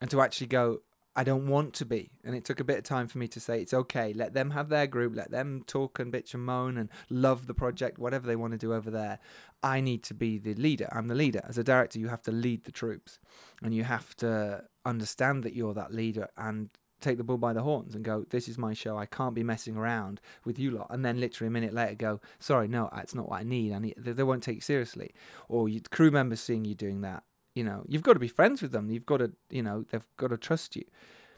and 0.00 0.10
to 0.10 0.20
actually 0.20 0.48
go, 0.48 0.80
I 1.16 1.22
don't 1.22 1.46
want 1.46 1.74
to 1.74 1.84
be. 1.84 2.10
And 2.24 2.34
it 2.34 2.44
took 2.44 2.58
a 2.60 2.64
bit 2.64 2.78
of 2.78 2.84
time 2.84 3.06
for 3.06 3.18
me 3.18 3.28
to 3.28 3.40
say, 3.40 3.60
it's 3.60 3.74
okay. 3.74 4.12
Let 4.12 4.34
them 4.34 4.50
have 4.50 4.68
their 4.68 4.86
group. 4.86 5.14
Let 5.14 5.30
them 5.30 5.62
talk 5.66 5.98
and 5.98 6.12
bitch 6.12 6.34
and 6.34 6.44
moan 6.44 6.76
and 6.76 6.88
love 7.08 7.46
the 7.46 7.54
project, 7.54 7.98
whatever 7.98 8.26
they 8.26 8.36
want 8.36 8.52
to 8.52 8.58
do 8.58 8.74
over 8.74 8.90
there. 8.90 9.20
I 9.62 9.80
need 9.80 10.02
to 10.04 10.14
be 10.14 10.38
the 10.38 10.54
leader. 10.54 10.88
I'm 10.92 11.08
the 11.08 11.14
leader. 11.14 11.42
As 11.48 11.56
a 11.56 11.64
director, 11.64 11.98
you 11.98 12.08
have 12.08 12.22
to 12.22 12.32
lead 12.32 12.64
the 12.64 12.72
troops 12.72 13.18
and 13.62 13.72
you 13.72 13.84
have 13.84 14.16
to 14.16 14.64
understand 14.84 15.44
that 15.44 15.54
you're 15.54 15.74
that 15.74 15.94
leader 15.94 16.28
and 16.36 16.68
take 17.00 17.18
the 17.18 17.24
bull 17.24 17.38
by 17.38 17.52
the 17.52 17.62
horns 17.62 17.94
and 17.94 18.04
go, 18.04 18.24
this 18.30 18.48
is 18.48 18.58
my 18.58 18.72
show. 18.72 18.96
I 18.96 19.06
can't 19.06 19.34
be 19.34 19.44
messing 19.44 19.76
around 19.76 20.20
with 20.44 20.58
you 20.58 20.70
lot. 20.70 20.88
And 20.90 21.04
then 21.04 21.20
literally 21.20 21.48
a 21.48 21.50
minute 21.50 21.74
later 21.74 21.94
go, 21.94 22.20
sorry, 22.40 22.66
no, 22.66 22.88
that's 22.94 23.14
not 23.14 23.28
what 23.28 23.40
I 23.40 23.44
need. 23.44 23.72
I 23.72 23.78
need, 23.78 23.94
they, 23.98 24.22
won't 24.22 24.42
take 24.42 24.56
you 24.56 24.60
seriously. 24.60 25.14
Or 25.48 25.68
crew 25.90 26.10
members 26.10 26.40
seeing 26.40 26.64
you 26.64 26.74
doing 26.74 27.02
that 27.02 27.22
you 27.54 27.64
know 27.64 27.84
you've 27.88 28.02
got 28.02 28.14
to 28.14 28.18
be 28.18 28.28
friends 28.28 28.60
with 28.62 28.72
them 28.72 28.90
you've 28.90 29.06
got 29.06 29.18
to 29.18 29.32
you 29.50 29.62
know 29.62 29.84
they've 29.90 30.06
got 30.16 30.28
to 30.28 30.36
trust 30.36 30.76
you 30.76 30.84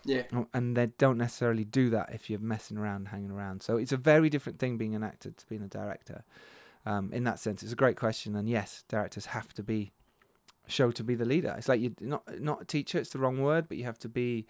Yeah. 0.04 0.22
Oh, 0.32 0.46
and 0.54 0.76
they 0.76 0.86
don't 0.98 1.18
necessarily 1.18 1.64
do 1.64 1.90
that 1.90 2.10
if 2.12 2.28
you're 2.30 2.38
messing 2.40 2.76
around 2.78 3.08
hanging 3.08 3.30
around 3.30 3.62
so 3.62 3.76
it's 3.76 3.92
a 3.92 3.96
very 3.96 4.28
different 4.30 4.58
thing 4.58 4.76
being 4.76 4.94
an 4.94 5.02
actor 5.02 5.30
to 5.30 5.46
being 5.48 5.62
a 5.62 5.68
director 5.68 6.24
um, 6.84 7.12
in 7.12 7.24
that 7.24 7.38
sense 7.38 7.62
it's 7.62 7.72
a 7.72 7.76
great 7.76 7.96
question 7.96 8.34
and 8.36 8.48
yes 8.48 8.84
directors 8.88 9.26
have 9.26 9.52
to 9.54 9.62
be 9.62 9.92
show 10.68 10.90
to 10.90 11.04
be 11.04 11.14
the 11.14 11.24
leader 11.24 11.54
it's 11.58 11.68
like 11.68 11.80
you're 11.80 11.92
not 12.00 12.22
not 12.40 12.62
a 12.62 12.64
teacher 12.64 12.98
it's 12.98 13.10
the 13.10 13.18
wrong 13.18 13.40
word 13.40 13.68
but 13.68 13.76
you 13.76 13.84
have 13.84 13.98
to 13.98 14.08
be 14.08 14.46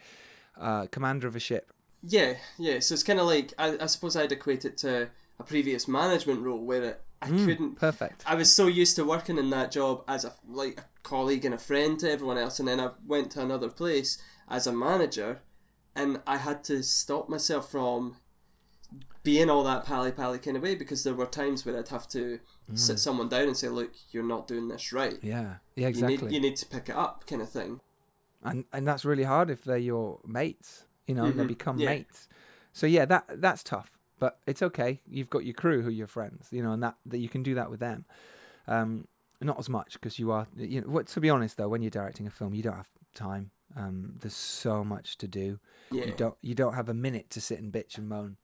uh, 0.60 0.86
commander 0.90 1.26
of 1.28 1.36
a 1.36 1.40
ship 1.40 1.72
Yeah, 2.02 2.34
yeah. 2.58 2.78
So 2.80 2.94
it's 2.94 3.02
kind 3.02 3.18
of 3.20 3.26
like 3.26 3.52
I, 3.58 3.76
I 3.80 3.86
suppose 3.86 4.16
I'd 4.16 4.32
equate 4.32 4.64
it 4.64 4.76
to 4.78 5.08
a 5.38 5.42
previous 5.42 5.86
management 5.88 6.40
role 6.42 6.64
where 6.64 6.82
it, 6.82 7.00
I 7.20 7.26
Mm, 7.28 7.44
couldn't. 7.44 7.76
perfect 7.80 8.24
I 8.26 8.34
was 8.34 8.50
so 8.54 8.66
used 8.66 8.96
to 8.96 9.04
working 9.04 9.38
in 9.38 9.50
that 9.50 9.72
job 9.72 10.04
as 10.06 10.24
a 10.24 10.32
like 10.48 10.78
a 10.78 10.84
colleague 11.10 11.44
and 11.44 11.54
a 11.54 11.58
friend 11.58 11.98
to 12.00 12.10
everyone 12.10 12.38
else, 12.38 12.58
and 12.58 12.68
then 12.68 12.80
I 12.80 12.90
went 13.06 13.30
to 13.32 13.40
another 13.42 13.68
place 13.68 14.18
as 14.48 14.66
a 14.66 14.72
manager, 14.72 15.40
and 15.94 16.20
I 16.26 16.36
had 16.38 16.64
to 16.64 16.82
stop 16.82 17.28
myself 17.28 17.70
from 17.70 18.16
being 19.22 19.50
all 19.50 19.64
that 19.64 19.84
pally 19.84 20.12
pally 20.12 20.38
kind 20.38 20.56
of 20.56 20.62
way 20.62 20.74
because 20.74 21.02
there 21.04 21.14
were 21.14 21.26
times 21.26 21.64
where 21.64 21.76
I'd 21.78 21.88
have 21.88 22.08
to 22.10 22.40
Mm. 22.70 22.78
sit 22.78 22.98
someone 22.98 23.28
down 23.28 23.46
and 23.48 23.56
say, 23.56 23.68
"Look, 23.68 23.92
you're 24.10 24.24
not 24.34 24.48
doing 24.48 24.66
this 24.68 24.92
right. 24.92 25.18
yeah 25.22 25.56
yeah 25.76 25.86
You 25.86 25.88
exactly 25.90 26.28
need 26.28 26.34
you 26.34 26.40
need 26.40 26.56
to 26.56 26.66
pick 26.66 26.88
it 26.88 26.96
up," 26.96 27.26
kind 27.26 27.42
of 27.42 27.48
thing. 27.48 27.80
and 28.42 28.64
and 28.72 28.86
that's 28.88 29.04
really 29.04 29.24
hard 29.24 29.50
if 29.50 29.62
they're 29.64 29.78
your 29.92 30.20
mates. 30.26 30.84
You 31.06 31.14
know, 31.14 31.30
they 31.30 31.44
Mhm, 31.44 31.48
become 31.48 31.78
yeah. 31.78 31.86
mates. 31.86 32.28
So 32.72 32.86
yeah, 32.86 33.04
that 33.06 33.24
that's 33.40 33.62
tough, 33.62 33.90
but 34.18 34.40
it's 34.46 34.62
okay. 34.62 35.00
You've 35.06 35.30
got 35.30 35.44
your 35.44 35.54
crew 35.54 35.82
who 35.82 35.88
are 35.88 36.00
your 36.02 36.08
friends. 36.08 36.48
You 36.50 36.62
know, 36.64 36.72
and 36.72 36.82
that 36.82 36.96
that 37.06 37.18
you 37.18 37.28
can 37.28 37.42
do 37.42 37.54
that 37.54 37.70
with 37.70 37.80
them. 37.80 38.04
Um, 38.66 39.06
not 39.40 39.58
as 39.58 39.68
much 39.68 39.94
because 39.94 40.18
you 40.18 40.30
are. 40.32 40.46
You 40.56 40.80
know, 40.82 40.88
what 40.88 41.06
to 41.08 41.20
be 41.20 41.30
honest 41.30 41.56
though, 41.56 41.68
when 41.68 41.82
you're 41.82 41.90
directing 41.90 42.26
a 42.26 42.30
film, 42.30 42.54
you 42.54 42.62
don't 42.62 42.76
have 42.76 42.88
time. 43.14 43.50
Um, 43.76 44.14
there's 44.20 44.34
so 44.34 44.84
much 44.84 45.18
to 45.18 45.28
do. 45.28 45.58
Yeah, 45.90 46.06
You 46.06 46.12
don't 46.16 46.36
you 46.40 46.54
don't 46.54 46.74
have 46.74 46.88
a 46.88 46.94
minute 46.94 47.30
to 47.30 47.40
sit 47.40 47.60
and 47.60 47.72
bitch 47.72 47.98
and 47.98 48.08
moan. 48.08 48.36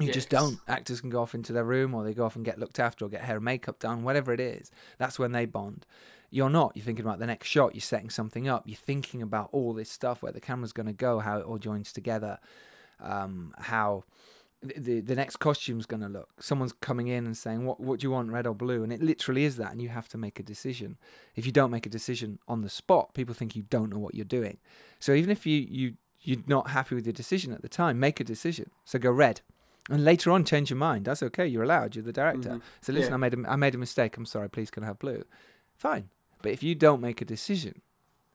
You 0.00 0.12
just 0.12 0.28
don't. 0.30 0.58
Actors 0.66 1.00
can 1.00 1.10
go 1.10 1.22
off 1.22 1.34
into 1.34 1.52
their 1.52 1.64
room 1.64 1.94
or 1.94 2.02
they 2.02 2.12
go 2.12 2.24
off 2.24 2.34
and 2.34 2.44
get 2.44 2.58
looked 2.58 2.80
after 2.80 3.04
or 3.04 3.08
get 3.08 3.22
hair 3.22 3.36
and 3.36 3.44
makeup 3.44 3.78
done, 3.78 4.02
whatever 4.02 4.32
it 4.32 4.40
is. 4.40 4.70
That's 4.98 5.16
when 5.18 5.30
they 5.30 5.46
bond. 5.46 5.86
You're 6.28 6.50
not. 6.50 6.72
You're 6.74 6.84
thinking 6.84 7.04
about 7.04 7.20
the 7.20 7.26
next 7.26 7.46
shot. 7.46 7.74
You're 7.74 7.80
setting 7.82 8.10
something 8.10 8.48
up. 8.48 8.64
You're 8.66 8.76
thinking 8.76 9.22
about 9.22 9.48
all 9.52 9.72
this 9.72 9.88
stuff, 9.88 10.22
where 10.22 10.32
the 10.32 10.40
camera's 10.40 10.72
going 10.72 10.88
to 10.88 10.92
go, 10.92 11.20
how 11.20 11.38
it 11.38 11.46
all 11.46 11.58
joins 11.58 11.92
together, 11.92 12.38
um, 13.00 13.54
how 13.58 14.02
the, 14.62 15.00
the 15.00 15.14
next 15.14 15.36
costume's 15.36 15.86
going 15.86 16.00
to 16.02 16.08
look. 16.08 16.30
Someone's 16.40 16.72
coming 16.72 17.08
in 17.08 17.26
and 17.26 17.36
saying, 17.36 17.64
"What 17.64 17.80
what 17.80 18.00
do 18.00 18.06
you 18.06 18.10
want, 18.10 18.30
red 18.30 18.46
or 18.46 18.54
blue?" 18.54 18.82
And 18.82 18.92
it 18.92 19.02
literally 19.02 19.44
is 19.44 19.56
that, 19.56 19.72
and 19.72 19.80
you 19.82 19.88
have 19.90 20.08
to 20.08 20.18
make 20.18 20.40
a 20.40 20.42
decision. 20.42 20.96
If 21.34 21.46
you 21.46 21.52
don't 21.52 21.70
make 21.70 21.86
a 21.86 21.90
decision 21.90 22.38
on 22.48 22.62
the 22.62 22.68
spot, 22.70 23.14
people 23.14 23.34
think 23.34 23.54
you 23.54 23.62
don't 23.62 23.90
know 23.90 23.98
what 23.98 24.14
you're 24.14 24.24
doing. 24.24 24.58
So 24.98 25.12
even 25.12 25.30
if 25.30 25.46
you 25.46 25.66
you 25.68 25.94
you're 26.22 26.42
not 26.46 26.70
happy 26.70 26.94
with 26.94 27.06
your 27.06 27.12
decision 27.12 27.52
at 27.52 27.62
the 27.62 27.68
time, 27.68 28.00
make 28.00 28.18
a 28.18 28.24
decision. 28.24 28.70
So 28.84 28.98
go 28.98 29.10
red. 29.10 29.42
And 29.88 30.04
later 30.04 30.32
on, 30.32 30.44
change 30.44 30.70
your 30.70 30.78
mind. 30.78 31.04
That's 31.04 31.22
okay. 31.22 31.46
You're 31.46 31.62
allowed. 31.62 31.94
You're 31.94 32.02
the 32.04 32.12
director. 32.12 32.50
Mhm. 32.50 32.62
So 32.80 32.92
listen, 32.92 33.10
Yeah. 33.10 33.14
I 33.14 33.18
made 33.18 33.34
a, 33.34 33.50
I 33.50 33.56
made 33.56 33.74
a 33.76 33.78
mistake. 33.78 34.16
I'm 34.16 34.26
sorry. 34.26 34.50
Please, 34.50 34.70
can 34.70 34.82
I 34.82 34.86
have 34.86 34.98
blue? 34.98 35.22
Fine. 35.76 36.08
But 36.42 36.50
if 36.52 36.62
you 36.62 36.74
don't 36.74 37.00
make 37.00 37.20
a 37.20 37.24
decision 37.24 37.82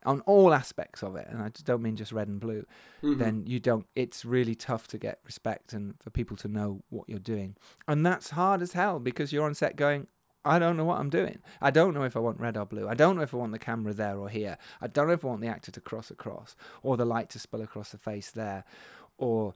on 0.05 0.21
all 0.21 0.53
aspects 0.53 1.03
of 1.03 1.15
it, 1.15 1.27
and 1.29 1.41
I 1.41 1.49
just 1.49 1.65
don't 1.65 1.81
mean 1.81 1.95
just 1.95 2.11
red 2.11 2.27
and 2.27 2.39
blue, 2.39 2.65
Mhm. 3.03 3.17
then 3.19 3.45
you 3.45 3.59
don't. 3.59 3.85
It's 3.95 4.25
really 4.25 4.55
tough 4.55 4.87
to 4.89 4.97
get 4.97 5.19
respect 5.25 5.73
and 5.73 5.95
for 6.01 6.09
people 6.09 6.35
to 6.37 6.47
know 6.47 6.81
what 6.89 7.07
you're 7.09 7.19
doing, 7.19 7.55
and 7.87 8.05
that's 8.05 8.31
hard 8.31 8.61
as 8.61 8.73
hell 8.73 8.99
because 8.99 9.31
you're 9.31 9.45
on 9.45 9.53
set 9.55 9.75
going. 9.75 10.07
I 10.43 10.57
don't 10.57 10.75
know 10.75 10.85
what 10.85 10.99
I'm 10.99 11.11
doing. 11.11 11.37
I 11.61 11.69
don't 11.69 11.93
know 11.93 12.01
if 12.01 12.15
I 12.17 12.19
want 12.19 12.39
red 12.39 12.57
or 12.57 12.65
blue. 12.65 12.87
I 12.87 12.95
don't 12.95 13.15
know 13.15 13.21
if 13.21 13.31
I 13.31 13.37
want 13.37 13.51
the 13.51 13.59
camera 13.59 13.93
there 13.93 14.17
or 14.17 14.27
here. 14.27 14.57
I 14.81 14.87
don't 14.87 15.05
know 15.05 15.13
if 15.13 15.23
I 15.23 15.27
want 15.27 15.41
the 15.41 15.47
actor 15.47 15.69
to 15.71 15.79
cross 15.81 16.09
across 16.09 16.55
or 16.81 16.97
the 16.97 17.05
light 17.05 17.29
to 17.29 17.39
spill 17.39 17.61
across 17.61 17.91
the 17.91 17.99
face 17.99 18.31
there, 18.31 18.63
or 19.19 19.53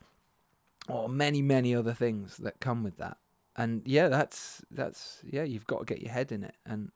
or 0.88 1.10
many 1.10 1.42
many 1.42 1.74
other 1.74 1.94
things 1.96 2.38
that 2.38 2.60
come 2.60 2.84
with 2.84 2.98
that. 2.98 3.18
And 3.56 3.82
yeah, 3.88 4.10
that's 4.10 4.64
that's 4.70 5.22
yeah. 5.26 5.42
You've 5.44 5.66
got 5.66 5.80
to 5.80 5.86
get 5.86 6.04
your 6.04 6.12
head 6.12 6.32
in 6.32 6.44
it. 6.44 6.56
And 6.68 6.92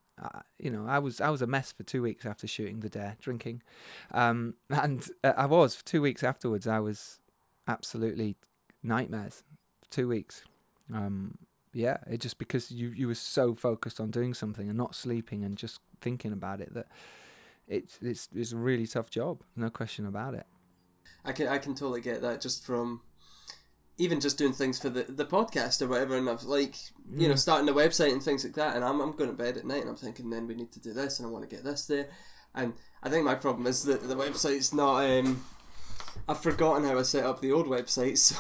you 0.57 0.69
know, 0.69 0.85
I 0.87 0.99
was 0.99 1.21
I 1.21 1.29
was 1.29 1.41
a 1.41 1.47
mess 1.47 1.71
for 1.71 1.83
two 1.83 2.01
weeks 2.01 2.25
after 2.25 2.47
shooting 2.47 2.79
the 2.79 2.89
dare 2.89 3.15
drinking, 3.19 3.61
um, 4.11 4.55
and 4.69 5.07
uh, 5.23 5.33
I 5.37 5.45
was 5.45 5.75
for 5.75 5.85
two 5.85 6.01
weeks 6.01 6.23
afterwards. 6.23 6.67
I 6.67 6.79
was 6.79 7.19
absolutely 7.67 8.35
nightmares. 8.83 9.43
Two 9.89 10.07
weeks. 10.07 10.43
Um, 10.93 11.37
yeah, 11.73 11.97
it 12.09 12.19
just 12.19 12.37
because 12.37 12.71
you 12.71 12.89
you 12.89 13.07
were 13.07 13.15
so 13.15 13.55
focused 13.55 13.99
on 13.99 14.11
doing 14.11 14.33
something 14.33 14.67
and 14.67 14.77
not 14.77 14.95
sleeping 14.95 15.43
and 15.43 15.55
just 15.55 15.79
thinking 16.01 16.33
about 16.33 16.61
it 16.61 16.73
that 16.73 16.87
it's 17.67 17.99
it's 18.01 18.29
it's 18.35 18.51
a 18.51 18.57
really 18.57 18.87
tough 18.87 19.09
job. 19.09 19.43
No 19.55 19.69
question 19.69 20.05
about 20.05 20.33
it. 20.33 20.45
I 21.23 21.31
can 21.31 21.47
I 21.47 21.57
can 21.57 21.75
totally 21.75 22.01
get 22.01 22.21
that 22.21 22.41
just 22.41 22.65
from 22.65 23.01
even 23.99 24.19
just 24.19 24.37
doing 24.37 24.53
things 24.53 24.79
for 24.79 24.89
the, 24.89 25.03
the 25.03 25.25
podcast 25.25 25.81
or 25.81 25.87
whatever 25.87 26.17
and 26.17 26.27
I've 26.29 26.43
like 26.43 26.75
you 27.15 27.27
know 27.27 27.33
Mm. 27.35 27.39
starting 27.39 27.65
the 27.67 27.73
website 27.73 28.11
and 28.13 28.23
things 28.23 28.43
like 28.43 28.53
that 28.55 28.75
and 28.75 28.83
I'm, 28.83 28.99
I'm 29.01 29.11
going 29.11 29.29
to 29.29 29.35
bed 29.35 29.57
at 29.57 29.65
night 29.65 29.81
and 29.81 29.89
I'm 29.89 29.95
thinking 29.95 30.29
then 30.29 30.47
we 30.47 30.55
need 30.55 30.71
to 30.71 30.79
do 30.79 30.93
this 30.93 31.19
and 31.19 31.27
I 31.27 31.31
want 31.31 31.47
to 31.47 31.53
get 31.55 31.63
this 31.65 31.85
there 31.85 32.07
and 32.55 32.73
I 33.03 33.09
think 33.09 33.25
my 33.25 33.35
problem 33.35 33.67
is 33.67 33.83
that 33.83 34.07
the 34.07 34.15
website's 34.15 34.73
not 34.73 35.03
um 35.03 35.43
I've 36.27 36.41
forgotten 36.41 36.83
how 36.85 36.97
I 36.97 37.03
set 37.03 37.25
up 37.25 37.41
the 37.41 37.51
old 37.51 37.67
website 37.67 38.17
so 38.27 38.35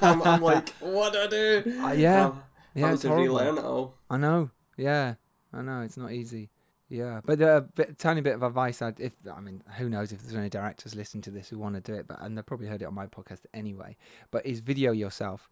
I'm, 0.00 0.22
I'm 0.22 0.40
like 0.42 0.70
what 0.80 1.12
do 1.12 1.20
I 1.20 1.26
do 1.26 1.80
Uh, 1.84 1.92
yeah, 1.92 2.26
Um, 2.26 2.42
yeah, 2.74 2.92
it's 2.92 3.02
to 3.02 3.08
horrible. 3.08 3.24
relearn 3.38 3.58
it 3.58 3.64
all 3.64 3.94
I 4.10 4.16
know. 4.16 4.50
Yeah, 4.76 5.14
I 5.52 5.62
know. 5.62 5.80
It's 5.82 5.96
not 5.96 6.12
easy. 6.12 6.50
Yeah, 6.88 7.20
but 7.24 7.40
a 7.40 7.62
bit, 7.74 7.98
tiny 7.98 8.20
bit 8.20 8.34
of 8.34 8.44
advice. 8.44 8.80
I'd, 8.80 9.00
if 9.00 9.14
I 9.34 9.40
mean, 9.40 9.62
who 9.76 9.88
knows 9.88 10.12
if 10.12 10.22
there's 10.22 10.36
any 10.36 10.48
directors 10.48 10.94
listening 10.94 11.22
to 11.22 11.30
this 11.32 11.48
who 11.48 11.58
want 11.58 11.74
to 11.74 11.80
do 11.80 11.94
it, 11.94 12.06
but 12.06 12.20
and 12.22 12.36
they've 12.36 12.46
probably 12.46 12.68
heard 12.68 12.80
it 12.80 12.84
on 12.84 12.94
my 12.94 13.06
podcast 13.06 13.40
anyway. 13.52 13.96
But 14.30 14.46
is 14.46 14.60
video 14.60 14.92
yourself 14.92 15.50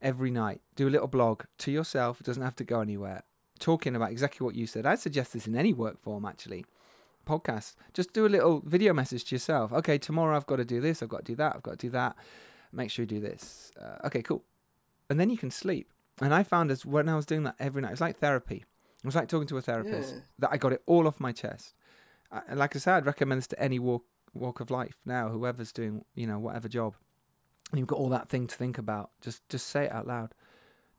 every 0.00 0.30
night. 0.30 0.60
Do 0.74 0.88
a 0.88 0.90
little 0.90 1.06
blog 1.06 1.44
to 1.58 1.70
yourself. 1.70 2.20
It 2.20 2.26
doesn't 2.26 2.42
have 2.42 2.56
to 2.56 2.64
go 2.64 2.80
anywhere. 2.80 3.22
Talking 3.60 3.94
about 3.94 4.10
exactly 4.10 4.44
what 4.44 4.56
you 4.56 4.66
said. 4.66 4.84
I'd 4.84 4.98
suggest 4.98 5.32
this 5.32 5.46
in 5.46 5.56
any 5.56 5.72
work 5.72 6.02
form 6.02 6.24
actually. 6.24 6.66
Podcast. 7.24 7.74
Just 7.94 8.12
do 8.12 8.26
a 8.26 8.28
little 8.28 8.60
video 8.64 8.92
message 8.92 9.24
to 9.26 9.36
yourself. 9.36 9.72
Okay, 9.72 9.98
tomorrow 9.98 10.36
I've 10.36 10.46
got 10.46 10.56
to 10.56 10.64
do 10.64 10.80
this. 10.80 11.00
I've 11.00 11.08
got 11.08 11.24
to 11.24 11.32
do 11.32 11.36
that. 11.36 11.54
I've 11.54 11.62
got 11.62 11.78
to 11.78 11.86
do 11.86 11.90
that. 11.90 12.16
Make 12.72 12.90
sure 12.90 13.04
you 13.04 13.06
do 13.06 13.20
this. 13.20 13.70
Uh, 13.80 14.06
okay, 14.08 14.22
cool. 14.22 14.42
And 15.08 15.20
then 15.20 15.30
you 15.30 15.38
can 15.38 15.52
sleep. 15.52 15.92
And 16.20 16.34
I 16.34 16.42
found 16.42 16.72
as 16.72 16.84
when 16.84 17.08
I 17.08 17.14
was 17.14 17.26
doing 17.26 17.44
that 17.44 17.54
every 17.60 17.82
night, 17.82 17.88
it 17.88 17.92
was 17.92 18.00
like 18.00 18.18
therapy. 18.18 18.64
It 19.02 19.06
was 19.06 19.14
like 19.14 19.28
talking 19.28 19.48
to 19.48 19.56
a 19.56 19.62
therapist 19.62 20.14
Yeah. 20.14 20.20
that 20.40 20.50
I 20.52 20.56
got 20.56 20.72
it 20.72 20.82
all 20.86 21.06
off 21.08 21.18
my 21.18 21.32
chest. 21.32 21.74
I, 22.30 22.42
and 22.48 22.58
like 22.58 22.76
I 22.76 22.78
said, 22.78 22.94
I'd 22.94 23.06
recommend 23.06 23.38
this 23.38 23.48
to 23.48 23.60
any 23.60 23.78
walk 23.78 24.04
walk 24.34 24.60
of 24.60 24.70
life 24.70 24.96
now, 25.04 25.28
whoever's 25.28 25.72
doing 25.72 26.04
you 26.14 26.26
know 26.26 26.38
whatever 26.38 26.68
job. 26.68 26.94
And 27.70 27.78
you've 27.78 27.88
got 27.88 27.98
all 27.98 28.10
that 28.10 28.28
thing 28.28 28.46
to 28.46 28.56
think 28.56 28.78
about. 28.78 29.10
Just 29.20 29.48
just 29.48 29.66
say 29.68 29.84
it 29.84 29.92
out 29.92 30.06
loud 30.06 30.34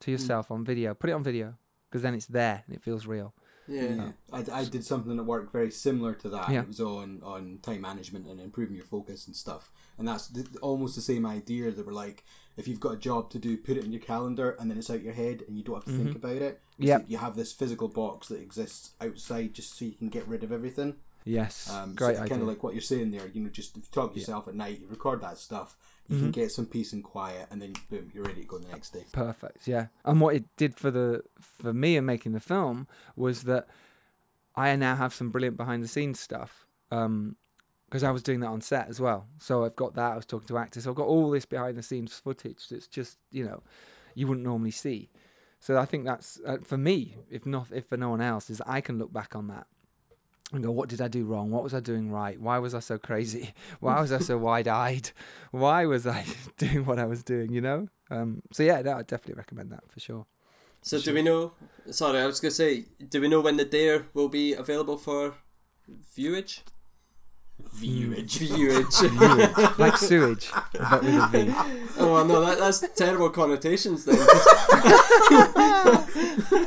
to 0.02 0.10
mm. 0.10 0.14
yourself 0.14 0.52
on 0.52 0.64
video. 0.66 0.94
Put 0.94 1.10
it 1.10 1.14
on 1.14 1.24
video 1.24 1.56
because 1.90 2.02
then 2.02 2.14
it's 2.14 2.26
there 2.26 2.64
and 2.68 2.76
it 2.76 2.82
feels 2.84 3.06
real. 3.06 3.34
Yeah, 3.68 3.82
Yeah, 3.84 4.12
I, 4.32 4.62
I 4.62 4.66
did 4.66 4.84
something 4.86 5.18
at 5.18 5.26
work 5.26 5.52
very 5.52 5.72
similar 5.72 6.14
to 6.16 6.30
that. 6.30 6.50
Yeah. 6.50 6.62
It 6.62 6.68
was 6.68 6.80
on 6.80 7.22
on 7.24 7.60
time 7.62 7.82
management 7.82 8.28
and 8.28 8.40
improving 8.40 8.76
your 8.76 8.86
focus 8.86 9.28
and 9.28 9.36
stuff. 9.36 9.72
And 9.98 10.08
that's 10.08 10.28
th- 10.28 10.48
almost 10.62 10.96
the 10.96 11.02
same 11.02 11.26
idea. 11.26 11.72
They 11.72 11.82
were 11.82 11.92
like, 11.94 12.24
if 12.58 12.68
you've 12.68 12.80
got 12.80 12.94
a 12.94 12.98
job 12.98 13.30
to 13.32 13.40
do, 13.40 13.58
put 13.58 13.78
it 13.78 13.86
in 13.86 13.92
your 13.92 14.02
calendar, 14.02 14.56
and 14.60 14.70
then 14.70 14.78
it's 14.78 14.90
out 14.90 15.02
your 15.02 15.14
head, 15.14 15.44
and 15.48 15.58
you 15.58 15.64
don't 15.64 15.76
have 15.76 15.86
to 15.86 15.92
think 15.92 16.16
about 16.16 16.38
it. 16.38 16.62
Yeah. 16.78 17.00
You 17.08 17.18
have 17.18 17.36
this 17.36 17.52
physical 17.54 17.88
box 17.88 18.28
that 18.28 18.42
exists 18.42 18.92
outside, 19.02 19.54
just 19.54 19.78
so 19.78 19.86
you 19.86 19.92
can 19.94 20.10
get 20.10 20.28
rid 20.28 20.44
of 20.44 20.52
everything. 20.52 20.96
Yes, 21.26 21.70
Um, 21.72 21.96
great 21.96 22.18
so 22.18 22.28
kind 22.28 22.42
of 22.42 22.48
like 22.50 22.64
what 22.64 22.74
you're 22.74 22.82
saying 22.82 23.12
there. 23.12 23.28
You 23.34 23.42
know, 23.42 23.50
just 23.50 23.78
if 23.78 23.84
you 23.86 23.90
talk 23.92 24.14
to 24.14 24.20
yourself 24.20 24.48
at 24.50 24.56
night, 24.56 24.82
you 24.82 24.88
record 24.88 25.22
that 25.22 25.38
stuff, 25.38 25.78
you 26.10 26.16
Mm-hmm. 26.16 26.24
can 26.26 26.32
get 26.32 26.52
some 26.52 26.66
peace 26.66 26.92
and 26.94 27.04
quiet, 27.04 27.48
and 27.50 27.62
then 27.62 27.74
boom, 27.90 28.12
you're 28.14 28.26
ready 28.26 28.42
to 28.42 28.48
go 28.48 28.58
the 28.58 28.68
next 28.68 28.92
day. 28.92 29.06
Perfect. 29.14 29.68
Yeah. 29.68 29.88
And 30.04 30.20
what 30.20 30.36
it 30.36 30.44
did 30.58 30.76
for 30.76 30.92
the 30.92 31.24
for 31.40 31.74
me 31.74 31.96
in 31.98 32.06
making 32.06 32.34
the 32.34 32.40
film 32.42 32.88
was 33.16 33.44
that 33.44 33.68
I 34.56 34.76
now 34.76 34.96
have 34.96 35.14
some 35.14 35.30
brilliant 35.30 35.58
behind 35.58 35.84
the 35.84 35.88
scenes 35.88 36.20
stuff. 36.20 36.68
Um 36.92 37.38
because 37.88 38.04
I 38.04 38.12
was 38.12 38.24
doing 38.24 38.40
that 38.40 38.48
on 38.48 38.60
set 38.62 38.90
as 38.90 39.00
well. 39.00 39.28
So 39.38 39.64
I've 39.66 39.76
got 39.76 39.94
that. 39.96 40.14
I 40.14 40.16
was 40.16 40.26
talking 40.26 40.48
to 40.48 40.58
actors. 40.58 40.84
So 40.86 40.90
I've 40.90 40.96
got 40.96 41.06
all 41.08 41.30
this 41.30 41.46
behind 41.46 41.78
the 41.78 41.84
scenes 41.84 42.12
footage 42.16 42.68
that's 42.70 42.88
just, 42.88 43.20
you 43.30 43.44
know, 43.46 43.62
you 44.16 44.26
wouldn't 44.26 44.46
normally 44.46 44.72
see. 44.72 45.12
So 45.60 45.78
I 45.78 45.86
think 45.86 46.04
that's 46.04 46.40
uh, 46.46 46.58
for 46.64 46.76
me, 46.78 47.18
if 47.30 47.46
not 47.46 47.68
if 47.72 47.86
for 47.86 47.96
no 47.98 48.10
one 48.10 48.20
else, 48.22 48.50
is 48.50 48.62
I 48.66 48.82
can 48.82 48.98
look 48.98 49.14
back 49.14 49.36
on 49.36 49.48
that 49.48 49.68
and 50.54 50.64
go, 50.64 50.72
what 50.72 50.90
did 50.90 51.02
I 51.02 51.08
do 51.08 51.26
wrong? 51.26 51.52
What 51.52 51.64
was 51.64 51.74
I 51.74 51.80
doing 51.80 52.12
right? 52.12 52.40
Why 52.40 52.60
was 52.60 52.74
I 52.74 52.80
so 52.80 52.98
crazy? 52.98 53.54
Why 53.80 54.00
was 54.00 54.12
I 54.12 54.20
so 54.20 54.38
wide-eyed? 54.38 55.12
Why 55.52 55.86
was 55.86 56.06
I 56.08 56.26
doing 56.58 56.86
what 56.86 57.00
I 57.00 57.06
was 57.06 57.24
doing? 57.24 57.52
You 57.52 57.62
know. 57.62 57.88
Um, 58.10 58.42
so 58.52 58.64
yeah, 58.64 58.82
no, 58.82 58.94
I 58.94 59.02
definitely 59.02 59.36
recommend 59.36 59.72
that 59.72 59.84
for 59.90 60.00
sure. 60.00 60.26
So 60.82 61.00
do 61.00 61.14
we 61.14 61.22
know? 61.22 61.54
Sorry, 61.92 62.20
I 62.20 62.26
was 62.26 62.40
gonna 62.40 62.52
say, 62.52 62.86
do 63.10 63.22
we 63.22 63.28
know 63.28 63.42
when 63.42 63.58
the 63.58 63.66
dare 63.66 64.08
will 64.14 64.30
be 64.30 64.54
available 64.54 64.98
for 64.98 65.36
viewage? 66.16 66.62
Viewage. 67.60 68.38
Viewage. 68.40 69.02
like 69.78 69.98
sewage, 69.98 70.50
but 70.74 71.04
with 71.04 71.16
a 71.16 71.28
V. 71.32 71.54
oh 71.98 72.14
well, 72.14 72.26
no, 72.26 72.46
that, 72.46 72.58
that's 72.58 72.80
terrible 72.96 73.30
connotations 73.30 74.06
then. 74.06 74.16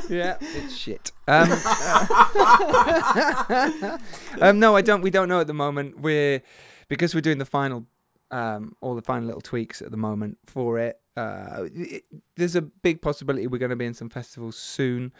yeah, 0.09 0.37
it's 0.41 0.75
shit. 0.75 1.11
Um, 1.27 1.51
um, 4.41 4.59
no, 4.59 4.75
I 4.75 4.81
don't. 4.81 5.01
We 5.01 5.09
don't 5.09 5.29
know 5.29 5.41
at 5.41 5.47
the 5.47 5.53
moment. 5.53 5.99
We're 5.99 6.41
because 6.87 7.13
we're 7.13 7.21
doing 7.21 7.37
the 7.37 7.45
final, 7.45 7.85
um, 8.31 8.75
all 8.81 8.95
the 8.95 9.01
final 9.01 9.25
little 9.25 9.41
tweaks 9.41 9.81
at 9.81 9.91
the 9.91 9.97
moment 9.97 10.37
for 10.45 10.79
it. 10.79 10.99
Uh, 11.15 11.65
it 11.73 12.03
there's 12.35 12.55
a 12.55 12.61
big 12.61 13.01
possibility 13.01 13.47
we're 13.47 13.57
going 13.57 13.71
to 13.71 13.75
be 13.75 13.85
in 13.85 13.93
some 13.93 14.09
festivals 14.09 14.55
soon, 14.55 15.11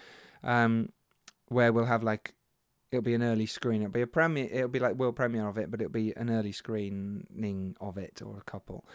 um, 0.44 0.90
where 1.50 1.74
we'll 1.74 1.86
have 1.86 2.04
like 2.04 2.34
it'll 2.92 3.04
be 3.04 3.14
an 3.14 3.24
early 3.24 3.46
screen. 3.46 3.82
It'll 3.82 3.92
be 3.92 4.02
a 4.02 4.08
premiere. 4.08 4.50
It'll 4.52 4.68
be 4.68 4.80
like 4.80 4.96
world 4.96 5.16
premiere 5.16 5.48
of 5.48 5.58
it, 5.58 5.70
but 5.70 5.82
it'll 5.82 5.92
be 5.92 6.16
an 6.16 6.30
early 6.30 6.52
screening 6.52 7.76
of 7.80 7.98
it 7.98 8.22
or 8.24 8.38
a 8.38 8.50
couple. 8.50 8.86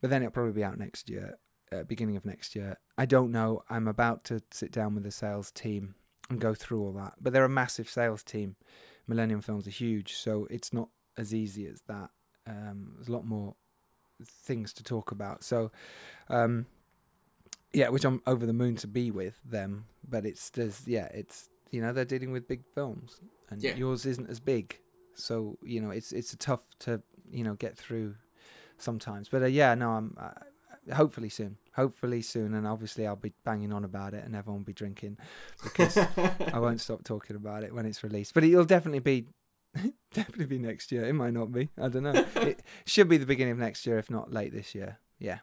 But 0.00 0.10
then 0.10 0.22
it'll 0.22 0.32
probably 0.32 0.52
be 0.52 0.64
out 0.64 0.78
next 0.78 1.08
year, 1.08 1.38
uh, 1.72 1.82
beginning 1.84 2.16
of 2.16 2.24
next 2.24 2.54
year. 2.54 2.78
I 2.96 3.06
don't 3.06 3.32
know. 3.32 3.62
I'm 3.68 3.88
about 3.88 4.24
to 4.24 4.40
sit 4.50 4.72
down 4.72 4.94
with 4.94 5.04
the 5.04 5.10
sales 5.10 5.50
team 5.50 5.94
and 6.30 6.40
go 6.40 6.54
through 6.54 6.82
all 6.82 6.92
that. 6.92 7.14
But 7.20 7.32
they're 7.32 7.44
a 7.44 7.48
massive 7.48 7.88
sales 7.88 8.22
team. 8.22 8.56
Millennium 9.06 9.40
Films 9.40 9.66
are 9.66 9.70
huge, 9.70 10.14
so 10.14 10.46
it's 10.50 10.72
not 10.72 10.88
as 11.16 11.34
easy 11.34 11.66
as 11.66 11.82
that. 11.88 12.10
Um, 12.46 12.92
there's 12.96 13.08
a 13.08 13.12
lot 13.12 13.24
more 13.24 13.54
things 14.24 14.72
to 14.74 14.82
talk 14.82 15.10
about. 15.10 15.42
So, 15.44 15.70
um, 16.28 16.66
yeah, 17.72 17.88
which 17.88 18.04
I'm 18.04 18.22
over 18.26 18.46
the 18.46 18.52
moon 18.52 18.76
to 18.76 18.86
be 18.86 19.10
with 19.10 19.38
them. 19.44 19.86
But 20.06 20.26
it's 20.26 20.50
there's 20.50 20.86
yeah, 20.86 21.08
it's 21.12 21.48
you 21.70 21.80
know 21.80 21.92
they're 21.92 22.04
dealing 22.04 22.32
with 22.32 22.48
big 22.48 22.62
films, 22.74 23.20
and 23.50 23.62
Yeah. 23.62 23.76
yours 23.76 24.06
isn't 24.06 24.28
as 24.28 24.40
big, 24.40 24.80
so 25.14 25.58
you 25.62 25.80
know 25.80 25.90
it's 25.90 26.12
it's 26.12 26.34
tough 26.38 26.62
to 26.80 27.02
you 27.30 27.44
know 27.44 27.54
get 27.54 27.76
through 27.76 28.14
sometimes. 28.78 29.28
But 29.28 29.42
uh, 29.42 29.46
yeah, 29.46 29.74
no, 29.74 29.90
I'm 29.90 30.16
uh, 30.18 30.94
hopefully 30.94 31.28
soon, 31.28 31.56
hopefully 31.74 32.22
soon, 32.22 32.54
and 32.54 32.66
obviously 32.66 33.06
I'll 33.06 33.16
be 33.16 33.32
banging 33.44 33.72
on 33.72 33.84
about 33.84 34.14
it, 34.14 34.24
and 34.24 34.34
everyone 34.34 34.60
will 34.60 34.66
be 34.66 34.72
drinking 34.72 35.18
because 35.62 35.96
I 36.52 36.58
won't 36.58 36.80
stop 36.80 37.04
talking 37.04 37.36
about 37.36 37.64
it 37.64 37.74
when 37.74 37.86
it's 37.86 38.02
released. 38.02 38.34
But 38.34 38.44
it'll 38.44 38.64
definitely 38.64 39.00
be. 39.00 39.26
definitely 40.14 40.46
be 40.46 40.58
next 40.58 40.90
year. 40.90 41.04
It 41.04 41.12
might 41.12 41.34
not 41.34 41.52
be. 41.52 41.68
I 41.80 41.88
don't 41.88 42.02
know. 42.02 42.12
it 42.36 42.62
should 42.86 43.08
be 43.08 43.18
the 43.18 43.26
beginning 43.26 43.52
of 43.52 43.58
next 43.58 43.86
year, 43.86 43.98
if 43.98 44.10
not 44.10 44.32
late 44.32 44.52
this 44.52 44.74
year. 44.74 44.98
Yeah. 45.18 45.40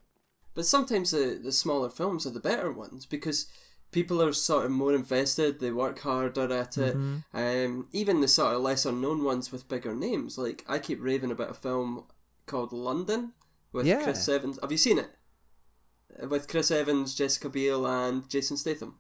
But 0.56 0.66
sometimes 0.66 1.12
the, 1.12 1.40
the 1.42 1.52
smaller 1.52 1.90
films 1.90 2.26
are 2.26 2.32
the 2.32 2.40
better 2.40 2.72
ones 2.72 3.06
because 3.06 3.46
people 3.92 4.22
are 4.22 4.34
sort 4.34 4.66
of 4.66 4.72
more 4.72 4.94
invested, 4.94 5.60
they 5.60 5.72
work 5.72 6.00
harder 6.00 6.52
at 6.54 6.78
it. 6.78 6.96
Mm-hmm. 6.96 7.18
Um, 7.38 7.88
even 7.92 8.22
the 8.22 8.28
sort 8.28 8.56
of 8.56 8.62
lesser 8.62 8.92
known 8.92 9.24
ones 9.24 9.52
with 9.52 9.68
bigger 9.70 9.94
names. 9.96 10.38
Like, 10.38 10.64
I 10.68 10.80
keep 10.80 11.02
raving 11.02 11.32
about 11.32 11.52
a 11.52 11.54
film 11.56 12.04
called 12.46 12.72
London 12.74 13.34
with 13.72 13.86
Yeah. 13.86 14.04
Chris 14.04 14.28
Evans. 14.28 14.60
Have 14.62 14.72
you 14.72 14.78
seen 14.78 15.00
it? 15.00 15.10
With 16.30 16.48
Chris 16.48 16.72
Evans, 16.72 17.16
Jessica 17.16 17.50
Biel, 17.50 17.86
and 17.86 18.30
Jason 18.30 18.58
Statham. 18.58 19.00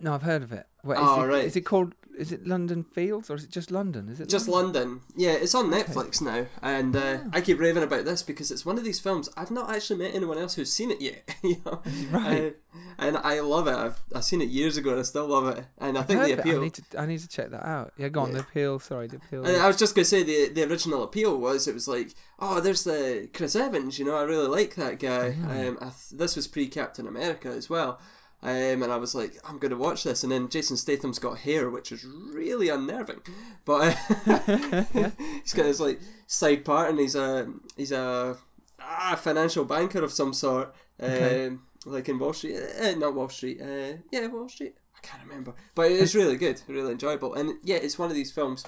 No, 0.00 0.14
I've 0.14 0.22
heard 0.22 0.42
of 0.42 0.52
it. 0.52 0.66
Wait, 0.84 0.96
is, 0.96 1.00
Oh, 1.02 1.22
it, 1.22 1.26
right. 1.26 1.44
is 1.44 1.56
it 1.56 1.62
called? 1.62 1.94
Is 2.18 2.32
it 2.32 2.46
London 2.46 2.84
Fields 2.84 3.30
or 3.30 3.36
is 3.36 3.44
it 3.44 3.50
just 3.50 3.70
London? 3.70 4.08
Is 4.08 4.20
it 4.20 4.28
Just 4.28 4.48
London. 4.48 5.00
Yeah, 5.16 5.32
it's 5.32 5.54
on 5.54 5.70
Netflix 5.70 6.20
now. 6.20 6.46
And 6.60 6.96
uh, 6.96 7.18
I 7.32 7.40
keep 7.40 7.58
raving 7.58 7.82
about 7.82 8.04
this 8.04 8.22
because 8.22 8.50
it's 8.50 8.66
one 8.66 8.76
of 8.76 8.84
these 8.84 8.98
films 8.98 9.28
I've 9.36 9.50
not 9.50 9.70
actually 9.74 10.00
met 10.00 10.14
anyone 10.14 10.38
else 10.38 10.54
who's 10.54 10.72
seen 10.72 10.90
it 10.90 11.00
yet. 11.00 11.34
you 11.42 11.60
know? 11.64 11.82
Right. 12.10 12.54
Uh, 12.74 12.78
and 12.98 13.16
I 13.18 13.40
love 13.40 13.68
it. 13.68 13.74
I've, 13.74 14.00
I've 14.14 14.24
seen 14.24 14.40
it 14.40 14.48
years 14.48 14.76
ago 14.76 14.90
and 14.90 15.00
I 15.00 15.02
still 15.02 15.26
love 15.26 15.56
it. 15.56 15.64
And 15.78 15.96
I 15.96 16.02
think 16.02 16.22
the 16.22 16.38
appeal. 16.38 16.60
I 16.60 16.64
need 16.64 16.74
to. 16.74 16.82
I 16.98 17.06
need 17.06 17.20
to 17.20 17.28
check 17.28 17.50
that 17.50 17.64
out. 17.66 17.92
Yeah, 17.96 18.08
go 18.08 18.20
on. 18.20 18.32
The 18.32 18.40
appeal. 18.40 18.78
Sorry, 18.80 19.06
the 19.06 19.16
appeal. 19.16 19.44
And 19.44 19.56
I 19.56 19.66
was 19.66 19.76
just 19.76 19.94
going 19.94 20.04
to 20.04 20.08
say 20.08 20.22
the 20.22 20.48
the 20.48 20.64
original 20.68 21.02
appeal 21.02 21.38
was 21.38 21.68
it 21.68 21.74
was 21.74 21.86
like, 21.86 22.14
oh, 22.38 22.60
there's 22.60 22.84
the 22.84 23.28
Chris 23.32 23.54
Evans, 23.54 23.98
you 23.98 24.04
know, 24.04 24.16
I 24.16 24.22
really 24.22 24.48
like 24.48 24.74
that 24.76 24.98
guy. 24.98 25.36
Um, 25.48 25.78
I 25.80 25.84
th- 25.86 26.10
this 26.12 26.36
was 26.36 26.46
pre 26.46 26.66
Captain 26.68 27.06
America 27.06 27.48
as 27.48 27.68
well. 27.70 28.00
Um, 28.40 28.84
and 28.84 28.92
I 28.92 28.96
was 28.96 29.14
like, 29.16 29.36
I'm 29.48 29.58
going 29.58 29.72
to 29.72 29.76
watch 29.76 30.04
this. 30.04 30.22
And 30.22 30.30
then 30.30 30.48
Jason 30.48 30.76
Statham's 30.76 31.18
got 31.18 31.38
hair, 31.38 31.68
which 31.70 31.90
is 31.90 32.04
really 32.04 32.68
unnerving. 32.68 33.20
But 33.64 33.98
uh, 34.26 34.84
he's 35.42 35.54
got 35.54 35.66
his 35.66 35.80
like 35.80 36.00
side 36.26 36.64
part, 36.64 36.90
and 36.90 37.00
he's 37.00 37.16
a 37.16 37.52
he's 37.76 37.92
a 37.92 38.36
ah, 38.80 39.18
financial 39.20 39.64
banker 39.64 40.02
of 40.02 40.12
some 40.12 40.32
sort, 40.32 40.74
Okay. 41.00 41.46
um, 41.46 41.62
like 41.84 42.08
in 42.08 42.18
Wall 42.18 42.32
Street, 42.32 42.58
uh, 42.80 42.92
not 42.92 43.14
Wall 43.14 43.28
Street, 43.28 43.60
uh, 43.60 43.98
yeah, 44.12 44.26
Wall 44.28 44.48
Street. 44.48 44.74
I 44.96 45.06
can't 45.06 45.22
remember, 45.26 45.54
but 45.74 45.90
it's 45.90 46.14
really 46.14 46.36
good, 46.36 46.60
really 46.66 46.92
enjoyable, 46.92 47.34
and 47.34 47.54
yeah, 47.62 47.76
it's 47.76 47.98
one 47.98 48.10
of 48.10 48.16
these 48.16 48.32
films 48.32 48.64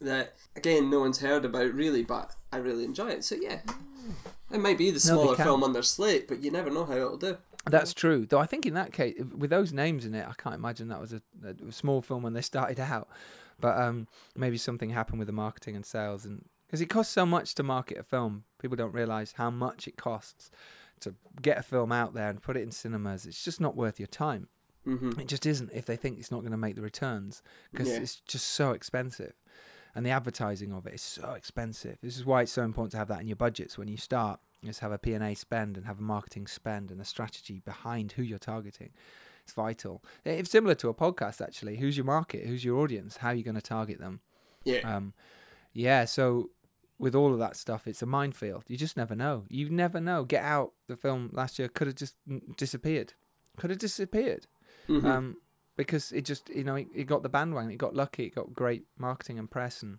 that 0.00 0.34
again 0.56 0.90
no 0.90 1.00
one's 1.00 1.20
heard 1.20 1.44
about 1.44 1.72
really, 1.74 2.02
but 2.02 2.32
I 2.52 2.58
really 2.58 2.84
enjoy 2.84 3.08
it. 3.08 3.24
So 3.24 3.36
yeah, 3.40 3.60
it 4.50 4.60
might 4.60 4.78
be 4.78 4.90
the 4.90 5.00
smaller 5.00 5.36
can. 5.36 5.44
film 5.44 5.64
on 5.64 5.72
their 5.72 5.82
slate, 5.82 6.28
but 6.28 6.42
you 6.42 6.50
never 6.50 6.70
know 6.70 6.84
how 6.84 6.94
it'll 6.94 7.16
do. 7.16 7.38
That's 7.66 7.94
true. 7.94 8.26
Though 8.26 8.38
I 8.40 8.46
think 8.46 8.66
in 8.66 8.74
that 8.74 8.92
case, 8.92 9.20
with 9.36 9.50
those 9.50 9.72
names 9.72 10.04
in 10.04 10.14
it, 10.14 10.26
I 10.28 10.32
can't 10.36 10.54
imagine 10.54 10.88
that 10.88 11.00
was 11.00 11.12
a, 11.12 11.22
a 11.68 11.72
small 11.72 12.02
film 12.02 12.22
when 12.22 12.32
they 12.32 12.40
started 12.52 12.80
out. 12.80 13.08
But 13.60 13.78
um, 13.78 14.08
maybe 14.36 14.58
something 14.58 14.90
happened 14.90 15.18
with 15.20 15.26
the 15.26 15.32
marketing 15.32 15.76
and 15.76 15.86
sales, 15.86 16.24
and 16.24 16.44
because 16.66 16.80
it 16.80 16.86
costs 16.86 17.12
so 17.12 17.24
much 17.24 17.54
to 17.56 17.62
market 17.62 17.98
a 17.98 18.02
film, 18.02 18.44
people 18.58 18.76
don't 18.76 18.92
realize 18.94 19.32
how 19.36 19.50
much 19.50 19.86
it 19.86 19.96
costs 19.96 20.50
to 21.00 21.14
get 21.40 21.58
a 21.58 21.62
film 21.62 21.92
out 21.92 22.14
there 22.14 22.28
and 22.30 22.42
put 22.42 22.56
it 22.56 22.62
in 22.62 22.70
cinemas. 22.72 23.26
It's 23.26 23.44
just 23.44 23.60
not 23.60 23.76
worth 23.76 24.00
your 24.00 24.06
time. 24.08 24.48
hmm 24.84 25.10
It 25.18 25.28
just 25.28 25.46
isn't 25.46 25.70
if 25.72 25.84
they 25.84 25.96
think 25.96 26.18
it's 26.18 26.30
not 26.30 26.40
going 26.40 26.52
to 26.52 26.56
make 26.56 26.74
the 26.76 26.82
returns 26.82 27.42
because 27.70 27.88
Yeah. 27.88 28.00
it's 28.00 28.16
just 28.20 28.48
so 28.48 28.72
expensive. 28.72 29.34
And 29.94 30.06
the 30.06 30.10
advertising 30.10 30.72
of 30.72 30.86
it 30.86 30.94
is 30.94 31.02
so 31.02 31.32
expensive. 31.32 31.98
This 32.02 32.16
is 32.16 32.24
why 32.24 32.42
it's 32.42 32.52
so 32.52 32.62
important 32.62 32.92
to 32.92 32.98
have 32.98 33.08
that 33.08 33.20
in 33.20 33.26
your 33.26 33.36
budgets 33.36 33.76
when 33.76 33.88
you 33.88 33.96
start. 33.98 34.40
Is 34.64 34.78
have 34.78 34.92
a 34.92 34.98
P&A 34.98 35.34
spend 35.34 35.76
and 35.76 35.86
have 35.86 35.98
a 35.98 36.02
marketing 36.02 36.46
spend 36.46 36.90
and 36.90 37.00
a 37.00 37.04
strategy 37.04 37.60
behind 37.64 38.12
who 38.12 38.22
you're 38.22 38.38
targeting. 38.38 38.90
It's 39.42 39.52
vital. 39.52 40.04
It's 40.24 40.50
similar 40.50 40.76
to 40.76 40.88
a 40.88 40.94
podcast 40.94 41.40
actually. 41.40 41.76
Who's 41.78 41.96
your 41.96 42.06
market? 42.06 42.46
Who's 42.46 42.64
your 42.64 42.78
audience? 42.78 43.16
How 43.16 43.28
are 43.30 43.34
you 43.34 43.42
going 43.42 43.56
to 43.56 43.60
target 43.60 43.98
them? 43.98 44.20
Yeah, 44.64 44.78
Um, 44.96 45.14
yeah, 45.72 46.04
so 46.04 46.50
with 46.98 47.16
all 47.16 47.32
of 47.32 47.40
that 47.40 47.56
stuff, 47.56 47.88
it's 47.88 48.02
a 48.02 48.06
minefield. 48.06 48.62
You 48.68 48.76
just 48.76 48.96
never 48.96 49.16
know. 49.16 49.44
You 49.48 49.68
never 49.68 50.00
know. 50.00 50.22
Get 50.24 50.44
Out, 50.44 50.72
the 50.86 50.96
film 50.96 51.30
last 51.32 51.58
year, 51.58 51.66
could 51.68 51.88
have 51.88 51.96
just 51.96 52.14
disappeared. 52.56 53.14
Could 53.56 53.70
have 53.70 53.80
disappeared. 53.80 54.46
Mhm. 54.86 55.04
Um, 55.04 55.36
because 55.74 56.12
it 56.12 56.24
just, 56.24 56.48
you 56.50 56.62
know, 56.62 56.76
it, 56.76 56.86
it 56.94 57.04
got 57.04 57.24
the 57.24 57.28
bandwagon. 57.28 57.72
It 57.72 57.78
got 57.78 57.96
lucky. 57.96 58.26
It 58.26 58.34
got 58.36 58.54
great 58.54 58.84
marketing 58.96 59.40
and 59.40 59.50
press, 59.50 59.82
and 59.82 59.98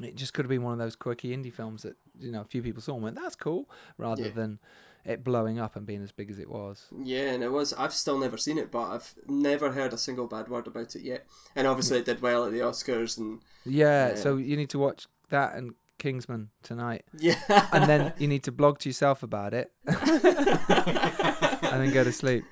it 0.00 0.14
just 0.14 0.32
could 0.34 0.44
have 0.44 0.50
been 0.50 0.62
one 0.62 0.72
of 0.74 0.78
those 0.78 0.94
quirky 0.94 1.36
indie 1.36 1.52
films 1.52 1.82
that 1.82 1.96
you 2.18 2.30
know 2.32 2.40
a 2.42 2.44
few 2.44 2.62
people 2.62 2.82
saw 2.82 2.94
and 2.94 3.02
went, 3.02 3.16
"That's 3.16 3.34
cool," 3.36 3.68
rather 3.98 4.24
Yeah. 4.24 4.30
than 4.30 4.58
it 5.04 5.24
blowing 5.24 5.58
up 5.58 5.74
and 5.74 5.84
being 5.84 6.02
as 6.02 6.12
big 6.12 6.30
as 6.30 6.38
it 6.38 6.48
was. 6.48 6.86
Yeah, 7.02 7.30
and 7.32 7.42
it 7.42 7.50
was. 7.50 7.72
I've 7.72 7.92
still 7.92 8.18
never 8.18 8.36
seen 8.36 8.56
it, 8.58 8.70
but 8.70 8.82
I've 8.90 9.14
never 9.26 9.72
heard 9.72 9.92
a 9.92 9.98
single 9.98 10.26
bad 10.28 10.48
word 10.48 10.66
about 10.68 10.94
it 10.94 11.02
yet. 11.02 11.26
And 11.56 11.66
obviously, 11.66 11.98
it 11.98 12.04
did 12.04 12.22
well 12.22 12.44
at 12.46 12.52
the 12.52 12.60
Oscars, 12.60 13.18
and 13.18 13.40
Yeah. 13.64 14.10
Yeah. 14.10 14.14
So 14.14 14.36
you 14.36 14.56
need 14.56 14.70
to 14.70 14.78
watch 14.78 15.06
that 15.30 15.54
and 15.56 15.74
Kingsman 15.98 16.50
tonight. 16.62 17.04
yeah, 17.18 17.68
and 17.72 17.88
then 17.88 18.12
you 18.18 18.28
need 18.28 18.42
to 18.44 18.52
blog 18.52 18.78
to 18.80 18.88
yourself 18.88 19.22
about 19.22 19.54
it, 19.54 19.72
and 19.86 21.82
then 21.82 21.92
go 21.92 22.04
to 22.04 22.12
sleep. 22.12 22.44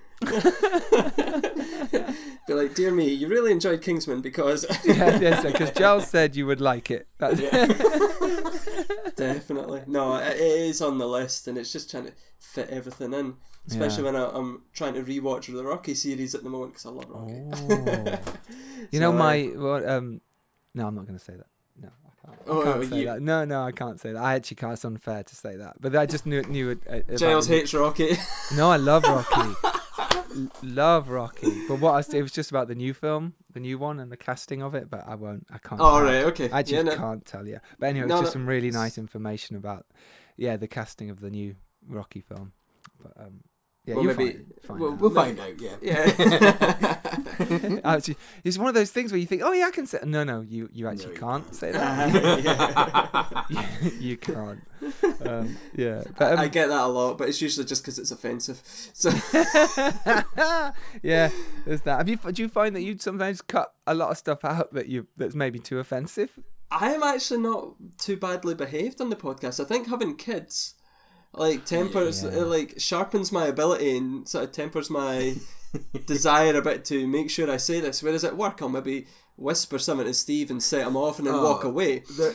Be 2.46 2.54
like, 2.54 2.74
dear 2.74 2.90
me, 2.90 3.08
you 3.08 3.28
really 3.28 3.52
enjoyed 3.52 3.82
Kingsman 3.82 4.20
because 4.20 4.64
yeah, 4.84 5.18
yes, 5.18 5.44
because 5.44 5.70
Giles 5.72 6.08
said 6.08 6.36
you 6.36 6.46
would 6.46 6.60
like 6.60 6.90
it. 6.90 7.06
That's 7.18 7.40
definitely 9.16 9.82
no, 9.86 10.16
it 10.16 10.36
is 10.36 10.80
on 10.82 10.98
the 10.98 11.06
list, 11.08 11.48
and 11.48 11.56
it's 11.58 11.72
just 11.72 11.90
trying 11.90 12.06
to 12.06 12.12
fit 12.38 12.68
everything 12.70 13.12
in. 13.14 13.34
Especially 13.68 14.02
when 14.04 14.16
I, 14.16 14.24
I'm 14.30 14.62
trying 14.72 14.94
to 14.94 15.02
rewatch 15.02 15.52
the 15.52 15.62
Rocky 15.62 15.94
series 15.94 16.34
at 16.34 16.42
the 16.42 16.50
moment 16.50 16.72
because 16.72 16.86
I 16.86 16.90
love 16.90 17.08
Rocky. 17.08 17.42
Oh. 17.52 18.18
You 18.90 18.98
know 18.98 19.10
So, 19.10 19.16
uh, 19.16 19.18
my 19.18 19.42
what? 19.54 19.86
Um, 19.88 20.20
no, 20.74 20.86
I'm 20.86 20.94
not 20.94 21.06
going 21.06 21.18
to 21.18 21.24
say 21.24 21.34
that. 21.34 21.46
No, 21.80 21.90
I 22.04 22.26
can't. 22.26 22.38
I 22.40 22.50
Oh, 22.50 22.62
can't 22.64 22.76
oh, 22.78 22.82
say 22.88 22.98
you- 23.00 23.04
that. 23.06 23.20
No, 23.20 23.44
no, 23.44 23.62
I 23.62 23.70
can't 23.72 24.00
say 24.00 24.12
that. 24.12 24.20
I 24.22 24.34
actually 24.34 24.54
can't. 24.56 24.72
It's 24.72 24.84
unfair 24.84 25.22
to 25.22 25.36
say 25.36 25.56
that. 25.56 25.76
But 25.80 25.94
I 25.94 26.06
just 26.06 26.24
knew 26.26 26.42
knew 26.44 26.70
it. 26.70 26.78
uh, 26.88 27.16
Giles 27.16 27.46
hates 27.46 27.74
Rocky. 27.74 28.16
No, 28.56 28.70
I 28.70 28.76
love 28.78 29.04
Rocky. 29.04 29.54
Love 30.62 31.08
Rocky. 31.08 31.66
But 31.68 31.80
what 31.80 31.92
I 31.92 31.96
was, 31.98 32.12
it 32.14 32.22
was 32.22 32.32
just 32.32 32.50
about 32.50 32.68
the 32.68 32.74
new 32.74 32.92
film, 32.94 33.34
the 33.52 33.60
new 33.60 33.78
one, 33.78 33.98
and 34.00 34.10
the 34.12 34.16
casting 34.16 34.62
of 34.62 34.74
it. 34.74 34.88
But 34.90 35.04
I 35.06 35.14
won't. 35.14 35.46
I 35.52 35.58
can't. 35.58 35.80
All 35.80 35.96
tell. 35.98 36.04
right, 36.04 36.24
okay. 36.26 36.50
I 36.52 36.62
just 36.62 36.72
yeah, 36.72 36.82
no, 36.82 36.96
can't 36.96 37.24
tell 37.24 37.46
you. 37.46 37.60
But 37.78 37.86
anyway, 37.88 38.06
No, 38.06 38.16
it's 38.16 38.22
just 38.26 38.34
no. 38.36 38.40
some 38.40 38.46
really 38.48 38.70
nice 38.70 38.98
information 38.98 39.56
about, 39.56 39.86
yeah, 40.36 40.56
the 40.56 40.68
casting 40.68 41.10
of 41.10 41.20
the 41.20 41.30
new 41.30 41.56
Rocky 41.88 42.20
film. 42.20 42.52
But 43.02 43.12
um, 43.18 43.40
Yeah, 43.86 43.94
Well, 43.96 44.04
maybe- 44.04 44.32
find, 44.32 44.54
find 44.62 44.80
well, 44.80 44.92
out. 44.92 44.98
We'll 45.00 45.10
find 45.10 45.40
out. 45.40 45.60
Yeah. 45.60 45.76
Yeah. 45.82 46.96
Actually, 47.84 48.16
it's 48.44 48.58
one 48.58 48.68
of 48.68 48.74
those 48.74 48.90
things 48.90 49.10
where 49.12 49.18
you 49.18 49.26
think, 49.26 49.42
oh 49.44 49.52
yeah, 49.52 49.66
I 49.66 49.70
can 49.70 49.86
say. 49.86 49.98
No, 50.04 50.24
no, 50.24 50.42
you 50.42 50.68
you 50.72 50.86
actually 50.88 51.14
you 51.14 51.20
can't 51.20 51.54
say 51.54 51.72
that. 51.72 53.46
you, 53.48 53.90
you 53.98 54.16
can't. 54.16 54.60
Um, 55.24 55.56
yeah, 55.74 56.02
but, 56.18 56.38
I 56.38 56.44
um, 56.44 56.50
get 56.50 56.68
that 56.68 56.80
a 56.80 56.86
lot, 56.86 57.18
but 57.18 57.28
it's 57.28 57.40
usually 57.40 57.66
just 57.66 57.82
because 57.82 57.98
it's 57.98 58.10
offensive. 58.10 58.60
So 58.92 59.10
yeah, 61.02 61.30
there's 61.66 61.82
that. 61.82 61.98
Have 61.98 62.08
you? 62.08 62.16
Do 62.16 62.42
you 62.42 62.48
find 62.48 62.74
that 62.76 62.82
you 62.82 62.96
sometimes 62.98 63.42
cut 63.42 63.72
a 63.86 63.94
lot 63.94 64.10
of 64.10 64.18
stuff 64.18 64.44
out 64.44 64.72
that 64.74 64.88
you 64.88 65.06
that's 65.16 65.34
maybe 65.34 65.58
too 65.58 65.78
offensive? 65.78 66.38
I 66.70 66.92
am 66.92 67.02
actually 67.02 67.40
not 67.40 67.74
too 67.98 68.16
badly 68.16 68.54
behaved 68.54 69.00
on 69.00 69.10
the 69.10 69.16
podcast. 69.16 69.60
I 69.60 69.64
think 69.64 69.88
having 69.88 70.16
kids 70.16 70.74
like 71.32 71.64
tempers 71.64 72.22
Yeah. 72.22 72.30
it, 72.30 72.46
like 72.46 72.74
sharpens 72.78 73.32
my 73.32 73.46
ability 73.46 73.96
and 73.96 74.28
sort 74.28 74.44
of 74.44 74.52
tempers 74.52 74.90
my 74.90 75.36
desire 76.06 76.56
a 76.56 76.62
bit 76.62 76.84
to 76.86 77.06
make 77.06 77.30
sure 77.30 77.50
I 77.50 77.56
say 77.56 77.80
this. 77.80 78.02
Whereas 78.02 78.24
at 78.24 78.36
work, 78.36 78.62
I'll 78.62 78.68
maybe 78.68 79.06
whisper 79.40 79.78
something 79.78 80.06
to 80.06 80.12
Steve 80.12 80.50
and 80.50 80.62
set 80.62 80.86
him 80.86 80.96
off 80.96 81.18
and 81.18 81.26
then 81.26 81.34
Oh. 81.34 81.42
walk 81.44 81.64
ah, 81.64 81.68
away. 81.68 82.02
There, 82.18 82.34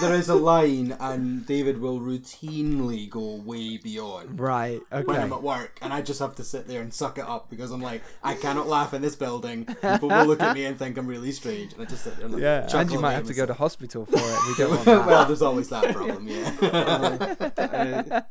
there 0.00 0.14
is 0.14 0.28
a 0.28 0.34
line, 0.34 0.96
and 0.98 1.44
David 1.46 1.78
will 1.80 2.00
routinely 2.00 3.08
go 3.08 3.34
way 3.36 3.76
beyond. 3.76 4.40
Right. 4.40 4.80
When 4.90 5.20
I'm 5.20 5.32
at 5.32 5.42
work, 5.42 5.78
and 5.82 5.92
I 5.92 6.00
just 6.00 6.18
have 6.20 6.34
to 6.36 6.44
sit 6.44 6.66
there 6.66 6.80
and 6.80 6.92
suck 6.94 7.18
it 7.18 7.24
up 7.28 7.50
because 7.50 7.70
I'm 7.70 7.82
like, 7.82 8.02
I 8.24 8.34
cannot 8.34 8.66
laugh 8.68 8.94
in 8.94 9.02
this 9.02 9.16
building. 9.16 9.66
People 9.66 10.08
will 10.08 10.24
look 10.26 10.40
at 10.40 10.54
me 10.54 10.64
and 10.64 10.78
think 10.78 10.96
I'm 10.96 11.06
really 11.06 11.32
strange, 11.32 11.74
and 11.74 11.82
I 11.82 11.84
just 11.84 12.04
sit 12.04 12.16
there 12.16 12.24
and 12.24 12.34
like, 12.34 12.42
Yeah, 12.42 12.66
and 12.72 12.90
you 12.90 12.98
might 12.98 13.12
have 13.12 13.26
to 13.26 13.34
go 13.34 13.44
to 13.44 13.54
hospital 13.54 14.06
for 14.06 14.16
it. 14.16 14.48
We 14.48 14.54
don't 14.56 14.70
want 14.74 14.84
that. 14.86 15.06
well, 15.06 15.26
there's 15.26 15.42
always 15.42 15.68
that 15.68 15.94
problem. 15.94 16.26
Yeah. 16.26 16.56
I, 17.58 18.22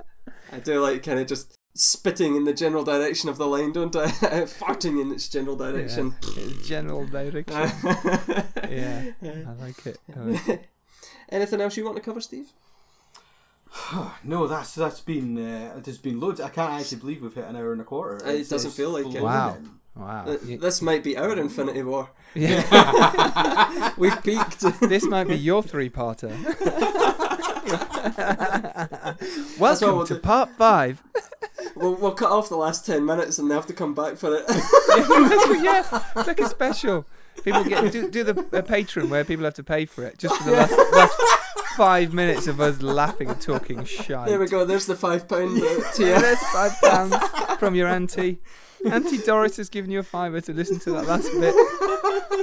I 0.52 0.60
do 0.60 0.82
like 0.82 1.04
kind 1.04 1.20
of 1.20 1.28
just 1.28 1.59
spitting 1.80 2.36
in 2.36 2.44
the 2.44 2.54
general 2.54 2.84
direction 2.84 3.30
of 3.30 3.38
the 3.38 3.48
line, 3.48 3.72
don't 3.72 3.96
I? 3.96 4.08
Farting 4.62 5.02
in 5.02 5.12
its 5.12 5.30
general 5.30 5.56
direction. 5.56 6.16
Yeah, 6.36 6.44
general 6.66 7.06
direction. 7.06 7.54
yeah, 8.70 9.12
I 9.22 9.54
like 9.60 9.86
it. 9.86 9.98
I 10.16 10.20
like 10.20 10.50
it. 10.50 10.66
Anything 11.30 11.62
else 11.62 11.78
you 11.78 11.86
want 11.86 11.96
to 11.98 12.02
cover, 12.04 12.22
Steve? 12.22 12.50
no, 14.24 14.48
that's 14.48 14.76
that's 14.76 15.00
been 15.02 15.38
uh, 15.38 15.80
there's 15.84 15.98
been 16.00 16.20
loads. 16.20 16.42
I 16.42 16.50
can't 16.50 16.74
actually 16.80 16.98
believe 17.00 17.22
we've 17.22 17.34
hit 17.34 17.46
an 17.46 17.56
hour 17.56 17.72
and 17.72 17.82
a 17.82 17.86
quarter. 17.86 18.16
It 18.18 18.28
It's- 18.28 18.50
doesn't 18.50 18.72
feel 18.72 18.90
like 18.90 19.14
it. 19.14 19.22
Wow. 19.22 19.58
Wow. 19.96 20.26
Th- 20.26 20.42
You- 20.44 20.58
This 20.58 20.82
might 20.82 21.04
be 21.04 21.18
our 21.18 21.38
Infinity 21.38 21.84
War. 21.84 22.10
yeah. 22.36 23.92
We've 23.98 24.22
peaked. 24.24 24.62
this 24.82 25.04
might 25.06 25.28
be 25.28 25.36
your 25.36 25.62
three-parter. 25.62 26.32
what 26.32 27.29
Welcome 29.60 29.96
we'll 29.98 30.06
to 30.08 30.14
do. 30.16 30.20
part 30.20 30.50
five. 30.58 31.04
we'll, 31.76 31.96
we'll 31.96 32.14
cut 32.14 32.32
off 32.32 32.50
the 32.50 32.56
last 32.58 32.86
10 32.86 33.06
minutes 33.06 33.38
and 33.40 33.50
they 33.50 33.56
have 33.56 33.68
to 33.68 33.74
come 33.74 33.94
back 33.94 34.18
for 34.18 34.34
it. 34.36 34.44
yeah, 35.64 35.84
it's 36.16 36.28
like 36.28 36.40
a 36.40 36.48
special. 36.48 37.06
People 37.44 37.64
get 37.64 37.92
do, 37.92 38.10
do 38.10 38.24
the 38.24 38.32
a 38.32 38.64
Patreon 38.64 39.10
where 39.10 39.24
people 39.24 39.46
have 39.46 39.54
to 39.56 39.64
pay 39.64 39.86
for 39.86 40.04
it 40.04 40.18
just 40.18 40.36
for 40.36 40.44
the 40.44 40.52
last, 40.52 40.78
last 40.94 41.22
five 41.78 42.14
minutes 42.14 42.48
of 42.48 42.60
us 42.60 42.82
laughing 42.82 43.30
and 43.30 43.40
talking 43.40 43.86
shite. 43.86 44.28
there 44.28 44.40
we 44.40 44.48
go, 44.48 44.66
there's 44.66 44.86
the 44.86 44.96
£5 44.96 45.28
pound, 45.30 45.58
Yeah, 45.98 46.20
that's 46.20 46.46
five 46.52 46.74
pounds 46.82 47.16
from 47.58 47.76
your 47.76 47.88
auntie. 47.88 48.40
Auntie 48.92 49.18
Doris 49.20 49.58
has 49.58 49.70
given 49.70 49.92
you 49.92 50.00
a 50.00 50.04
fiver 50.04 50.40
to 50.42 50.54
listen 50.54 50.80
to 50.80 50.92
that 50.92 51.06
last 51.06 51.30
bit. 51.40 51.56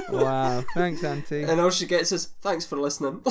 Wow, 0.09 0.63
thanks, 0.73 1.03
Auntie. 1.03 1.43
And 1.43 1.59
all 1.59 1.69
she 1.69 1.85
gets 1.85 2.11
is, 2.13 2.27
thanks 2.41 2.65
for 2.65 2.77
listening. 2.77 3.21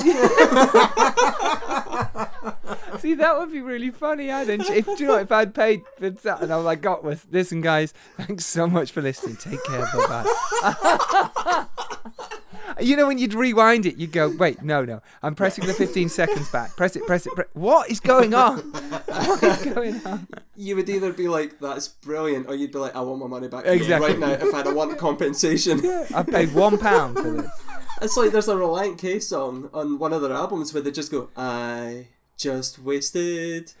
See, 2.99 3.15
that 3.15 3.35
would 3.37 3.51
be 3.51 3.61
really 3.61 3.89
funny. 3.89 4.31
I 4.31 4.45
didn't. 4.45 4.69
If 4.69 4.85
do 4.85 4.95
you 4.99 5.07
know 5.07 5.17
if 5.17 5.31
I'd 5.31 5.55
paid 5.55 5.83
for 5.97 6.09
that, 6.09 6.41
and 6.41 6.51
I 6.53 6.57
was 6.57 6.65
like, 6.65 6.81
"Got 6.81 7.03
with 7.03 7.25
listen, 7.31 7.61
guys. 7.61 7.93
Thanks 8.17 8.45
so 8.45 8.67
much 8.67 8.91
for 8.91 9.01
listening. 9.01 9.37
Take 9.37 9.63
care. 9.63 9.87
Bye 9.93 10.25
bye." 10.61 12.37
You 12.79 12.95
know 12.97 13.07
when 13.07 13.17
you'd 13.17 13.33
rewind 13.33 13.85
it, 13.85 13.97
you'd 13.97 14.11
go, 14.11 14.29
"Wait, 14.29 14.61
no, 14.61 14.83
no. 14.85 15.01
I'm 15.23 15.35
pressing 15.35 15.65
the 15.65 15.73
15 15.73 16.09
seconds 16.09 16.49
back. 16.51 16.75
Press 16.75 16.95
it. 16.95 17.05
Press 17.05 17.25
it. 17.25 17.33
Pre- 17.33 17.45
what 17.53 17.89
is 17.89 17.99
going 17.99 18.33
on? 18.33 18.57
What 18.59 19.43
is 19.43 19.65
going 19.73 20.05
on?" 20.05 20.27
you 20.55 20.75
would 20.75 20.89
either 20.89 21.13
be 21.13 21.27
like, 21.27 21.59
that's 21.59 21.87
brilliant, 21.87 22.47
or 22.47 22.55
you'd 22.55 22.71
be 22.71 22.79
like, 22.79 22.95
I 22.95 23.01
want 23.01 23.19
my 23.19 23.27
money 23.27 23.47
back 23.47 23.65
Exactly. 23.65 24.09
right 24.09 24.19
now 24.19 24.31
if 24.31 24.53
I 24.53 24.57
had 24.57 24.67
a 24.67 24.73
want 24.73 24.97
compensation. 24.97 25.79
I 26.13 26.23
paid 26.23 26.53
one 26.53 26.77
pound 26.79 27.17
for 27.17 27.29
this. 27.31 27.51
It's 28.01 28.17
like 28.17 28.31
there's 28.31 28.47
a 28.47 28.55
Relient 28.55 28.97
K 28.97 29.19
song 29.19 29.69
on 29.73 29.99
one 29.99 30.13
of 30.13 30.21
their 30.21 30.33
albums 30.33 30.73
where 30.73 30.81
they 30.83 30.91
just 30.91 31.11
go, 31.11 31.29
I 31.37 32.07
just 32.37 32.79
wasted 32.79 33.73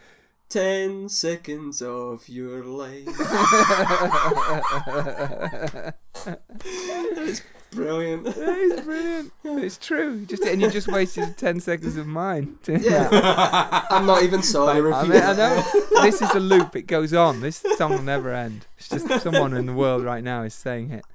10 0.49 1.09
seconds 1.09 1.81
of 1.81 2.29
your 2.29 2.63
life. 2.63 3.07
it's 6.25 7.41
brilliant. 7.77 8.23
That 8.35 8.57
is 8.57 8.81
brilliant. 8.81 9.31
It's 9.43 9.77
true. 9.77 10.25
Just 10.25 10.43
and 10.43 10.61
you 10.61 10.69
just 10.69 10.87
wasted 10.87 11.37
10 11.37 11.59
seconds 11.61 11.97
of 11.97 12.07
mine. 12.07 12.57
Yeah. 12.67 13.85
I'm 13.89 14.05
not 14.05 14.23
even 14.23 14.43
sorry. 14.43 14.79
I 14.93 15.03
mean, 15.03 15.21
I 15.21 15.33
know 15.33 15.63
this 16.01 16.21
is 16.21 16.31
a 16.31 16.39
loop. 16.39 16.75
It 16.75 16.83
goes 16.83 17.13
on. 17.13 17.41
This 17.41 17.63
song 17.77 17.91
will 17.91 18.01
never 18.01 18.33
end. 18.33 18.65
It's 18.77 18.89
just 18.89 19.21
someone 19.21 19.53
in 19.53 19.65
the 19.65 19.73
world 19.73 20.03
right 20.03 20.23
now 20.23 20.43
is 20.43 20.53
saying 20.53 20.91
it. 20.91 21.05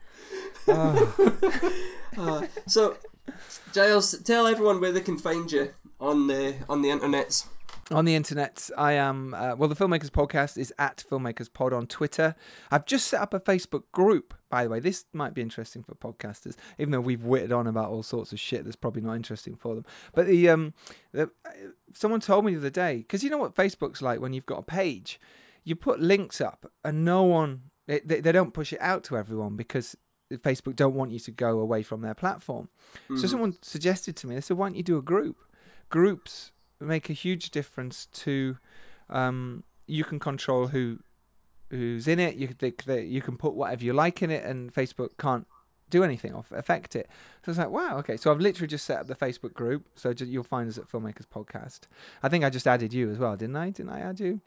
Oh. 0.69 1.15
Uh, 2.17 2.47
so, 2.67 2.97
Giles, 3.73 4.19
tell 4.23 4.47
everyone 4.47 4.81
where 4.81 4.93
they 4.93 5.01
can 5.01 5.19
find 5.19 5.51
you 5.51 5.71
on 6.01 6.27
the 6.27 6.57
on 6.69 6.83
the 6.83 6.89
internets. 6.89 7.47
On 7.93 8.07
the 8.07 8.15
internet, 8.15 8.71
I 8.77 8.93
am. 8.93 9.35
Uh, 9.35 9.55
well, 9.55 9.69
the 9.69 9.77
Filmmakers 9.77 10.09
Podcast 10.09 10.57
is 10.57 10.73
at 10.79 11.05
Filmmakers 11.09 11.53
Pod 11.53 11.75
on 11.75 11.87
Twitter. 11.87 12.35
I've 12.71 12.87
just 12.87 13.07
set 13.07 13.21
up 13.21 13.35
a 13.35 13.41
Facebook 13.41 13.83
group, 13.93 14.33
by 14.49 14.65
the 14.65 14.71
way. 14.71 14.81
This 14.81 15.05
might 15.13 15.35
be 15.35 15.43
interesting 15.43 15.83
for 15.83 15.95
podcasters, 15.95 16.57
even 16.79 16.93
though 16.93 17.01
we've 17.01 17.25
witted 17.25 17.53
on 17.53 17.67
about 17.67 17.91
all 17.91 18.03
sorts 18.03 18.33
of 18.33 18.41
shit 18.41 18.65
that's 18.65 18.77
probably 18.77 19.03
not 19.03 19.15
interesting 19.15 19.57
for 19.57 19.75
them. 19.75 19.85
But 20.15 20.27
the 20.27 20.49
um, 20.49 20.73
the, 21.13 21.31
uh, 21.45 21.51
someone 21.93 22.21
told 22.21 22.47
me 22.47 22.53
the 22.53 22.61
other 22.61 22.71
day 22.71 22.99
because 22.99 23.23
you 23.23 23.29
know 23.29 23.39
what 23.39 23.55
Facebook's 23.55 24.01
like 24.01 24.21
when 24.21 24.33
you've 24.33 24.47
got 24.47 24.61
a 24.61 24.63
page, 24.63 25.21
you 25.63 25.77
put 25.77 26.01
links 26.01 26.41
up 26.41 26.71
and 26.83 27.05
no 27.05 27.25
one 27.25 27.63
they, 27.87 28.01
they, 28.01 28.21
they 28.21 28.33
don't 28.33 28.55
push 28.55 28.73
it 28.73 28.81
out 28.81 29.05
to 29.05 29.19
everyone 29.19 29.55
because 29.57 29.97
Facebook 30.31 30.77
don't 30.77 30.95
want 30.95 31.11
you 31.11 31.19
to 31.19 31.31
go 31.31 31.59
away 31.59 31.83
from 31.83 32.01
their 32.01 32.15
platform. 32.15 32.71
So 33.17 33.27
someone 33.27 33.57
suggested 33.61 34.17
to 34.17 34.27
me, 34.27 34.35
they 34.35 34.41
said, 34.41 34.57
why 34.57 34.69
don't 34.69 34.77
you 34.77 34.83
do 34.83 34.97
a 34.97 35.03
group? 35.03 35.37
Groups 35.91 36.53
make 36.85 37.11
a 37.11 37.13
huge 37.13 37.51
difference 37.51 38.07
to 38.07 38.59
um, 39.11 39.65
you 39.87 40.05
can 40.05 40.19
control 40.19 40.69
who 40.69 40.99
who's 41.71 42.07
in 42.07 42.19
it. 42.19 42.37
You 42.37 42.49
can 42.49 43.09
you 43.09 43.23
can 43.23 43.37
put 43.37 43.55
whatever 43.55 43.85
you 43.85 43.93
like 43.93 44.23
in 44.23 44.31
it, 44.31 44.45
and 44.45 44.73
Facebook 44.73 45.11
can't 45.19 45.47
do 45.91 46.03
anything 46.03 46.33
or 46.33 46.45
affect 46.53 46.97
it. 46.97 47.09
So 47.45 47.51
it's 47.51 47.59
like, 47.59 47.71
wow, 47.71 47.99
okay. 47.99 48.17
So 48.17 48.33
I've 48.33 48.41
literally 48.41 48.67
just 48.67 48.85
set 48.85 48.99
up 48.99 49.07
the 49.07 49.15
Facebook 49.15 49.53
group. 49.53 49.87
So 49.95 50.13
you'll 50.19 50.43
find 50.43 50.69
us 50.69 50.79
at 50.79 50.89
Filmmakers 50.91 51.27
Podcast. 51.27 51.81
I 52.23 52.29
think 52.29 52.45
I 52.45 52.51
just 52.51 52.67
added 52.67 52.93
you 52.93 53.11
as 53.11 53.19
well, 53.19 53.37
didn't 53.37 53.57
I? 53.57 53.71
Didn't 53.71 53.93
I 53.93 54.01
add 54.01 54.19
you? 54.19 54.41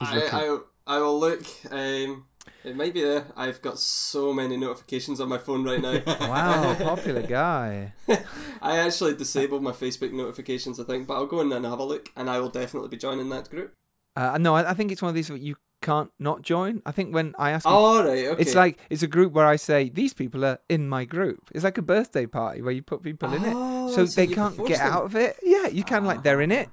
I. 0.00 0.28
I, 0.32 0.58
I 0.86 0.98
will 0.98 1.18
look. 1.20 1.44
Um, 1.70 2.26
it 2.64 2.76
might 2.76 2.94
be 2.94 3.02
there. 3.02 3.26
I've 3.36 3.60
got 3.62 3.78
so 3.78 4.32
many 4.32 4.56
notifications 4.56 5.20
on 5.20 5.28
my 5.28 5.38
phone 5.38 5.64
right 5.64 5.80
now. 5.80 6.00
Wow, 6.20 6.74
popular 6.78 7.22
guy. 7.22 7.92
I 8.62 8.78
actually 8.78 9.14
disabled 9.14 9.62
my 9.62 9.72
Facebook 9.72 10.12
notifications, 10.12 10.80
I 10.80 10.84
think, 10.84 11.06
but 11.06 11.14
I'll 11.14 11.26
go 11.26 11.40
in 11.40 11.52
and 11.52 11.64
have 11.64 11.78
a 11.78 11.84
look, 11.84 12.10
and 12.16 12.28
I 12.30 12.40
will 12.40 12.48
definitely 12.50 12.88
be 12.88 12.96
joining 12.96 13.28
that 13.30 13.50
group. 13.50 13.74
Uh, 14.16 14.38
no, 14.38 14.54
I, 14.54 14.70
I 14.70 14.74
think 14.74 14.92
it's 14.92 15.02
one 15.02 15.08
of 15.10 15.14
these 15.14 15.28
that 15.28 15.40
you 15.40 15.56
can't 15.82 16.10
not 16.18 16.40
join. 16.40 16.80
I 16.86 16.92
think 16.92 17.12
when 17.14 17.34
I 17.38 17.50
ask, 17.50 17.66
All 17.66 18.02
right, 18.02 18.26
okay. 18.26 18.40
it's 18.42 18.54
like 18.54 18.78
it's 18.88 19.02
a 19.02 19.06
group 19.06 19.32
where 19.32 19.46
I 19.46 19.56
say 19.56 19.90
these 19.90 20.14
people 20.14 20.44
are 20.44 20.58
in 20.68 20.88
my 20.88 21.04
group. 21.04 21.50
It's 21.54 21.64
like 21.64 21.76
a 21.78 21.82
birthday 21.82 22.24
party 22.26 22.62
where 22.62 22.72
you 22.72 22.82
put 22.82 23.02
people 23.02 23.32
in 23.34 23.44
it, 23.44 23.52
Oh, 23.54 23.90
so, 23.94 24.06
so 24.06 24.20
they 24.20 24.26
can't 24.26 24.56
get 24.66 24.78
them. 24.78 24.92
out 24.92 25.04
of 25.04 25.14
it. 25.14 25.36
Yeah, 25.42 25.66
you 25.66 25.84
kind 25.84 26.04
of 26.04 26.08
like 26.08 26.22
they're 26.22 26.40
in 26.40 26.52
it. 26.52 26.70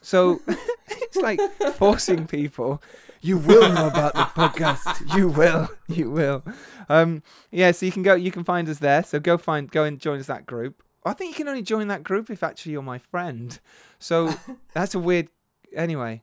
So 0.00 0.40
it's 0.88 1.16
like 1.16 1.40
forcing 1.74 2.26
people. 2.26 2.82
You 3.20 3.36
will 3.36 3.72
know 3.72 3.86
about 3.86 4.14
the 4.14 4.20
podcast. 4.20 5.16
You 5.16 5.28
will. 5.28 5.68
You 5.88 6.10
will. 6.10 6.42
Um, 6.88 7.22
yeah. 7.50 7.70
So 7.72 7.86
you 7.86 7.92
can 7.92 8.02
go. 8.02 8.14
You 8.14 8.30
can 8.30 8.44
find 8.44 8.68
us 8.68 8.78
there. 8.78 9.02
So 9.04 9.20
go 9.20 9.36
find. 9.36 9.70
Go 9.70 9.84
and 9.84 10.00
join 10.00 10.18
us 10.20 10.26
that 10.26 10.46
group. 10.46 10.82
I 11.04 11.12
think 11.12 11.30
you 11.30 11.36
can 11.36 11.48
only 11.48 11.62
join 11.62 11.88
that 11.88 12.02
group 12.02 12.30
if 12.30 12.42
actually 12.42 12.72
you're 12.72 12.82
my 12.82 12.98
friend. 12.98 13.58
So 13.98 14.34
that's 14.74 14.94
a 14.94 14.98
weird. 14.98 15.28
Anyway. 15.74 16.22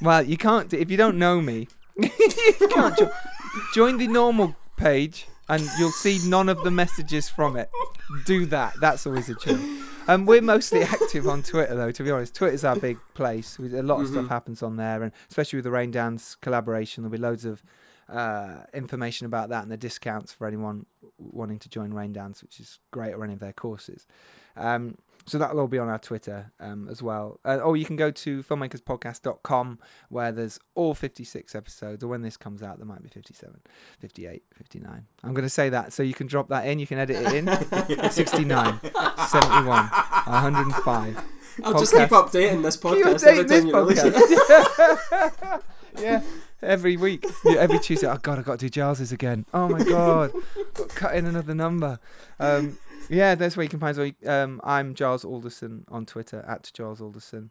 Well, 0.00 0.22
you 0.22 0.36
can't 0.36 0.72
if 0.72 0.90
you 0.90 0.96
don't 0.96 1.18
know 1.18 1.40
me. 1.40 1.68
you 1.96 2.68
can't 2.70 2.96
jo- 2.96 3.10
join 3.74 3.96
the 3.96 4.06
normal 4.06 4.54
page, 4.76 5.26
and 5.48 5.66
you'll 5.78 5.90
see 5.90 6.20
none 6.28 6.48
of 6.48 6.62
the 6.62 6.70
messages 6.70 7.28
from 7.28 7.56
it. 7.56 7.70
Do 8.26 8.46
that. 8.46 8.74
That's 8.80 9.06
always 9.06 9.28
a 9.28 9.34
trick. 9.34 9.58
Um, 10.08 10.24
we're 10.24 10.42
mostly 10.42 10.82
active 10.82 11.26
on 11.26 11.42
Twitter, 11.42 11.74
though. 11.74 11.90
To 11.90 12.02
be 12.02 12.10
honest, 12.10 12.34
Twitter's 12.34 12.64
our 12.64 12.76
big 12.76 12.98
place. 13.14 13.58
We, 13.58 13.76
a 13.76 13.82
lot 13.82 14.00
of 14.00 14.08
stuff 14.08 14.28
happens 14.28 14.62
on 14.62 14.76
there, 14.76 15.02
and 15.02 15.12
especially 15.28 15.56
with 15.56 15.64
the 15.64 15.70
Raindance 15.70 16.36
collaboration, 16.40 17.02
there'll 17.02 17.12
be 17.12 17.18
loads 17.18 17.44
of 17.44 17.62
uh, 18.08 18.58
information 18.72 19.26
about 19.26 19.48
that 19.48 19.62
and 19.62 19.70
the 19.70 19.76
discounts 19.76 20.32
for 20.32 20.46
anyone 20.46 20.86
wanting 21.18 21.58
to 21.58 21.68
join 21.68 21.92
Raindance, 21.92 22.42
which 22.42 22.60
is 22.60 22.78
great, 22.92 23.14
or 23.14 23.24
any 23.24 23.32
of 23.32 23.40
their 23.40 23.52
courses. 23.52 24.06
Um, 24.56 24.96
So 25.26 25.38
that'll 25.38 25.58
all 25.58 25.66
be 25.66 25.78
on 25.78 25.88
our 25.88 25.98
Twitter 25.98 26.52
um, 26.60 26.88
as 26.88 27.02
well. 27.02 27.40
Uh, 27.44 27.56
or 27.56 27.76
you 27.76 27.84
can 27.84 27.96
go 27.96 28.10
to 28.12 28.42
filmmakerspodcast.com 28.44 29.78
where 30.08 30.30
there's 30.30 30.60
all 30.76 30.94
56 30.94 31.54
episodes. 31.54 32.04
Or 32.04 32.08
when 32.08 32.22
this 32.22 32.36
comes 32.36 32.62
out, 32.62 32.78
there 32.78 32.86
might 32.86 33.02
be 33.02 33.08
57, 33.08 33.60
58, 33.98 34.44
59. 34.54 35.06
I'm 35.24 35.34
going 35.34 35.42
to 35.42 35.50
say 35.50 35.68
that 35.70 35.92
so 35.92 36.04
you 36.04 36.14
can 36.14 36.28
drop 36.28 36.48
that 36.50 36.66
in. 36.66 36.78
You 36.78 36.86
can 36.86 36.98
edit 36.98 37.16
it 37.26 37.32
in. 37.34 37.46
69, 38.10 38.80
71, 38.82 39.64
105. 39.64 41.24
I'll 41.64 41.78
just 41.78 41.92
keep 41.92 42.10
updating 42.10 42.62
this 42.62 42.76
podcast 42.82 43.24
every 43.24 43.44
this 43.44 43.60
time 43.60 43.68
you 43.68 43.76
release 43.76 44.02
it. 44.02 44.14
podcast? 44.14 45.62
yeah, 45.98 46.22
every 46.62 46.96
week, 46.96 47.24
yeah, 47.44 47.58
every 47.58 47.78
Tuesday. 47.78 48.06
Oh 48.06 48.18
God, 48.18 48.38
I 48.38 48.42
got 48.42 48.58
to 48.58 48.66
do 48.66 48.68
Giles's 48.68 49.12
again. 49.12 49.46
Oh 49.54 49.68
my 49.68 49.82
God, 49.82 50.32
got 50.74 50.88
cut 50.90 51.14
in 51.14 51.26
another 51.26 51.54
number. 51.54 51.98
Um, 52.38 52.78
yeah, 53.08 53.34
that's 53.34 53.56
where 53.56 53.64
you 53.64 53.68
can 53.70 53.80
find 53.80 53.98
us. 53.98 54.12
Um, 54.26 54.60
I'm 54.64 54.94
Giles 54.94 55.24
Alderson 55.24 55.84
on 55.88 56.06
Twitter 56.06 56.44
at 56.46 56.70
Giles 56.74 57.00
Alderson. 57.00 57.50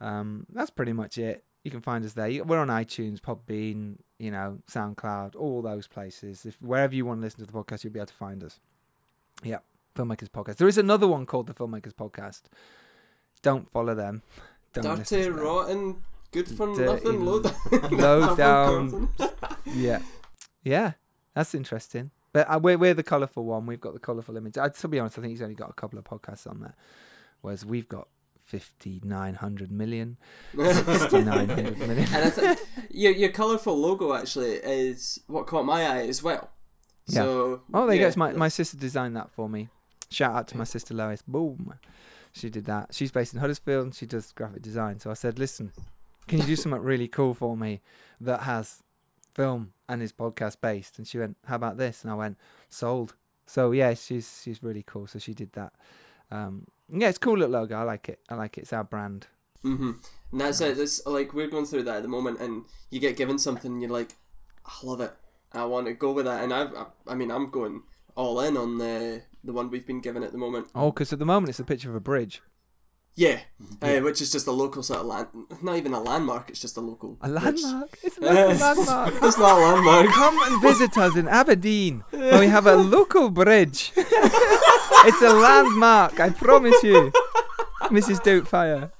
Um, 0.00 0.46
that's 0.52 0.70
pretty 0.70 0.92
much 0.92 1.18
it. 1.18 1.44
You 1.64 1.70
can 1.70 1.80
find 1.82 2.04
us 2.04 2.14
there. 2.14 2.42
We're 2.44 2.58
on 2.58 2.68
iTunes, 2.68 3.20
Podbean, 3.20 3.96
you 4.18 4.30
know, 4.30 4.58
SoundCloud, 4.70 5.36
all 5.36 5.60
those 5.60 5.86
places. 5.86 6.46
If 6.46 6.56
wherever 6.62 6.94
you 6.94 7.04
want 7.04 7.20
to 7.20 7.24
listen 7.24 7.40
to 7.40 7.46
the 7.46 7.52
podcast, 7.52 7.84
you'll 7.84 7.92
be 7.92 7.98
able 8.00 8.06
to 8.06 8.14
find 8.14 8.42
us. 8.42 8.58
Yeah, 9.42 9.58
Filmmakers 9.94 10.28
Podcast. 10.30 10.56
There 10.56 10.68
is 10.68 10.78
another 10.78 11.06
one 11.06 11.26
called 11.26 11.46
the 11.48 11.54
Filmmakers 11.54 11.92
Podcast. 11.92 12.42
Don't 13.42 13.70
follow 13.70 13.94
them. 13.94 14.22
Don't 14.72 14.98
Dirty, 14.98 15.24
them. 15.24 15.36
rotten, 15.36 15.96
good 16.30 16.48
for 16.48 16.74
Dirty, 16.74 16.84
nothing, 17.10 17.24
low 17.26 17.42
down. 17.42 17.90
low 17.90 18.36
down. 18.36 19.08
Yeah, 19.66 20.00
yeah, 20.64 20.92
that's 21.34 21.54
interesting. 21.54 22.10
But 22.32 22.48
uh, 22.48 22.60
we're 22.62 22.78
we're 22.78 22.94
the 22.94 23.02
colourful 23.02 23.44
one. 23.44 23.66
We've 23.66 23.80
got 23.80 23.94
the 23.94 24.00
colourful 24.00 24.36
image. 24.36 24.56
I, 24.58 24.68
to 24.68 24.88
be 24.88 24.98
honest, 24.98 25.18
I 25.18 25.22
think 25.22 25.32
he's 25.32 25.42
only 25.42 25.54
got 25.54 25.70
a 25.70 25.74
couple 25.74 25.98
of 25.98 26.04
podcasts 26.04 26.48
on 26.48 26.60
there, 26.60 26.74
whereas 27.40 27.64
we've 27.66 27.88
got 27.88 28.08
fifty 28.44 29.00
nine 29.04 29.34
hundred 29.34 29.70
million. 29.72 30.16
Sixty 30.56 31.22
nine 31.22 31.48
hundred 31.48 31.78
million. 31.78 32.06
And 32.12 32.24
I 32.24 32.30
think 32.30 32.58
your 32.90 33.12
your 33.12 33.30
colourful 33.30 33.76
logo 33.76 34.14
actually 34.14 34.52
is 34.54 35.20
what 35.26 35.46
caught 35.46 35.64
my 35.64 35.82
eye 35.84 36.06
as 36.06 36.22
well. 36.22 36.50
Yeah. 37.06 37.22
So 37.22 37.62
Oh, 37.74 37.86
there 37.86 37.94
you 37.94 38.00
yeah, 38.00 38.04
go. 38.04 38.08
It's 38.08 38.16
my 38.16 38.32
my 38.32 38.48
sister 38.48 38.76
designed 38.76 39.16
that 39.16 39.30
for 39.30 39.48
me. 39.48 39.68
Shout 40.10 40.34
out 40.34 40.48
to 40.48 40.56
my 40.56 40.64
sister 40.64 40.94
Lois. 40.94 41.22
Boom. 41.22 41.74
She 42.32 42.48
did 42.50 42.64
that. 42.66 42.94
She's 42.94 43.10
based 43.10 43.34
in 43.34 43.40
Huddersfield 43.40 43.84
and 43.86 43.94
she 43.94 44.06
does 44.06 44.32
graphic 44.32 44.62
design. 44.62 45.00
So 45.00 45.10
I 45.10 45.14
said, 45.14 45.38
listen, 45.38 45.72
can 46.28 46.38
you 46.38 46.44
do 46.44 46.56
something 46.56 46.80
really 46.80 47.08
cool 47.08 47.34
for 47.34 47.56
me 47.56 47.80
that 48.20 48.40
has 48.42 48.82
film 49.34 49.72
and 49.90 50.02
is 50.02 50.12
podcast 50.12 50.60
based? 50.60 50.98
And 50.98 51.06
she 51.06 51.18
went, 51.18 51.36
how 51.44 51.56
about 51.56 51.76
this? 51.76 52.02
And 52.02 52.10
I 52.10 52.14
went, 52.14 52.38
sold. 52.68 53.14
So 53.46 53.72
yeah, 53.72 53.94
she's 53.94 54.40
she's 54.42 54.62
really 54.62 54.84
cool. 54.86 55.06
So 55.06 55.18
she 55.18 55.34
did 55.34 55.52
that. 55.54 55.72
Um, 56.30 56.66
yeah, 56.88 57.08
it's 57.08 57.18
a 57.18 57.20
cool 57.20 57.36
little 57.36 57.50
logo. 57.50 57.76
I 57.76 57.82
like 57.82 58.08
it. 58.08 58.20
I 58.28 58.36
like 58.36 58.56
it. 58.56 58.62
It's 58.62 58.72
our 58.72 58.84
brand. 58.84 59.26
Mm-hmm. 59.64 59.90
And 60.32 60.40
that's 60.40 60.60
it. 60.60 60.78
It's 60.78 61.04
like 61.04 61.34
we're 61.34 61.48
going 61.48 61.66
through 61.66 61.82
that 61.82 61.96
at 61.96 62.02
the 62.02 62.08
moment, 62.08 62.40
and 62.40 62.64
you 62.90 63.00
get 63.00 63.16
given 63.16 63.38
something, 63.38 63.72
and 63.72 63.82
you're 63.82 63.90
like, 63.90 64.14
I 64.64 64.86
love 64.86 65.00
it. 65.00 65.12
I 65.52 65.64
want 65.64 65.86
to 65.86 65.94
go 65.94 66.12
with 66.12 66.26
that, 66.26 66.44
and 66.44 66.54
I've, 66.54 66.72
I, 66.74 66.86
I 67.08 67.14
mean, 67.16 67.30
I'm 67.32 67.50
going 67.50 67.82
all 68.14 68.40
in 68.40 68.56
on 68.56 68.78
the 68.78 69.22
the 69.42 69.52
one 69.52 69.70
we've 69.70 69.86
been 69.86 70.00
given 70.00 70.22
at 70.22 70.32
the 70.32 70.38
moment. 70.38 70.68
Oh, 70.74 70.90
because 70.90 71.12
at 71.12 71.18
the 71.18 71.26
moment 71.26 71.50
it's 71.50 71.58
a 71.58 71.64
picture 71.64 71.90
of 71.90 71.96
a 71.96 72.00
bridge. 72.00 72.42
Yeah, 73.16 73.40
Uh, 73.82 73.98
which 74.00 74.20
is 74.22 74.30
just 74.32 74.46
a 74.46 74.52
local 74.52 74.82
sort 74.82 75.00
of 75.00 75.06
land, 75.06 75.26
not 75.62 75.76
even 75.76 75.92
a 75.92 76.00
landmark. 76.00 76.48
It's 76.48 76.60
just 76.60 76.76
a 76.78 76.80
local. 76.80 77.18
A 77.20 77.28
landmark. 77.28 77.98
It's 78.02 78.16
a 78.16 78.20
local 78.22 78.54
landmark. 78.56 79.14
It's 79.22 79.36
not 79.38 79.58
a 79.58 79.60
landmark. 79.60 80.06
Come 80.08 80.38
and 80.42 80.62
visit 80.62 80.96
us 80.96 81.16
in 81.16 81.28
Aberdeen, 81.28 82.04
where 82.10 82.38
we 82.40 82.46
have 82.46 82.66
a 82.66 82.76
local 82.96 83.28
bridge. 83.30 83.92
it's 83.96 85.22
a 85.22 85.32
landmark, 85.34 86.18
I 86.20 86.30
promise 86.30 86.82
you. 86.82 87.12
Mrs. 87.90 88.20
Doubtfire. 88.22 88.90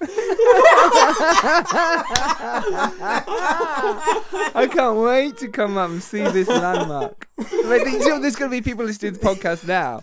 I 4.52 4.66
can't 4.70 4.98
wait 4.98 5.36
to 5.38 5.48
come 5.48 5.76
up 5.78 5.90
and 5.90 6.02
see 6.02 6.22
this 6.22 6.48
landmark. 6.48 7.28
Like, 7.38 7.84
there's 7.84 8.36
going 8.36 8.50
to 8.50 8.56
be 8.56 8.60
people 8.62 8.84
listening 8.84 9.14
to 9.14 9.18
the 9.20 9.24
podcast 9.26 9.66
now, 9.66 10.02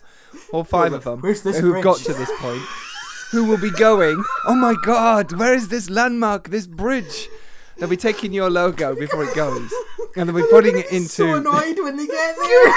or 0.51 0.63
five 0.63 0.93
of 0.93 1.03
them, 1.03 1.19
who've 1.19 1.84
got 1.84 1.97
to 1.97 2.13
this 2.13 2.31
point, 2.38 2.61
who 3.32 3.44
will 3.45 3.58
be 3.58 3.72
going, 3.72 4.24
oh 4.45 4.56
my 4.56 4.76
god, 4.84 5.32
where 5.34 5.54
is 5.54 5.68
this 5.70 5.90
landmark, 5.90 6.49
this 6.49 6.68
bridge? 6.68 7.28
They'll 7.78 7.90
be 7.90 7.98
taking 7.98 8.34
your 8.34 8.49
logo 8.49 8.95
before 8.95 9.24
it 9.24 9.36
goes, 9.36 9.72
and 10.16 10.28
they'll 10.28 10.36
be 10.36 10.44
putting 10.49 10.78
it 10.78 10.91
into. 10.91 11.08
So 11.10 11.36
annoyed 11.36 11.78
when 11.80 11.98
they 11.98 12.08
get 12.08 12.36
there. 12.41 12.74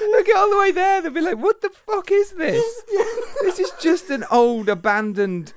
They'll 0.00 0.24
get 0.24 0.36
all 0.36 0.50
the 0.50 0.58
way 0.58 0.70
there. 0.72 1.00
They'll 1.02 1.12
be 1.12 1.20
like, 1.20 1.38
"What 1.38 1.62
the 1.62 1.70
fuck 1.70 2.10
is 2.12 2.32
this? 2.32 2.82
this 3.42 3.58
is 3.58 3.72
just 3.80 4.10
an 4.10 4.24
old 4.30 4.68
abandoned. 4.68 5.52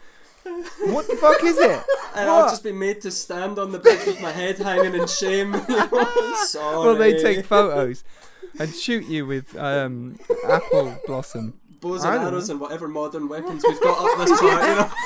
What 0.86 1.08
the 1.08 1.16
fuck 1.18 1.44
is 1.44 1.58
it? 1.58 1.84
And 2.16 2.30
I'll 2.30 2.44
What? 2.44 2.50
just 2.52 2.64
be 2.64 2.72
made 2.72 3.02
to 3.02 3.12
stand 3.12 3.60
on 3.60 3.72
the 3.74 3.80
bridge 3.80 4.06
with 4.06 4.22
my 4.22 4.32
head 4.32 4.58
hanging 4.58 4.94
in 5.00 5.06
shame. 5.08 5.54
Sorry. 6.46 6.86
Well, 6.86 6.96
they 6.96 7.22
take 7.22 7.46
photos 7.46 8.04
and 8.58 8.74
shoot 8.74 9.06
you 9.08 9.26
with 9.26 9.56
um, 9.58 10.18
apple 10.48 10.98
blossom, 11.06 11.60
bows 11.80 12.04
and 12.04 12.24
arrows 12.24 12.50
and 12.50 12.60
whatever 12.60 12.88
modern 12.88 13.28
weapons 13.30 13.64
we've 13.68 13.82
got 13.82 13.98
up 14.00 14.28
this 14.28 14.40
part. 14.42 14.64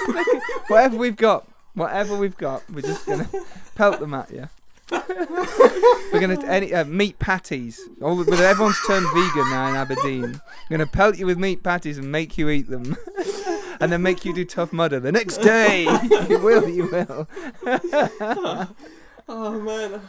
You 0.07 0.13
know. 0.13 0.41
whatever 0.67 0.97
we've 0.97 1.15
got, 1.17 1.47
whatever 1.73 2.15
we've 2.17 2.37
got. 2.37 2.63
We're 2.69 2.81
just 2.81 3.05
gonna 3.05 3.29
pelt 3.75 3.99
them 3.99 4.13
at 4.13 4.31
you. 4.31 4.49
We're 4.91 6.19
gonna 6.19 6.43
any 6.45 6.73
uh, 6.73 6.83
meat 6.85 7.17
patties. 7.19 7.79
All 8.01 8.15
the, 8.15 8.31
everyone's 8.43 8.79
turned 8.85 9.07
vegan 9.13 9.49
now 9.49 9.69
in 9.69 9.75
Aberdeen. 9.75 10.41
We're 10.69 10.77
gonna 10.77 10.87
pelt 10.89 11.17
you 11.17 11.25
with 11.25 11.37
meat 11.37 11.63
patties 11.63 11.97
and 11.97 12.11
make 12.11 12.37
you 12.37 12.49
eat 12.49 12.69
them, 12.69 12.97
and 13.79 13.91
then 13.91 14.01
make 14.01 14.25
you 14.25 14.33
do 14.33 14.43
tough 14.43 14.73
mudder 14.73 14.99
the 14.99 15.11
next 15.11 15.37
day. 15.37 15.83
you 16.29 16.39
will, 16.39 16.67
you 16.67 16.87
will. 16.91 17.27
Oh 19.29 19.59
man. 19.61 20.01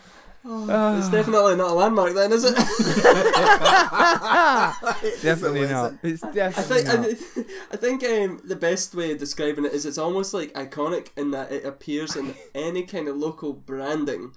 Oh, 0.45 0.67
Ah. 0.69 0.99
It's 0.99 1.09
definitely 1.09 1.57
not 1.57 1.71
a 1.71 1.75
landmark 1.75 2.15
then, 2.15 2.33
is 2.33 2.45
it? 2.45 2.55
Definitely 5.23 5.67
not. 5.69 5.95
It's 6.03 6.23
I 6.23 6.33
definitely 6.33 6.83
think 6.83 6.87
not. 6.87 7.07
thi- 7.47 7.55
I 7.73 7.77
think 7.77 8.05
um, 8.05 8.41
the 8.45 8.57
best 8.57 8.95
way 8.95 9.13
of 9.13 9.19
describing 9.19 9.65
it 9.65 9.73
is 9.73 9.87
it's 9.87 9.99
almost 9.99 10.35
like 10.35 10.53
iconic 10.55 11.09
in 11.17 11.31
that 11.33 11.53
it 11.53 11.65
appears 11.65 12.17
in 12.17 12.35
any 12.55 12.83
kind 12.85 13.09
of 13.09 13.17
local 13.17 13.53
branding. 13.53 14.33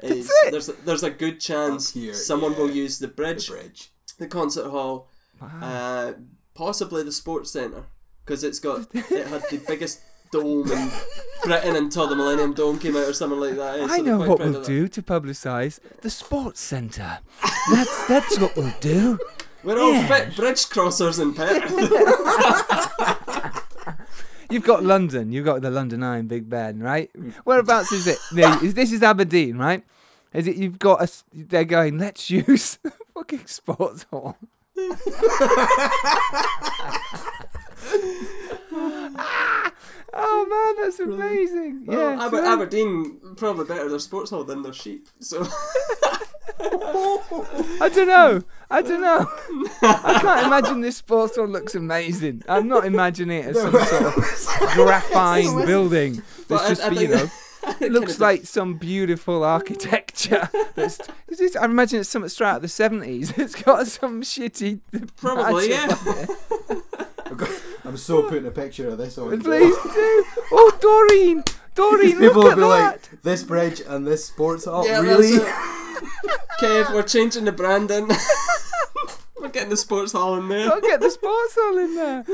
Is, 0.00 0.28
it. 0.44 0.50
There's 0.50 0.68
a, 0.68 0.72
there's 0.72 1.02
a 1.04 1.10
good 1.10 1.40
chance 1.40 1.92
here, 1.92 2.12
someone 2.14 2.56
will 2.56 2.70
use 2.70 2.98
the 2.98 3.06
The 3.06 3.12
bridge, 3.12 3.48
bridge. 3.48 3.90
the 4.18 4.26
concert 4.26 4.68
hall, 4.70 5.08
Wow. 5.40 5.48
uh, 5.62 6.12
possibly 6.54 7.02
the 7.04 7.12
sports 7.12 7.52
centre 7.52 7.84
because 8.24 8.42
it's 8.44 8.58
got 8.58 8.86
it 8.94 9.26
had 9.26 9.42
the 9.50 9.60
biggest 9.66 10.00
dome 10.32 10.70
in 10.72 10.90
Britain 11.44 11.76
until 11.76 12.08
the 12.08 12.16
Millennium 12.16 12.54
Dome 12.54 12.78
came 12.78 12.96
out 12.96 13.06
or 13.08 13.12
something 13.12 13.38
like 13.38 13.56
that. 13.56 13.80
eh, 13.80 13.86
so 13.86 13.92
I 13.92 13.96
they're 13.96 14.04
know 14.04 14.18
what 14.28 14.38
we'll 14.40 14.62
do 14.62 14.88
to 14.88 15.02
publicise 15.02 15.78
the 16.00 16.10
sports 16.10 16.60
centre. 16.60 17.18
That's 17.70 18.06
that's 18.08 18.38
what 18.38 18.56
we'll 18.56 18.74
do. 18.80 19.18
We're 19.62 19.80
all 19.80 19.92
Yeah. 19.92 20.08
fit 20.08 20.36
bridge 20.36 20.64
crossers 20.66 21.20
in 21.20 21.34
Perth. 21.34 21.70
You've 24.50 24.64
got 24.64 24.82
London. 24.84 25.32
You've 25.32 25.46
got 25.46 25.62
the 25.62 25.70
London 25.70 26.02
Eye 26.02 26.18
Big 26.28 26.50
Ben, 26.50 26.80
right? 26.80 27.10
Whereabouts 27.44 27.90
is 27.92 28.06
it? 28.06 28.18
This 28.74 28.92
is 28.92 29.02
Aberdeen, 29.02 29.56
right? 29.56 29.82
Is 30.34 30.46
it? 30.46 30.56
You've 30.56 30.78
got 30.78 31.00
a. 31.00 31.04
s- 31.04 31.24
They're 31.32 31.64
going. 31.64 31.98
Let's 31.98 32.28
use 32.30 32.78
fucking 33.14 33.46
sports 33.46 34.04
hall. 34.10 34.36
Oh 40.14 40.46
man, 40.76 40.84
that's 40.84 41.00
amazing. 41.00 41.84
Well, 41.86 41.98
Yeah. 42.16 42.24
Aber- 42.26 42.36
so- 42.38 42.44
Aberdeen 42.52 43.18
probably 43.36 43.64
better 43.64 43.88
their 43.88 43.98
sports 43.98 44.30
hall 44.30 44.44
than 44.44 44.62
their 44.62 44.72
sheep. 44.72 45.08
So 45.20 45.42
I 46.60 47.88
don't 47.92 48.08
know. 48.08 48.42
I 48.70 48.82
don't 48.82 49.00
know. 49.00 49.26
I 49.82 50.18
can't 50.20 50.46
imagine 50.46 50.80
this 50.80 50.96
sports 50.98 51.36
hall 51.36 51.46
looks 51.46 51.74
amazing. 51.74 52.42
I'm 52.48 52.68
not 52.68 52.84
imagining 52.86 53.38
it 53.42 53.46
as 53.56 53.60
some 53.60 53.72
sort 53.72 53.82
of 54.04 54.12
graphine 54.74 55.66
building. 55.66 56.22
But 56.48 56.60
I- 56.62 56.68
That's 56.68 56.80
just, 56.80 56.92
I 56.92 57.00
you 57.00 57.08
know, 57.08 57.26
Kind 57.78 57.94
looks 57.94 58.14
of- 58.14 58.20
like 58.20 58.44
some 58.44 58.74
beautiful 58.74 59.44
architecture. 59.44 60.48
That's, 60.74 60.98
is 61.28 61.38
this, 61.38 61.56
I 61.56 61.64
imagine 61.66 62.00
it's 62.00 62.08
something 62.08 62.28
straight 62.28 62.48
out 62.48 62.56
of 62.56 62.62
the 62.62 62.68
70s. 62.68 63.38
It's 63.38 63.54
got 63.54 63.86
some 63.86 64.22
shitty. 64.22 64.80
Probably, 65.16 65.70
yeah. 65.70 65.96
On 67.84 67.88
it. 67.88 67.90
I'm 67.90 67.96
so 67.96 68.22
putting 68.28 68.46
a 68.46 68.50
picture 68.50 68.88
of 68.88 68.98
this 68.98 69.18
on. 69.18 69.40
Please 69.40 69.74
do. 69.74 70.24
Oh, 70.52 70.78
Doreen. 70.80 71.44
Doreen, 71.74 72.18
look 72.18 72.30
People 72.32 72.42
look 72.42 72.56
will 72.56 72.72
at 72.72 72.94
be 73.02 73.08
that. 73.08 73.12
like, 73.12 73.22
this 73.22 73.42
bridge 73.42 73.80
and 73.86 74.06
this 74.06 74.24
sports 74.26 74.66
hall. 74.66 74.86
Yeah, 74.86 75.00
really? 75.00 75.38
Kev, 76.60 76.92
we're 76.94 77.02
changing 77.02 77.44
the 77.46 77.52
branding. 77.52 78.08
we're 79.40 79.48
getting 79.48 79.70
the 79.70 79.76
sports 79.76 80.12
hall 80.12 80.34
in 80.36 80.48
there. 80.48 80.68
Gotta 80.68 80.80
get 80.82 81.00
the 81.00 81.10
sports 81.10 81.54
hall 81.58 81.78
in 81.78 81.94
there. 81.94 82.24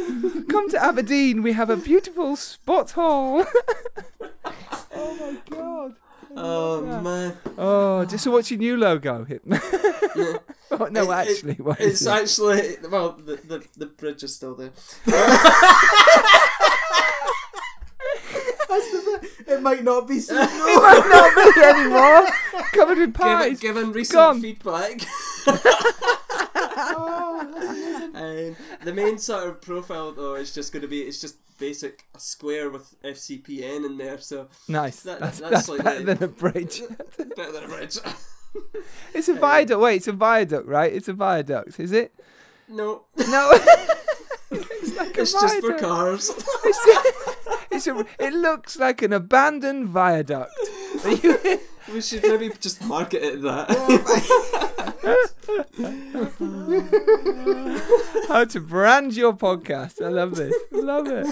Come 0.49 0.69
to 0.71 0.83
Aberdeen. 0.85 1.43
We 1.43 1.53
have 1.53 1.71
a 1.71 1.77
beautiful 1.77 2.35
sports 2.37 2.93
hall. 2.93 3.47
oh 4.95 5.15
my 5.21 5.37
god. 5.57 5.95
Oh 6.37 6.83
man. 7.03 7.37
Oh, 7.57 8.05
just 8.05 8.25
so 8.25 8.31
what's 8.31 8.51
your 8.51 8.59
new 8.59 8.77
logo? 8.77 9.27
oh, 10.71 10.89
no, 10.91 11.03
It- 11.03 11.09
it- 11.09 11.11
actually, 11.11 11.55
what 11.55 11.81
It's 11.81 12.03
it? 12.03 12.09
actually 12.09 12.77
well, 12.91 13.13
the, 13.13 13.37
the 13.37 13.65
the 13.77 13.87
bridge 13.87 14.23
is 14.23 14.35
still 14.35 14.55
there. 14.55 14.71
It 19.51 19.63
might 19.63 19.83
not 19.83 20.07
be 20.07 20.21
so. 20.21 20.35
It 20.37 20.47
might 20.47 21.09
not 21.09 21.35
be 21.35 21.63
anymore. 21.65 22.27
Covered 22.73 22.99
with 22.99 23.15
Given, 23.15 23.39
pies. 23.39 23.59
given 23.61 23.93
recent 23.93 24.15
Gone. 24.15 24.41
feedback. 24.43 25.01
um, 28.15 28.57
the 28.85 28.93
main 28.95 29.19
sort 29.19 29.49
of 29.49 29.61
profile 29.61 30.13
though 30.13 30.35
is 30.37 30.55
just 30.55 30.73
going 30.73 30.83
to 30.83 30.89
be 30.89 31.01
it's 31.03 31.21
just 31.21 31.37
basic 31.59 32.07
a 32.15 32.21
square 32.21 32.71
with 32.71 32.95
FCPN 33.03 33.85
in 33.85 33.97
there, 33.99 34.19
so 34.19 34.49
Nice. 34.69 35.01
That- 35.01 35.21
that's 35.21 35.41
that's 35.41 35.51
that's 35.67 35.69
like 35.69 35.85
better 35.85 36.03
the- 36.05 36.15
than 36.15 36.23
a 36.25 36.29
bridge. 36.29 36.83
better 37.37 37.53
than 37.53 37.65
a 37.65 37.69
bridge. 37.69 37.99
It's 39.13 39.29
a 39.29 39.35
viaduct. 39.35 39.81
Wait, 39.81 39.97
it's 39.97 40.09
a 40.09 40.13
viaduct, 40.13 40.67
right? 40.67 40.91
It's 40.93 41.07
a 41.09 41.13
viaduct, 41.13 41.79
is 41.79 41.93
it? 41.93 42.15
no, 42.69 43.05
No. 43.29 43.51
it's 44.51 44.97
like 44.97 45.19
a 45.19 45.21
it's 45.21 45.33
just 45.33 45.57
for 45.61 45.73
viaduct. 45.73 45.81
cars. 45.81 46.31
It's 47.71 47.87
a, 47.87 48.05
it 48.19 48.33
looks 48.33 48.79
like 48.79 49.03
an 49.03 49.13
abandoned 49.13 49.89
viaduct. 49.89 50.51
We 51.93 52.01
should 52.01 52.23
maybe 52.23 52.51
just 52.61 52.83
market 52.85 53.23
it 53.23 53.43
that. 53.43 53.69
How 58.29 58.45
to 58.45 58.61
brand 58.61 59.17
your 59.17 59.33
podcast. 59.33 60.05
I 60.05 60.09
love 60.09 60.37
this. 60.37 60.55
I 60.75 60.79
love 60.79 61.07
it. 61.09 61.27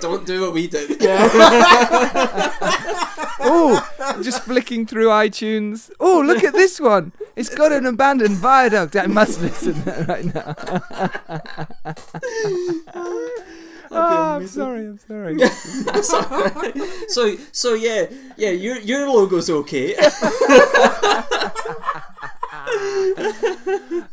Don't 0.00 0.26
do 0.26 0.40
what 0.42 0.52
we 0.54 0.66
did. 0.68 1.00
Oh, 3.48 3.80
just 4.22 4.42
flicking 4.42 4.86
through 4.86 5.06
iTunes. 5.06 5.88
Oh, 6.00 6.20
look 6.20 6.42
at 6.42 6.52
this 6.52 6.80
one. 6.80 7.12
It's 7.36 7.48
got 7.54 7.70
an 7.70 7.86
abandoned 7.86 8.38
viaduct. 8.38 8.96
I 8.96 9.06
must 9.06 9.40
listen 9.40 9.74
to 9.74 9.80
that 9.82 10.08
right 10.08 10.24
now. 13.44 13.56
oh, 13.96 14.36
I'm 14.36 14.46
sorry. 14.46 14.86
I'm 15.88 16.02
sorry. 16.02 16.72
so 17.08 17.36
so 17.52 17.74
yeah 17.74 18.06
yeah 18.36 18.50
your 18.50 18.78
your 18.80 19.08
logo's 19.08 19.50
okay. 19.50 19.94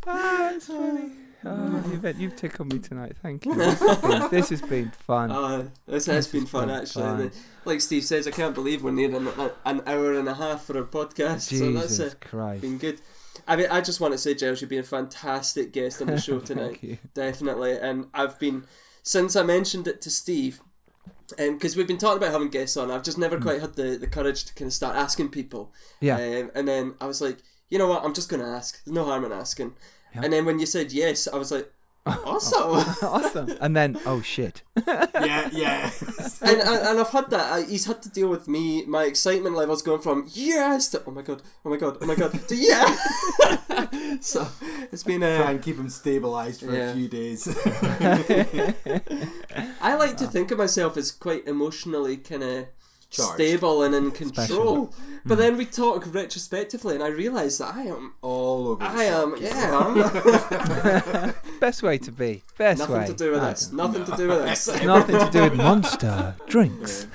Ah, 0.06 0.50
that's 0.52 0.68
funny. 0.68 1.12
Oh, 1.46 1.84
you've, 1.92 2.20
you've 2.22 2.36
tickled 2.36 2.72
me 2.72 2.80
tonight. 2.80 3.16
Thank 3.22 3.46
you. 3.46 3.54
This 3.54 3.80
has 3.80 3.98
been, 3.98 4.30
this 4.30 4.50
has 4.50 4.62
been 4.62 4.92
fun. 4.92 5.32
Uh, 5.32 5.68
this 5.88 6.06
has 6.06 6.28
been 6.28 6.46
fun 6.46 6.68
been 6.68 6.78
actually. 6.78 7.30
fun. 7.30 7.32
Like 7.66 7.82
Steve 7.82 8.04
says, 8.04 8.28
I 8.28 8.32
can't 8.32 8.56
believe 8.56 8.84
we're 8.84 8.92
near 8.92 9.14
an, 9.14 9.28
an 9.66 9.82
hour 9.86 10.14
and 10.14 10.30
a 10.30 10.36
half 10.36 10.64
for 10.64 10.78
our 10.78 10.84
podcast. 10.86 11.42
So 11.58 11.72
that's 11.74 11.90
Jesus 11.90 12.16
Christ. 12.22 12.62
been 12.62 12.78
good. 12.78 13.02
I 13.48 13.56
mean, 13.58 13.68
I 13.70 13.82
just 13.82 14.00
want 14.00 14.14
to 14.14 14.18
say, 14.18 14.34
Giles, 14.36 14.62
you've 14.62 14.70
been 14.70 14.80
a 14.80 14.84
fantastic 14.84 15.74
guest 15.74 16.02
on 16.02 16.08
the 16.08 16.20
show 16.20 16.40
tonight. 16.40 16.80
Thank 16.80 16.84
you. 16.84 16.98
Definitely. 17.14 17.78
And 17.78 18.08
I've 18.14 18.40
been, 18.40 18.66
since 19.04 19.36
I 19.36 19.44
mentioned 19.44 19.88
it 19.88 20.02
to 20.02 20.10
Steve, 20.10 20.62
because 21.38 21.76
we've 21.76 21.88
been 21.88 21.98
talking 21.98 22.18
about 22.18 22.32
having 22.32 22.50
guests 22.50 22.78
on, 22.78 22.90
I've 22.90 23.04
just 23.04 23.18
never 23.18 23.40
quite 23.40 23.62
had 23.62 23.76
the, 23.76 23.98
the 23.98 24.08
courage 24.08 24.46
to 24.46 24.54
kind 24.54 24.68
of 24.68 24.74
start 24.74 24.96
asking 24.96 25.30
people. 25.30 25.72
Yeah. 26.00 26.16
Um, 26.16 26.52
and 26.56 26.68
then 26.68 26.96
I 27.00 27.06
was 27.06 27.22
like, 27.22 27.38
you 27.70 27.78
know 27.78 27.88
what, 27.88 28.04
I'm 28.04 28.14
just 28.14 28.30
going 28.30 28.42
to 28.42 28.48
ask. 28.48 28.84
There's 28.84 28.96
no 28.96 29.06
harm 29.06 29.26
in 29.26 29.32
asking. 29.32 29.76
Yeah. 30.16 30.22
And 30.24 30.34
then 30.34 30.46
when 30.46 30.60
you 30.60 30.66
said 30.66 30.92
yes, 30.92 31.28
I 31.28 31.38
was 31.38 31.52
like, 31.52 31.72
awesome. 32.06 32.62
awesome. 33.08 33.54
And 33.62 33.76
then, 33.76 34.00
oh 34.06 34.22
shit. 34.22 34.62
yeah, 34.86 35.50
yeah. 35.52 35.92
and, 36.42 36.60
and 36.60 36.88
and 36.88 37.00
I've 37.00 37.10
had 37.10 37.30
that. 37.30 37.52
I, 37.52 37.64
he's 37.64 37.86
had 37.86 38.02
to 38.04 38.10
deal 38.10 38.28
with 38.28 38.48
me. 38.48 38.86
My 38.86 39.04
excitement 39.06 39.56
levels 39.56 39.82
going 39.82 40.02
from 40.02 40.26
yes 40.34 40.90
to 40.90 41.02
oh 41.08 41.12
my 41.12 41.22
god, 41.22 41.42
oh 41.66 41.70
my 41.70 41.78
god, 41.78 41.98
oh 42.02 42.06
my 42.06 42.16
god 42.16 42.32
to 42.48 42.56
yeah. 42.56 42.96
so 44.22 44.48
it's 44.92 45.04
been 45.04 45.24
a 45.24 45.38
Try 45.38 45.52
and 45.52 45.62
keep 45.62 45.78
him 45.78 45.88
stabilised 45.88 46.66
for 46.66 46.74
Yeah. 46.76 46.92
a 46.92 46.94
few 46.94 47.08
days. 47.08 47.48
I 49.82 49.96
like 49.96 50.18
to 50.18 50.28
think 50.28 50.52
of 50.52 50.58
myself 50.58 50.98
as 50.98 51.12
quite 51.12 51.48
emotionally 51.48 52.18
kind 52.18 52.44
of 52.44 52.66
Charged. 53.14 53.36
stable 53.36 53.84
and 53.84 53.94
in 53.96 54.12
control. 54.12 54.86
Hmm. 54.86 55.18
But 55.26 55.38
then 55.38 55.56
we 55.56 55.66
talk 55.66 56.14
retrospectively, 56.14 56.96
and 56.96 57.04
I 57.04 57.08
realise 57.08 57.60
that 57.60 57.74
I 57.76 57.84
am. 57.84 58.14
All 58.22 58.70
over. 58.70 58.84
the 58.84 58.90
I 58.90 59.04
am. 59.06 59.36
Yeah, 59.40 61.34
I'm. 61.48 61.60
Best 61.60 61.82
way 61.84 61.98
to 62.00 62.12
be. 62.12 62.44
Best 62.58 62.80
Nothing 62.80 62.96
way. 62.98 63.06
to 63.08 63.14
do 63.14 63.32
with 63.32 63.42
I 63.44 63.50
this. 63.52 63.72
Nothing 63.72 64.06
to 64.06 64.18
do 64.18 64.28
with 64.28 64.44
this. 64.44 64.68
Nothing 64.84 65.20
to 65.20 65.30
do 65.32 65.42
with 65.44 65.56
monster 65.56 66.36
drinks. 66.48 67.08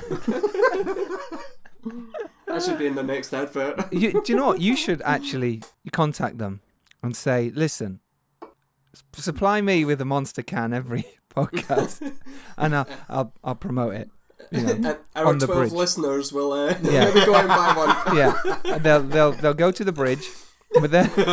That 2.47 2.63
should 2.65 2.79
be 2.79 2.87
in 2.87 2.95
the 2.95 3.03
next 3.03 3.35
advert. 3.35 3.93
You, 3.93 4.13
do 4.13 4.33
you 4.33 4.37
know 4.37 4.47
what? 4.47 4.61
You 4.61 4.75
should 4.75 5.03
actually 5.03 5.63
contact 5.93 6.39
them 6.39 6.61
and 7.03 7.15
say, 7.15 7.53
listen, 7.55 8.01
supply 9.13 9.61
me 9.61 9.85
with 9.85 10.01
a 10.01 10.05
monster 10.07 10.43
can 10.43 10.73
every 10.73 11.05
podcast, 11.35 12.11
and 12.57 12.75
I'll 12.75 12.89
I'll, 13.09 13.35
I'll 13.45 13.55
promote 13.55 13.95
it. 13.95 14.11
You 14.51 14.61
know. 14.63 14.97
Our 15.17 15.27
On 15.27 15.39
the 15.39 15.47
twelve 15.47 15.61
bridge. 15.61 15.73
listeners 15.73 16.33
will 16.33 16.53
uh, 16.53 16.75
Yeah. 16.83 17.05
maybe 17.07 17.27
go 17.27 17.35
out 17.35 17.41
and 17.45 17.49
buy 17.49 17.73
one. 17.77 18.17
Yeah, 18.17 18.79
they'll 18.79 19.03
they'll 19.03 19.33
they'll 19.33 19.55
go 19.55 19.71
to 19.71 19.85
the 19.85 19.93
bridge 19.93 20.29
with 20.81 20.91
their 20.91 21.09
can, 21.09 21.25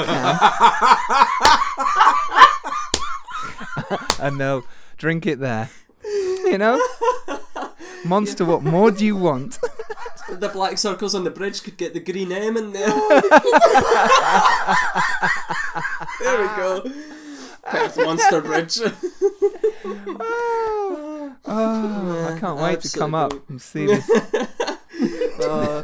and 4.19 4.39
they'll 4.39 4.63
drink 4.97 5.25
it 5.25 5.39
there. 5.39 5.69
You 6.03 6.57
know, 6.57 6.79
monster. 8.05 8.45
What 8.45 8.63
more 8.63 8.91
do 8.91 9.05
you 9.05 9.15
want? 9.15 9.59
The 10.29 10.49
black 10.49 10.77
circles 10.77 11.13
on 11.15 11.23
the 11.23 11.29
bridge 11.31 11.63
could 11.63 11.77
get 11.77 11.93
the 11.93 11.99
green 11.99 12.31
M 12.31 12.57
in 12.57 12.73
there. 12.73 12.87
there 16.19 16.41
we 16.41 16.47
go. 16.57 16.83
Perth 17.63 17.97
Monster 17.97 18.41
Bridge. 18.41 18.79
Oh, 21.47 22.33
I 22.35 22.39
can't 22.41 22.59
wait 22.59 22.81
to 22.81 22.89
come 22.97 23.13
up 23.15 23.33
and 23.49 23.61
see 23.61 23.85
this. 23.87 24.09
Uh, 25.45 25.83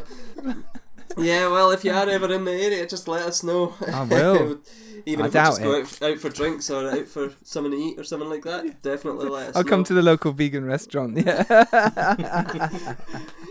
yeah, 1.18 1.46
well, 1.46 1.70
if 1.72 1.84
you 1.84 1.92
are 1.92 2.08
ever 2.08 2.32
in 2.32 2.44
the 2.46 2.52
area, 2.52 2.86
just 2.86 3.06
let 3.06 3.22
us 3.22 3.42
know. 3.44 3.74
I 3.86 4.02
will. 4.04 4.60
Even 5.06 5.24
I 5.26 5.28
if 5.28 5.34
we 5.34 5.40
just 5.40 5.60
doubt 5.60 5.64
go 5.64 5.80
out, 5.80 6.02
out 6.12 6.18
for 6.18 6.30
drinks 6.30 6.70
or 6.70 6.88
out 6.90 7.06
for 7.06 7.32
something 7.44 7.72
to 7.72 7.76
eat 7.76 7.98
or 7.98 8.04
something 8.04 8.30
like 8.30 8.44
that, 8.44 8.80
definitely 8.82 9.28
let 9.28 9.48
us 9.50 9.56
I'll 9.56 9.62
know. 9.62 9.68
come 9.68 9.84
to 9.84 9.92
the 9.94 10.00
local 10.02 10.32
vegan 10.32 10.64
restaurant. 10.64 11.18
Yeah. 11.18 12.78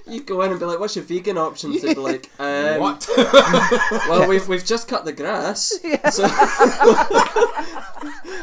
You 0.08 0.22
go 0.24 0.42
in 0.42 0.52
and 0.52 0.60
be 0.60 0.66
like, 0.66 0.80
"What's 0.80 0.96
your 0.96 1.06
vegan 1.06 1.38
options?" 1.38 1.82
They'd 1.82 1.96
be 1.96 2.02
like, 2.02 2.30
um, 2.40 2.80
What? 2.80 3.08
Well, 4.10 4.28
we've 4.28 4.48
we've 4.48 4.66
just 4.66 4.88
cut 4.88 5.06
the 5.06 5.14
grass, 5.14 5.68
so 6.12 6.24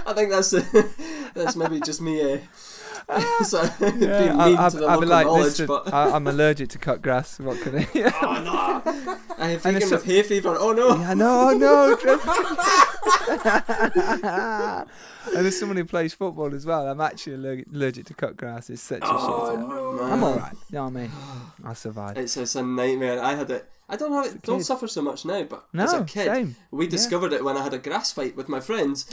I 0.06 0.12
think 0.14 0.30
that's 0.30 0.50
that's 1.34 1.56
maybe 1.56 1.80
just 1.80 2.00
me. 2.00 2.34
Uh, 2.34 2.38
so 3.44 3.62
Yeah, 3.80 4.34
mean 4.36 4.56
I, 4.58 4.68
to 4.68 4.76
the 4.76 4.86
I, 4.86 4.92
I'll 4.92 5.00
be 5.00 5.06
like, 5.06 5.26
listen, 5.26 5.66
but 5.66 5.92
I, 5.92 6.10
I'm 6.10 6.26
allergic 6.26 6.68
to 6.70 6.78
cut 6.78 7.00
grass. 7.00 7.40
What 7.40 7.58
can 7.62 7.78
I? 7.78 7.88
Yeah, 7.94 8.12
oh 8.22 8.42
no, 8.42 8.52
I 9.38 9.48
have 9.48 9.64
And 9.64 9.76
vegan 9.76 9.82
it's 9.82 9.90
with 9.90 10.04
hay 10.04 10.22
fever. 10.22 10.56
Oh 10.58 10.72
no, 10.72 10.90
I 10.90 11.14
know, 11.14 11.50
no. 11.56 11.96
Oh, 13.30 14.84
and 15.34 15.44
there's 15.44 15.58
someone 15.58 15.76
who 15.76 15.84
plays 15.84 16.14
football 16.14 16.54
as 16.54 16.66
well. 16.66 16.86
I'm 16.86 17.00
actually 17.00 17.34
allergic, 17.34 17.66
allergic 17.72 18.06
to 18.06 18.14
cut 18.14 18.36
grass. 18.36 18.70
It's 18.70 18.82
such 18.82 19.02
a 19.02 19.06
shit. 19.06 19.10
Oh, 19.10 19.98
I'm 20.02 20.22
all 20.22 20.36
right. 20.36 20.52
You 20.70 20.76
know 20.76 20.84
what 20.84 20.90
I 20.90 21.00
mean? 21.00 21.10
I 21.64 21.72
survived. 21.74 22.18
It's, 22.18 22.36
it's 22.36 22.56
a 22.56 22.62
nightmare. 22.62 23.22
I 23.22 23.34
had 23.34 23.50
it. 23.50 23.70
I 23.88 23.96
don't 23.96 24.12
have 24.12 24.26
it. 24.26 24.42
Don't 24.42 24.62
suffer 24.62 24.86
so 24.86 25.00
much 25.00 25.24
now, 25.24 25.42
but 25.44 25.64
No, 25.72 25.84
as 25.84 25.94
a 25.94 26.04
kid, 26.04 26.26
same. 26.26 26.56
we 26.70 26.86
discovered 26.86 27.32
it 27.32 27.42
when 27.42 27.56
I 27.56 27.62
had 27.62 27.72
a 27.72 27.78
grass 27.78 28.12
fight 28.12 28.36
with 28.36 28.48
my 28.48 28.60
friends. 28.60 29.04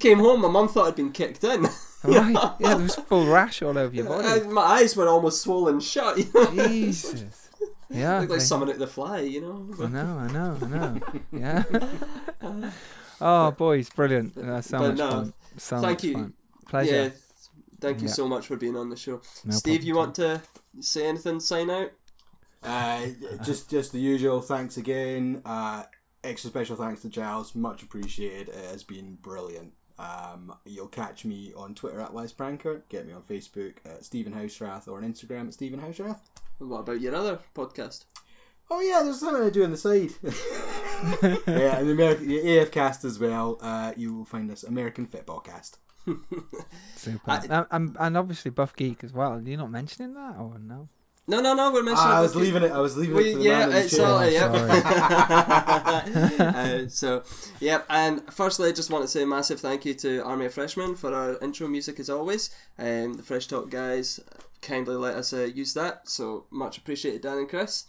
Came 0.00 0.20
home, 0.20 0.40
my 0.40 0.48
mum 0.48 0.68
thought 0.68 0.88
I'd 0.88 0.96
been 0.96 1.12
kicked 1.12 1.44
in. 1.44 1.66
Right? 2.04 2.32
Yeah, 2.60 2.74
there 2.74 2.76
was 2.78 2.94
full 2.94 3.26
rash 3.26 3.60
all 3.62 3.76
over 3.76 3.94
your 3.94 4.04
body. 4.06 4.46
my 4.48 4.62
eyes 4.62 4.96
were 4.96 5.08
almost 5.08 5.42
swollen 5.42 5.80
shut. 5.80 6.18
You 6.18 6.26
know? 6.34 6.68
Jesus. 6.68 7.44
Yeah. 7.90 8.18
Looked 8.20 8.30
like 8.32 8.38
they- 8.40 8.44
someone 8.44 8.68
at 8.68 8.78
the 8.78 8.86
fly, 8.86 9.20
you 9.20 9.40
know. 9.40 9.66
I 9.82 9.88
know, 9.88 10.18
I 10.18 10.30
know, 10.30 10.58
I 10.62 10.66
know. 10.66 11.00
Yeah. 11.32 12.70
oh, 13.20 13.50
boys, 13.52 13.88
brilliant. 13.90 14.36
Uh, 14.36 14.60
so 14.60 14.78
But 14.78 14.88
much 14.88 14.98
no, 14.98 15.10
fun. 15.10 15.32
So 15.56 15.76
thank 15.80 15.90
much 15.98 16.04
you. 16.04 16.12
fun. 16.14 16.32
Pleasure. 16.68 16.94
Yeah. 16.94 17.08
Thank 17.80 18.00
you 18.02 18.08
Yeah. 18.08 18.12
so 18.14 18.28
much 18.28 18.46
for 18.46 18.56
being 18.56 18.76
on 18.76 18.90
the 18.90 18.96
show. 18.96 19.22
No 19.44 19.52
Steve, 19.56 19.84
you 19.84 19.96
want 19.96 20.14
to 20.16 20.42
say 20.80 21.06
anything? 21.06 21.40
Sign 21.40 21.70
out. 21.70 21.90
Uh, 22.62 23.06
just 23.42 23.70
just 23.70 23.92
the 23.92 23.98
usual. 24.00 24.40
Thanks 24.40 24.76
again. 24.76 25.40
Uh, 25.44 25.84
extra 26.24 26.50
special 26.50 26.76
thanks 26.76 27.02
to 27.02 27.08
Giles. 27.08 27.54
Much 27.54 27.82
appreciated. 27.82 28.48
It 28.48 28.70
has 28.70 28.82
been 28.82 29.14
brilliant. 29.22 29.72
Um, 29.98 30.54
you'll 30.64 30.86
catch 30.88 31.24
me 31.24 31.52
on 31.56 31.74
Twitter 31.74 32.00
at 32.00 32.12
Wes 32.12 32.32
Pranker. 32.32 32.82
Get 32.88 33.06
me 33.06 33.12
on 33.12 33.22
Facebook 33.22 33.74
at 33.84 34.04
Stephen 34.04 34.32
Houserath 34.32 34.86
or 34.88 34.98
on 34.98 35.12
Instagram 35.12 35.48
at 35.48 35.54
Stephen 35.54 35.80
Houserath. 35.80 36.20
What 36.58 36.80
about 36.80 37.00
your 37.00 37.14
other 37.14 37.40
podcast? 37.54 38.04
Oh 38.70 38.80
yeah, 38.80 39.02
there's 39.02 39.20
something 39.20 39.42
I 39.42 39.50
do 39.50 39.64
on 39.64 39.70
the 39.70 39.76
side. 39.76 40.10
yeah, 41.46 41.78
and 41.78 41.88
the 41.88 41.92
American 41.92 42.28
the 42.28 42.58
AF 42.58 42.70
cast 42.70 43.04
as 43.04 43.18
well. 43.18 43.58
Uh, 43.62 43.92
you 43.96 44.14
will 44.14 44.24
find 44.24 44.50
us 44.50 44.62
American 44.62 45.06
Football 45.06 45.40
Cast. 45.40 45.78
Super. 46.96 47.30
I- 47.30 47.46
and, 47.48 47.66
and, 47.70 47.96
and 47.98 48.16
obviously 48.16 48.50
Buff 48.50 48.76
Geek 48.76 49.02
as 49.04 49.12
well. 49.12 49.40
You're 49.40 49.58
not 49.58 49.70
mentioning 49.70 50.14
that, 50.14 50.36
or 50.38 50.58
no? 50.58 50.88
No, 51.28 51.40
no, 51.40 51.54
no. 51.54 51.70
We're 51.70 51.82
mentioning. 51.82 52.10
Ah, 52.10 52.18
I 52.18 52.20
was 52.22 52.34
leaving 52.34 52.62
it. 52.62 52.72
I 52.72 52.80
was 52.80 52.96
leaving 52.96 53.16
We, 53.16 53.34
it. 53.34 53.40
Yeah, 53.40 53.68
it's 53.68 53.98
all 53.98 54.18
Oh, 54.18 54.26
yeah. 54.26 54.46
uh, 56.38 56.88
so, 56.88 57.22
yep. 57.60 57.84
And 57.90 58.22
firstly, 58.32 58.70
I 58.70 58.72
just 58.72 58.90
want 58.90 59.04
to 59.04 59.08
say 59.08 59.22
a 59.22 59.26
massive 59.26 59.60
thank 59.60 59.84
you 59.84 59.92
to 59.94 60.24
Army 60.24 60.46
of 60.46 60.54
Freshmen 60.54 60.94
for 60.96 61.14
our 61.14 61.38
intro 61.40 61.68
music 61.68 62.00
as 62.00 62.08
always. 62.08 62.48
Um, 62.78 63.14
the 63.14 63.22
Fresh 63.22 63.48
Talk 63.48 63.70
guys 63.70 64.20
kindly 64.62 64.96
let 64.96 65.14
us 65.16 65.32
uh, 65.32 65.44
use 65.44 65.74
that, 65.74 66.08
so 66.08 66.46
much 66.50 66.78
appreciated, 66.78 67.20
Dan 67.22 67.38
and 67.38 67.48
Chris. 67.48 67.84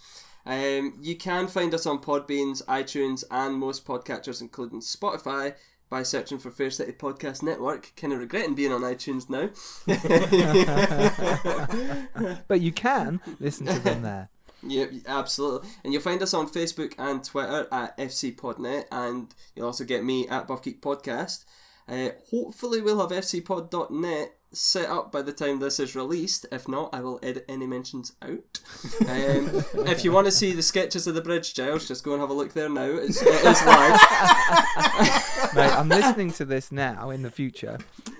Um, 0.45 0.97
you 1.01 1.15
can 1.15 1.47
find 1.47 1.73
us 1.73 1.85
on 1.85 1.99
Podbeans, 1.99 2.63
iTunes, 2.65 3.23
and 3.31 3.55
most 3.55 3.85
podcatchers, 3.85 4.41
including 4.41 4.81
Spotify. 4.81 5.55
By 5.89 6.03
searching 6.03 6.37
for 6.37 6.51
Fair 6.51 6.69
City 6.69 6.91
Podcast 6.91 7.41
Network, 7.41 7.93
kind 7.95 8.13
of 8.13 8.19
regretting 8.19 8.53
being 8.53 8.71
on 8.71 8.81
iTunes 8.81 9.27
now. 9.27 9.49
But 12.47 12.61
you 12.61 12.71
can 12.71 13.19
listen 13.39 13.65
to 13.65 13.79
them 13.79 14.03
there. 14.03 14.29
Yep, 14.61 14.91
absolutely. 15.07 15.69
And 15.83 15.93
you'll 15.93 16.01
find 16.01 16.21
us 16.21 16.33
on 16.33 16.49
Facebook 16.49 16.93
and 16.97 17.23
Twitter 17.23 17.67
at 17.71 17.97
FCPodNet, 17.97 18.85
and 18.91 19.33
you'll 19.55 19.67
also 19.67 19.85
get 19.85 20.03
me 20.03 20.27
at 20.27 20.47
Buffgeek 20.47 20.81
Podcast. 20.81 21.45
Uh, 21.87 22.09
hopefully, 22.29 22.81
we'll 22.81 22.99
have 22.99 23.17
FCPod.net 23.17 24.35
set 24.51 24.89
up 24.89 25.11
by 25.11 25.21
the 25.21 25.31
time 25.31 25.59
this 25.59 25.79
is 25.79 25.95
released. 25.95 26.45
If 26.51 26.67
not, 26.67 26.93
I 26.93 27.01
will 27.01 27.19
edit 27.21 27.45
any 27.47 27.67
mentions 27.67 28.13
out. 28.21 28.59
Um, 29.01 29.63
if 29.87 30.03
you 30.03 30.11
want 30.11 30.25
to 30.25 30.31
see 30.31 30.53
the 30.53 30.61
sketches 30.63 31.07
of 31.07 31.15
the 31.15 31.21
bridge, 31.21 31.53
Giles, 31.53 31.87
just 31.87 32.03
go 32.03 32.13
and 32.13 32.21
have 32.21 32.29
a 32.29 32.33
look 32.33 32.53
there 32.53 32.69
now. 32.69 32.81
It's, 32.89 33.21
it 33.21 33.27
is 33.27 33.65
live. 33.65 33.99
Mate, 35.55 35.73
I'm 35.73 35.89
listening 35.89 36.31
to 36.33 36.45
this 36.45 36.71
now 36.71 37.09
in 37.09 37.21
the 37.21 37.31
future, 37.31 37.77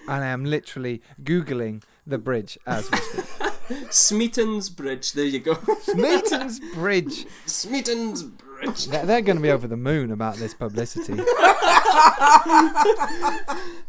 and 0.07 0.23
I 0.23 0.27
am 0.27 0.45
literally 0.45 1.01
Googling 1.23 1.83
the 2.05 2.17
bridge 2.17 2.57
as 2.65 2.89
we 2.91 2.97
speak. 2.97 3.25
Smeaton's 3.91 4.69
Bridge. 4.69 5.13
There 5.13 5.25
you 5.25 5.39
go. 5.39 5.57
Smeaton's 5.81 6.59
Bridge. 6.73 7.25
Smeaton's 7.45 8.23
Bridge. 8.23 8.48
They're, 8.89 9.05
they're 9.05 9.21
going 9.21 9.37
to 9.37 9.41
be 9.41 9.51
over 9.51 9.67
the 9.67 9.77
moon 9.77 10.11
about 10.11 10.35
this 10.35 10.53
publicity. 10.53 11.13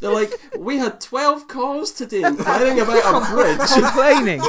They're 0.01 0.13
like, 0.13 0.33
we 0.59 0.79
had 0.79 1.01
12 1.01 1.49
calls 1.49 1.93
today 1.93 2.23
inquiring 2.23 2.81
about 2.81 3.23
a 3.23 3.35
bridge. 3.35 3.69
Complaining. 3.69 4.43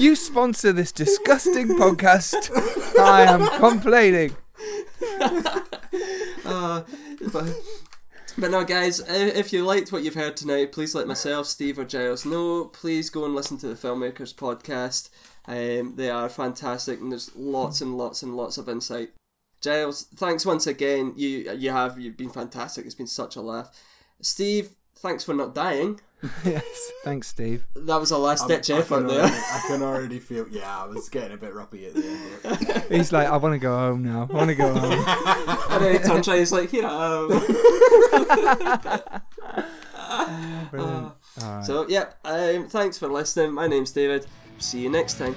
you 0.00 0.14
sponsor 0.14 0.72
this 0.72 0.92
disgusting 0.92 1.68
podcast. 1.68 2.50
I 2.98 3.22
am 3.22 3.46
complaining. 3.58 4.36
Uh, 6.44 6.82
but, 7.32 7.44
but 8.38 8.50
no, 8.52 8.62
guys, 8.64 9.00
i- 9.00 9.14
if 9.14 9.52
you 9.52 9.64
liked 9.64 9.90
what 9.90 10.04
you've 10.04 10.14
heard 10.14 10.36
tonight, 10.36 10.70
please 10.70 10.94
let 10.94 11.08
myself, 11.08 11.46
Steve, 11.46 11.76
or 11.78 11.84
Giles 11.84 12.24
know. 12.24 12.66
Please 12.66 13.10
go 13.10 13.24
and 13.24 13.34
listen 13.34 13.58
to 13.58 13.66
the 13.66 13.74
Filmmakers 13.74 14.32
podcast. 14.32 15.10
Um, 15.48 15.94
they 15.96 16.10
are 16.10 16.28
fantastic, 16.28 17.00
and 17.00 17.12
there's 17.12 17.30
lots 17.36 17.80
and 17.80 17.96
lots 17.96 18.22
and 18.22 18.36
lots 18.36 18.58
of 18.58 18.68
insight. 18.68 19.10
Giles, 19.60 20.04
thanks 20.16 20.44
once 20.44 20.66
again. 20.66 21.12
You 21.16 21.50
you 21.52 21.70
have 21.70 21.98
you've 21.98 22.16
been 22.16 22.30
fantastic. 22.30 22.84
It's 22.84 22.94
been 22.94 23.06
such 23.06 23.36
a 23.36 23.40
laugh. 23.40 23.70
Steve, 24.20 24.70
thanks 24.96 25.24
for 25.24 25.34
not 25.34 25.54
dying. 25.54 26.00
Yes. 26.44 26.90
Thanks, 27.04 27.28
Steve. 27.28 27.66
That 27.76 28.00
was 28.00 28.10
a 28.10 28.16
last 28.18 28.48
ditch 28.48 28.70
I 28.70 28.78
effort 28.78 29.00
can 29.00 29.06
there. 29.06 29.20
already- 29.20 29.36
I 29.52 29.60
can 29.68 29.82
already 29.88 30.18
feel. 30.18 30.48
Yeah, 30.50 30.82
I 30.82 30.86
was 30.86 31.08
getting 31.10 31.32
a 31.34 31.36
bit 31.36 31.52
ruppy 31.54 31.86
at 31.88 31.94
the 31.94 32.04
end. 32.06 32.20
Of 32.42 32.62
it. 32.62 32.84
He's 32.90 33.12
like, 33.12 33.28
I 33.28 33.36
want 33.36 33.52
to 33.52 33.58
go 33.58 33.76
home 33.76 34.02
now. 34.02 34.26
I 34.30 34.32
want 34.34 34.48
to 34.48 34.54
go 34.56 34.72
home. 34.72 35.04
and 35.70 35.84
then 35.84 35.92
he 35.92 35.98
turns 35.98 36.26
around, 36.26 36.38
he's 36.38 36.52
like, 36.52 36.70
here 36.70 36.86
I 36.86 37.18
am. 37.18 37.28
Brilliant. 40.70 41.04
All 41.06 41.14
right. 41.42 41.64
So, 41.64 41.86
yeah, 41.88 42.06
um, 42.24 42.66
thanks 42.68 42.96
for 42.98 43.08
listening. 43.08 43.52
My 43.52 43.66
name's 43.66 43.92
David. 43.92 44.26
See 44.58 44.80
you 44.80 44.90
next 44.90 45.18
time. 45.18 45.34